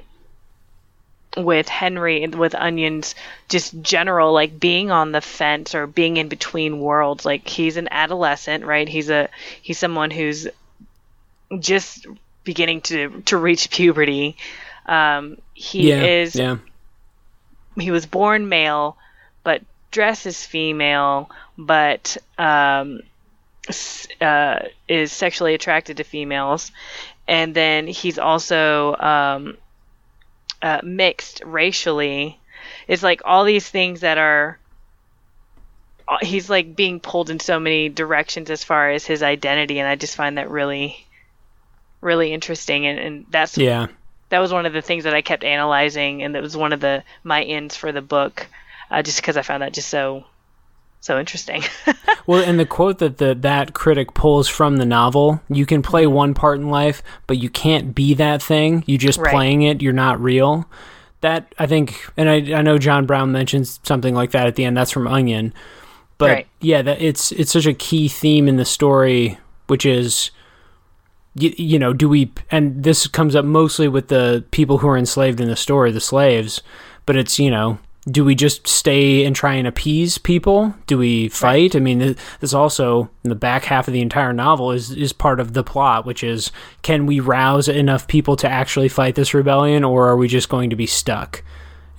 with 1.35 1.67
Henry 1.67 2.25
with 2.27 2.55
Onions 2.55 3.13
just 3.49 3.79
general 3.81 4.31
like 4.31 4.57
being 4.57 4.89
on 4.89 5.11
the 5.11 5.21
fence 5.21 5.75
or 5.75 5.85
being 5.85 6.15
in 6.15 6.29
between 6.29 6.79
worlds. 6.79 7.25
Like 7.25 7.45
he's 7.47 7.75
an 7.75 7.89
adolescent, 7.91 8.63
right? 8.63 8.87
He's 8.87 9.09
a 9.09 9.27
he's 9.61 9.77
someone 9.77 10.11
who's 10.11 10.47
just 11.59 12.07
beginning 12.45 12.81
to 12.81 13.21
to 13.25 13.35
reach 13.37 13.69
puberty. 13.69 14.37
Um, 14.87 15.37
he 15.53 15.89
yeah, 15.89 16.03
is 16.03 16.35
yeah 16.35 16.57
he 17.79 17.91
was 17.91 18.05
born 18.05 18.49
male, 18.49 18.97
but 19.43 19.61
dresses 19.91 20.43
female, 20.45 21.29
but 21.57 22.17
um, 22.37 23.01
uh, 24.21 24.59
is 24.87 25.11
sexually 25.11 25.53
attracted 25.53 25.97
to 25.97 26.03
females, 26.03 26.71
and 27.27 27.53
then 27.53 27.87
he's 27.87 28.19
also 28.19 28.95
um, 28.95 29.57
uh, 30.61 30.81
mixed 30.83 31.41
racially. 31.45 32.39
It's 32.87 33.03
like 33.03 33.21
all 33.25 33.43
these 33.43 33.67
things 33.67 34.01
that 34.01 34.17
are. 34.17 34.59
Uh, 36.07 36.17
he's 36.21 36.49
like 36.49 36.73
being 36.73 37.01
pulled 37.01 37.29
in 37.29 37.39
so 37.39 37.59
many 37.59 37.89
directions 37.89 38.49
as 38.49 38.63
far 38.63 38.91
as 38.91 39.05
his 39.05 39.21
identity, 39.21 39.79
and 39.79 39.89
I 39.89 39.95
just 39.95 40.15
find 40.15 40.37
that 40.37 40.49
really, 40.49 41.05
really 41.99 42.31
interesting. 42.31 42.85
And, 42.87 42.97
and 42.97 43.25
that's 43.29 43.57
yeah 43.57 43.87
that 44.29 44.39
was 44.39 44.51
one 44.51 44.65
of 44.65 44.73
the 44.73 44.81
things 44.81 45.05
that 45.05 45.13
I 45.13 45.21
kept 45.21 45.43
analyzing, 45.43 46.23
and 46.23 46.35
that 46.35 46.41
was 46.41 46.57
one 46.57 46.73
of 46.73 46.79
the 46.79 47.03
my 47.23 47.43
ends 47.43 47.75
for 47.75 47.91
the 47.91 48.01
book, 48.01 48.47
uh, 48.91 49.01
just 49.01 49.17
because 49.21 49.37
I 49.37 49.41
found 49.41 49.63
that 49.63 49.73
just 49.73 49.89
so 49.89 50.25
so 50.99 51.19
interesting. 51.19 51.63
well, 52.27 52.43
and 52.43 52.59
the 52.59 52.65
quote 52.65 52.99
that 52.99 53.17
the 53.17 53.35
that 53.35 53.73
critic 53.73 54.13
pulls 54.13 54.47
from 54.47 54.77
the 54.77 54.85
novel: 54.85 55.41
"You 55.49 55.65
can 55.65 55.81
play 55.81 56.03
mm-hmm. 56.03 56.13
one 56.13 56.33
part 56.33 56.59
in 56.59 56.69
life, 56.69 57.01
but 57.25 57.37
you 57.37 57.49
can't 57.49 57.95
be 57.95 58.13
that 58.15 58.41
thing. 58.41 58.83
You 58.85 58.97
just 58.97 59.19
right. 59.19 59.31
playing 59.31 59.61
it. 59.63 59.81
You're 59.81 59.93
not 59.93 60.21
real." 60.21 60.69
That 61.21 61.55
I 61.57 61.65
think, 61.65 62.05
and 62.15 62.29
I 62.29 62.35
I 62.57 62.61
know 62.61 62.77
John 62.77 63.05
Brown 63.05 63.31
mentions 63.31 63.79
something 63.83 64.13
like 64.13 64.31
that 64.31 64.47
at 64.47 64.55
the 64.55 64.65
end. 64.65 64.77
That's 64.77 64.91
from 64.91 65.07
Onion, 65.07 65.53
but 66.17 66.29
right. 66.29 66.47
yeah, 66.59 66.81
that 66.81 67.01
it's 67.01 67.31
it's 67.31 67.51
such 67.51 67.65
a 67.65 67.73
key 67.73 68.07
theme 68.07 68.47
in 68.47 68.57
the 68.57 68.65
story, 68.65 69.37
which 69.67 69.85
is 69.85 70.31
you, 71.37 71.53
you 71.57 71.79
know, 71.79 71.93
do 71.93 72.09
we, 72.09 72.31
and 72.51 72.83
this 72.83 73.07
comes 73.07 73.35
up 73.35 73.45
mostly 73.45 73.87
with 73.87 74.07
the 74.07 74.45
people 74.51 74.79
who 74.79 74.87
are 74.87 74.97
enslaved 74.97 75.39
in 75.39 75.47
the 75.47 75.55
story, 75.55 75.91
the 75.91 75.99
slaves, 75.99 76.61
but 77.05 77.15
it's, 77.15 77.39
you 77.39 77.51
know, 77.51 77.79
do 78.09 78.23
we 78.23 78.35
just 78.35 78.67
stay 78.67 79.25
and 79.25 79.35
try 79.35 79.55
and 79.55 79.67
appease 79.67 80.17
people? 80.17 80.73
Do 80.87 80.97
we 80.97 81.27
fight? 81.29 81.73
Right. 81.73 81.75
I 81.75 81.79
mean, 81.79 82.15
this 82.39 82.53
also 82.53 83.09
in 83.23 83.29
the 83.29 83.35
back 83.35 83.65
half 83.65 83.87
of 83.87 83.93
the 83.93 84.01
entire 84.01 84.31
novel 84.31 84.71
is 84.71 84.91
is 84.91 85.11
part 85.11 85.39
of 85.39 85.53
the 85.53 85.63
plot, 85.63 86.05
which 86.05 86.23
is 86.23 86.51
can 86.83 87.05
we 87.05 87.19
rouse 87.19 87.67
enough 87.67 88.07
people 88.07 88.35
to 88.37 88.49
actually 88.49 88.87
fight 88.87 89.15
this 89.15 89.33
rebellion, 89.33 89.83
or 89.83 90.07
are 90.07 90.15
we 90.15 90.27
just 90.27 90.47
going 90.47 90.69
to 90.69 90.75
be 90.75 90.87
stuck? 90.87 91.43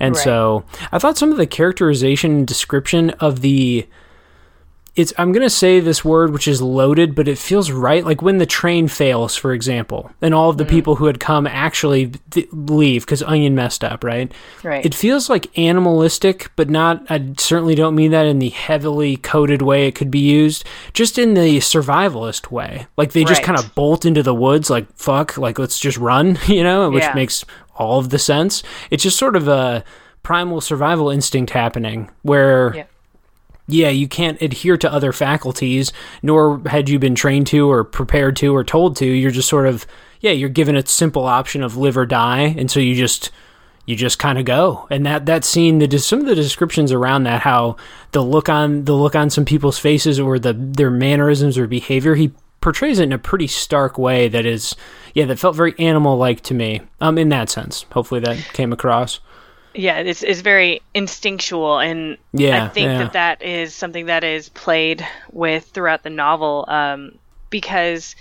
And 0.00 0.14
right. 0.14 0.24
so 0.24 0.64
I 0.92 0.98
thought 0.98 1.18
some 1.18 1.30
of 1.30 1.38
the 1.38 1.46
characterization 1.46 2.30
and 2.36 2.46
description 2.46 3.10
of 3.10 3.40
the 3.42 3.86
it's 4.98 5.12
I'm 5.16 5.30
going 5.30 5.46
to 5.46 5.50
say 5.50 5.78
this 5.78 6.04
word 6.04 6.32
which 6.32 6.48
is 6.48 6.60
loaded 6.60 7.14
but 7.14 7.28
it 7.28 7.38
feels 7.38 7.70
right 7.70 8.04
like 8.04 8.20
when 8.20 8.38
the 8.38 8.46
train 8.46 8.88
fails 8.88 9.36
for 9.36 9.52
example 9.52 10.10
and 10.20 10.34
all 10.34 10.50
of 10.50 10.58
the 10.58 10.64
mm. 10.64 10.70
people 10.70 10.96
who 10.96 11.06
had 11.06 11.20
come 11.20 11.46
actually 11.46 12.12
th- 12.30 12.48
leave 12.50 13.06
cuz 13.06 13.22
onion 13.22 13.54
messed 13.54 13.84
up 13.84 14.02
right 14.02 14.32
right 14.64 14.84
it 14.84 14.94
feels 14.94 15.30
like 15.30 15.56
animalistic 15.56 16.50
but 16.56 16.68
not 16.68 17.06
I 17.08 17.32
certainly 17.38 17.76
don't 17.76 17.94
mean 17.94 18.10
that 18.10 18.26
in 18.26 18.40
the 18.40 18.48
heavily 18.48 19.16
coded 19.16 19.62
way 19.62 19.86
it 19.86 19.94
could 19.94 20.10
be 20.10 20.18
used 20.18 20.64
just 20.92 21.16
in 21.16 21.34
the 21.34 21.58
survivalist 21.58 22.50
way 22.50 22.88
like 22.96 23.12
they 23.12 23.22
just 23.22 23.40
right. 23.40 23.46
kind 23.46 23.58
of 23.58 23.74
bolt 23.76 24.04
into 24.04 24.24
the 24.24 24.34
woods 24.34 24.68
like 24.68 24.92
fuck 24.96 25.38
like 25.38 25.60
let's 25.60 25.78
just 25.78 25.96
run 25.96 26.38
you 26.46 26.64
know 26.64 26.90
which 26.90 27.04
yeah. 27.04 27.14
makes 27.14 27.44
all 27.76 28.00
of 28.00 28.10
the 28.10 28.18
sense 28.18 28.64
it's 28.90 29.04
just 29.04 29.16
sort 29.16 29.36
of 29.36 29.46
a 29.46 29.84
primal 30.24 30.60
survival 30.60 31.08
instinct 31.08 31.52
happening 31.52 32.10
where 32.22 32.74
yeah 32.74 32.84
yeah, 33.68 33.90
you 33.90 34.08
can't 34.08 34.40
adhere 34.40 34.78
to 34.78 34.92
other 34.92 35.12
faculties, 35.12 35.92
nor 36.22 36.60
had 36.66 36.88
you 36.88 36.98
been 36.98 37.14
trained 37.14 37.46
to 37.48 37.70
or 37.70 37.84
prepared 37.84 38.34
to 38.36 38.56
or 38.56 38.64
told 38.64 38.96
to. 38.96 39.06
You're 39.06 39.30
just 39.30 39.48
sort 39.48 39.66
of, 39.66 39.86
yeah, 40.20 40.30
you're 40.32 40.48
given 40.48 40.74
a 40.74 40.86
simple 40.86 41.26
option 41.26 41.62
of 41.62 41.76
live 41.76 41.96
or 41.96 42.06
die, 42.06 42.54
and 42.56 42.70
so 42.70 42.80
you 42.80 42.94
just 42.94 43.30
you 43.84 43.94
just 43.94 44.18
kind 44.18 44.38
of 44.38 44.46
go. 44.46 44.86
And 44.90 45.04
that 45.04 45.26
that 45.26 45.44
scene, 45.44 45.78
the 45.78 45.98
some 45.98 46.20
of 46.20 46.26
the 46.26 46.34
descriptions 46.34 46.92
around 46.92 47.24
that, 47.24 47.42
how 47.42 47.76
the 48.12 48.22
look 48.22 48.48
on 48.48 48.84
the 48.86 48.94
look 48.94 49.14
on 49.14 49.28
some 49.28 49.44
people's 49.44 49.78
faces 49.78 50.18
or 50.18 50.38
the 50.38 50.54
their 50.54 50.90
mannerisms 50.90 51.58
or 51.58 51.66
behavior, 51.66 52.14
he 52.14 52.32
portrays 52.60 52.98
it 52.98 53.04
in 53.04 53.12
a 53.12 53.18
pretty 53.18 53.46
stark 53.46 53.98
way 53.98 54.28
that 54.28 54.44
is, 54.46 54.74
yeah, 55.14 55.26
that 55.26 55.38
felt 55.38 55.54
very 55.54 55.78
animal 55.78 56.16
like 56.16 56.40
to 56.40 56.54
me. 56.54 56.80
Um, 57.00 57.18
in 57.18 57.28
that 57.28 57.50
sense, 57.50 57.84
hopefully 57.92 58.20
that 58.20 58.38
came 58.54 58.72
across 58.72 59.20
yeah 59.78 59.98
it's, 59.98 60.22
it's 60.22 60.40
very 60.40 60.82
instinctual 60.92 61.78
and 61.78 62.18
yeah, 62.32 62.64
i 62.64 62.68
think 62.68 62.86
yeah. 62.86 62.98
that 62.98 63.12
that 63.12 63.42
is 63.42 63.74
something 63.74 64.06
that 64.06 64.24
is 64.24 64.48
played 64.48 65.06
with 65.30 65.64
throughout 65.66 66.02
the 66.02 66.10
novel 66.10 66.64
um, 66.68 67.12
because 67.48 68.16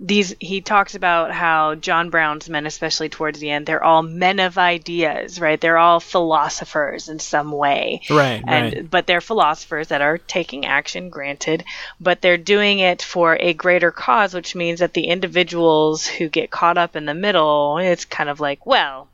these 0.00 0.34
he 0.38 0.60
talks 0.60 0.94
about 0.94 1.32
how 1.32 1.74
john 1.74 2.08
brown's 2.08 2.48
men 2.48 2.66
especially 2.66 3.08
towards 3.08 3.40
the 3.40 3.50
end 3.50 3.66
they're 3.66 3.82
all 3.82 4.00
men 4.00 4.38
of 4.38 4.56
ideas 4.56 5.40
right 5.40 5.60
they're 5.60 5.76
all 5.76 5.98
philosophers 5.98 7.08
in 7.08 7.18
some 7.18 7.50
way 7.50 8.00
right 8.08 8.44
and 8.46 8.74
right. 8.74 8.90
but 8.90 9.08
they're 9.08 9.20
philosophers 9.20 9.88
that 9.88 10.00
are 10.00 10.16
taking 10.16 10.64
action 10.64 11.10
granted 11.10 11.64
but 12.00 12.22
they're 12.22 12.38
doing 12.38 12.78
it 12.78 13.02
for 13.02 13.36
a 13.40 13.52
greater 13.52 13.90
cause 13.90 14.32
which 14.32 14.54
means 14.54 14.78
that 14.78 14.94
the 14.94 15.08
individuals 15.08 16.06
who 16.06 16.28
get 16.28 16.48
caught 16.48 16.78
up 16.78 16.94
in 16.94 17.04
the 17.04 17.14
middle 17.14 17.78
it's 17.78 18.04
kind 18.04 18.30
of 18.30 18.38
like 18.38 18.64
well 18.64 19.08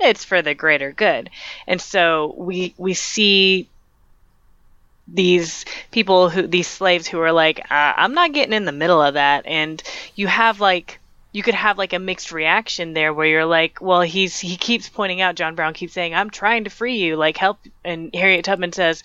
it's 0.00 0.24
for 0.24 0.42
the 0.42 0.54
greater 0.54 0.92
good. 0.92 1.30
And 1.66 1.80
so 1.80 2.34
we 2.36 2.74
we 2.78 2.94
see 2.94 3.68
these 5.12 5.64
people 5.90 6.28
who 6.28 6.46
these 6.46 6.68
slaves 6.68 7.06
who 7.06 7.20
are 7.20 7.32
like 7.32 7.60
uh, 7.70 7.92
I'm 7.96 8.14
not 8.14 8.32
getting 8.32 8.54
in 8.54 8.64
the 8.64 8.72
middle 8.72 9.02
of 9.02 9.14
that 9.14 9.44
and 9.46 9.82
you 10.14 10.26
have 10.28 10.60
like 10.60 11.00
you 11.32 11.42
could 11.42 11.54
have 11.54 11.78
like 11.78 11.92
a 11.92 11.98
mixed 11.98 12.32
reaction 12.32 12.92
there 12.92 13.12
where 13.12 13.26
you're 13.26 13.44
like 13.44 13.80
well 13.80 14.02
he's 14.02 14.38
he 14.38 14.56
keeps 14.56 14.88
pointing 14.88 15.20
out 15.20 15.34
John 15.34 15.54
Brown 15.54 15.74
keeps 15.74 15.92
saying 15.92 16.14
I'm 16.14 16.30
trying 16.30 16.64
to 16.64 16.70
free 16.70 16.98
you 16.98 17.16
like 17.16 17.36
help 17.36 17.58
and 17.84 18.14
Harriet 18.14 18.44
Tubman 18.44 18.72
says 18.72 19.02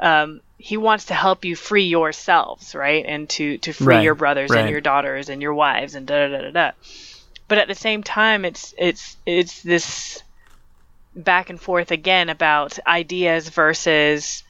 um, 0.00 0.40
he 0.58 0.76
wants 0.76 1.06
to 1.06 1.14
help 1.14 1.44
you 1.44 1.54
free 1.54 1.86
yourselves 1.86 2.74
right 2.74 3.04
and 3.06 3.28
to 3.30 3.58
to 3.58 3.72
free 3.72 3.96
right, 3.96 4.04
your 4.04 4.14
brothers 4.14 4.50
right. 4.50 4.60
and 4.60 4.70
your 4.70 4.80
daughters 4.80 5.28
and 5.28 5.42
your 5.42 5.54
wives 5.54 5.94
and 5.94 6.06
da 6.06 6.28
da 6.28 6.36
da 6.36 6.42
da 6.42 6.50
da 6.50 6.70
but 7.48 7.58
at 7.58 7.68
the 7.68 7.74
same 7.74 8.02
time 8.02 8.44
it's 8.44 8.74
it's 8.78 9.16
it's 9.26 9.62
this 9.62 10.22
back 11.14 11.50
and 11.50 11.60
forth 11.60 11.90
again 11.90 12.28
about 12.28 12.78
ideas 12.86 13.48
versus 13.48 14.42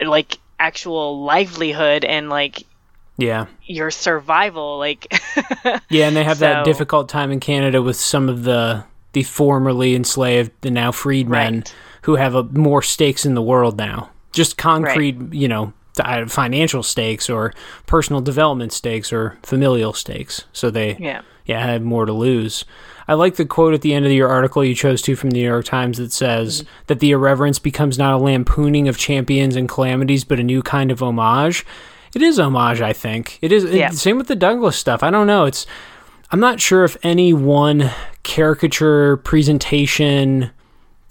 like 0.00 0.38
actual 0.58 1.22
livelihood 1.22 2.04
and 2.04 2.28
like 2.28 2.64
yeah 3.16 3.46
your 3.64 3.90
survival 3.90 4.78
like 4.78 5.06
yeah 5.88 6.06
and 6.06 6.16
they 6.16 6.24
have 6.24 6.38
so, 6.38 6.46
that 6.46 6.64
difficult 6.64 7.08
time 7.08 7.30
in 7.30 7.38
canada 7.38 7.80
with 7.80 7.96
some 7.96 8.28
of 8.28 8.44
the 8.44 8.84
the 9.12 9.22
formerly 9.22 9.94
enslaved 9.94 10.50
the 10.60 10.70
now 10.70 10.90
freed 10.90 11.28
men 11.28 11.56
right. 11.56 11.74
who 12.02 12.16
have 12.16 12.34
a, 12.34 12.42
more 12.44 12.82
stakes 12.82 13.24
in 13.24 13.34
the 13.34 13.42
world 13.42 13.76
now 13.76 14.10
just 14.32 14.56
concrete 14.56 15.16
right. 15.18 15.32
you 15.32 15.48
know 15.48 15.72
financial 16.28 16.82
stakes 16.84 17.28
or 17.28 17.52
personal 17.86 18.20
development 18.20 18.72
stakes 18.72 19.12
or 19.12 19.36
familial 19.42 19.92
stakes 19.92 20.44
so 20.52 20.70
they 20.70 20.96
yeah 20.98 21.22
yeah 21.48 21.66
have 21.66 21.82
more 21.82 22.06
to 22.06 22.12
lose 22.12 22.64
I 23.08 23.14
like 23.14 23.36
the 23.36 23.46
quote 23.46 23.72
at 23.72 23.80
the 23.80 23.94
end 23.94 24.04
of 24.04 24.12
your 24.12 24.28
article 24.28 24.62
you 24.62 24.74
chose 24.74 25.00
to 25.02 25.16
from 25.16 25.30
the 25.30 25.38
New 25.38 25.48
York 25.48 25.64
Times 25.64 25.96
that 25.96 26.12
says 26.12 26.62
mm-hmm. 26.62 26.70
that 26.88 27.00
the 27.00 27.12
irreverence 27.12 27.58
becomes 27.58 27.96
not 27.96 28.12
a 28.12 28.18
lampooning 28.18 28.86
of 28.86 28.98
champions 28.98 29.56
and 29.56 29.66
calamities, 29.66 30.24
but 30.24 30.38
a 30.38 30.42
new 30.42 30.60
kind 30.60 30.90
of 30.90 31.02
homage. 31.02 31.64
It 32.14 32.20
is 32.20 32.38
homage, 32.38 32.82
I 32.82 32.92
think. 32.92 33.38
It 33.40 33.50
is. 33.50 33.64
Yeah. 33.64 33.88
It, 33.88 33.94
same 33.94 34.18
with 34.18 34.28
the 34.28 34.36
Douglass 34.36 34.76
stuff. 34.76 35.02
I 35.02 35.10
don't 35.10 35.26
know. 35.26 35.46
It's. 35.46 35.66
I'm 36.30 36.40
not 36.40 36.60
sure 36.60 36.84
if 36.84 36.98
any 37.02 37.32
one 37.32 37.90
caricature 38.22 39.16
presentation 39.18 40.50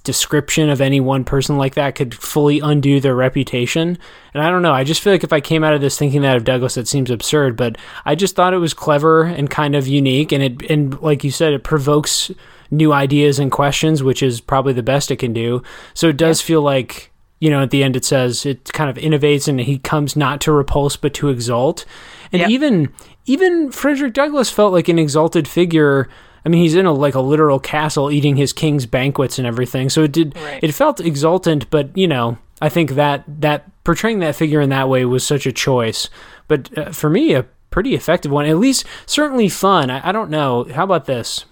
description 0.08 0.70
of 0.70 0.80
any 0.80 1.02
one 1.02 1.26
person 1.26 1.58
like 1.58 1.76
that 1.76 1.94
could 1.94 2.16
fully 2.16 2.62
undo 2.62 3.02
their 3.02 3.14
reputation. 3.14 3.98
And 4.34 4.42
I 4.42 4.50
don't 4.50 4.62
know. 4.62 4.72
I 4.72 4.86
just 4.86 5.02
feel 5.02 5.12
like 5.12 5.26
if 5.26 5.34
I 5.34 5.42
came 5.42 5.66
out 5.66 5.74
of 5.74 5.82
this 5.82 6.00
thinking 6.00 6.22
that 6.22 6.38
of 6.38 6.46
Douglass, 6.46 6.78
it 6.78 6.88
seems 6.88 7.12
absurd. 7.12 7.58
But 7.58 7.78
I 8.06 8.16
just 8.16 8.34
thought 8.34 8.54
it 8.54 8.60
was 8.60 8.74
clever 8.74 9.24
and 9.24 9.50
kind 9.50 9.76
of 9.76 9.86
unique, 9.86 10.32
and 10.32 10.42
it 10.42 10.72
and 10.72 11.00
like 11.02 11.26
you 11.26 11.30
said, 11.30 11.52
it 11.52 11.66
provokes 11.66 12.32
new 12.72 12.94
ideas 12.94 13.38
and 13.38 13.52
questions, 13.52 14.02
which 14.02 14.24
is 14.24 14.40
probably 14.40 14.72
the 14.72 14.82
best 14.82 15.12
it 15.12 15.18
can 15.18 15.34
do. 15.34 15.62
So 15.94 16.08
it 16.08 16.18
does 16.18 16.42
yeah. 16.42 16.48
feel 16.48 16.62
like 16.62 17.12
you 17.40 17.50
know 17.50 17.62
at 17.62 17.70
the 17.70 17.84
end 17.84 17.98
it 17.98 18.06
says 18.06 18.46
it 18.46 18.72
kind 18.72 18.90
of 18.90 18.96
innovates 18.96 19.48
and 19.48 19.60
he 19.60 19.78
comes 19.78 20.16
not 20.16 20.42
to 20.42 20.54
repulse 20.54 20.96
but 20.96 21.14
to 21.16 21.28
exalt. 21.28 21.86
And 22.32 22.40
yep. 22.40 22.50
even 22.50 22.94
even 23.26 23.72
Frederick 23.72 24.14
Douglass 24.14 24.50
felt 24.50 24.72
like 24.72 24.88
an 24.88 24.98
exalted 24.98 25.50
figure 25.50 26.08
I 26.46 26.50
mean, 26.50 26.62
he's 26.62 26.76
in 26.76 26.86
a 26.86 26.94
like 26.94 27.16
a 27.16 27.22
literal 27.22 27.60
castle 27.60 28.12
eating 28.12 28.36
his 28.36 28.54
king's 28.54 28.86
banquets 28.86 29.38
and 29.38 29.48
everything. 29.48 29.90
So 29.90 30.04
it 30.04 30.12
did. 30.12 30.36
Right. 30.36 30.60
It 30.64 30.72
felt 30.74 31.00
exultant, 31.00 31.70
but 31.70 31.96
you 31.98 32.08
know, 32.08 32.38
I 32.62 32.70
think 32.70 32.92
that 32.92 33.24
that 33.28 33.84
portraying 33.84 34.20
that 34.20 34.36
figure 34.36 34.62
in 34.62 34.70
that 34.70 34.90
way 34.90 35.06
was 35.06 35.26
such 35.26 35.46
a 35.46 35.52
choice. 35.52 36.10
But 36.48 36.78
uh, 36.78 36.92
for 36.92 37.10
me, 37.10 37.34
a 37.34 37.46
pretty 37.70 37.96
effective 37.96 38.32
one. 38.32 38.46
At 38.46 38.58
least, 38.58 38.86
certainly 39.06 39.50
fun. 39.50 39.90
I, 39.90 40.10
I 40.10 40.12
don't 40.12 40.30
know. 40.30 40.66
How 40.74 40.84
about 40.84 41.06
this? 41.06 41.46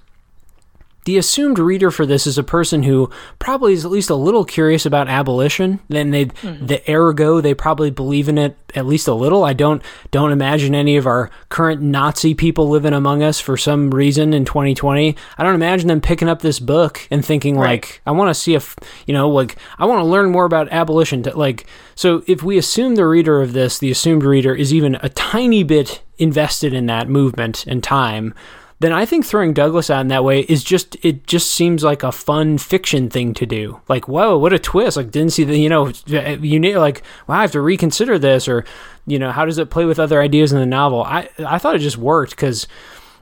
The 1.06 1.18
assumed 1.18 1.60
reader 1.60 1.92
for 1.92 2.06
this 2.06 2.26
is 2.26 2.40
a 2.40 2.44
person 2.44 2.82
who 2.82 3.12
probably 3.38 3.74
is 3.74 3.86
at 3.86 3.92
least 3.92 4.10
a 4.10 4.16
little 4.16 4.44
curious 4.44 4.88
about 4.88 5.08
abolition. 5.08 5.80
Then 5.88 6.10
they, 6.10 6.26
mm-hmm. 6.26 6.66
the 6.66 6.82
ergo, 6.92 7.42
they 7.42 7.54
probably 7.54 7.92
believe 7.92 8.28
in 8.28 8.40
it 8.40 8.58
at 8.74 8.88
least 8.88 9.08
a 9.08 9.14
little. 9.14 9.44
I 9.44 9.54
don't 9.54 9.84
don't 10.10 10.32
imagine 10.32 10.74
any 10.74 10.98
of 10.98 11.06
our 11.06 11.30
current 11.50 11.80
Nazi 11.82 12.34
people 12.34 12.70
living 12.70 12.94
among 12.94 13.22
us 13.22 13.40
for 13.40 13.56
some 13.56 13.92
reason 13.92 14.34
in 14.34 14.46
2020. 14.46 15.16
I 15.38 15.44
don't 15.44 15.54
imagine 15.54 15.88
them 15.88 16.02
picking 16.02 16.28
up 16.28 16.42
this 16.42 16.60
book 16.60 17.08
and 17.12 17.24
thinking 17.24 17.56
right. 17.56 17.84
like, 17.84 18.02
I 18.08 18.12
want 18.12 18.32
to 18.32 18.34
see 18.34 18.56
if 18.56 18.76
you 19.06 19.14
know, 19.14 19.30
like 19.30 19.58
I 19.78 19.86
want 19.86 20.00
to 20.00 20.06
learn 20.06 20.32
more 20.32 20.46
about 20.46 20.70
abolition. 20.72 21.22
To, 21.24 21.38
like, 21.38 21.68
so 21.94 22.24
if 22.26 22.42
we 22.42 22.58
assume 22.58 22.96
the 22.96 23.08
reader 23.08 23.44
of 23.44 23.54
this, 23.54 23.78
the 23.78 23.92
assumed 23.92 24.24
reader 24.24 24.56
is 24.56 24.74
even 24.74 24.96
a 25.02 25.10
tiny 25.10 25.62
bit 25.62 26.02
invested 26.18 26.74
in 26.74 26.88
that 26.88 27.10
movement 27.10 27.68
and 27.68 27.84
time 27.84 28.34
then 28.80 28.92
I 28.92 29.06
think 29.06 29.26
throwing 29.26 29.54
Douglass 29.54 29.90
out 29.90 30.02
in 30.02 30.10
that 30.10 30.24
way 30.24 30.42
is 30.42 30.64
just 30.64 30.98
it 31.04 31.28
just 31.28 31.52
seems 31.52 31.84
like 31.84 32.04
a 32.04 32.12
fun 32.12 32.58
fiction 32.58 33.10
thing 33.10 33.34
to 33.36 33.46
do. 33.46 33.80
Like, 33.88 34.08
whoa, 34.08 34.38
what 34.38 34.54
a 34.54 34.60
twist! 34.60 34.98
Like, 34.98 35.12
didn't 35.12 35.34
see 35.34 35.44
the 35.44 35.58
you 35.58 35.70
know 35.70 35.92
you 36.08 36.60
need 36.60 36.78
like, 36.78 37.02
wow, 37.28 37.38
I 37.38 37.42
have 37.42 37.52
to 37.54 37.62
reconsider 37.62 38.20
this, 38.20 38.48
or 38.48 38.66
you 39.08 39.18
know, 39.18 39.32
how 39.32 39.46
does 39.46 39.58
it 39.58 39.70
play 39.70 39.86
with 39.86 40.00
other 40.00 40.22
ideas 40.22 40.52
in 40.52 40.60
the 40.60 40.66
novel? 40.66 41.04
I 41.04 41.30
I 41.40 41.58
thought 41.58 41.76
it 41.76 41.80
just 41.80 41.98
worked 41.98 42.32
because. 42.32 42.68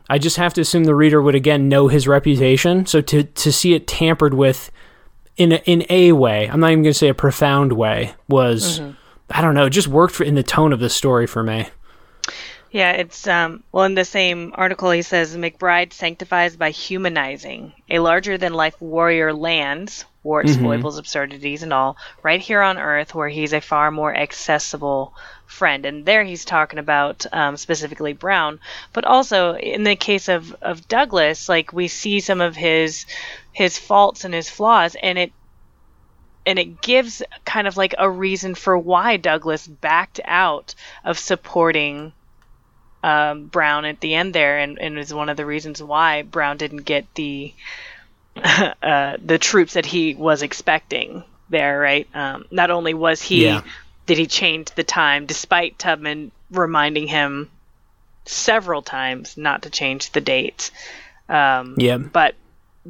I 0.10 0.18
just 0.18 0.36
have 0.36 0.54
to 0.56 0.62
assume 0.62 0.84
the 0.84 0.94
reader 0.94 1.22
would 1.22 1.34
again 1.34 1.70
know 1.70 1.88
his 1.88 2.10
reputation. 2.10 2.86
So 2.86 3.00
to 3.00 3.24
to 3.24 3.54
see 3.54 3.74
it 3.74 3.88
tampered 3.88 4.34
with 4.34 4.70
in 5.38 5.54
a, 5.54 5.56
in 5.66 5.86
a 5.90 6.12
way, 6.12 6.50
I'm 6.50 6.60
not 6.60 6.72
even 6.72 6.84
going 6.84 6.94
to 6.94 6.98
say 6.98 7.08
a 7.08 7.14
profound 7.14 7.74
way, 7.74 8.14
was 8.28 8.80
mm-hmm. 8.80 8.92
I 9.30 9.42
don't 9.42 9.56
know, 9.56 9.66
it 9.66 9.72
just 9.72 9.88
worked 9.88 10.16
for, 10.16 10.24
in 10.24 10.36
the 10.36 10.44
tone 10.44 10.74
of 10.74 10.80
the 10.80 10.90
story 10.90 11.26
for 11.26 11.44
me. 11.44 11.70
Yeah, 12.74 12.94
it's 12.94 13.28
um 13.28 13.64
well 13.72 13.86
in 13.86 13.94
the 13.94 14.04
same 14.04 14.52
article 14.56 14.90
he 14.90 15.04
says 15.04 15.38
McBride 15.38 15.94
sanctifies 15.94 16.56
by 16.56 16.72
humanizing. 16.72 17.72
A 17.88 18.00
larger 18.00 18.36
than 18.40 18.56
life 18.56 18.82
warrior 18.82 19.32
lands 19.32 20.06
warts, 20.24 20.56
foibles, 20.56 20.98
absurdities, 20.98 21.62
and 21.62 21.72
all, 21.72 21.98
right 22.24 22.42
here 22.42 22.64
on 22.64 22.80
Earth, 22.80 23.14
where 23.14 23.30
he's 23.30 23.54
a 23.54 23.62
far 23.62 23.92
more 23.92 24.16
accessible 24.16 25.14
friend. 25.46 25.86
And 25.86 26.04
there 26.04 26.24
he's 26.24 26.46
talking 26.46 26.80
about 26.80 27.28
um, 27.32 27.58
specifically 27.58 28.14
Brown, 28.14 28.60
but 28.92 29.06
also 29.06 29.54
in 29.54 29.84
the 29.84 29.96
case 29.96 30.28
of 30.28 30.52
of 30.60 30.88
Douglass, 30.88 31.48
like 31.48 31.74
we 31.74 31.88
see 31.88 32.22
some 32.22 32.42
of 32.42 32.56
his 32.56 33.06
his 33.52 33.78
faults 33.78 34.26
and 34.26 34.34
his 34.34 34.50
flaws, 34.50 34.96
and 35.00 35.20
it 35.20 35.32
and 36.44 36.58
it 36.58 36.82
gives 36.82 37.22
kind 37.46 37.68
of 37.68 37.78
like 37.78 37.94
a 38.00 38.10
reason 38.10 38.56
for 38.56 38.76
why 38.76 39.18
Douglass 39.18 39.68
backed 39.68 40.20
out 40.26 40.74
of 41.06 41.20
supporting 41.20 42.14
um, 43.04 43.46
Brown 43.48 43.86
at 43.86 44.00
the 44.00 44.16
end 44.16 44.34
there, 44.34 44.58
and, 44.60 44.80
and 44.80 44.98
is 44.98 45.14
one 45.14 45.30
of 45.30 45.38
the 45.38 45.46
reasons 45.46 45.84
why 45.84 46.24
Brown 46.24 46.58
didn't 46.58 46.84
get 46.84 47.06
the 47.16 47.54
uh, 48.36 49.18
the 49.24 49.38
troops 49.38 49.74
that 49.74 49.86
he 49.86 50.16
was 50.16 50.42
expecting 50.42 51.24
there. 51.50 51.80
Right? 51.80 52.08
Um, 52.16 52.46
not 52.50 52.72
only 52.72 52.94
was 52.94 53.22
he 53.22 53.46
Yeah. 53.46 53.62
did 54.06 54.18
he 54.18 54.26
change 54.26 54.72
the 54.72 54.84
time, 54.84 55.26
despite 55.26 55.78
Tubman 55.78 56.32
reminding 56.50 57.08
him 57.08 57.50
several 58.26 58.82
times 58.82 59.38
not 59.38 59.64
to 59.64 59.70
change 59.70 60.12
the 60.12 60.22
dates. 60.22 60.72
Um, 61.28 61.76
Yeah. 61.78 61.98
but 61.98 62.36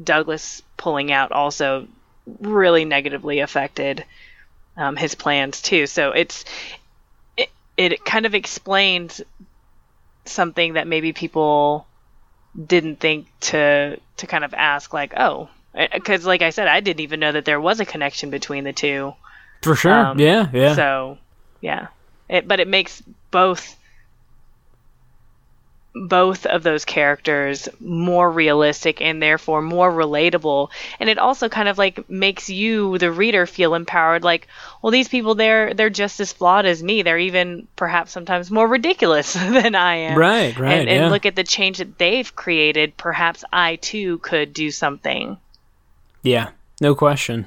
Douglass 0.02 0.62
pulling 0.76 1.12
out 1.12 1.32
also 1.32 1.86
really 2.40 2.84
negatively 2.84 3.40
affected 3.40 4.04
um, 4.76 4.96
his 4.96 5.14
plans 5.14 5.60
too. 5.60 5.86
So 5.86 6.12
it's 6.12 6.44
it, 7.36 7.50
it 7.76 8.04
kind 8.04 8.26
of 8.26 8.34
explains 8.34 9.20
something 10.24 10.74
that 10.74 10.86
maybe 10.86 11.12
people 11.12 11.86
didn't 12.66 13.00
think 13.00 13.26
to 13.40 13.98
to 14.16 14.26
kind 14.26 14.44
of 14.44 14.54
ask 14.54 14.92
like 14.92 15.12
oh 15.16 15.48
because 15.92 16.24
like 16.24 16.42
I 16.42 16.50
said 16.50 16.68
I 16.68 16.80
didn't 16.80 17.00
even 17.00 17.20
know 17.20 17.32
that 17.32 17.44
there 17.44 17.60
was 17.60 17.80
a 17.80 17.84
connection 17.84 18.30
between 18.30 18.64
the 18.64 18.72
two. 18.72 19.14
For 19.62 19.74
sure. 19.74 19.92
Um, 19.92 20.20
yeah, 20.20 20.48
yeah. 20.52 20.74
So 20.74 21.18
yeah, 21.60 21.88
it 22.28 22.46
but 22.46 22.60
it 22.60 22.68
makes 22.68 23.02
both 23.30 23.76
both 25.94 26.44
of 26.46 26.64
those 26.64 26.84
characters 26.84 27.68
more 27.78 28.30
realistic 28.30 29.00
and 29.00 29.22
therefore 29.22 29.62
more 29.62 29.92
relatable 29.92 30.68
and 30.98 31.08
it 31.08 31.18
also 31.18 31.48
kind 31.48 31.68
of 31.68 31.78
like 31.78 32.10
makes 32.10 32.50
you 32.50 32.98
the 32.98 33.12
reader 33.12 33.46
feel 33.46 33.74
empowered 33.74 34.24
like 34.24 34.48
well 34.82 34.90
these 34.90 35.06
people 35.08 35.36
they're 35.36 35.72
they're 35.72 35.90
just 35.90 36.18
as 36.18 36.32
flawed 36.32 36.66
as 36.66 36.82
me 36.82 37.02
they're 37.02 37.18
even 37.18 37.68
perhaps 37.76 38.10
sometimes 38.10 38.50
more 38.50 38.66
ridiculous 38.66 39.32
than 39.34 39.76
i 39.76 39.94
am 39.94 40.18
Right, 40.18 40.58
right, 40.58 40.80
and, 40.80 40.88
and 40.88 41.02
yeah. 41.04 41.08
look 41.10 41.26
at 41.26 41.36
the 41.36 41.44
change 41.44 41.78
that 41.78 41.96
they've 41.96 42.34
created 42.34 42.96
perhaps 42.96 43.44
i 43.52 43.76
too 43.76 44.18
could 44.18 44.52
do 44.52 44.70
something 44.72 45.38
Yeah, 46.22 46.50
no 46.80 46.94
question. 46.94 47.46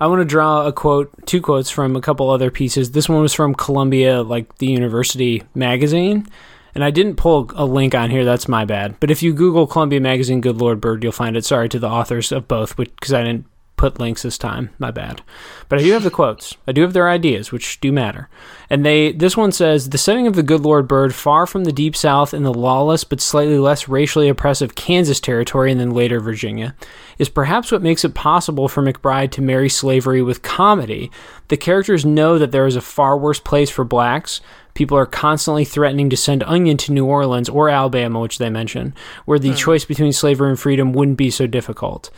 I 0.00 0.06
want 0.06 0.20
to 0.20 0.24
draw 0.24 0.66
a 0.66 0.72
quote, 0.72 1.10
two 1.26 1.40
quotes 1.40 1.70
from 1.70 1.96
a 1.96 2.00
couple 2.00 2.28
other 2.30 2.50
pieces. 2.50 2.90
This 2.90 3.08
one 3.08 3.20
was 3.20 3.32
from 3.34 3.54
Columbia, 3.54 4.22
like 4.22 4.58
the 4.58 4.66
university 4.66 5.42
magazine. 5.54 6.26
And 6.76 6.84
I 6.84 6.90
didn't 6.90 7.16
pull 7.16 7.50
a 7.54 7.64
link 7.64 7.94
on 7.94 8.10
here. 8.10 8.26
That's 8.26 8.48
my 8.48 8.66
bad. 8.66 9.00
But 9.00 9.10
if 9.10 9.22
you 9.22 9.32
Google 9.32 9.66
Columbia 9.66 9.98
Magazine, 9.98 10.42
Good 10.42 10.58
Lord 10.58 10.78
Bird, 10.78 11.02
you'll 11.02 11.10
find 11.10 11.34
it. 11.34 11.42
Sorry 11.42 11.70
to 11.70 11.78
the 11.78 11.88
authors 11.88 12.32
of 12.32 12.46
both, 12.46 12.76
because 12.76 13.14
I 13.14 13.24
didn't 13.24 13.46
put 13.76 13.98
links 13.98 14.22
this 14.22 14.36
time. 14.36 14.68
My 14.78 14.90
bad. 14.90 15.22
But 15.70 15.78
I 15.78 15.82
do 15.82 15.92
have 15.92 16.02
the 16.02 16.10
quotes. 16.10 16.54
I 16.68 16.72
do 16.72 16.82
have 16.82 16.92
their 16.92 17.08
ideas, 17.08 17.50
which 17.50 17.80
do 17.80 17.92
matter. 17.92 18.28
And 18.68 18.84
they 18.84 19.12
this 19.12 19.38
one 19.38 19.52
says 19.52 19.88
the 19.88 19.96
setting 19.96 20.26
of 20.26 20.34
the 20.34 20.42
Good 20.42 20.62
Lord 20.62 20.86
Bird 20.86 21.14
far 21.14 21.46
from 21.46 21.64
the 21.64 21.72
deep 21.72 21.96
south 21.96 22.34
in 22.34 22.42
the 22.42 22.52
lawless 22.52 23.04
but 23.04 23.22
slightly 23.22 23.58
less 23.58 23.88
racially 23.88 24.28
oppressive 24.28 24.74
Kansas 24.74 25.18
territory 25.18 25.70
and 25.70 25.80
then 25.80 25.90
later 25.90 26.20
Virginia 26.20 26.74
is 27.16 27.28
perhaps 27.30 27.72
what 27.72 27.82
makes 27.82 28.04
it 28.04 28.14
possible 28.14 28.68
for 28.68 28.82
McBride 28.82 29.30
to 29.32 29.42
marry 29.42 29.70
slavery 29.70 30.20
with 30.20 30.42
comedy. 30.42 31.10
The 31.48 31.56
characters 31.56 32.04
know 32.04 32.38
that 32.38 32.52
there 32.52 32.66
is 32.66 32.76
a 32.76 32.82
far 32.82 33.16
worse 33.16 33.40
place 33.40 33.70
for 33.70 33.84
blacks. 33.84 34.40
People 34.76 34.98
are 34.98 35.06
constantly 35.06 35.64
threatening 35.64 36.10
to 36.10 36.16
send 36.16 36.44
Onion 36.44 36.76
to 36.76 36.92
New 36.92 37.06
Orleans 37.06 37.48
or 37.48 37.68
Alabama, 37.68 38.20
which 38.20 38.38
they 38.38 38.50
mention, 38.50 38.94
where 39.24 39.38
the 39.38 39.50
hmm. 39.50 39.56
choice 39.56 39.84
between 39.84 40.12
slavery 40.12 40.50
and 40.50 40.60
freedom 40.60 40.92
wouldn't 40.92 41.16
be 41.16 41.30
so 41.30 41.46
difficult. 41.46 42.10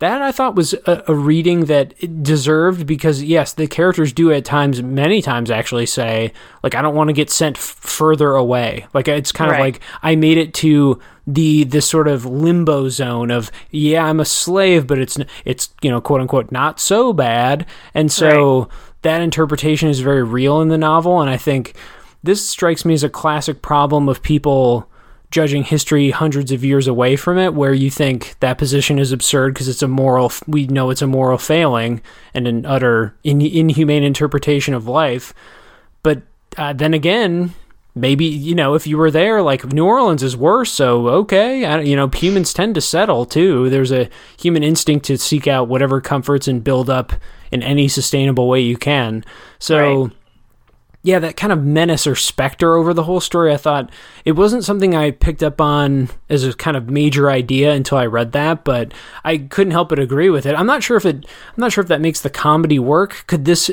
That 0.00 0.22
I 0.22 0.30
thought 0.30 0.54
was 0.54 0.74
a, 0.74 1.02
a 1.08 1.14
reading 1.14 1.64
that 1.64 1.92
it 1.98 2.22
deserved 2.22 2.86
because 2.86 3.20
yes, 3.22 3.52
the 3.52 3.66
characters 3.66 4.12
do 4.12 4.30
at 4.30 4.44
times, 4.44 4.80
many 4.80 5.20
times 5.20 5.50
actually 5.50 5.86
say 5.86 6.32
like 6.62 6.76
I 6.76 6.82
don't 6.82 6.94
want 6.94 7.08
to 7.08 7.14
get 7.14 7.30
sent 7.30 7.56
f- 7.56 7.62
further 7.62 8.30
away. 8.30 8.86
Like 8.94 9.08
it's 9.08 9.32
kind 9.32 9.50
of 9.50 9.58
like 9.58 9.80
I 10.00 10.14
made 10.14 10.38
it 10.38 10.54
to 10.54 11.00
the 11.26 11.64
this 11.64 11.88
sort 11.88 12.06
of 12.06 12.24
limbo 12.24 12.88
zone 12.88 13.32
of 13.32 13.50
yeah 13.70 14.04
I'm 14.04 14.20
a 14.20 14.24
slave, 14.24 14.86
but 14.86 15.00
it's 15.00 15.18
it's 15.44 15.70
you 15.82 15.90
know 15.90 16.00
quote 16.00 16.20
unquote 16.20 16.52
not 16.52 16.78
so 16.78 17.12
bad, 17.12 17.66
and 17.92 18.10
so 18.10 18.68
that 19.02 19.20
interpretation 19.20 19.88
is 19.88 19.98
very 19.98 20.22
real 20.22 20.60
in 20.60 20.68
the 20.68 20.78
novel, 20.78 21.20
and 21.20 21.28
I 21.28 21.36
think 21.36 21.74
this 22.22 22.46
strikes 22.46 22.84
me 22.84 22.94
as 22.94 23.04
a 23.04 23.08
classic 23.08 23.62
problem 23.62 24.08
of 24.08 24.22
people 24.22 24.88
judging 25.30 25.62
history 25.62 26.10
hundreds 26.10 26.50
of 26.52 26.64
years 26.64 26.86
away 26.86 27.14
from 27.14 27.36
it 27.36 27.52
where 27.52 27.74
you 27.74 27.90
think 27.90 28.34
that 28.40 28.56
position 28.56 28.98
is 28.98 29.12
absurd 29.12 29.52
because 29.52 29.68
it's 29.68 29.82
a 29.82 29.88
moral 29.88 30.32
we 30.46 30.66
know 30.66 30.90
it's 30.90 31.02
a 31.02 31.06
moral 31.06 31.36
failing 31.36 32.00
and 32.32 32.48
an 32.48 32.64
utter 32.64 33.14
in, 33.24 33.40
inhumane 33.42 34.02
interpretation 34.02 34.72
of 34.72 34.88
life. 34.88 35.34
But 36.02 36.22
uh, 36.56 36.72
then 36.72 36.94
again 36.94 37.54
maybe 37.94 38.24
you 38.24 38.54
know 38.54 38.74
if 38.74 38.86
you 38.86 38.96
were 38.96 39.10
there 39.10 39.42
like 39.42 39.64
new 39.72 39.84
orleans 39.84 40.22
is 40.22 40.36
worse 40.36 40.70
so 40.70 41.08
okay 41.08 41.64
I, 41.64 41.80
you 41.80 41.96
know 41.96 42.08
humans 42.08 42.54
tend 42.54 42.74
to 42.76 42.80
settle 42.80 43.26
too. 43.26 43.68
There's 43.68 43.92
a 43.92 44.08
human 44.38 44.62
instinct 44.62 45.04
to 45.06 45.18
seek 45.18 45.46
out 45.46 45.68
whatever 45.68 46.00
comforts 46.00 46.48
and 46.48 46.64
build 46.64 46.88
up 46.88 47.12
in 47.50 47.62
any 47.62 47.88
sustainable 47.88 48.48
way 48.48 48.60
you 48.60 48.76
can. 48.76 49.24
So 49.58 50.02
Right. 50.04 50.12
Yeah, 51.08 51.18
that 51.20 51.36
kind 51.38 51.52
of 51.54 51.64
menace 51.64 52.06
or 52.06 52.14
specter 52.14 52.74
over 52.74 52.92
the 52.92 53.02
whole 53.04 53.20
story. 53.20 53.50
I 53.52 53.56
thought 53.56 53.90
it 54.26 54.32
wasn't 54.32 54.62
something 54.62 54.94
I 54.94 55.10
picked 55.10 55.42
up 55.42 55.58
on 55.60 56.10
as 56.28 56.44
a 56.44 56.52
kind 56.52 56.76
of 56.76 56.90
major 56.90 57.30
idea 57.30 57.72
until 57.72 57.96
I 57.96 58.04
read 58.04 58.32
that, 58.32 58.62
but 58.62 58.92
I 59.24 59.38
couldn't 59.38 59.70
help 59.70 59.88
but 59.88 59.98
agree 59.98 60.28
with 60.28 60.44
it. 60.44 60.54
I'm 60.54 60.66
not 60.66 60.82
sure 60.82 60.98
if 60.98 61.06
it, 61.06 61.16
I'm 61.24 61.60
not 61.60 61.72
sure 61.72 61.80
if 61.82 61.88
that 61.88 62.02
makes 62.02 62.20
the 62.20 62.28
comedy 62.28 62.78
work. 62.78 63.24
Could 63.26 63.46
this 63.46 63.70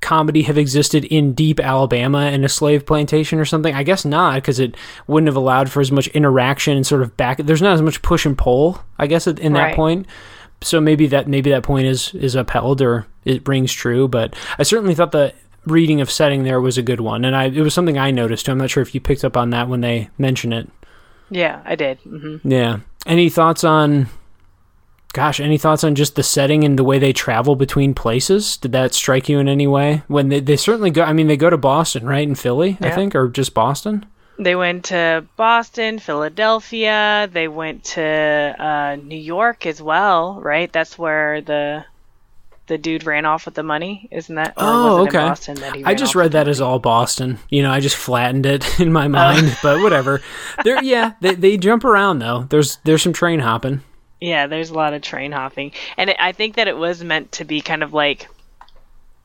comedy 0.00 0.42
have 0.42 0.56
existed 0.56 1.04
in 1.04 1.34
deep 1.34 1.60
Alabama 1.60 2.30
in 2.30 2.44
a 2.44 2.48
slave 2.48 2.86
plantation 2.86 3.38
or 3.38 3.44
something? 3.44 3.74
I 3.74 3.82
guess 3.82 4.04
not, 4.06 4.36
because 4.36 4.58
it 4.58 4.74
wouldn't 5.06 5.28
have 5.28 5.36
allowed 5.36 5.70
for 5.70 5.80
as 5.82 5.92
much 5.92 6.08
interaction 6.08 6.76
and 6.76 6.86
sort 6.86 7.02
of 7.02 7.14
back. 7.18 7.36
There's 7.38 7.60
not 7.62 7.74
as 7.74 7.82
much 7.82 8.00
push 8.00 8.24
and 8.24 8.38
pull, 8.38 8.82
I 8.98 9.06
guess, 9.06 9.26
at- 9.26 9.38
in 9.38 9.52
that 9.52 9.62
Right. 9.64 9.76
point 9.76 10.06
so 10.62 10.78
maybe 10.78 11.06
that 11.06 11.26
maybe 11.26 11.48
that 11.48 11.62
point 11.62 11.86
is 11.86 12.12
is 12.14 12.34
upheld 12.34 12.82
or 12.82 13.06
it 13.24 13.48
rings 13.48 13.72
true 13.72 14.06
but 14.06 14.34
i 14.58 14.62
certainly 14.62 14.94
thought 14.94 15.10
the 15.10 15.32
reading 15.66 16.00
of 16.00 16.10
setting 16.10 16.42
there 16.42 16.60
was 16.60 16.78
a 16.78 16.82
good 16.82 17.00
one. 17.00 17.24
And 17.24 17.36
i 17.36 17.44
it 17.44 17.60
was 17.60 17.74
something 17.74 17.98
i 17.98 18.10
noticed 18.10 18.46
too. 18.46 18.52
I'm 18.52 18.58
not 18.58 18.70
sure 18.70 18.82
if 18.82 18.94
you 18.94 19.00
picked 19.00 19.24
up 19.24 19.36
on 19.36 19.50
that 19.50 19.68
when 19.68 19.80
they 19.80 20.10
mention 20.18 20.52
it. 20.52 20.68
Yeah 21.30 21.62
i 21.64 21.74
did. 21.74 21.98
Hmm 21.98 22.36
yeah. 22.44 22.80
Any 23.06 23.30
thoughts 23.30 23.64
on 23.64 24.08
gosh 25.12 25.40
any 25.40 25.58
thoughts 25.58 25.84
on 25.84 25.94
just 25.94 26.16
the 26.16 26.22
setting 26.22 26.64
and 26.64 26.78
the 26.78 26.84
way 26.84 26.98
they 26.98 27.12
travel 27.12 27.56
between 27.56 27.94
places? 27.94 28.56
Did 28.56 28.72
that 28.72 28.94
strike 28.94 29.28
you 29.28 29.38
in 29.38 29.48
any 29.48 29.66
way? 29.66 30.02
When 30.08 30.28
they, 30.28 30.40
they 30.40 30.56
certainly 30.56 30.90
go 30.90 31.02
i 31.02 31.12
mean 31.12 31.26
they 31.26 31.36
go 31.36 31.50
to 31.50 31.58
boston 31.58 32.06
right 32.06 32.26
in 32.26 32.34
philly 32.34 32.78
i 32.80 32.90
think 32.90 33.14
or 33.14 33.28
just 33.28 33.54
boston? 33.54 34.06
They 34.40 34.56
went 34.56 34.86
to 34.86 35.26
Boston, 35.36 35.98
Philadelphia. 35.98 37.28
They 37.30 37.46
went 37.46 37.84
to 37.96 38.56
uh, 38.58 38.96
New 38.96 39.18
York 39.18 39.66
as 39.66 39.82
well, 39.82 40.40
right? 40.40 40.72
That's 40.72 40.98
where 40.98 41.42
the 41.42 41.84
the 42.70 42.78
dude 42.78 43.04
ran 43.04 43.26
off 43.26 43.46
with 43.46 43.54
the 43.54 43.64
money, 43.64 44.08
isn't 44.12 44.36
that? 44.36 44.54
Oh, 44.56 45.02
okay. 45.02 45.18
Boston 45.18 45.56
that 45.56 45.74
he 45.74 45.84
I 45.84 45.94
just 45.94 46.14
read 46.14 46.32
that 46.32 46.46
as 46.46 46.60
all 46.60 46.78
Boston. 46.78 47.40
You 47.48 47.64
know, 47.64 47.72
I 47.72 47.80
just 47.80 47.96
flattened 47.96 48.46
it 48.46 48.78
in 48.80 48.92
my 48.92 49.08
mind, 49.08 49.58
but 49.60 49.82
whatever. 49.82 50.22
There, 50.62 50.82
yeah, 50.82 51.14
they, 51.20 51.34
they 51.34 51.56
jump 51.56 51.84
around 51.84 52.20
though. 52.20 52.44
There's 52.48 52.76
there's 52.84 53.02
some 53.02 53.12
train 53.12 53.40
hopping. 53.40 53.82
Yeah, 54.20 54.46
there's 54.46 54.70
a 54.70 54.74
lot 54.74 54.94
of 54.94 55.02
train 55.02 55.32
hopping, 55.32 55.72
and 55.96 56.10
it, 56.10 56.16
I 56.20 56.30
think 56.30 56.54
that 56.56 56.68
it 56.68 56.76
was 56.76 57.02
meant 57.02 57.32
to 57.32 57.44
be 57.44 57.60
kind 57.60 57.82
of 57.82 57.92
like 57.92 58.28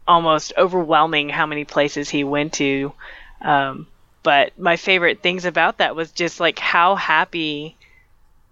almost 0.07 0.51
overwhelming 0.57 1.29
how 1.29 1.45
many 1.45 1.65
places 1.65 2.09
he 2.09 2.23
went 2.23 2.53
to. 2.53 2.93
Um, 3.41 3.85
but 4.23 4.57
my 4.57 4.75
favorite 4.75 5.21
things 5.21 5.45
about 5.45 5.77
that 5.77 5.95
was 5.95 6.11
just 6.11 6.39
like 6.39 6.57
how 6.57 6.95
happy 6.95 7.77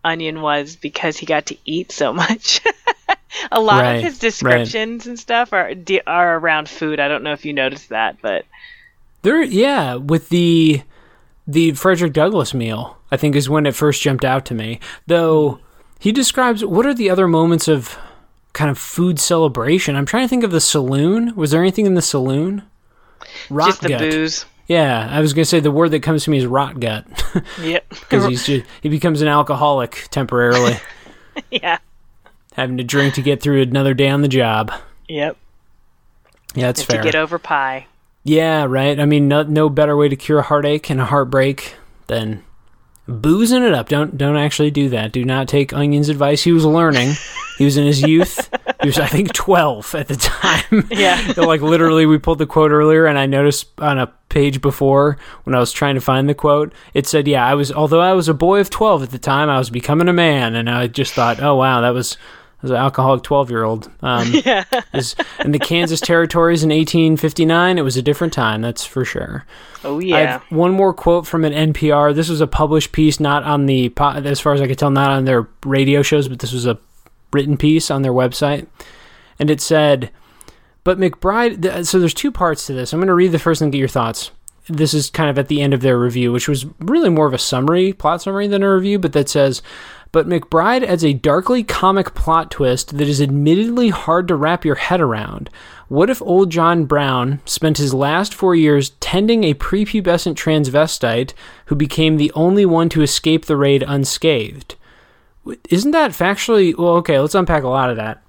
Onion 0.03 0.41
was 0.41 0.75
because 0.75 1.17
he 1.17 1.25
got 1.25 1.47
to 1.47 1.57
eat 1.65 1.91
so 1.91 2.13
much. 2.13 2.61
a 3.51 3.59
lot 3.61 3.81
Right, 3.81 3.95
of 3.95 3.99
his 3.99 4.19
descriptions 4.19 5.07
and 5.07 5.19
stuff 5.19 5.53
are 5.53 5.73
are 6.07 6.38
around 6.38 6.69
food. 6.69 6.99
I 6.99 7.07
don't 7.07 7.23
know 7.23 7.34
if 7.34 7.45
you 7.45 7.53
noticed 7.53 7.89
that, 7.89 8.17
but 8.21 8.45
There, 9.21 9.41
yeah, 9.41 9.95
with 9.95 10.30
the 10.30 10.84
the 11.47 11.71
Frederick 11.73 12.13
Douglass 12.13 12.53
meal, 12.53 12.97
I 13.11 13.17
think 13.17 13.35
is 13.35 13.49
when 13.49 13.65
it 13.65 13.75
first 13.75 14.01
jumped 14.01 14.25
out 14.25 14.45
to 14.47 14.53
me. 14.53 14.80
Though 15.07 15.59
he 15.99 16.11
describes 16.11 16.63
what 16.65 16.85
are 16.85 16.93
the 16.93 17.09
other 17.09 17.27
moments 17.27 17.67
of 17.67 17.97
kind 18.53 18.69
of 18.69 18.77
food 18.77 19.19
celebration. 19.19 19.95
I'm 19.95 20.05
trying 20.05 20.25
to 20.25 20.30
think 20.30 20.43
of 20.43 20.51
the 20.51 20.61
saloon. 20.61 21.35
Was 21.35 21.51
there 21.51 21.61
anything 21.61 21.85
in 21.85 21.95
the 21.95 22.01
saloon? 22.01 22.63
Rot 23.49 23.67
just 23.69 23.81
the 23.81 23.89
gut. 23.89 23.99
booze. 23.99 24.45
Yeah, 24.68 25.07
I 25.11 25.19
was 25.19 25.34
gonna 25.34 25.45
say 25.45 25.60
the 25.60 25.72
word 25.72 25.90
that 25.91 26.02
comes 26.03 26.23
to 26.23 26.30
me 26.30 26.38
is 26.38 26.45
rot 26.45 26.80
gut 26.80 27.06
Yep. 27.61 27.90
because 27.90 28.26
he's 28.30 28.45
just, 28.45 28.65
he 28.81 28.90
becomes 28.90 29.22
an 29.22 29.27
alcoholic 29.27 30.07
temporarily. 30.10 30.76
yeah. 31.52 31.80
having 32.53 32.77
to 32.77 32.84
drink 32.84 33.15
to 33.15 33.22
get 33.22 33.41
through 33.41 33.61
another 33.61 33.94
day 33.94 34.07
on 34.10 34.22
the 34.22 34.27
job. 34.27 34.72
Yep. 35.10 35.38
Yeah, 36.56 36.68
that's 36.68 36.81
And 36.81 36.88
fair. 36.88 37.02
to 37.02 37.03
get 37.03 37.15
over 37.15 37.40
pie. 37.40 37.88
Yeah, 38.23 38.64
right. 38.65 38.99
I 38.99 39.06
mean, 39.06 39.27
no, 39.27 39.44
no 39.44 39.69
better 39.69 39.98
way 39.98 40.07
to 40.07 40.15
cure 40.15 40.40
a 40.40 40.44
heartache 40.44 40.90
and 40.90 41.02
a 41.02 41.06
heartbreak 41.06 41.76
than 42.07 42.44
boozing 43.07 43.64
it 43.64 43.73
up. 43.73 43.90
Don't 43.90 44.18
don't 44.18 44.38
actually 44.38 44.72
do 44.72 44.88
that. 44.90 45.11
Do 45.11 45.26
not 45.26 45.49
take 45.49 45.73
Onion's 45.73 46.07
advice. 46.07 46.41
He 46.44 46.53
was 46.53 46.64
learning. 46.64 47.14
He 47.57 47.65
was 47.65 47.76
in 47.76 47.85
his 47.85 48.02
youth. 48.02 48.49
He 48.81 48.88
was, 48.88 48.98
I 48.98 49.07
think, 49.07 49.34
twelve 49.34 49.94
at 49.94 50.07
the 50.07 50.15
time. 50.15 50.88
Yeah. 50.90 51.34
like 51.35 51.60
literally, 51.61 52.06
we 52.06 52.18
pulled 52.18 52.38
the 52.38 52.45
quote 52.45 52.72
earlier, 52.72 53.06
and 53.07 53.18
I 53.19 53.26
noticed 53.26 53.68
on 53.80 53.99
a 53.99 54.14
page 54.34 54.60
before 54.61 55.18
when 55.43 55.55
I 55.55 55.60
was 55.60 55.72
trying 55.72 55.95
to 55.95 56.01
find 56.01 56.27
the 56.27 56.34
quote, 56.34 56.73
it 56.93 57.07
said, 57.07 57.27
"Yeah, 57.27 57.45
I 57.45 57.53
was. 57.53 57.72
Although 57.72 58.01
I 58.01 58.14
was 58.14 58.27
a 58.27 58.34
boy 58.34 58.60
of 58.60 58.69
twelve 58.69 59.03
at 59.03 59.11
the 59.11 59.19
time, 59.19 59.49
I 59.49 59.57
was 59.60 59.69
becoming 59.69 60.10
a 60.10 60.14
man." 60.14 60.55
And 60.55 60.69
I 60.69 60.88
just 60.88 61.14
thought, 61.14 61.41
"Oh 61.41 61.55
wow, 61.55 61.81
that 61.81 61.93
was." 61.93 62.18
As 62.64 62.69
an 62.69 62.77
alcoholic 62.77 63.23
12 63.23 63.49
year 63.49 63.64
old. 63.65 63.91
Um, 64.01 64.31
Yeah. 64.45 64.64
is 64.93 65.18
in 65.43 65.51
the 65.51 65.60
Kansas 65.60 65.99
territories 65.99 66.64
in 66.64 66.69
1859. 66.69 67.77
It 67.77 67.81
was 67.81 67.97
a 67.97 68.01
different 68.01 68.31
time, 68.31 68.61
that's 68.61 68.85
for 68.85 69.03
sure. 69.03 69.43
Oh 69.84 69.99
I 69.99 70.03
yeah. 70.03 70.18
have 70.31 70.43
one 70.43 70.72
more 70.72 70.93
quote 70.93 71.27
from 71.27 71.43
an 71.43 71.51
NPR. 71.73 72.15
This 72.15 72.30
was 72.30 72.39
a 72.39 72.47
published 72.47 72.93
piece, 72.93 73.19
not 73.19 73.43
on 73.43 73.65
the, 73.65 73.91
as 73.99 74.39
far 74.39 74.53
as 74.53 74.61
I 74.61 74.68
could 74.68 74.80
tell, 74.80 74.91
not 74.91 75.11
on 75.11 75.26
their 75.26 75.49
radio 75.65 76.01
shows, 76.03 76.30
but 76.30 76.39
this 76.39 76.53
was 76.53 76.65
a 76.65 76.77
written 77.34 77.57
piece 77.57 77.91
on 77.91 78.01
their 78.01 78.14
website. 78.14 78.65
And 79.39 79.49
it 79.51 79.60
said, 79.60 80.10
but 80.84 80.99
McBride, 80.99 81.85
so 81.85 81.99
there's 81.99 82.14
two 82.14 82.31
parts 82.31 82.65
to 82.68 82.73
this. 82.73 82.93
I'm 82.93 82.99
going 82.99 83.07
to 83.07 83.14
read 83.14 83.31
the 83.31 83.39
first 83.39 83.61
and 83.61 83.72
get 83.72 83.80
your 83.80 83.88
thoughts. 83.88 84.31
This 84.68 84.93
is 84.93 85.10
kind 85.10 85.30
of 85.30 85.38
at 85.38 85.49
the 85.49 85.61
end 85.61 85.73
of 85.73 85.81
their 85.81 85.99
review, 85.99 86.31
which 86.31 86.47
was 86.47 86.65
really 86.80 87.10
more 87.10 87.27
of 87.27 87.34
a 87.34 87.38
summary, 87.38 87.91
plot 87.93 88.22
summary 88.22 88.47
than 88.47 88.64
a 88.64 88.73
review, 88.73 88.97
but 88.97 89.14
that 89.14 89.27
says, 89.27 89.61
but 90.14 90.27
McBride 90.27 90.85
adds 90.85 91.03
a 91.03 91.14
darkly 91.14 91.64
comic 91.64 92.14
plot 92.14 92.51
twist 92.51 92.97
that 92.97 93.07
is 93.07 93.22
admittedly 93.22 93.89
hard 93.89 94.27
to 94.27 94.35
wrap 94.35 94.64
your 94.64 94.76
head 94.76 95.01
around. 95.01 95.49
What 95.88 96.10
if 96.10 96.22
old 96.22 96.49
John 96.51 96.85
Brown 96.85 97.41
spent 97.45 97.77
his 97.77 97.93
last 97.93 98.34
four 98.34 98.55
years 98.55 98.91
tending 98.99 99.43
a 99.43 99.55
prepubescent 99.55 100.35
transvestite 100.35 101.34
who 101.65 101.76
became 101.76 102.18
the 102.18 102.31
only 102.35 102.65
one 102.65 102.89
to 102.89 103.01
escape 103.01 103.45
the 103.45 103.57
raid 103.57 103.84
unscathed? 103.84 104.76
Isn't 105.69 105.91
that 105.91 106.11
factually. 106.11 106.77
Well, 106.77 106.93
okay, 106.97 107.19
let's 107.19 107.35
unpack 107.35 107.64
a 107.64 107.68
lot 107.68 107.89
of 107.89 107.97
that. 107.97 108.23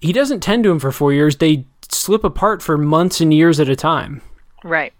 He 0.00 0.12
doesn't 0.12 0.40
tend 0.40 0.64
to 0.64 0.70
him 0.70 0.78
for 0.78 0.92
four 0.92 1.12
years, 1.12 1.36
they 1.36 1.66
slip 1.90 2.24
apart 2.24 2.62
for 2.62 2.76
months 2.78 3.20
and 3.20 3.32
years 3.32 3.60
at 3.60 3.68
a 3.68 3.76
time. 3.76 4.22
Right. 4.64 4.92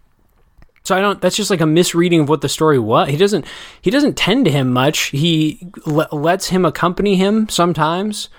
So 0.83 0.95
I 0.97 1.01
don't. 1.01 1.21
That's 1.21 1.35
just 1.35 1.49
like 1.51 1.61
a 1.61 1.65
misreading 1.67 2.21
of 2.21 2.29
what 2.29 2.41
the 2.41 2.49
story 2.49 2.79
was. 2.79 3.09
He 3.09 3.17
doesn't. 3.17 3.45
He 3.81 3.91
doesn't 3.91 4.17
tend 4.17 4.45
to 4.45 4.51
him 4.51 4.73
much. 4.73 4.99
He 5.07 5.67
le- 5.85 6.07
lets 6.11 6.47
him 6.47 6.65
accompany 6.65 7.15
him 7.15 7.47
sometimes, 7.49 8.29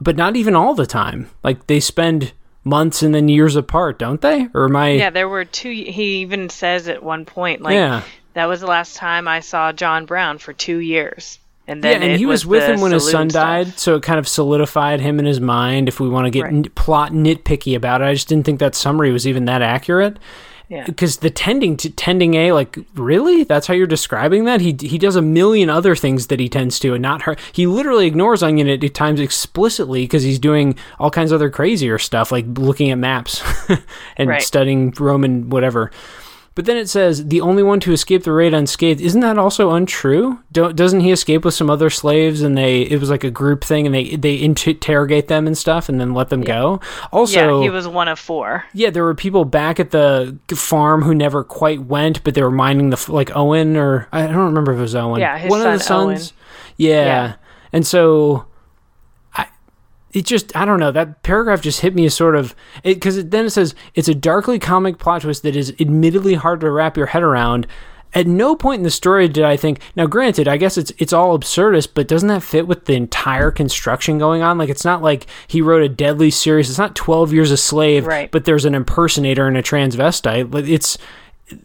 but 0.00 0.16
not 0.16 0.34
even 0.36 0.56
all 0.56 0.74
the 0.74 0.86
time. 0.86 1.28
Like 1.42 1.66
they 1.66 1.80
spend 1.80 2.32
months 2.64 3.02
and 3.02 3.14
then 3.14 3.28
years 3.28 3.54
apart, 3.54 3.98
don't 3.98 4.22
they? 4.22 4.48
Or 4.54 4.64
am 4.64 4.76
I? 4.76 4.92
Yeah, 4.92 5.10
there 5.10 5.28
were 5.28 5.44
two. 5.44 5.68
He 5.70 6.22
even 6.22 6.48
says 6.48 6.88
at 6.88 7.02
one 7.02 7.26
point, 7.26 7.60
like, 7.60 7.74
Yeah. 7.74 8.02
that 8.32 8.46
was 8.46 8.60
the 8.62 8.66
last 8.66 8.96
time 8.96 9.28
I 9.28 9.40
saw 9.40 9.70
John 9.70 10.06
Brown 10.06 10.38
for 10.38 10.54
two 10.54 10.78
years. 10.78 11.38
And 11.66 11.82
Yeah, 11.82 11.92
and 11.92 12.18
he 12.18 12.26
was, 12.26 12.44
with 12.44 12.62
him 12.68 12.80
when 12.82 12.92
his 12.92 13.10
son 13.10 13.30
stuff. 13.30 13.42
died, 13.42 13.78
so 13.78 13.96
it 13.96 14.02
kind 14.02 14.18
of 14.18 14.28
solidified 14.28 15.00
him 15.00 15.18
in 15.18 15.24
his 15.24 15.40
mind. 15.40 15.88
If 15.88 15.98
we 15.98 16.08
want 16.08 16.26
to 16.26 16.30
get 16.30 16.42
Right. 16.42 16.52
n- 16.52 16.64
plot 16.74 17.12
nitpicky 17.12 17.74
about 17.74 18.02
it, 18.02 18.04
I 18.04 18.12
just 18.14 18.28
didn't 18.28 18.44
think 18.44 18.58
that 18.60 18.74
summary 18.74 19.10
was 19.12 19.26
even 19.26 19.46
that 19.46 19.62
accurate. 19.62 20.18
Yeah. 20.70 20.84
because 20.86 21.18
the 21.18 21.28
tending 21.28 21.76
to 21.76 21.90
tending 21.90 22.34
a 22.34 22.52
like 22.52 22.78
really 22.94 23.44
that's 23.44 23.66
how 23.66 23.74
you're 23.74 23.86
describing 23.86 24.46
that 24.46 24.62
he 24.62 24.74
he 24.80 24.96
does 24.96 25.14
a 25.14 25.20
million 25.20 25.68
other 25.68 25.94
things 25.94 26.28
that 26.28 26.40
he 26.40 26.48
tends 26.48 26.78
to 26.80 26.94
and 26.94 27.02
not 27.02 27.22
her 27.22 27.36
he 27.52 27.66
literally 27.66 28.06
ignores 28.06 28.42
onion 28.42 28.66
at 28.70 28.94
times 28.94 29.20
explicitly 29.20 30.04
because 30.04 30.22
he's 30.22 30.38
doing 30.38 30.74
all 30.98 31.10
kinds 31.10 31.32
of 31.32 31.36
other 31.36 31.50
crazier 31.50 31.98
stuff 31.98 32.32
like 32.32 32.46
looking 32.56 32.90
at 32.90 32.96
maps 32.96 33.42
and 34.16 34.30
Right. 34.30 34.42
studying 34.42 34.94
roman 34.98 35.50
whatever 35.50 35.90
but 36.54 36.64
then 36.66 36.76
it 36.76 36.88
says 36.88 37.26
the 37.26 37.40
only 37.40 37.62
one 37.62 37.80
to 37.80 37.92
escape 37.92 38.24
the 38.24 38.32
raid 38.32 38.54
unscathed 38.54 39.00
isn't 39.00 39.20
that 39.20 39.38
also 39.38 39.72
untrue 39.72 40.38
Don't, 40.52 40.76
doesn't 40.76 41.00
he 41.00 41.10
escape 41.10 41.44
with 41.44 41.54
some 41.54 41.68
other 41.68 41.90
slaves 41.90 42.42
and 42.42 42.56
they 42.56 42.82
it 42.82 43.00
was 43.00 43.10
like 43.10 43.24
a 43.24 43.30
group 43.30 43.64
thing 43.64 43.86
and 43.86 43.94
they 43.94 44.16
they 44.16 44.40
interrogate 44.40 45.28
them 45.28 45.46
and 45.46 45.56
stuff 45.58 45.88
and 45.88 46.00
then 46.00 46.14
let 46.14 46.28
them 46.30 46.42
go 46.42 46.80
also 47.12 47.58
yeah, 47.58 47.62
he 47.62 47.70
was 47.70 47.88
one 47.88 48.08
of 48.08 48.18
four. 48.18 48.64
yeah, 48.72 48.90
there 48.90 49.04
were 49.04 49.14
people 49.14 49.44
back 49.44 49.80
at 49.80 49.90
the 49.90 50.38
farm 50.54 51.02
who 51.02 51.14
never 51.14 51.44
quite 51.44 51.82
went, 51.84 52.22
but 52.24 52.34
they 52.34 52.42
were 52.42 52.50
minding 52.50 52.90
the 52.90 53.04
like 53.12 53.34
Owen 53.36 53.76
or 53.76 54.08
I 54.12 54.26
don't 54.26 54.36
remember 54.36 54.72
if 54.72 54.78
it 54.78 54.82
was 54.82 54.94
Owen. 54.94 55.20
Yeah, 55.20 55.38
his 55.38 55.50
one 55.50 55.60
of 55.60 55.72
the 55.72 55.78
son, 55.78 56.06
Owen. 56.06 56.16
sons. 56.18 56.32
Yeah. 56.76 57.04
Yeah. 57.04 57.34
and 57.72 57.86
so 57.86 58.46
it 60.14 60.24
just 60.24 60.56
I 60.56 60.64
don't 60.64 60.80
know 60.80 60.92
that 60.92 61.22
paragraph 61.22 61.60
just 61.60 61.80
hit 61.82 61.94
me 61.94 62.06
as 62.06 62.14
sort 62.14 62.36
of 62.36 62.54
because 62.82 63.18
it, 63.18 63.30
then 63.30 63.44
it 63.44 63.50
says 63.50 63.74
it's 63.94 64.08
a 64.08 64.14
darkly 64.14 64.58
comic 64.58 64.98
plot 64.98 65.22
twist 65.22 65.42
that 65.42 65.54
is 65.56 65.74
admittedly 65.78 66.34
hard 66.34 66.60
to 66.60 66.70
wrap 66.70 66.96
your 66.96 67.06
head 67.06 67.22
around. 67.22 67.66
At 68.16 68.28
no 68.28 68.54
point 68.54 68.78
in 68.78 68.84
the 68.84 68.92
story 68.92 69.26
did 69.26 69.42
I 69.42 69.56
think. 69.56 69.80
Now, 69.96 70.06
granted, 70.06 70.46
I 70.46 70.56
guess 70.56 70.78
it's 70.78 70.92
it's 70.98 71.12
all 71.12 71.36
absurdist, 71.36 71.88
but 71.94 72.06
doesn't 72.06 72.28
that 72.28 72.44
fit 72.44 72.68
with 72.68 72.84
the 72.84 72.94
entire 72.94 73.50
construction 73.50 74.18
going 74.18 74.40
on? 74.40 74.56
Like, 74.56 74.68
it's 74.70 74.84
not 74.84 75.02
like 75.02 75.26
he 75.48 75.60
wrote 75.60 75.82
a 75.82 75.88
deadly 75.88 76.30
serious. 76.30 76.68
It's 76.70 76.78
not 76.78 76.94
Twelve 76.94 77.32
Years 77.32 77.50
a 77.50 77.56
Slave, 77.56 78.06
Right. 78.06 78.30
but 78.30 78.44
there's 78.44 78.64
an 78.64 78.74
impersonator 78.76 79.48
and 79.48 79.56
a 79.56 79.62
transvestite. 79.64 80.54
Like, 80.54 80.68
It's 80.68 80.96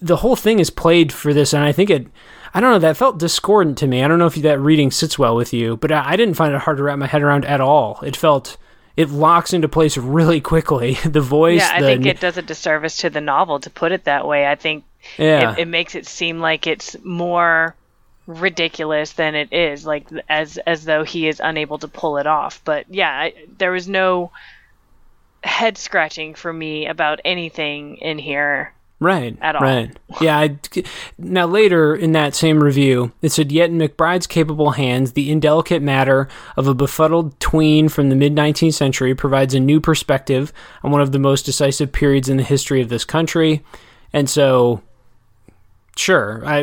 the 0.01 0.15
whole 0.17 0.35
thing 0.35 0.57
is 0.59 0.71
played 0.71 1.13
for 1.13 1.35
this, 1.35 1.53
and 1.53 1.63
I 1.63 1.71
think 1.71 1.91
it. 1.91 2.07
I 2.53 2.59
don't 2.59 2.71
know. 2.71 2.79
That 2.79 2.97
felt 2.97 3.19
discordant 3.19 3.77
to 3.79 3.87
me. 3.87 4.03
I 4.03 4.07
don't 4.07 4.19
know 4.19 4.25
if 4.27 4.35
that 4.35 4.59
reading 4.59 4.91
sits 4.91 5.19
well 5.19 5.35
with 5.35 5.53
you, 5.53 5.77
but 5.77 5.91
I, 5.91 6.11
I 6.11 6.15
didn't 6.15 6.35
find 6.35 6.53
it 6.53 6.61
hard 6.61 6.77
to 6.77 6.83
wrap 6.83 6.97
my 6.99 7.07
head 7.07 7.21
around 7.21 7.45
at 7.45 7.61
all. 7.61 7.99
It 8.03 8.15
felt 8.15 8.57
it 8.97 9.09
locks 9.09 9.53
into 9.53 9.69
place 9.69 9.97
really 9.97 10.41
quickly. 10.53 10.95
The 11.05 11.21
voice, 11.21 11.61
Yeah, 11.61 11.71
I 11.73 11.81
the 11.81 11.87
think 11.87 12.05
it 12.05 12.19
does 12.19 12.37
a 12.37 12.41
disservice 12.41 12.97
to 12.97 13.09
the 13.09 13.21
novel 13.21 13.59
to 13.61 13.69
put 13.69 13.91
it 13.91 14.05
that 14.05 14.27
way. 14.27 14.47
I 14.47 14.55
think 14.55 14.83
yeah, 15.17 15.53
it, 15.53 15.59
it 15.59 15.67
makes 15.67 15.95
it 15.95 16.05
seem 16.05 16.39
like 16.39 16.67
it's 16.67 16.97
more 17.03 17.75
ridiculous 18.27 19.13
than 19.13 19.35
it 19.35 19.51
is, 19.53 19.85
like 19.85 20.07
as 20.27 20.57
as 20.59 20.85
though 20.85 21.03
he 21.03 21.27
is 21.27 21.41
unable 21.43 21.79
to 21.79 21.87
pull 21.87 22.17
it 22.17 22.27
off. 22.27 22.61
But 22.63 22.85
yeah, 22.89 23.09
I, 23.09 23.33
there 23.57 23.71
was 23.71 23.87
no 23.87 24.31
head 25.43 25.77
scratching 25.77 26.35
for 26.35 26.51
me 26.51 26.87
about 26.87 27.21
anything 27.23 27.97
in 27.97 28.17
here. 28.17 28.73
Right. 28.99 29.37
at 29.41 29.55
all. 29.55 29.61
Right. 29.61 29.97
Yeah. 30.19 30.37
I, 30.37 30.57
now 31.17 31.45
later 31.45 31.95
in 31.95 32.11
that 32.11 32.35
same 32.35 32.61
review, 32.61 33.13
it 33.21 33.31
said, 33.31 33.51
"Yet 33.51 33.69
in 33.69 33.77
McBride's 33.77 34.27
capable 34.27 34.71
hands, 34.71 35.13
the 35.13 35.31
indelicate 35.31 35.81
matter 35.81 36.27
of 36.57 36.67
a 36.67 36.73
befuddled 36.73 37.39
tween 37.39 37.87
from 37.87 38.09
the 38.09 38.15
mid 38.15 38.35
19th 38.35 38.73
century 38.73 39.15
provides 39.15 39.53
a 39.53 39.59
new 39.59 39.79
perspective 39.79 40.51
on 40.83 40.91
one 40.91 41.01
of 41.01 41.13
the 41.13 41.19
most 41.19 41.45
decisive 41.45 41.91
periods 41.91 42.27
in 42.27 42.37
the 42.37 42.43
history 42.43 42.81
of 42.81 42.89
this 42.89 43.05
country." 43.05 43.63
And 44.11 44.29
so, 44.29 44.81
sure, 45.99 46.41
I, 46.45 46.61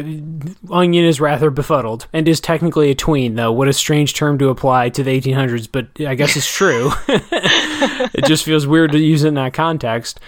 Onion 0.70 1.04
is 1.04 1.20
rather 1.20 1.50
befuddled 1.50 2.06
and 2.12 2.26
is 2.26 2.40
technically 2.40 2.90
a 2.90 2.94
tween, 2.94 3.34
though. 3.34 3.52
What 3.52 3.68
a 3.68 3.72
strange 3.72 4.14
term 4.14 4.38
to 4.38 4.48
apply 4.48 4.88
to 4.90 5.02
the 5.02 5.20
1800s, 5.20 5.68
but 5.70 5.88
I 6.00 6.14
guess 6.14 6.36
it's 6.36 6.52
true. 6.52 6.90
it 7.08 8.24
just 8.24 8.44
feels 8.44 8.66
weird 8.66 8.92
to 8.92 8.98
use 8.98 9.24
it 9.24 9.28
in 9.28 9.34
that 9.34 9.52
context. 9.52 10.20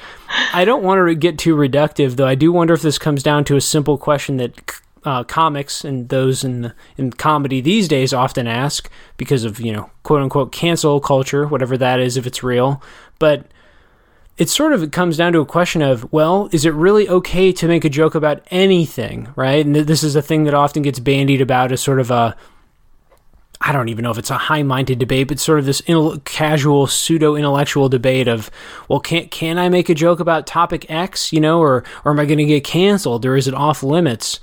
I 0.53 0.65
don't 0.65 0.83
want 0.83 1.07
to 1.07 1.15
get 1.15 1.39
too 1.39 1.57
reductive, 1.57 2.17
though. 2.17 2.27
I 2.27 2.35
do 2.35 2.53
wonder 2.53 2.75
if 2.75 2.83
this 2.83 2.99
comes 2.99 3.23
down 3.23 3.45
to 3.45 3.57
a 3.57 3.61
simple 3.61 3.97
question 3.97 4.37
that 4.37 4.81
uh, 5.05 5.25
comics 5.25 5.85
and 5.85 6.09
those 6.09 6.45
in 6.45 6.73
in 6.97 7.13
comedy 7.13 7.61
these 7.61 7.89
days 7.89 8.13
often 8.13 8.47
ask 8.47 8.91
because 9.17 9.45
of 9.45 9.61
you 9.61 9.73
know 9.73 9.91
quote 10.03 10.21
unquote 10.21 10.53
cancel 10.53 11.01
culture, 11.01 11.47
whatever 11.47 11.79
that 11.79 11.99
is, 12.01 12.17
if 12.17 12.27
it's 12.27 12.43
real. 12.43 12.83
But 13.19 13.47
it 14.39 14.49
sort 14.49 14.73
of 14.73 14.91
comes 14.93 15.17
down 15.17 15.33
to 15.33 15.41
a 15.41 15.47
question 15.47 15.83
of, 15.83 16.11
well, 16.13 16.49
is 16.53 16.65
it 16.65 16.73
really 16.73 17.09
okay 17.09 17.53
to 17.53 17.67
make 17.67 17.85
a 17.85 17.89
joke 17.91 18.15
about 18.15 18.41
anything, 18.51 19.29
right? 19.35 19.67
And 19.67 19.75
this 19.75 20.05
is 20.05 20.15
a 20.15 20.23
thing 20.23 20.45
that 20.45 20.55
often 20.55 20.83
gets 20.83 21.01
bandied 21.01 21.41
about 21.41 21.73
as 21.73 21.81
sort 21.81 22.01
of 22.01 22.11
a 22.11 22.37
I 23.61 23.73
don't 23.73 23.89
even 23.89 24.05
know 24.05 24.13
if 24.13 24.19
it's 24.19 24.31
a 24.31 24.39
high-minded 24.39 25.01
debate, 25.01 25.27
but 25.27 25.41
sort 25.41 25.59
of 25.59 25.67
this 25.67 25.83
casual 26.25 26.87
pseudo-intellectual 26.87 27.89
debate 27.89 28.29
of, 28.29 28.53
well, 28.89 29.01
can 29.01 29.29
can 29.31 29.59
I 29.59 29.69
make 29.69 29.89
a 29.89 29.95
joke 29.95 30.21
about 30.21 30.47
topic 30.47 30.89
X, 30.89 31.33
you 31.33 31.41
know, 31.41 31.61
or 31.61 31.83
or 32.05 32.13
am 32.13 32.21
I 32.21 32.25
going 32.25 32.39
to 32.39 32.45
get 32.45 32.63
canceled, 32.63 33.27
or 33.27 33.35
is 33.37 33.49
it 33.49 33.55
off 33.55 33.83
limits? 33.83 34.39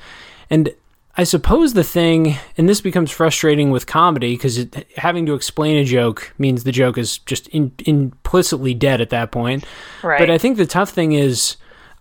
And 0.49 0.75
I 1.17 1.23
suppose 1.23 1.73
the 1.73 1.83
thing, 1.83 2.35
and 2.57 2.67
this 2.67 2.81
becomes 2.81 3.09
frustrating 3.09 3.71
with 3.71 3.87
comedy 3.87 4.35
because 4.35 4.67
having 4.97 5.25
to 5.27 5.33
explain 5.33 5.77
a 5.77 5.85
joke 5.85 6.33
means 6.37 6.63
the 6.63 6.73
joke 6.73 6.97
is 6.97 7.19
just 7.19 7.47
in, 7.49 7.71
implicitly 7.85 8.73
dead 8.73 8.99
at 8.99 9.11
that 9.11 9.31
point. 9.31 9.65
Right. 10.03 10.19
But 10.19 10.29
I 10.29 10.37
think 10.37 10.57
the 10.57 10.65
tough 10.65 10.89
thing 10.89 11.13
is, 11.13 11.55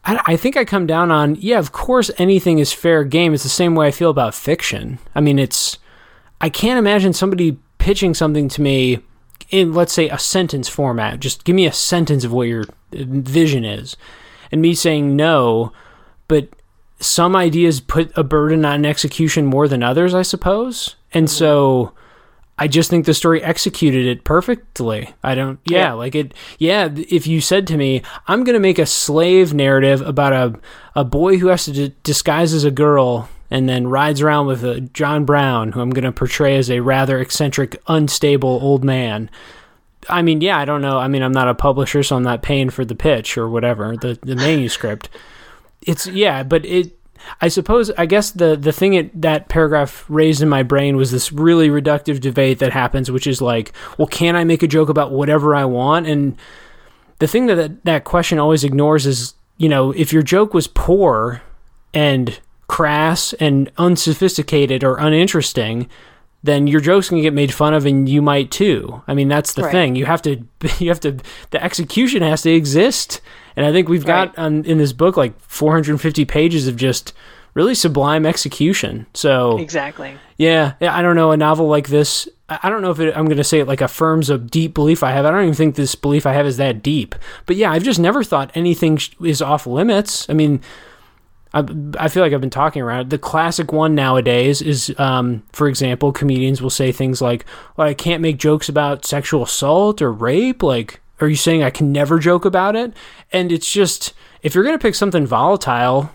I, 0.05 0.21
I 0.27 0.37
think 0.37 0.57
I 0.57 0.65
come 0.65 0.87
down 0.87 1.13
on, 1.13 1.37
yeah, 1.37 1.61
of 1.61 1.71
course 1.71 2.11
anything 2.19 2.59
is 2.59 2.73
fair 2.73 3.05
game. 3.05 3.35
It's 3.35 3.45
the 3.45 3.49
same 3.49 3.77
way 3.77 3.87
I 3.87 3.93
feel 3.93 4.11
about 4.11 4.35
fiction. 4.35 4.99
I 5.15 5.21
mean, 5.21 5.39
it's, 5.39 5.79
I 6.41 6.49
can't 6.49 6.79
imagine 6.79 7.13
somebody 7.13 7.57
pitching 7.79 8.15
something 8.15 8.49
to 8.49 8.63
me 8.63 8.99
in, 9.51 9.73
let's 9.75 9.93
say, 9.93 10.09
a 10.09 10.19
sentence 10.19 10.69
format. 10.69 11.21
Just 11.21 11.45
give 11.45 11.55
me 11.55 11.67
a 11.67 11.73
sentence 11.73 12.25
of 12.25 12.33
what 12.33 12.49
your 12.49 12.63
uh, 12.63 12.65
vision 12.91 13.65
is. 13.65 13.97
And 14.51 14.61
me 14.61 14.75
saying 14.75 15.15
no, 15.15 15.73
but 16.27 16.49
some 17.01 17.37
ideas 17.37 17.81
put 17.81 18.17
a 18.17 18.25
burden 18.25 18.65
on 18.65 18.85
execution 18.85 19.47
more 19.47 19.69
than 19.69 19.83
others, 19.83 20.15
I 20.15 20.23
suppose. 20.23 20.97
And 21.13 21.27
mm-hmm. 21.27 21.37
so 21.37 21.93
I 22.57 22.69
just 22.69 22.89
think 22.89 23.05
the 23.05 23.15
story 23.15 23.43
executed 23.43 24.07
it 24.07 24.25
perfectly. 24.25 25.13
I 25.23 25.35
don't, 25.35 25.59
yeah, 25.65 25.79
yeah, 25.79 25.93
like 25.93 26.15
it, 26.15 26.35
yeah. 26.59 26.89
If 26.95 27.27
you 27.27 27.41
said 27.41 27.67
to 27.69 27.77
me, 27.77 28.03
I'm 28.29 28.45
going 28.45 28.55
to 28.55 28.61
make 28.61 28.79
a 28.79 28.87
slave 28.87 29.53
narrative 29.53 30.01
about 30.03 30.33
a, 30.33 30.61
a 30.95 31.05
boy 31.05 31.39
who 31.39 31.49
has 31.49 31.65
to 31.65 31.73
d- 31.73 31.95
disguise 32.05 32.53
as 32.53 32.65
a 32.65 32.71
girl 32.71 33.29
and 33.51 33.69
then 33.69 33.89
rides 33.89 34.21
around 34.21 34.47
with 34.47 34.65
a 34.65 34.81
John 34.81 35.25
Brown, 35.25 35.73
who 35.73 35.81
I'm 35.81 35.91
going 35.91 36.05
to 36.05 36.13
portray 36.13 36.57
as 36.57 36.71
a 36.71 36.81
rather 36.81 37.19
eccentric, 37.19 37.81
unstable 37.89 38.59
old 38.63 38.85
man. 38.85 39.31
I 40.09 40.23
mean, 40.23 40.41
yeah, 40.41 40.59
I 40.59 40.65
don't 40.65 40.83
know. 40.83 40.99
I 40.99 41.09
mean, 41.09 41.23
I'm 41.23 41.33
not 41.33 41.49
a 41.49 41.55
publisher, 41.55 42.03
so 42.03 42.17
I'm 42.17 42.23
not 42.23 42.43
paying 42.43 42.71
for 42.71 42.85
the 42.85 42.95
pitch 42.95 43.37
or 43.37 43.49
whatever, 43.49 43.97
the, 43.97 44.19
the 44.23 44.37
manuscript. 44.37 45.09
It's, 45.87 46.07
yeah, 46.07 46.43
but 46.43 46.65
it, 46.65 46.99
I 47.41 47.49
suppose 47.49 47.91
I 47.93 48.07
guess 48.07 48.31
the 48.31 48.57
the 48.57 48.73
thing 48.73 48.95
it, 48.95 49.23
that 49.23 49.49
paragraph 49.49 50.05
raised 50.09 50.43
in 50.43 50.49
my 50.49 50.63
brain 50.63 50.97
was 50.97 51.11
this 51.11 51.33
really 51.33 51.69
reductive 51.69 52.21
debate 52.21 52.59
that 52.59 52.73
happens, 52.73 53.11
which 53.11 53.27
is 53.27 53.41
like, 53.41 53.73
well, 53.99 54.07
can 54.07 54.37
I 54.37 54.45
make 54.45 54.63
a 54.63 54.69
joke 54.69 54.89
about 54.89 55.11
whatever 55.11 55.55
I 55.55 55.65
want? 55.65 56.07
And 56.07 56.37
the 57.19 57.27
thing 57.27 57.47
that 57.47 57.57
that, 57.57 57.85
that 57.85 58.05
question 58.05 58.39
always 58.39 58.65
ignores 58.65 59.07
is, 59.07 59.35
you 59.57 59.69
know, 59.69 59.93
if 59.93 60.13
your 60.13 60.23
joke 60.23 60.55
was 60.55 60.67
poor 60.67 61.43
and 61.93 62.41
crass 62.67 63.33
and 63.35 63.71
unsophisticated 63.79 64.83
or 64.83 64.97
uninteresting, 64.97 65.89
then 66.45 66.69
your 66.69 66.81
joke's 66.81 67.11
gonna 67.11 67.23
get 67.23 67.35
made 67.35 67.53
fun 67.53 67.75
of, 67.75 67.85
and 67.87 68.09
you 68.09 68.23
might 68.23 68.53
too. 68.53 69.03
I 69.09 69.15
mean, 69.15 69.27
that's 69.29 69.55
the 69.55 69.63
right. 69.63 69.73
thing. 69.73 69.97
You 69.97 70.07
have 70.07 70.23
to, 70.23 70.45
you 70.79 70.89
have 70.89 71.01
to, 71.01 71.19
the 71.51 71.63
execution 71.63 72.23
has 72.23 72.43
to 72.43 72.53
exist 72.53 73.21
and 73.57 73.65
I 73.65 73.73
think 73.73 73.89
we've 73.89 74.05
got 74.05 74.37
right. 74.37 74.47
um, 74.47 74.65
in 74.65 74.79
this 74.79 74.93
book 74.93 75.17
like 75.17 75.39
450 75.41 76.25
pages 76.25 76.67
of 76.67 76.77
just 76.77 77.13
really 77.55 77.75
sublime 77.75 78.27
execution. 78.27 79.07
So 79.15 79.59
exactly, 79.59 80.17
yeah, 80.37 80.75
yeah. 80.81 80.97
I 80.97 81.03
don't 81.03 81.17
know 81.17 81.31
a 81.31 81.37
novel 81.37 81.69
like 81.69 81.89
this. 81.89 82.29
I 82.49 82.69
don't 82.69 82.83
know 82.83 82.91
if 82.91 83.01
it, 83.01 83.17
I'm 83.17 83.25
going 83.25 83.39
to 83.39 83.45
say 83.45 83.61
it 83.61 83.69
like 83.69 83.81
affirms 83.81 84.29
a 84.29 84.37
deep 84.37 84.75
belief 84.75 85.03
I 85.03 85.13
have. 85.13 85.25
I 85.25 85.31
don't 85.31 85.45
even 85.45 85.55
think 85.55 85.77
this 85.77 85.95
belief 85.95 86.27
I 86.27 86.35
have 86.35 86.47
is 86.47 86.59
that 86.59 86.83
deep. 86.83 87.15
But 87.47 87.57
yeah, 87.57 87.73
I've 87.73 87.83
just 87.83 87.99
never 87.99 88.23
thought 88.23 88.51
anything 88.55 88.99
is 89.23 89.41
off 89.41 89.67
limits. 89.67 90.29
I 90.29 90.35
mean. 90.35 90.61
I, 91.55 92.09
feel 92.09 92.23
like 92.25 92.33
I've 92.33 92.41
been 92.41 92.51
talking 92.51 92.83
around 92.83 93.03
it. 93.03 93.11
The 93.11 93.19
classic 93.19 93.73
one 93.73 93.95
nowadays 93.95 94.61
is, 94.61 94.93
um, 94.99 95.45
for 95.53 95.69
example, 95.69 96.11
comedians 96.11 96.61
will 96.61 96.71
say 96.71 96.91
things 96.91 97.23
like, 97.23 97.47
"Well, 97.77 97.87
I 97.87 97.95
can't 97.95 98.21
make 98.21 98.39
jokes 98.39 98.69
about 98.69 99.05
sexual 99.05 99.45
assault 99.45 100.03
or 100.03 100.11
rape." 100.11 100.65
Like, 100.65 101.01
are 101.21 101.29
you 101.29 101.37
saying 101.37 101.63
I 101.63 101.71
can 101.71 101.93
never 101.93 102.19
joke 102.19 102.45
about 102.45 102.75
it? 102.75 102.93
And 103.33 103.53
it's 103.53 103.73
just 103.73 104.15
if 104.43 104.55
you're 104.55 104.65
going 104.65 104.77
to 104.77 104.83
pick 104.83 104.97
something 104.97 105.27
volatile, 105.27 106.11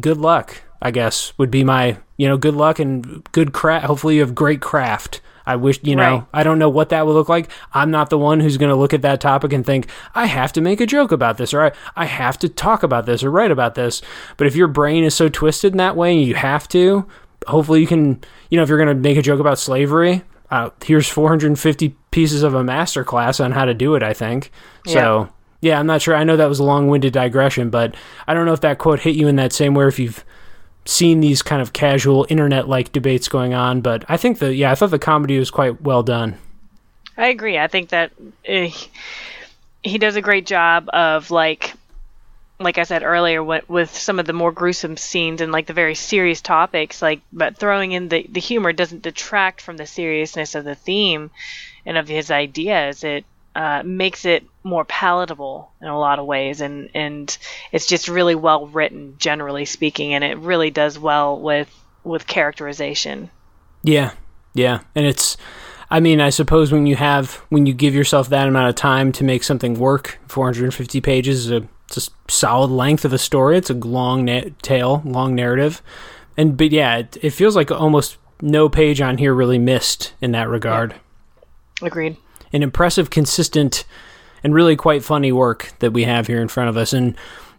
good 0.00 0.18
luck, 0.18 0.62
I 0.82 0.90
guess, 0.90 1.32
would 1.38 1.50
be 1.50 1.62
my, 1.62 1.98
you 2.16 2.28
know, 2.28 2.36
good 2.36 2.54
luck 2.54 2.78
and 2.78 3.24
good 3.32 3.52
craft. 3.52 3.86
Hopefully 3.86 4.16
you 4.16 4.20
have 4.22 4.34
great 4.34 4.60
craft. 4.60 5.20
I 5.46 5.56
wish, 5.56 5.80
you 5.82 5.96
know, 5.96 6.02
right. 6.02 6.26
I 6.32 6.42
don't 6.42 6.58
know 6.58 6.68
what 6.68 6.90
that 6.90 7.06
would 7.06 7.12
look 7.12 7.28
like. 7.28 7.50
I'm 7.72 7.90
not 7.90 8.10
the 8.10 8.18
one 8.18 8.40
who's 8.40 8.56
going 8.56 8.70
to 8.70 8.76
look 8.76 8.94
at 8.94 9.02
that 9.02 9.20
topic 9.20 9.52
and 9.52 9.64
think, 9.64 9.88
I 10.14 10.26
have 10.26 10.52
to 10.54 10.60
make 10.60 10.80
a 10.80 10.86
joke 10.86 11.12
about 11.12 11.38
this 11.38 11.54
or 11.54 11.62
I, 11.62 11.72
I 11.96 12.06
have 12.06 12.38
to 12.40 12.48
talk 12.48 12.82
about 12.82 13.06
this 13.06 13.22
or 13.22 13.30
write 13.30 13.50
about 13.50 13.74
this. 13.74 14.02
But 14.36 14.46
if 14.46 14.56
your 14.56 14.68
brain 14.68 15.04
is 15.04 15.14
so 15.14 15.28
twisted 15.28 15.72
in 15.72 15.78
that 15.78 15.96
way, 15.96 16.18
you 16.18 16.34
have 16.34 16.68
to, 16.68 17.06
hopefully 17.46 17.80
you 17.80 17.86
can, 17.86 18.20
you 18.50 18.56
know, 18.56 18.62
if 18.62 18.68
you're 18.68 18.78
going 18.78 18.94
to 18.94 18.94
make 18.94 19.16
a 19.16 19.22
joke 19.22 19.40
about 19.40 19.58
slavery, 19.58 20.22
uh, 20.50 20.70
here's 20.84 21.08
450 21.08 21.96
pieces 22.10 22.42
of 22.42 22.54
a 22.54 22.64
master 22.64 23.04
class 23.04 23.40
on 23.40 23.52
how 23.52 23.64
to 23.64 23.74
do 23.74 23.94
it, 23.94 24.02
I 24.02 24.12
think. 24.12 24.50
Yeah. 24.84 24.92
So, 24.92 25.32
yeah, 25.60 25.78
I'm 25.78 25.86
not 25.86 26.02
sure. 26.02 26.16
I 26.16 26.24
know 26.24 26.36
that 26.36 26.48
was 26.48 26.58
a 26.58 26.64
long 26.64 26.88
winded 26.88 27.12
digression, 27.12 27.70
but 27.70 27.94
I 28.26 28.34
don't 28.34 28.46
know 28.46 28.52
if 28.52 28.62
that 28.62 28.78
quote 28.78 29.00
hit 29.00 29.14
you 29.14 29.28
in 29.28 29.36
that 29.36 29.52
same 29.52 29.74
way, 29.74 29.86
if 29.86 29.98
you've 29.98 30.24
seen 30.90 31.20
these 31.20 31.42
kind 31.42 31.62
of 31.62 31.72
casual 31.72 32.26
internet 32.28 32.68
like 32.68 32.92
debates 32.92 33.28
going 33.28 33.54
on. 33.54 33.80
But 33.80 34.04
I 34.08 34.16
think 34.16 34.38
the, 34.38 34.54
yeah, 34.54 34.70
I 34.70 34.74
thought 34.74 34.90
the 34.90 34.98
comedy 34.98 35.38
was 35.38 35.50
quite 35.50 35.80
well 35.82 36.02
done. 36.02 36.36
I 37.16 37.28
agree. 37.28 37.58
I 37.58 37.68
think 37.68 37.90
that 37.90 38.12
uh, 38.48 38.68
he 39.82 39.98
does 39.98 40.16
a 40.16 40.22
great 40.22 40.46
job 40.46 40.88
of 40.92 41.30
like 41.30 41.74
like 42.60 42.76
I 42.76 42.82
said 42.82 43.02
earlier, 43.02 43.42
with, 43.42 43.66
with 43.70 43.96
some 43.96 44.18
of 44.18 44.26
the 44.26 44.34
more 44.34 44.52
gruesome 44.52 44.98
scenes 44.98 45.40
and 45.40 45.50
like 45.50 45.66
the 45.66 45.72
very 45.72 45.94
serious 45.94 46.42
topics, 46.42 47.00
like 47.00 47.22
but 47.32 47.56
throwing 47.56 47.92
in 47.92 48.08
the 48.08 48.26
the 48.28 48.40
humor 48.40 48.72
doesn't 48.72 49.02
detract 49.02 49.62
from 49.62 49.78
the 49.78 49.86
seriousness 49.86 50.54
of 50.54 50.64
the 50.64 50.74
theme 50.74 51.30
and 51.86 51.96
of 51.96 52.06
his 52.06 52.30
ideas. 52.30 53.02
It 53.02 53.24
uh, 53.54 53.82
makes 53.84 54.24
it 54.24 54.44
more 54.62 54.84
palatable 54.84 55.72
in 55.80 55.88
a 55.88 55.98
lot 55.98 56.18
of 56.18 56.26
ways, 56.26 56.60
and 56.60 56.90
and 56.94 57.36
it's 57.72 57.86
just 57.86 58.08
really 58.08 58.34
well 58.34 58.66
written, 58.66 59.16
generally 59.18 59.64
speaking, 59.64 60.14
and 60.14 60.22
it 60.22 60.38
really 60.38 60.70
does 60.70 60.98
well 60.98 61.38
with 61.40 61.74
with 62.04 62.26
characterization. 62.26 63.30
Yeah, 63.82 64.12
yeah, 64.54 64.80
and 64.94 65.06
it's. 65.06 65.36
I 65.92 65.98
mean, 65.98 66.20
I 66.20 66.30
suppose 66.30 66.70
when 66.70 66.86
you 66.86 66.94
have 66.94 67.34
when 67.48 67.66
you 67.66 67.74
give 67.74 67.94
yourself 67.94 68.28
that 68.28 68.46
amount 68.46 68.68
of 68.68 68.76
time 68.76 69.10
to 69.12 69.24
make 69.24 69.42
something 69.42 69.74
work, 69.74 70.20
450 70.28 71.00
pages 71.00 71.46
is 71.46 71.50
a 71.50 71.66
it's 71.88 72.08
a 72.08 72.10
solid 72.30 72.70
length 72.70 73.04
of 73.04 73.12
a 73.12 73.18
story. 73.18 73.58
It's 73.58 73.70
a 73.70 73.74
long 73.74 74.24
na- 74.24 74.50
tale, 74.62 75.02
long 75.04 75.34
narrative, 75.34 75.82
and 76.36 76.56
but 76.56 76.70
yeah, 76.70 76.98
it, 76.98 77.16
it, 77.20 77.30
feels 77.30 77.56
like 77.56 77.72
almost 77.72 78.16
no 78.40 78.68
page 78.68 79.00
on 79.00 79.18
here 79.18 79.34
really 79.34 79.58
missed 79.58 80.14
in 80.20 80.30
that 80.32 80.48
regard. 80.48 80.92
Yeah. 80.92 81.88
Agreed. 81.88 82.16
An 82.52 82.62
impressive, 82.62 83.10
consistent, 83.10 83.84
and 84.42 84.54
really 84.54 84.76
quite 84.76 85.04
funny 85.04 85.32
work 85.32 85.72
that 85.80 85.92
we 85.92 86.04
have 86.04 86.26
here 86.26 86.40
in 86.40 86.48
front 86.48 86.68
of 86.68 86.76
us, 86.76 86.92
and. 86.92 87.16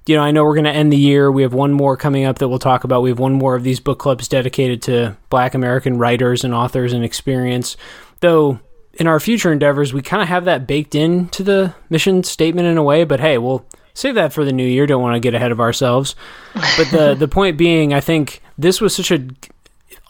You 0.08 0.16
know, 0.16 0.24
I 0.24 0.32
know 0.32 0.44
we're 0.44 0.56
going 0.56 0.64
to 0.64 0.72
end 0.72 0.92
the 0.92 0.98
year. 0.98 1.32
We 1.32 1.44
have 1.44 1.54
one 1.54 1.72
more 1.72 1.96
coming 1.96 2.26
up 2.26 2.40
that 2.40 2.50
we'll 2.50 2.58
talk 2.58 2.84
about. 2.84 3.04
We 3.04 3.12
have 3.12 3.20
one 3.20 3.34
more 3.34 3.54
of 3.54 3.62
these 3.62 3.80
book 3.80 4.00
clubs 4.00 4.28
dedicated 4.28 4.82
to 4.82 5.16
Black 5.30 5.54
American 5.54 6.00
writers 6.00 6.44
and 6.44 6.56
authors 6.56 6.92
and 6.92 7.06
experience. 7.06 7.78
Though 8.20 8.60
in 8.94 9.08
our 9.08 9.20
future 9.20 9.52
endeavors, 9.52 9.94
we 9.94 10.02
kind 10.02 10.24
of 10.24 10.28
have 10.28 10.46
that 10.46 10.68
baked 10.68 10.96
into 10.96 11.44
the 11.44 11.76
mission 11.90 12.24
statement 12.24 12.68
in 12.68 12.78
a 12.78 12.84
way. 12.84 13.04
But 13.04 13.20
hey, 13.20 13.38
we'll 13.38 13.64
save 13.94 14.16
that 14.16 14.34
for 14.34 14.44
the 14.44 14.52
new 14.52 14.66
year. 14.66 14.88
Don't 14.88 15.02
want 15.02 15.16
to 15.16 15.20
get 15.20 15.36
ahead 15.36 15.52
of 15.52 15.60
ourselves. 15.60 16.16
But 16.54 16.90
the 16.92 17.16
the 17.18 17.28
point 17.28 17.58
being, 17.58 17.94
I 17.94 18.02
think 18.02 18.42
this 18.58 18.82
was 18.82 18.96
such 18.96 19.12
a 19.12 19.28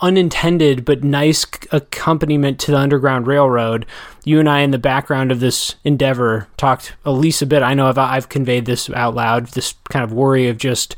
unintended 0.01 0.83
but 0.83 1.03
nice 1.03 1.45
accompaniment 1.71 2.59
to 2.59 2.71
the 2.71 2.77
Underground 2.77 3.27
Railroad. 3.27 3.85
You 4.25 4.39
and 4.39 4.49
I, 4.49 4.61
in 4.61 4.71
the 4.71 4.77
background 4.77 5.31
of 5.31 5.39
this 5.39 5.75
endeavor, 5.83 6.47
talked 6.57 6.93
at 7.05 7.11
least 7.11 7.41
a 7.41 7.45
bit. 7.45 7.63
I 7.63 7.73
know 7.73 7.87
I've, 7.87 7.97
I've 7.97 8.29
conveyed 8.29 8.65
this 8.65 8.89
out 8.89 9.15
loud. 9.15 9.47
This 9.47 9.75
kind 9.89 10.03
of 10.03 10.13
worry 10.13 10.47
of 10.47 10.57
just 10.57 10.95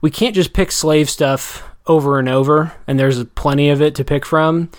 we 0.00 0.10
can't 0.10 0.34
just 0.34 0.52
pick 0.52 0.70
slave 0.70 1.08
stuff 1.08 1.62
over 1.86 2.18
and 2.18 2.28
over, 2.28 2.72
and 2.86 2.98
there's 2.98 3.22
plenty 3.24 3.70
of 3.70 3.82
it 3.82 3.94
to 3.96 4.04
pick 4.04 4.24
from. 4.24 4.70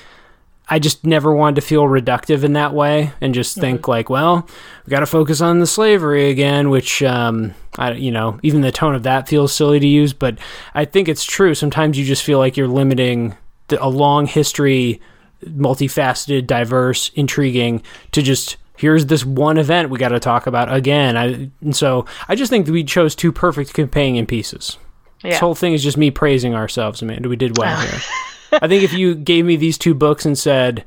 I 0.67 0.79
just 0.79 1.05
never 1.05 1.31
wanted 1.33 1.55
to 1.55 1.61
feel 1.61 1.83
reductive 1.83 2.43
in 2.43 2.53
that 2.53 2.73
way 2.73 3.11
and 3.21 3.35
just 3.35 3.55
think 3.55 3.81
mm-hmm. 3.81 3.91
like, 3.91 4.09
well, 4.09 4.47
we 4.85 4.89
got 4.89 5.01
to 5.01 5.05
focus 5.05 5.39
on 5.39 5.59
the 5.59 5.67
slavery 5.67 6.29
again, 6.31 6.71
which, 6.71 7.03
um, 7.03 7.53
I, 7.77 7.91
you 7.91 8.11
know, 8.11 8.39
even 8.41 8.61
the 8.61 8.71
tone 8.71 8.95
of 8.95 9.03
that 9.03 9.27
feels 9.27 9.53
silly 9.53 9.79
to 9.79 9.87
use, 9.87 10.13
but 10.13 10.39
I 10.73 10.85
think 10.85 11.07
it's 11.07 11.23
true. 11.23 11.53
Sometimes 11.53 11.99
you 11.99 12.05
just 12.05 12.23
feel 12.23 12.39
like 12.39 12.57
you're 12.57 12.67
limiting 12.67 13.37
a 13.71 13.89
long 13.89 14.25
history, 14.27 15.01
multifaceted, 15.43 16.47
diverse, 16.47 17.09
intriguing 17.15 17.81
to 18.11 18.21
just 18.21 18.57
here's 18.77 19.05
this 19.05 19.25
one 19.25 19.57
event 19.57 19.89
we 19.89 19.97
got 19.97 20.09
to 20.09 20.19
talk 20.19 20.47
about 20.47 20.73
again. 20.73 21.17
I, 21.17 21.49
and 21.61 21.75
so 21.75 22.05
I 22.27 22.35
just 22.35 22.49
think 22.49 22.67
we 22.67 22.83
chose 22.83 23.15
two 23.15 23.31
perfect 23.31 23.73
companion 23.73 24.25
pieces. 24.25 24.77
Yeah. 25.23 25.31
This 25.31 25.39
whole 25.39 25.55
thing 25.55 25.73
is 25.73 25.83
just 25.83 25.97
me 25.97 26.11
praising 26.11 26.53
ourselves, 26.53 27.01
Amanda. 27.01 27.29
We 27.29 27.35
did 27.35 27.57
well 27.57 27.75
oh. 27.77 27.81
here. 27.81 28.59
I 28.61 28.67
think 28.67 28.83
if 28.83 28.93
you 28.93 29.15
gave 29.15 29.45
me 29.45 29.55
these 29.55 29.77
two 29.77 29.93
books 29.93 30.25
and 30.25 30.37
said 30.37 30.85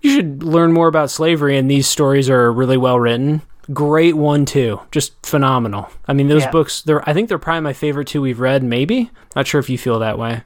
you 0.00 0.14
should 0.14 0.42
learn 0.42 0.72
more 0.72 0.88
about 0.88 1.10
slavery 1.10 1.56
and 1.56 1.70
these 1.70 1.88
stories 1.88 2.28
are 2.28 2.52
really 2.52 2.76
well 2.76 3.00
written, 3.00 3.42
great 3.72 4.16
one 4.16 4.44
too. 4.44 4.80
Just 4.90 5.24
phenomenal. 5.24 5.90
I 6.06 6.12
mean, 6.12 6.28
those 6.28 6.42
yeah. 6.42 6.50
books 6.50 6.82
they're 6.82 7.08
I 7.08 7.14
think 7.14 7.28
they're 7.28 7.38
probably 7.38 7.62
my 7.62 7.72
favorite 7.72 8.08
two 8.08 8.20
we've 8.20 8.40
read, 8.40 8.62
maybe. 8.62 9.10
Not 9.34 9.46
sure 9.46 9.60
if 9.60 9.70
you 9.70 9.78
feel 9.78 9.98
that 10.00 10.18
way. 10.18 10.42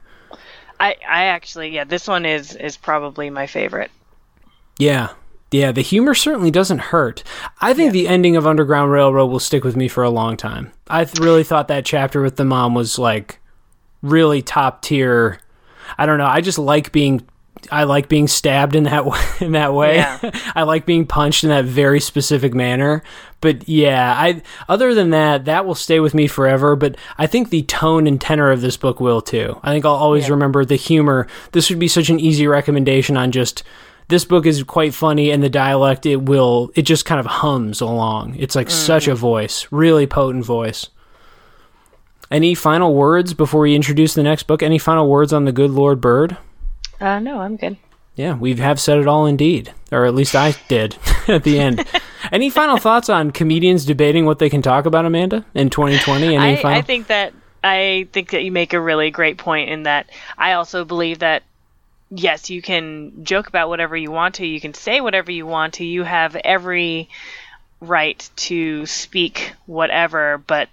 I 0.79 0.95
I 1.07 1.25
actually 1.25 1.69
yeah, 1.69 1.83
this 1.83 2.07
one 2.07 2.25
is 2.25 2.55
is 2.55 2.77
probably 2.77 3.29
my 3.29 3.47
favorite. 3.47 3.91
Yeah. 4.77 5.09
Yeah, 5.49 5.71
the 5.71 5.81
humor 5.81 6.13
certainly 6.13 6.51
doesn't 6.51 6.79
hurt. 6.79 7.23
I 7.61 7.73
think 7.73 7.87
yeah. 7.87 7.93
the 7.93 8.07
ending 8.09 8.35
of 8.35 8.45
Underground 8.45 8.91
Railroad 8.91 9.27
will 9.27 9.39
stick 9.39 9.63
with 9.63 9.77
me 9.77 9.87
for 9.87 10.03
a 10.03 10.09
long 10.09 10.35
time. 10.35 10.73
I 10.89 11.05
th- 11.05 11.19
really 11.19 11.45
thought 11.45 11.69
that 11.69 11.85
chapter 11.85 12.21
with 12.21 12.35
the 12.35 12.43
mom 12.43 12.75
was 12.75 12.99
like 12.99 13.39
really 14.01 14.41
top 14.41 14.81
tier 14.81 15.39
I 15.97 16.05
don't 16.05 16.17
know. 16.17 16.25
I 16.25 16.41
just 16.41 16.59
like 16.59 16.91
being 16.91 17.27
I 17.71 17.83
like 17.83 18.09
being 18.09 18.27
stabbed 18.27 18.75
in 18.75 18.83
that 18.83 19.05
way, 19.05 19.23
in 19.39 19.53
that 19.53 19.73
way. 19.73 19.97
Yeah. 19.97 20.19
I 20.55 20.63
like 20.63 20.85
being 20.85 21.05
punched 21.05 21.43
in 21.43 21.49
that 21.49 21.65
very 21.65 21.99
specific 21.99 22.53
manner. 22.53 23.03
But 23.39 23.67
yeah, 23.69 24.13
I 24.17 24.41
other 24.67 24.93
than 24.93 25.11
that, 25.11 25.45
that 25.45 25.65
will 25.65 25.75
stay 25.75 25.99
with 25.99 26.13
me 26.13 26.27
forever, 26.27 26.75
but 26.75 26.95
I 27.17 27.27
think 27.27 27.49
the 27.49 27.63
tone 27.63 28.07
and 28.07 28.19
tenor 28.19 28.51
of 28.51 28.61
this 28.61 28.77
book 28.77 28.99
will 28.99 29.21
too. 29.21 29.59
I 29.63 29.71
think 29.71 29.85
I'll 29.85 29.93
always 29.93 30.25
yeah. 30.25 30.31
remember 30.31 30.65
the 30.65 30.75
humor. 30.75 31.27
This 31.51 31.69
would 31.69 31.79
be 31.79 31.87
such 31.87 32.09
an 32.09 32.19
easy 32.19 32.47
recommendation 32.47 33.15
on 33.15 33.31
just 33.31 33.63
this 34.07 34.25
book 34.25 34.45
is 34.45 34.63
quite 34.63 34.93
funny 34.93 35.31
and 35.31 35.43
the 35.43 35.49
dialect 35.49 36.05
it 36.05 36.23
will 36.23 36.71
it 36.75 36.83
just 36.83 37.05
kind 37.05 37.19
of 37.19 37.25
hums 37.25 37.81
along. 37.81 38.35
It's 38.37 38.55
like 38.55 38.67
mm. 38.67 38.71
such 38.71 39.07
a 39.07 39.15
voice, 39.15 39.67
really 39.69 40.07
potent 40.07 40.45
voice. 40.45 40.89
Any 42.29 42.55
final 42.55 42.93
words 42.93 43.33
before 43.33 43.61
we 43.61 43.75
introduce 43.75 44.13
the 44.13 44.23
next 44.23 44.43
book? 44.47 44.61
Any 44.61 44.79
final 44.79 45.09
words 45.09 45.31
on 45.31 45.45
the 45.45 45.53
good 45.53 45.71
Lord 45.71 46.01
Bird? 46.01 46.37
Uh, 46.99 47.19
no, 47.19 47.39
I'm 47.39 47.55
good. 47.57 47.77
yeah, 48.15 48.35
we 48.35 48.55
have 48.55 48.79
said 48.79 48.97
it 48.97 49.07
all 49.07 49.25
indeed, 49.25 49.73
or 49.91 50.05
at 50.05 50.15
least 50.15 50.35
I 50.35 50.55
did 50.67 50.97
at 51.27 51.43
the 51.43 51.59
end. 51.59 51.85
Any 52.31 52.49
final 52.49 52.77
thoughts 52.77 53.09
on 53.09 53.31
comedians 53.31 53.85
debating 53.85 54.25
what 54.25 54.39
they 54.39 54.49
can 54.49 54.61
talk 54.61 54.85
about, 54.85 55.05
Amanda, 55.05 55.45
in 55.53 55.69
2020? 55.69 56.35
Any 56.35 56.37
I, 56.37 56.55
final? 56.61 56.77
I 56.77 56.81
think 56.81 57.07
that 57.07 57.33
I 57.63 58.07
think 58.11 58.31
that 58.31 58.43
you 58.43 58.51
make 58.51 58.73
a 58.73 58.81
really 58.81 59.11
great 59.11 59.37
point 59.37 59.69
in 59.69 59.83
that 59.83 60.09
I 60.37 60.53
also 60.53 60.85
believe 60.85 61.19
that 61.19 61.43
yes, 62.09 62.49
you 62.49 62.61
can 62.61 63.23
joke 63.23 63.47
about 63.47 63.69
whatever 63.69 63.95
you 63.95 64.11
want 64.11 64.35
to, 64.35 64.45
you 64.45 64.61
can 64.61 64.73
say 64.73 65.01
whatever 65.01 65.31
you 65.31 65.45
want 65.45 65.75
to, 65.75 65.85
you 65.85 66.03
have 66.03 66.35
every 66.35 67.09
right 67.81 68.29
to 68.35 68.85
speak 68.85 69.53
whatever, 69.65 70.37
but 70.37 70.69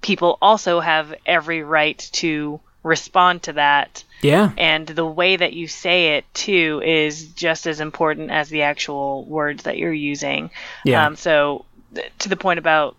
people 0.00 0.38
also 0.40 0.80
have 0.80 1.14
every 1.26 1.62
right 1.62 1.98
to 2.12 2.60
respond 2.82 3.42
to 3.42 3.54
that. 3.54 4.04
Yeah, 4.26 4.52
And 4.58 4.86
the 4.86 5.06
way 5.06 5.36
that 5.36 5.52
you 5.52 5.68
say 5.68 6.16
it 6.16 6.24
too 6.34 6.82
is 6.84 7.28
just 7.28 7.66
as 7.66 7.80
important 7.80 8.30
as 8.30 8.48
the 8.48 8.62
actual 8.62 9.24
words 9.24 9.64
that 9.64 9.78
you're 9.78 9.92
using. 9.92 10.50
Yeah. 10.84 11.06
Um, 11.06 11.16
so 11.16 11.64
th- 11.94 12.12
to 12.20 12.28
the 12.28 12.36
point 12.36 12.58
about 12.58 12.96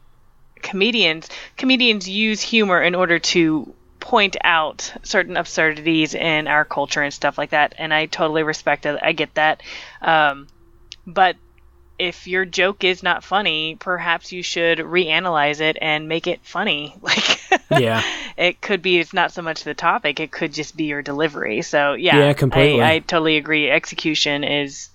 comedians, 0.61 1.29
comedians 1.57 2.09
use 2.09 2.41
humor 2.41 2.81
in 2.81 2.95
order 2.95 3.19
to 3.19 3.73
point 3.99 4.37
out 4.43 4.93
certain 5.03 5.37
absurdities 5.37 6.13
in 6.13 6.47
our 6.47 6.63
culture 6.63 7.01
and 7.01 7.13
stuff 7.13 7.37
like 7.37 7.49
that. 7.49 7.75
And 7.77 7.93
I 7.93 8.05
totally 8.05 8.43
respect 8.43 8.85
it. 8.85 8.99
I 9.01 9.11
get 9.11 9.33
that. 9.35 9.61
Um, 10.01 10.47
but 11.05 11.35
if 11.99 12.27
your 12.27 12.45
joke 12.45 12.83
is 12.83 13.01
not 13.01 13.23
funny, 13.23 13.75
perhaps 13.79 14.31
you 14.31 14.43
should 14.43 14.79
reanalyze 14.79 15.61
it 15.61 15.77
and 15.81 16.07
make 16.07 16.27
it 16.27 16.41
funny. 16.43 16.95
Like, 17.07 17.39
yeah, 17.81 18.03
it 18.37 18.59
could 18.59 18.81
be 18.81 18.99
it's 18.99 19.13
not 19.13 19.31
so 19.31 19.41
much 19.41 19.63
the 19.63 19.73
topic; 19.73 20.19
it 20.19 20.31
could 20.31 20.51
just 20.53 20.75
be 20.75 20.85
your 20.85 21.01
delivery. 21.01 21.61
So 21.61 21.93
yeah, 21.93 22.17
Yeah, 22.17 22.33
completely. 22.33 22.81
I, 22.81 22.93
I 22.93 22.99
totally 22.99 23.37
agree. 23.37 23.69
Execution 23.69 24.43
is 24.43 24.89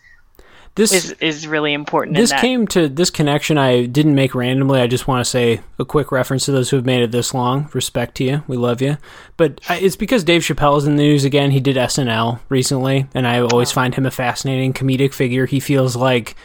this 0.75 0.93
is 0.93 1.13
is 1.13 1.47
really 1.47 1.75
important. 1.75 2.17
this 2.17 2.31
in 2.31 2.37
that. 2.37 2.41
came 2.41 2.67
to 2.69 2.89
this 2.89 3.11
connection 3.11 3.59
I 3.59 3.85
didn't 3.85 4.15
make 4.15 4.35
randomly. 4.35 4.81
I 4.81 4.87
just 4.87 5.07
want 5.07 5.25
to 5.25 5.29
say 5.29 5.61
a 5.79 5.85
quick 5.85 6.11
reference 6.11 6.47
to 6.47 6.53
those 6.53 6.71
who 6.71 6.77
have 6.77 6.87
made 6.87 7.03
it 7.03 7.13
this 7.13 7.35
long. 7.35 7.69
Respect 7.75 8.15
to 8.17 8.25
you. 8.25 8.43
We 8.47 8.57
love 8.57 8.81
you. 8.81 8.97
But 9.37 9.61
I- 9.69 9.79
it's 9.79 9.97
because 9.97 10.25
Dave 10.25 10.43
Chappelle's 10.43 10.87
in 10.87 10.97
the 10.97 11.03
news 11.03 11.25
again. 11.25 11.51
He 11.51 11.61
did 11.61 11.77
SNL 11.77 12.41
recently, 12.49 13.07
and 13.15 13.27
I 13.27 13.41
always 13.41 13.71
oh. 13.73 13.75
find 13.75 13.95
him 13.95 14.07
a 14.07 14.11
fascinating 14.11 14.73
comedic 14.73 15.13
figure. 15.13 15.47
He 15.47 15.61
feels 15.61 15.95
like 15.95 16.37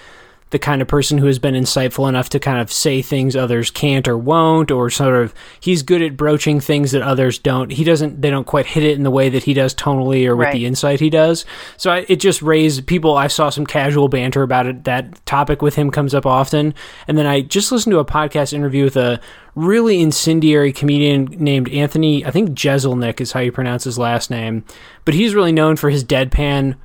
the 0.49 0.59
kind 0.59 0.81
of 0.81 0.87
person 0.87 1.17
who 1.17 1.25
has 1.25 1.39
been 1.39 1.55
insightful 1.55 2.07
enough 2.07 2.29
to 2.29 2.39
kind 2.39 2.59
of 2.59 2.71
say 2.71 3.01
things 3.01 3.35
others 3.35 3.69
can't 3.69 4.07
or 4.07 4.17
won't 4.17 4.71
or 4.71 4.89
sort 4.89 5.15
of 5.21 5.33
he's 5.59 5.83
good 5.83 6.01
at 6.01 6.15
broaching 6.15 6.59
things 6.61 6.91
that 6.91 7.01
others 7.01 7.37
don't. 7.37 7.71
He 7.71 7.83
doesn't 7.83 8.21
they 8.21 8.29
don't 8.29 8.47
quite 8.47 8.65
hit 8.65 8.83
it 8.83 8.95
in 8.97 9.03
the 9.03 9.11
way 9.11 9.27
that 9.29 9.43
he 9.43 9.53
does 9.53 9.75
tonally 9.75 10.25
or 10.25 10.35
with 10.35 10.45
Right. 10.45 10.53
the 10.53 10.65
insight 10.65 10.99
he 11.01 11.09
does. 11.09 11.45
So 11.75 11.91
I, 11.91 12.05
it 12.07 12.17
just 12.21 12.41
raised 12.41 12.87
people 12.87 13.17
i 13.17 13.27
saw 13.27 13.49
some 13.49 13.65
casual 13.65 14.07
banter 14.07 14.41
about 14.41 14.67
it. 14.67 14.85
That 14.85 15.25
topic 15.25 15.61
with 15.61 15.75
him 15.75 15.91
comes 15.91 16.13
up 16.13 16.25
often. 16.25 16.73
And 17.07 17.17
then 17.17 17.25
i 17.25 17.41
just 17.41 17.71
listened 17.71 17.91
to 17.91 17.99
a 17.99 18.05
podcast 18.05 18.53
interview 18.53 18.85
with 18.85 18.95
a 18.97 19.19
really 19.55 19.99
incendiary 20.01 20.71
comedian 20.71 21.25
named 21.39 21.67
anthony 21.69 22.23
i 22.23 22.29
think 22.29 22.51
jeselnik 22.51 23.19
is 23.19 23.31
how 23.31 23.39
you 23.39 23.51
pronounce 23.51 23.83
his 23.83 23.97
last 23.97 24.29
name. 24.29 24.63
But 25.03 25.13
he's 25.15 25.35
really 25.35 25.51
known 25.51 25.75
for 25.75 25.89
his 25.89 26.03
deadpan 26.05 26.75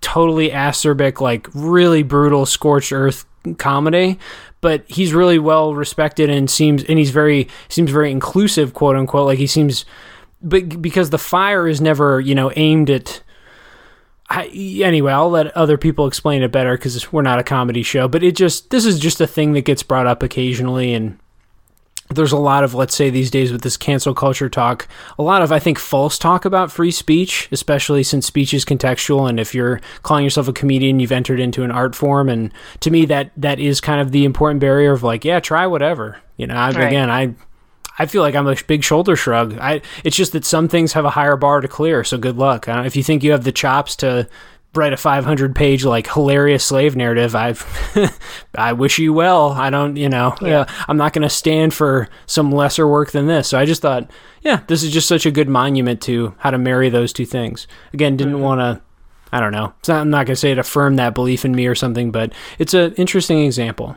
totally 0.00 0.50
acerbic, 0.50 1.20
like 1.20 1.48
really 1.54 2.02
brutal, 2.02 2.46
scorched 2.46 2.92
earth 2.92 3.24
comedy. 3.58 4.18
But 4.60 4.84
he's 4.88 5.14
really 5.14 5.38
well 5.38 5.74
respected 5.74 6.28
and 6.28 6.50
seems, 6.50 6.84
and 6.84 6.98
he's 6.98 7.10
very 7.10 7.48
seems 7.68 7.90
very 7.90 8.10
inclusive, 8.10 8.74
quote 8.74 8.96
unquote. 8.96 9.26
Like 9.26 9.38
he 9.38 9.46
seems, 9.46 9.86
but 10.42 10.82
because 10.82 11.10
the 11.10 11.18
fire 11.18 11.66
is 11.66 11.80
never, 11.80 12.20
you 12.20 12.34
know, 12.34 12.52
aimed 12.56 12.90
at. 12.90 13.22
I, 14.32 14.46
anyway, 14.46 15.12
I'll 15.12 15.30
let 15.30 15.56
other 15.56 15.76
people 15.76 16.06
explain 16.06 16.42
it 16.44 16.52
better 16.52 16.76
because 16.76 17.10
we're 17.10 17.22
not 17.22 17.40
a 17.40 17.42
comedy 17.42 17.82
show. 17.82 18.06
But 18.06 18.22
it 18.22 18.36
just 18.36 18.70
this 18.70 18.84
is 18.84 19.00
just 19.00 19.20
a 19.20 19.26
thing 19.26 19.54
that 19.54 19.62
gets 19.62 19.82
brought 19.82 20.06
up 20.06 20.22
occasionally, 20.22 20.92
and 20.92 21.18
there's 22.10 22.32
a 22.32 22.38
lot 22.38 22.64
of 22.64 22.74
let's 22.74 22.94
say 22.94 23.10
these 23.10 23.30
days 23.30 23.52
with 23.52 23.62
this 23.62 23.76
cancel 23.76 24.14
culture 24.14 24.48
talk 24.48 24.88
a 25.18 25.22
lot 25.22 25.42
of 25.42 25.52
i 25.52 25.58
think 25.58 25.78
false 25.78 26.18
talk 26.18 26.44
about 26.44 26.70
free 26.72 26.90
speech 26.90 27.48
especially 27.52 28.02
since 28.02 28.26
speech 28.26 28.52
is 28.52 28.64
contextual 28.64 29.28
and 29.28 29.38
if 29.38 29.54
you're 29.54 29.80
calling 30.02 30.24
yourself 30.24 30.48
a 30.48 30.52
comedian 30.52 31.00
you've 31.00 31.12
entered 31.12 31.40
into 31.40 31.62
an 31.62 31.70
art 31.70 31.94
form 31.94 32.28
and 32.28 32.52
to 32.80 32.90
me 32.90 33.04
that 33.04 33.30
that 33.36 33.58
is 33.60 33.80
kind 33.80 34.00
of 34.00 34.10
the 34.12 34.24
important 34.24 34.60
barrier 34.60 34.92
of 34.92 35.02
like 35.02 35.24
yeah 35.24 35.40
try 35.40 35.66
whatever 35.66 36.18
you 36.36 36.46
know 36.46 36.54
I, 36.54 36.70
Right. 36.70 36.86
again 36.88 37.10
i 37.10 37.34
I 37.98 38.06
feel 38.06 38.22
like 38.22 38.34
I'm 38.34 38.46
a 38.46 38.56
big 38.66 38.82
shoulder 38.82 39.14
shrug. 39.14 39.58
I 39.58 39.82
it's 40.04 40.16
just 40.16 40.32
that 40.32 40.46
some 40.46 40.68
things 40.68 40.94
have 40.94 41.04
a 41.04 41.10
higher 41.10 41.36
bar 41.36 41.60
to 41.60 41.68
clear. 41.68 42.02
So 42.02 42.16
good 42.16 42.38
luck. 42.38 42.66
I 42.66 42.76
don't, 42.76 42.86
if 42.86 42.96
you 42.96 43.02
think 43.02 43.22
you 43.22 43.32
have 43.32 43.44
the 43.44 43.52
chops 43.52 43.94
to 43.96 44.26
write 44.74 44.92
a 44.92 44.96
500 44.96 45.54
page 45.54 45.84
like 45.84 46.12
hilarious 46.12 46.64
slave 46.64 46.96
narrative, 46.96 47.34
I've 47.34 47.66
I 48.54 48.72
wish 48.72 48.98
you 48.98 49.12
well. 49.12 49.52
I 49.52 49.70
don't, 49.70 49.96
you 49.96 50.08
know, 50.08 50.36
yeah. 50.40 50.60
Uh, 50.60 50.66
I'm 50.88 50.96
not 50.96 51.12
going 51.12 51.22
to 51.22 51.30
stand 51.30 51.74
for 51.74 52.08
some 52.26 52.52
lesser 52.52 52.86
work 52.86 53.10
than 53.10 53.26
this. 53.26 53.48
So 53.48 53.58
I 53.58 53.64
just 53.64 53.82
thought, 53.82 54.10
yeah, 54.42 54.60
this 54.68 54.82
is 54.82 54.92
just 54.92 55.08
such 55.08 55.26
a 55.26 55.30
good 55.30 55.48
monument 55.48 56.00
to 56.02 56.34
how 56.38 56.50
to 56.50 56.58
marry 56.58 56.88
those 56.88 57.12
two 57.12 57.26
things. 57.26 57.66
Again, 57.92 58.16
didn't 58.16 58.34
mm-hmm. 58.34 58.42
want 58.42 58.60
to. 58.60 58.82
I 59.32 59.38
don't 59.38 59.52
know. 59.52 59.72
Not, 59.86 60.00
I'm 60.00 60.10
not 60.10 60.26
going 60.26 60.34
to 60.34 60.36
say 60.36 60.50
it 60.50 60.58
affirm 60.58 60.96
that 60.96 61.14
belief 61.14 61.44
in 61.44 61.54
me 61.54 61.66
or 61.66 61.76
something, 61.76 62.10
but 62.10 62.32
it's 62.58 62.74
an 62.74 62.94
interesting 62.94 63.44
example. 63.44 63.96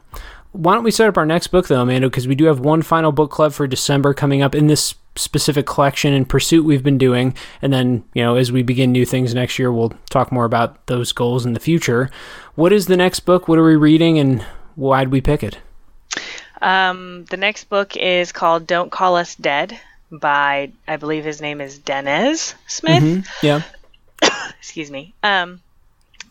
Why 0.52 0.76
don't 0.76 0.84
we 0.84 0.91
set 0.91 1.08
up 1.08 1.18
our 1.18 1.26
next 1.26 1.48
book 1.48 1.68
though, 1.68 1.82
Amanda? 1.82 2.08
Because 2.08 2.28
we 2.28 2.36
do 2.36 2.45
have 2.45 2.60
one 2.60 2.84
final 2.84 3.12
book 3.12 3.32
club 3.32 3.54
for 3.54 3.66
December 3.66 4.14
coming 4.14 4.44
up 4.44 4.54
in 4.54 4.68
this 4.68 4.94
specific 5.15 5.65
collection 5.65 6.14
and 6.14 6.27
pursuit 6.27 6.65
we've 6.65 6.84
been 6.84 6.98
doing, 6.98 7.35
and 7.61 7.72
then 7.72 8.03
you 8.14 8.23
know 8.23 8.35
as 8.35 8.52
we 8.52 8.64
begin 8.64 8.91
new 8.91 9.06
things 9.06 9.34
next 9.34 9.60
year, 9.60 9.72
we'll 9.72 9.94
talk 10.10 10.31
more 10.31 10.45
about 10.45 10.85
those 10.88 11.11
goals 11.11 11.45
in 11.45 11.53
the 11.53 11.60
future. 11.60 12.10
What 12.56 12.73
is 12.73 12.88
the 12.88 12.98
next 12.98 13.22
book? 13.22 13.48
What 13.48 13.60
are 13.60 13.65
we 13.65 13.76
reading, 13.76 14.19
and 14.19 14.41
why'd 14.76 15.10
we 15.10 15.22
pick 15.22 15.44
it? 15.44 15.57
Um, 16.61 17.26
the 17.26 17.38
next 17.38 17.65
book 17.65 17.98
is 17.98 18.31
called 18.31 18.68
"Don't 18.68 18.91
Call 18.91 19.15
Us 19.15 19.35
Dead" 19.35 19.80
by 20.11 20.72
I 20.88 20.98
believe 20.98 21.26
his 21.26 21.41
name 21.41 21.61
is 21.61 21.80
Danez 21.80 22.53
Smith. 22.68 23.03
Yeah. 23.41 23.61
Excuse 24.60 24.90
me. 24.90 25.14
Um, 25.23 25.60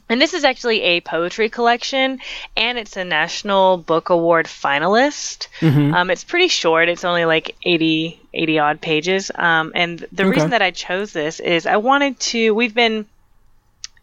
and 0.08 0.20
this 0.20 0.34
is 0.34 0.44
actually 0.44 0.82
a 0.82 1.00
poetry 1.00 1.48
collection, 1.48 2.18
and 2.56 2.76
it's 2.76 2.96
a 2.96 3.04
National 3.04 3.78
Book 3.78 4.10
Award 4.10 4.46
finalist. 4.46 5.48
Um, 5.94 6.10
it's 6.10 6.24
pretty 6.24 6.48
short. 6.48 6.88
It's 6.90 7.04
only 7.04 7.24
like 7.24 7.56
80, 7.62 8.20
80 8.34 8.58
odd 8.58 8.80
pages. 8.80 9.30
Um, 9.34 9.72
and 9.74 9.98
the 10.12 10.24
Okay. 10.24 10.30
reason 10.30 10.50
that 10.50 10.62
I 10.62 10.70
chose 10.70 11.12
this 11.12 11.40
is 11.40 11.66
I 11.66 11.76
wanted 11.76 12.18
to. 12.20 12.52
We've 12.54 12.74
been 12.74 13.06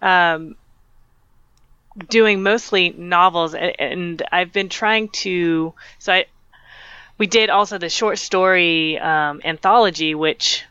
um, 0.01 0.55
doing 2.09 2.43
mostly 2.43 2.89
novels, 2.89 3.55
and 3.55 4.21
I've 4.31 4.53
been 4.53 4.69
trying 4.69 5.09
to. 5.23 5.73
So 5.99 6.13
I, 6.13 6.25
we 7.17 7.27
did 7.27 7.49
also 7.49 7.77
the 7.77 7.89
short 7.89 8.17
story 8.19 8.97
um, 8.99 9.41
anthology, 9.43 10.15
which 10.15 10.63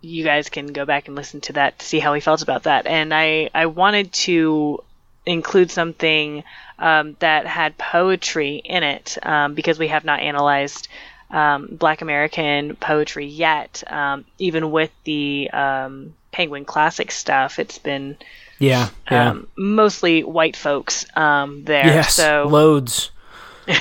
you 0.00 0.24
guys 0.24 0.48
can 0.48 0.68
go 0.68 0.84
back 0.84 1.08
and 1.08 1.16
listen 1.16 1.40
to 1.42 1.52
that 1.54 1.78
to 1.78 1.86
see 1.86 1.98
how 1.98 2.14
he 2.14 2.20
felt 2.20 2.42
about 2.42 2.64
that. 2.64 2.86
And 2.86 3.12
I, 3.12 3.50
I 3.54 3.66
wanted 3.66 4.12
to 4.12 4.78
include 5.26 5.70
something 5.70 6.44
um, 6.78 7.16
that 7.20 7.46
had 7.46 7.76
poetry 7.76 8.56
in 8.64 8.82
it 8.82 9.18
um, 9.22 9.54
because 9.54 9.78
we 9.78 9.88
have 9.88 10.04
not 10.04 10.20
analyzed 10.20 10.88
um, 11.30 11.68
Black 11.72 12.00
American 12.02 12.76
poetry 12.76 13.26
yet. 13.26 13.82
Um, 13.88 14.24
even 14.38 14.70
with 14.70 14.90
the 15.04 15.50
um, 15.52 16.14
Penguin 16.32 16.64
Classic 16.64 17.10
stuff, 17.10 17.58
it's 17.58 17.78
been 17.78 18.16
Yeah. 18.58 18.88
Yeah. 19.10 19.30
um, 19.30 19.46
mostly 19.56 20.24
white 20.24 20.56
folks 20.56 21.04
um, 21.16 21.64
there. 21.64 21.86
yes. 21.86 22.14
So 22.14 22.46
loads. 22.48 23.10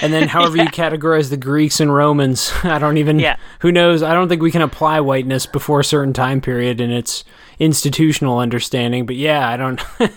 And 0.01 0.11
then, 0.11 0.27
however 0.27 0.57
you 0.57 0.65
categorize 0.65 1.29
the 1.29 1.37
Greeks 1.37 1.79
and 1.79 1.93
Romans, 1.93 2.51
I 2.63 2.77
don't 2.77 2.97
even. 2.97 3.19
Yeah. 3.19 3.37
Who 3.59 3.71
knows? 3.71 4.03
I 4.03 4.13
don't 4.13 4.27
think 4.27 4.41
we 4.41 4.51
can 4.51 4.61
apply 4.61 4.99
whiteness 4.99 5.45
before 5.45 5.79
a 5.79 5.83
certain 5.85 6.13
time 6.13 6.41
period 6.41 6.81
in 6.81 6.91
its 6.91 7.23
institutional 7.59 8.37
understanding. 8.39 9.05
But 9.05 9.15
yeah, 9.15 9.47
I 9.47 9.55
don't. 9.55 9.81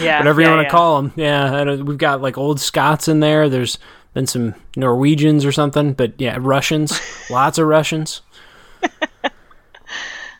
yeah, 0.00 0.18
whatever 0.18 0.42
you 0.42 0.48
want 0.48 0.60
to 0.60 0.64
yeah. 0.64 0.68
call 0.70 1.00
them. 1.00 1.12
Yeah, 1.16 1.54
I 1.54 1.64
don't, 1.64 1.86
we've 1.86 1.96
got 1.98 2.20
like 2.20 2.36
old 2.36 2.60
Scots 2.60 3.08
in 3.08 3.20
there. 3.20 3.48
There's 3.48 3.78
been 4.14 4.26
some 4.26 4.54
Norwegians 4.76 5.44
or 5.44 5.52
something, 5.52 5.92
but 5.92 6.18
yeah, 6.18 6.38
Russians, 6.40 6.98
lots 7.30 7.58
of 7.58 7.66
Russians. 7.66 8.22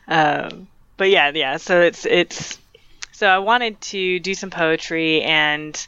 Um, 0.07 0.67
but 0.97 1.09
yeah, 1.09 1.31
yeah. 1.33 1.57
So 1.57 1.81
it's 1.81 2.05
it's 2.05 2.57
so 3.11 3.27
I 3.27 3.39
wanted 3.39 3.79
to 3.81 4.19
do 4.19 4.33
some 4.33 4.49
poetry, 4.49 5.21
and 5.21 5.87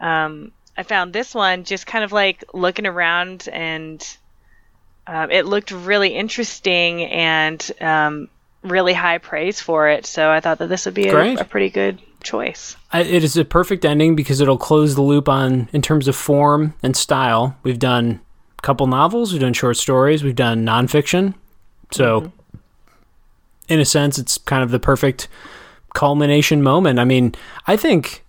um, 0.00 0.52
I 0.76 0.82
found 0.82 1.12
this 1.12 1.34
one 1.34 1.64
just 1.64 1.86
kind 1.86 2.04
of 2.04 2.12
like 2.12 2.44
looking 2.52 2.86
around, 2.86 3.48
and 3.52 4.16
um, 5.06 5.30
it 5.30 5.46
looked 5.46 5.70
really 5.70 6.10
interesting 6.10 7.04
and 7.04 7.70
um, 7.80 8.28
really 8.62 8.92
high 8.92 9.18
praise 9.18 9.60
for 9.60 9.88
it. 9.88 10.06
So 10.06 10.30
I 10.30 10.40
thought 10.40 10.58
that 10.58 10.68
this 10.68 10.86
would 10.86 10.94
be 10.94 11.08
a, 11.08 11.34
a 11.34 11.44
pretty 11.44 11.70
good 11.70 12.00
choice. 12.22 12.76
I, 12.92 13.02
it 13.02 13.24
is 13.24 13.36
a 13.36 13.44
perfect 13.44 13.84
ending 13.84 14.16
because 14.16 14.40
it'll 14.40 14.58
close 14.58 14.94
the 14.94 15.02
loop 15.02 15.28
on 15.28 15.68
in 15.72 15.82
terms 15.82 16.08
of 16.08 16.16
form 16.16 16.74
and 16.82 16.96
style. 16.96 17.56
We've 17.62 17.78
done 17.78 18.20
a 18.58 18.62
couple 18.62 18.86
novels, 18.86 19.32
we've 19.32 19.40
done 19.40 19.52
short 19.52 19.76
stories, 19.76 20.22
we've 20.22 20.34
done 20.34 20.64
nonfiction. 20.64 21.34
So, 21.92 22.32
in 23.68 23.80
a 23.80 23.84
sense, 23.84 24.18
it's 24.18 24.38
kind 24.38 24.62
of 24.62 24.70
the 24.70 24.78
perfect 24.78 25.28
culmination 25.94 26.62
moment. 26.62 26.98
I 26.98 27.04
mean, 27.04 27.34
I 27.66 27.76
think 27.76 28.24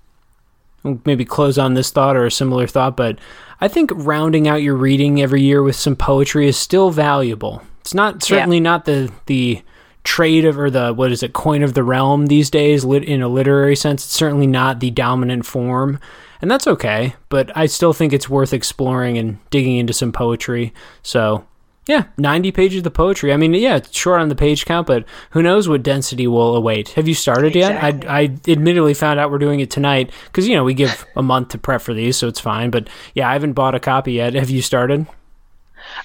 maybe 1.06 1.26
close 1.26 1.58
on 1.58 1.76
this 1.76 1.92
thought 1.92 2.18
or 2.18 2.26
a 2.26 2.32
similar 2.32 2.68
thought, 2.68 2.98
but 2.98 3.20
I 3.60 3.68
think 3.68 3.92
rounding 3.94 4.48
out 4.48 4.64
your 4.64 4.76
reading 4.76 5.22
every 5.22 5.42
year 5.42 5.62
with 5.62 5.76
some 5.76 5.96
poetry 5.96 6.48
is 6.48 6.58
still 6.58 6.90
valuable. 6.90 7.62
It's 7.82 7.94
not 7.94 8.24
certainly 8.24 8.58
yeah. 8.58 8.64
not 8.64 8.86
the 8.86 9.12
the 9.28 9.62
trade 10.04 10.46
of 10.46 10.58
or 10.58 10.70
the 10.70 10.94
what 10.94 11.12
is 11.12 11.24
it 11.24 11.34
coin 11.34 11.64
of 11.64 11.74
the 11.74 11.84
realm 11.84 12.28
these 12.28 12.50
days 12.50 12.84
lit 12.84 13.04
in 13.04 13.22
a 13.22 13.28
literary 13.28 13.76
sense. 13.76 14.04
It's 14.04 14.14
certainly 14.14 14.48
not 14.48 14.80
the 14.80 14.92
dominant 14.92 15.46
form, 15.46 16.00
and 16.42 16.50
that's 16.50 16.68
okay. 16.68 17.16
But 17.30 17.56
I 17.56 17.66
still 17.68 17.94
think 17.94 18.14
it's 18.14 18.30
worth 18.30 18.54
exploring 18.54 19.18
and 19.18 19.38
digging 19.50 19.78
into 19.78 19.94
some 19.94 20.12
poetry. 20.12 20.74
So 21.04 21.46
yeah, 21.88 22.06
90 22.18 22.52
pages 22.52 22.86
of 22.86 22.94
poetry. 22.94 23.34
I 23.34 23.38
mean, 23.38 23.54
yeah, 23.54 23.78
it's 23.78 23.96
short 23.98 24.22
on 24.22 24.30
the 24.30 24.36
page 24.36 24.66
count, 24.66 24.86
but 24.86 25.04
who 25.32 25.42
knows 25.42 25.68
what 25.68 25.82
density 25.82 26.28
will 26.28 26.56
await. 26.56 26.90
Have 26.90 27.08
you 27.08 27.16
started 27.16 27.56
exactly. 27.56 28.08
yet? 28.08 28.10
I, 28.10 28.22
I 28.22 28.38
admittedly 28.48 28.94
found 28.94 29.20
out 29.20 29.32
we're 29.32 29.40
doing 29.40 29.60
it 29.62 29.72
tonight 29.72 30.12
because, 30.26 30.48
you 30.48 30.56
know, 30.56 30.64
we 30.64 30.76
give 30.76 31.06
a 31.16 31.24
month 31.24 31.50
to 31.50 31.58
prep 31.58 31.82
for 31.82 31.94
these, 31.94 32.18
so 32.18 32.28
it's 32.28 32.40
fine. 32.40 32.70
But 32.70 32.88
yeah, 33.16 33.28
I 33.30 33.34
haven't 33.34 33.54
bought 33.54 33.74
a 33.74 33.80
copy 33.80 34.14
yet. 34.14 34.36
Have 34.36 34.52
you 34.52 34.62
started? 34.62 35.08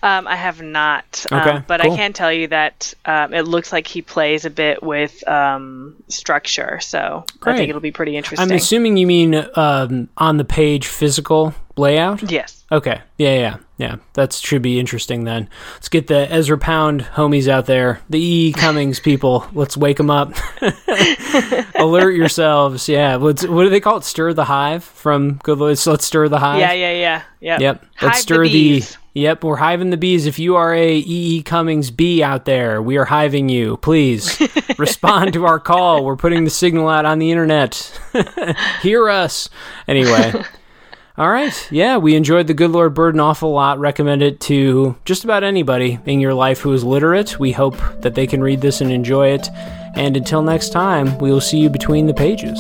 Um, 0.02 0.26
I 0.26 0.36
have 0.36 0.62
not. 0.62 1.26
Um, 1.30 1.40
okay, 1.40 1.50
um, 1.50 1.64
but 1.66 1.80
cool. 1.80 1.92
I 1.92 1.96
can 1.96 2.12
tell 2.12 2.32
you 2.32 2.48
that 2.48 2.94
um, 3.04 3.32
it 3.34 3.42
looks 3.42 3.72
like 3.72 3.86
he 3.86 4.02
plays 4.02 4.44
a 4.44 4.50
bit 4.50 4.82
with 4.82 5.26
um, 5.28 5.96
structure, 6.08 6.80
so 6.80 7.24
Great. 7.40 7.54
I 7.54 7.56
think 7.58 7.68
it'll 7.70 7.80
be 7.80 7.92
pretty 7.92 8.16
interesting. 8.16 8.50
I'm 8.50 8.56
assuming 8.56 8.96
you 8.96 9.06
mean 9.06 9.46
um, 9.54 10.08
on 10.16 10.36
the 10.36 10.44
page 10.44 10.86
physical 10.86 11.54
layout? 11.76 12.30
Yes. 12.30 12.64
Okay. 12.72 13.00
Yeah, 13.18 13.34
yeah, 13.34 13.56
yeah. 13.78 13.96
That 14.14 14.32
should 14.32 14.62
be 14.62 14.80
interesting 14.80 15.24
then. 15.24 15.48
Let's 15.74 15.88
get 15.88 16.06
the 16.06 16.30
Ezra 16.32 16.58
Pound 16.58 17.02
homies 17.02 17.48
out 17.48 17.66
there. 17.66 18.00
The 18.10 18.20
E. 18.20 18.52
Cummings 18.52 18.98
people. 19.00 19.46
Let's 19.52 19.76
wake 19.76 19.98
them 19.98 20.10
up. 20.10 20.34
Alert 21.74 22.12
yourselves. 22.12 22.88
Yeah. 22.88 23.16
What's, 23.16 23.46
what 23.46 23.64
do 23.64 23.70
they 23.70 23.80
call 23.80 23.98
it? 23.98 24.04
Stir 24.04 24.32
the 24.32 24.44
hive 24.44 24.84
from 24.84 25.34
Good 25.42 25.58
Let's, 25.58 25.86
let's 25.86 26.04
stir 26.06 26.28
the 26.28 26.38
hive. 26.38 26.60
Yeah, 26.60 26.72
yeah, 26.72 26.92
yeah. 26.92 27.22
Yep. 27.40 27.60
Yep. 27.60 27.86
Let's 28.02 28.20
stir 28.20 28.44
the, 28.44 28.80
the 28.80 28.96
Yep, 29.16 29.44
we're 29.44 29.56
hiving 29.56 29.88
the 29.88 29.96
bees. 29.96 30.26
If 30.26 30.38
you 30.38 30.56
are 30.56 30.74
a 30.74 30.98
E. 30.98 31.04
E. 31.06 31.42
Cummings 31.42 31.90
bee 31.90 32.22
out 32.22 32.44
there, 32.44 32.82
we 32.82 32.98
are 32.98 33.06
hiving 33.06 33.48
you. 33.48 33.78
Please 33.78 34.38
respond 34.78 35.32
to 35.32 35.46
our 35.46 35.58
call. 35.58 36.04
We're 36.04 36.16
putting 36.16 36.44
the 36.44 36.50
signal 36.50 36.90
out 36.90 37.06
on 37.06 37.18
the 37.18 37.30
internet. 37.30 37.98
Hear 38.82 39.08
us. 39.08 39.48
Anyway. 39.88 40.34
All 41.16 41.30
right. 41.30 41.72
Yeah, 41.72 41.96
we 41.96 42.14
enjoyed 42.14 42.46
The 42.46 42.52
Good 42.52 42.72
Lord 42.72 42.92
Bird 42.92 43.14
an 43.14 43.20
awful 43.20 43.52
lot. 43.52 43.78
Recommend 43.78 44.22
it 44.22 44.38
to 44.40 44.96
just 45.06 45.24
about 45.24 45.44
anybody 45.44 45.98
in 46.04 46.20
your 46.20 46.34
life 46.34 46.60
who 46.60 46.74
is 46.74 46.84
literate. 46.84 47.40
We 47.40 47.52
hope 47.52 47.78
that 48.02 48.14
they 48.14 48.26
can 48.26 48.42
read 48.42 48.60
this 48.60 48.82
and 48.82 48.92
enjoy 48.92 49.28
it. 49.28 49.48
And 49.94 50.14
until 50.14 50.42
next 50.42 50.74
time, 50.74 51.16
we 51.20 51.32
will 51.32 51.40
see 51.40 51.56
you 51.56 51.70
between 51.70 52.06
the 52.06 52.12
pages. 52.12 52.58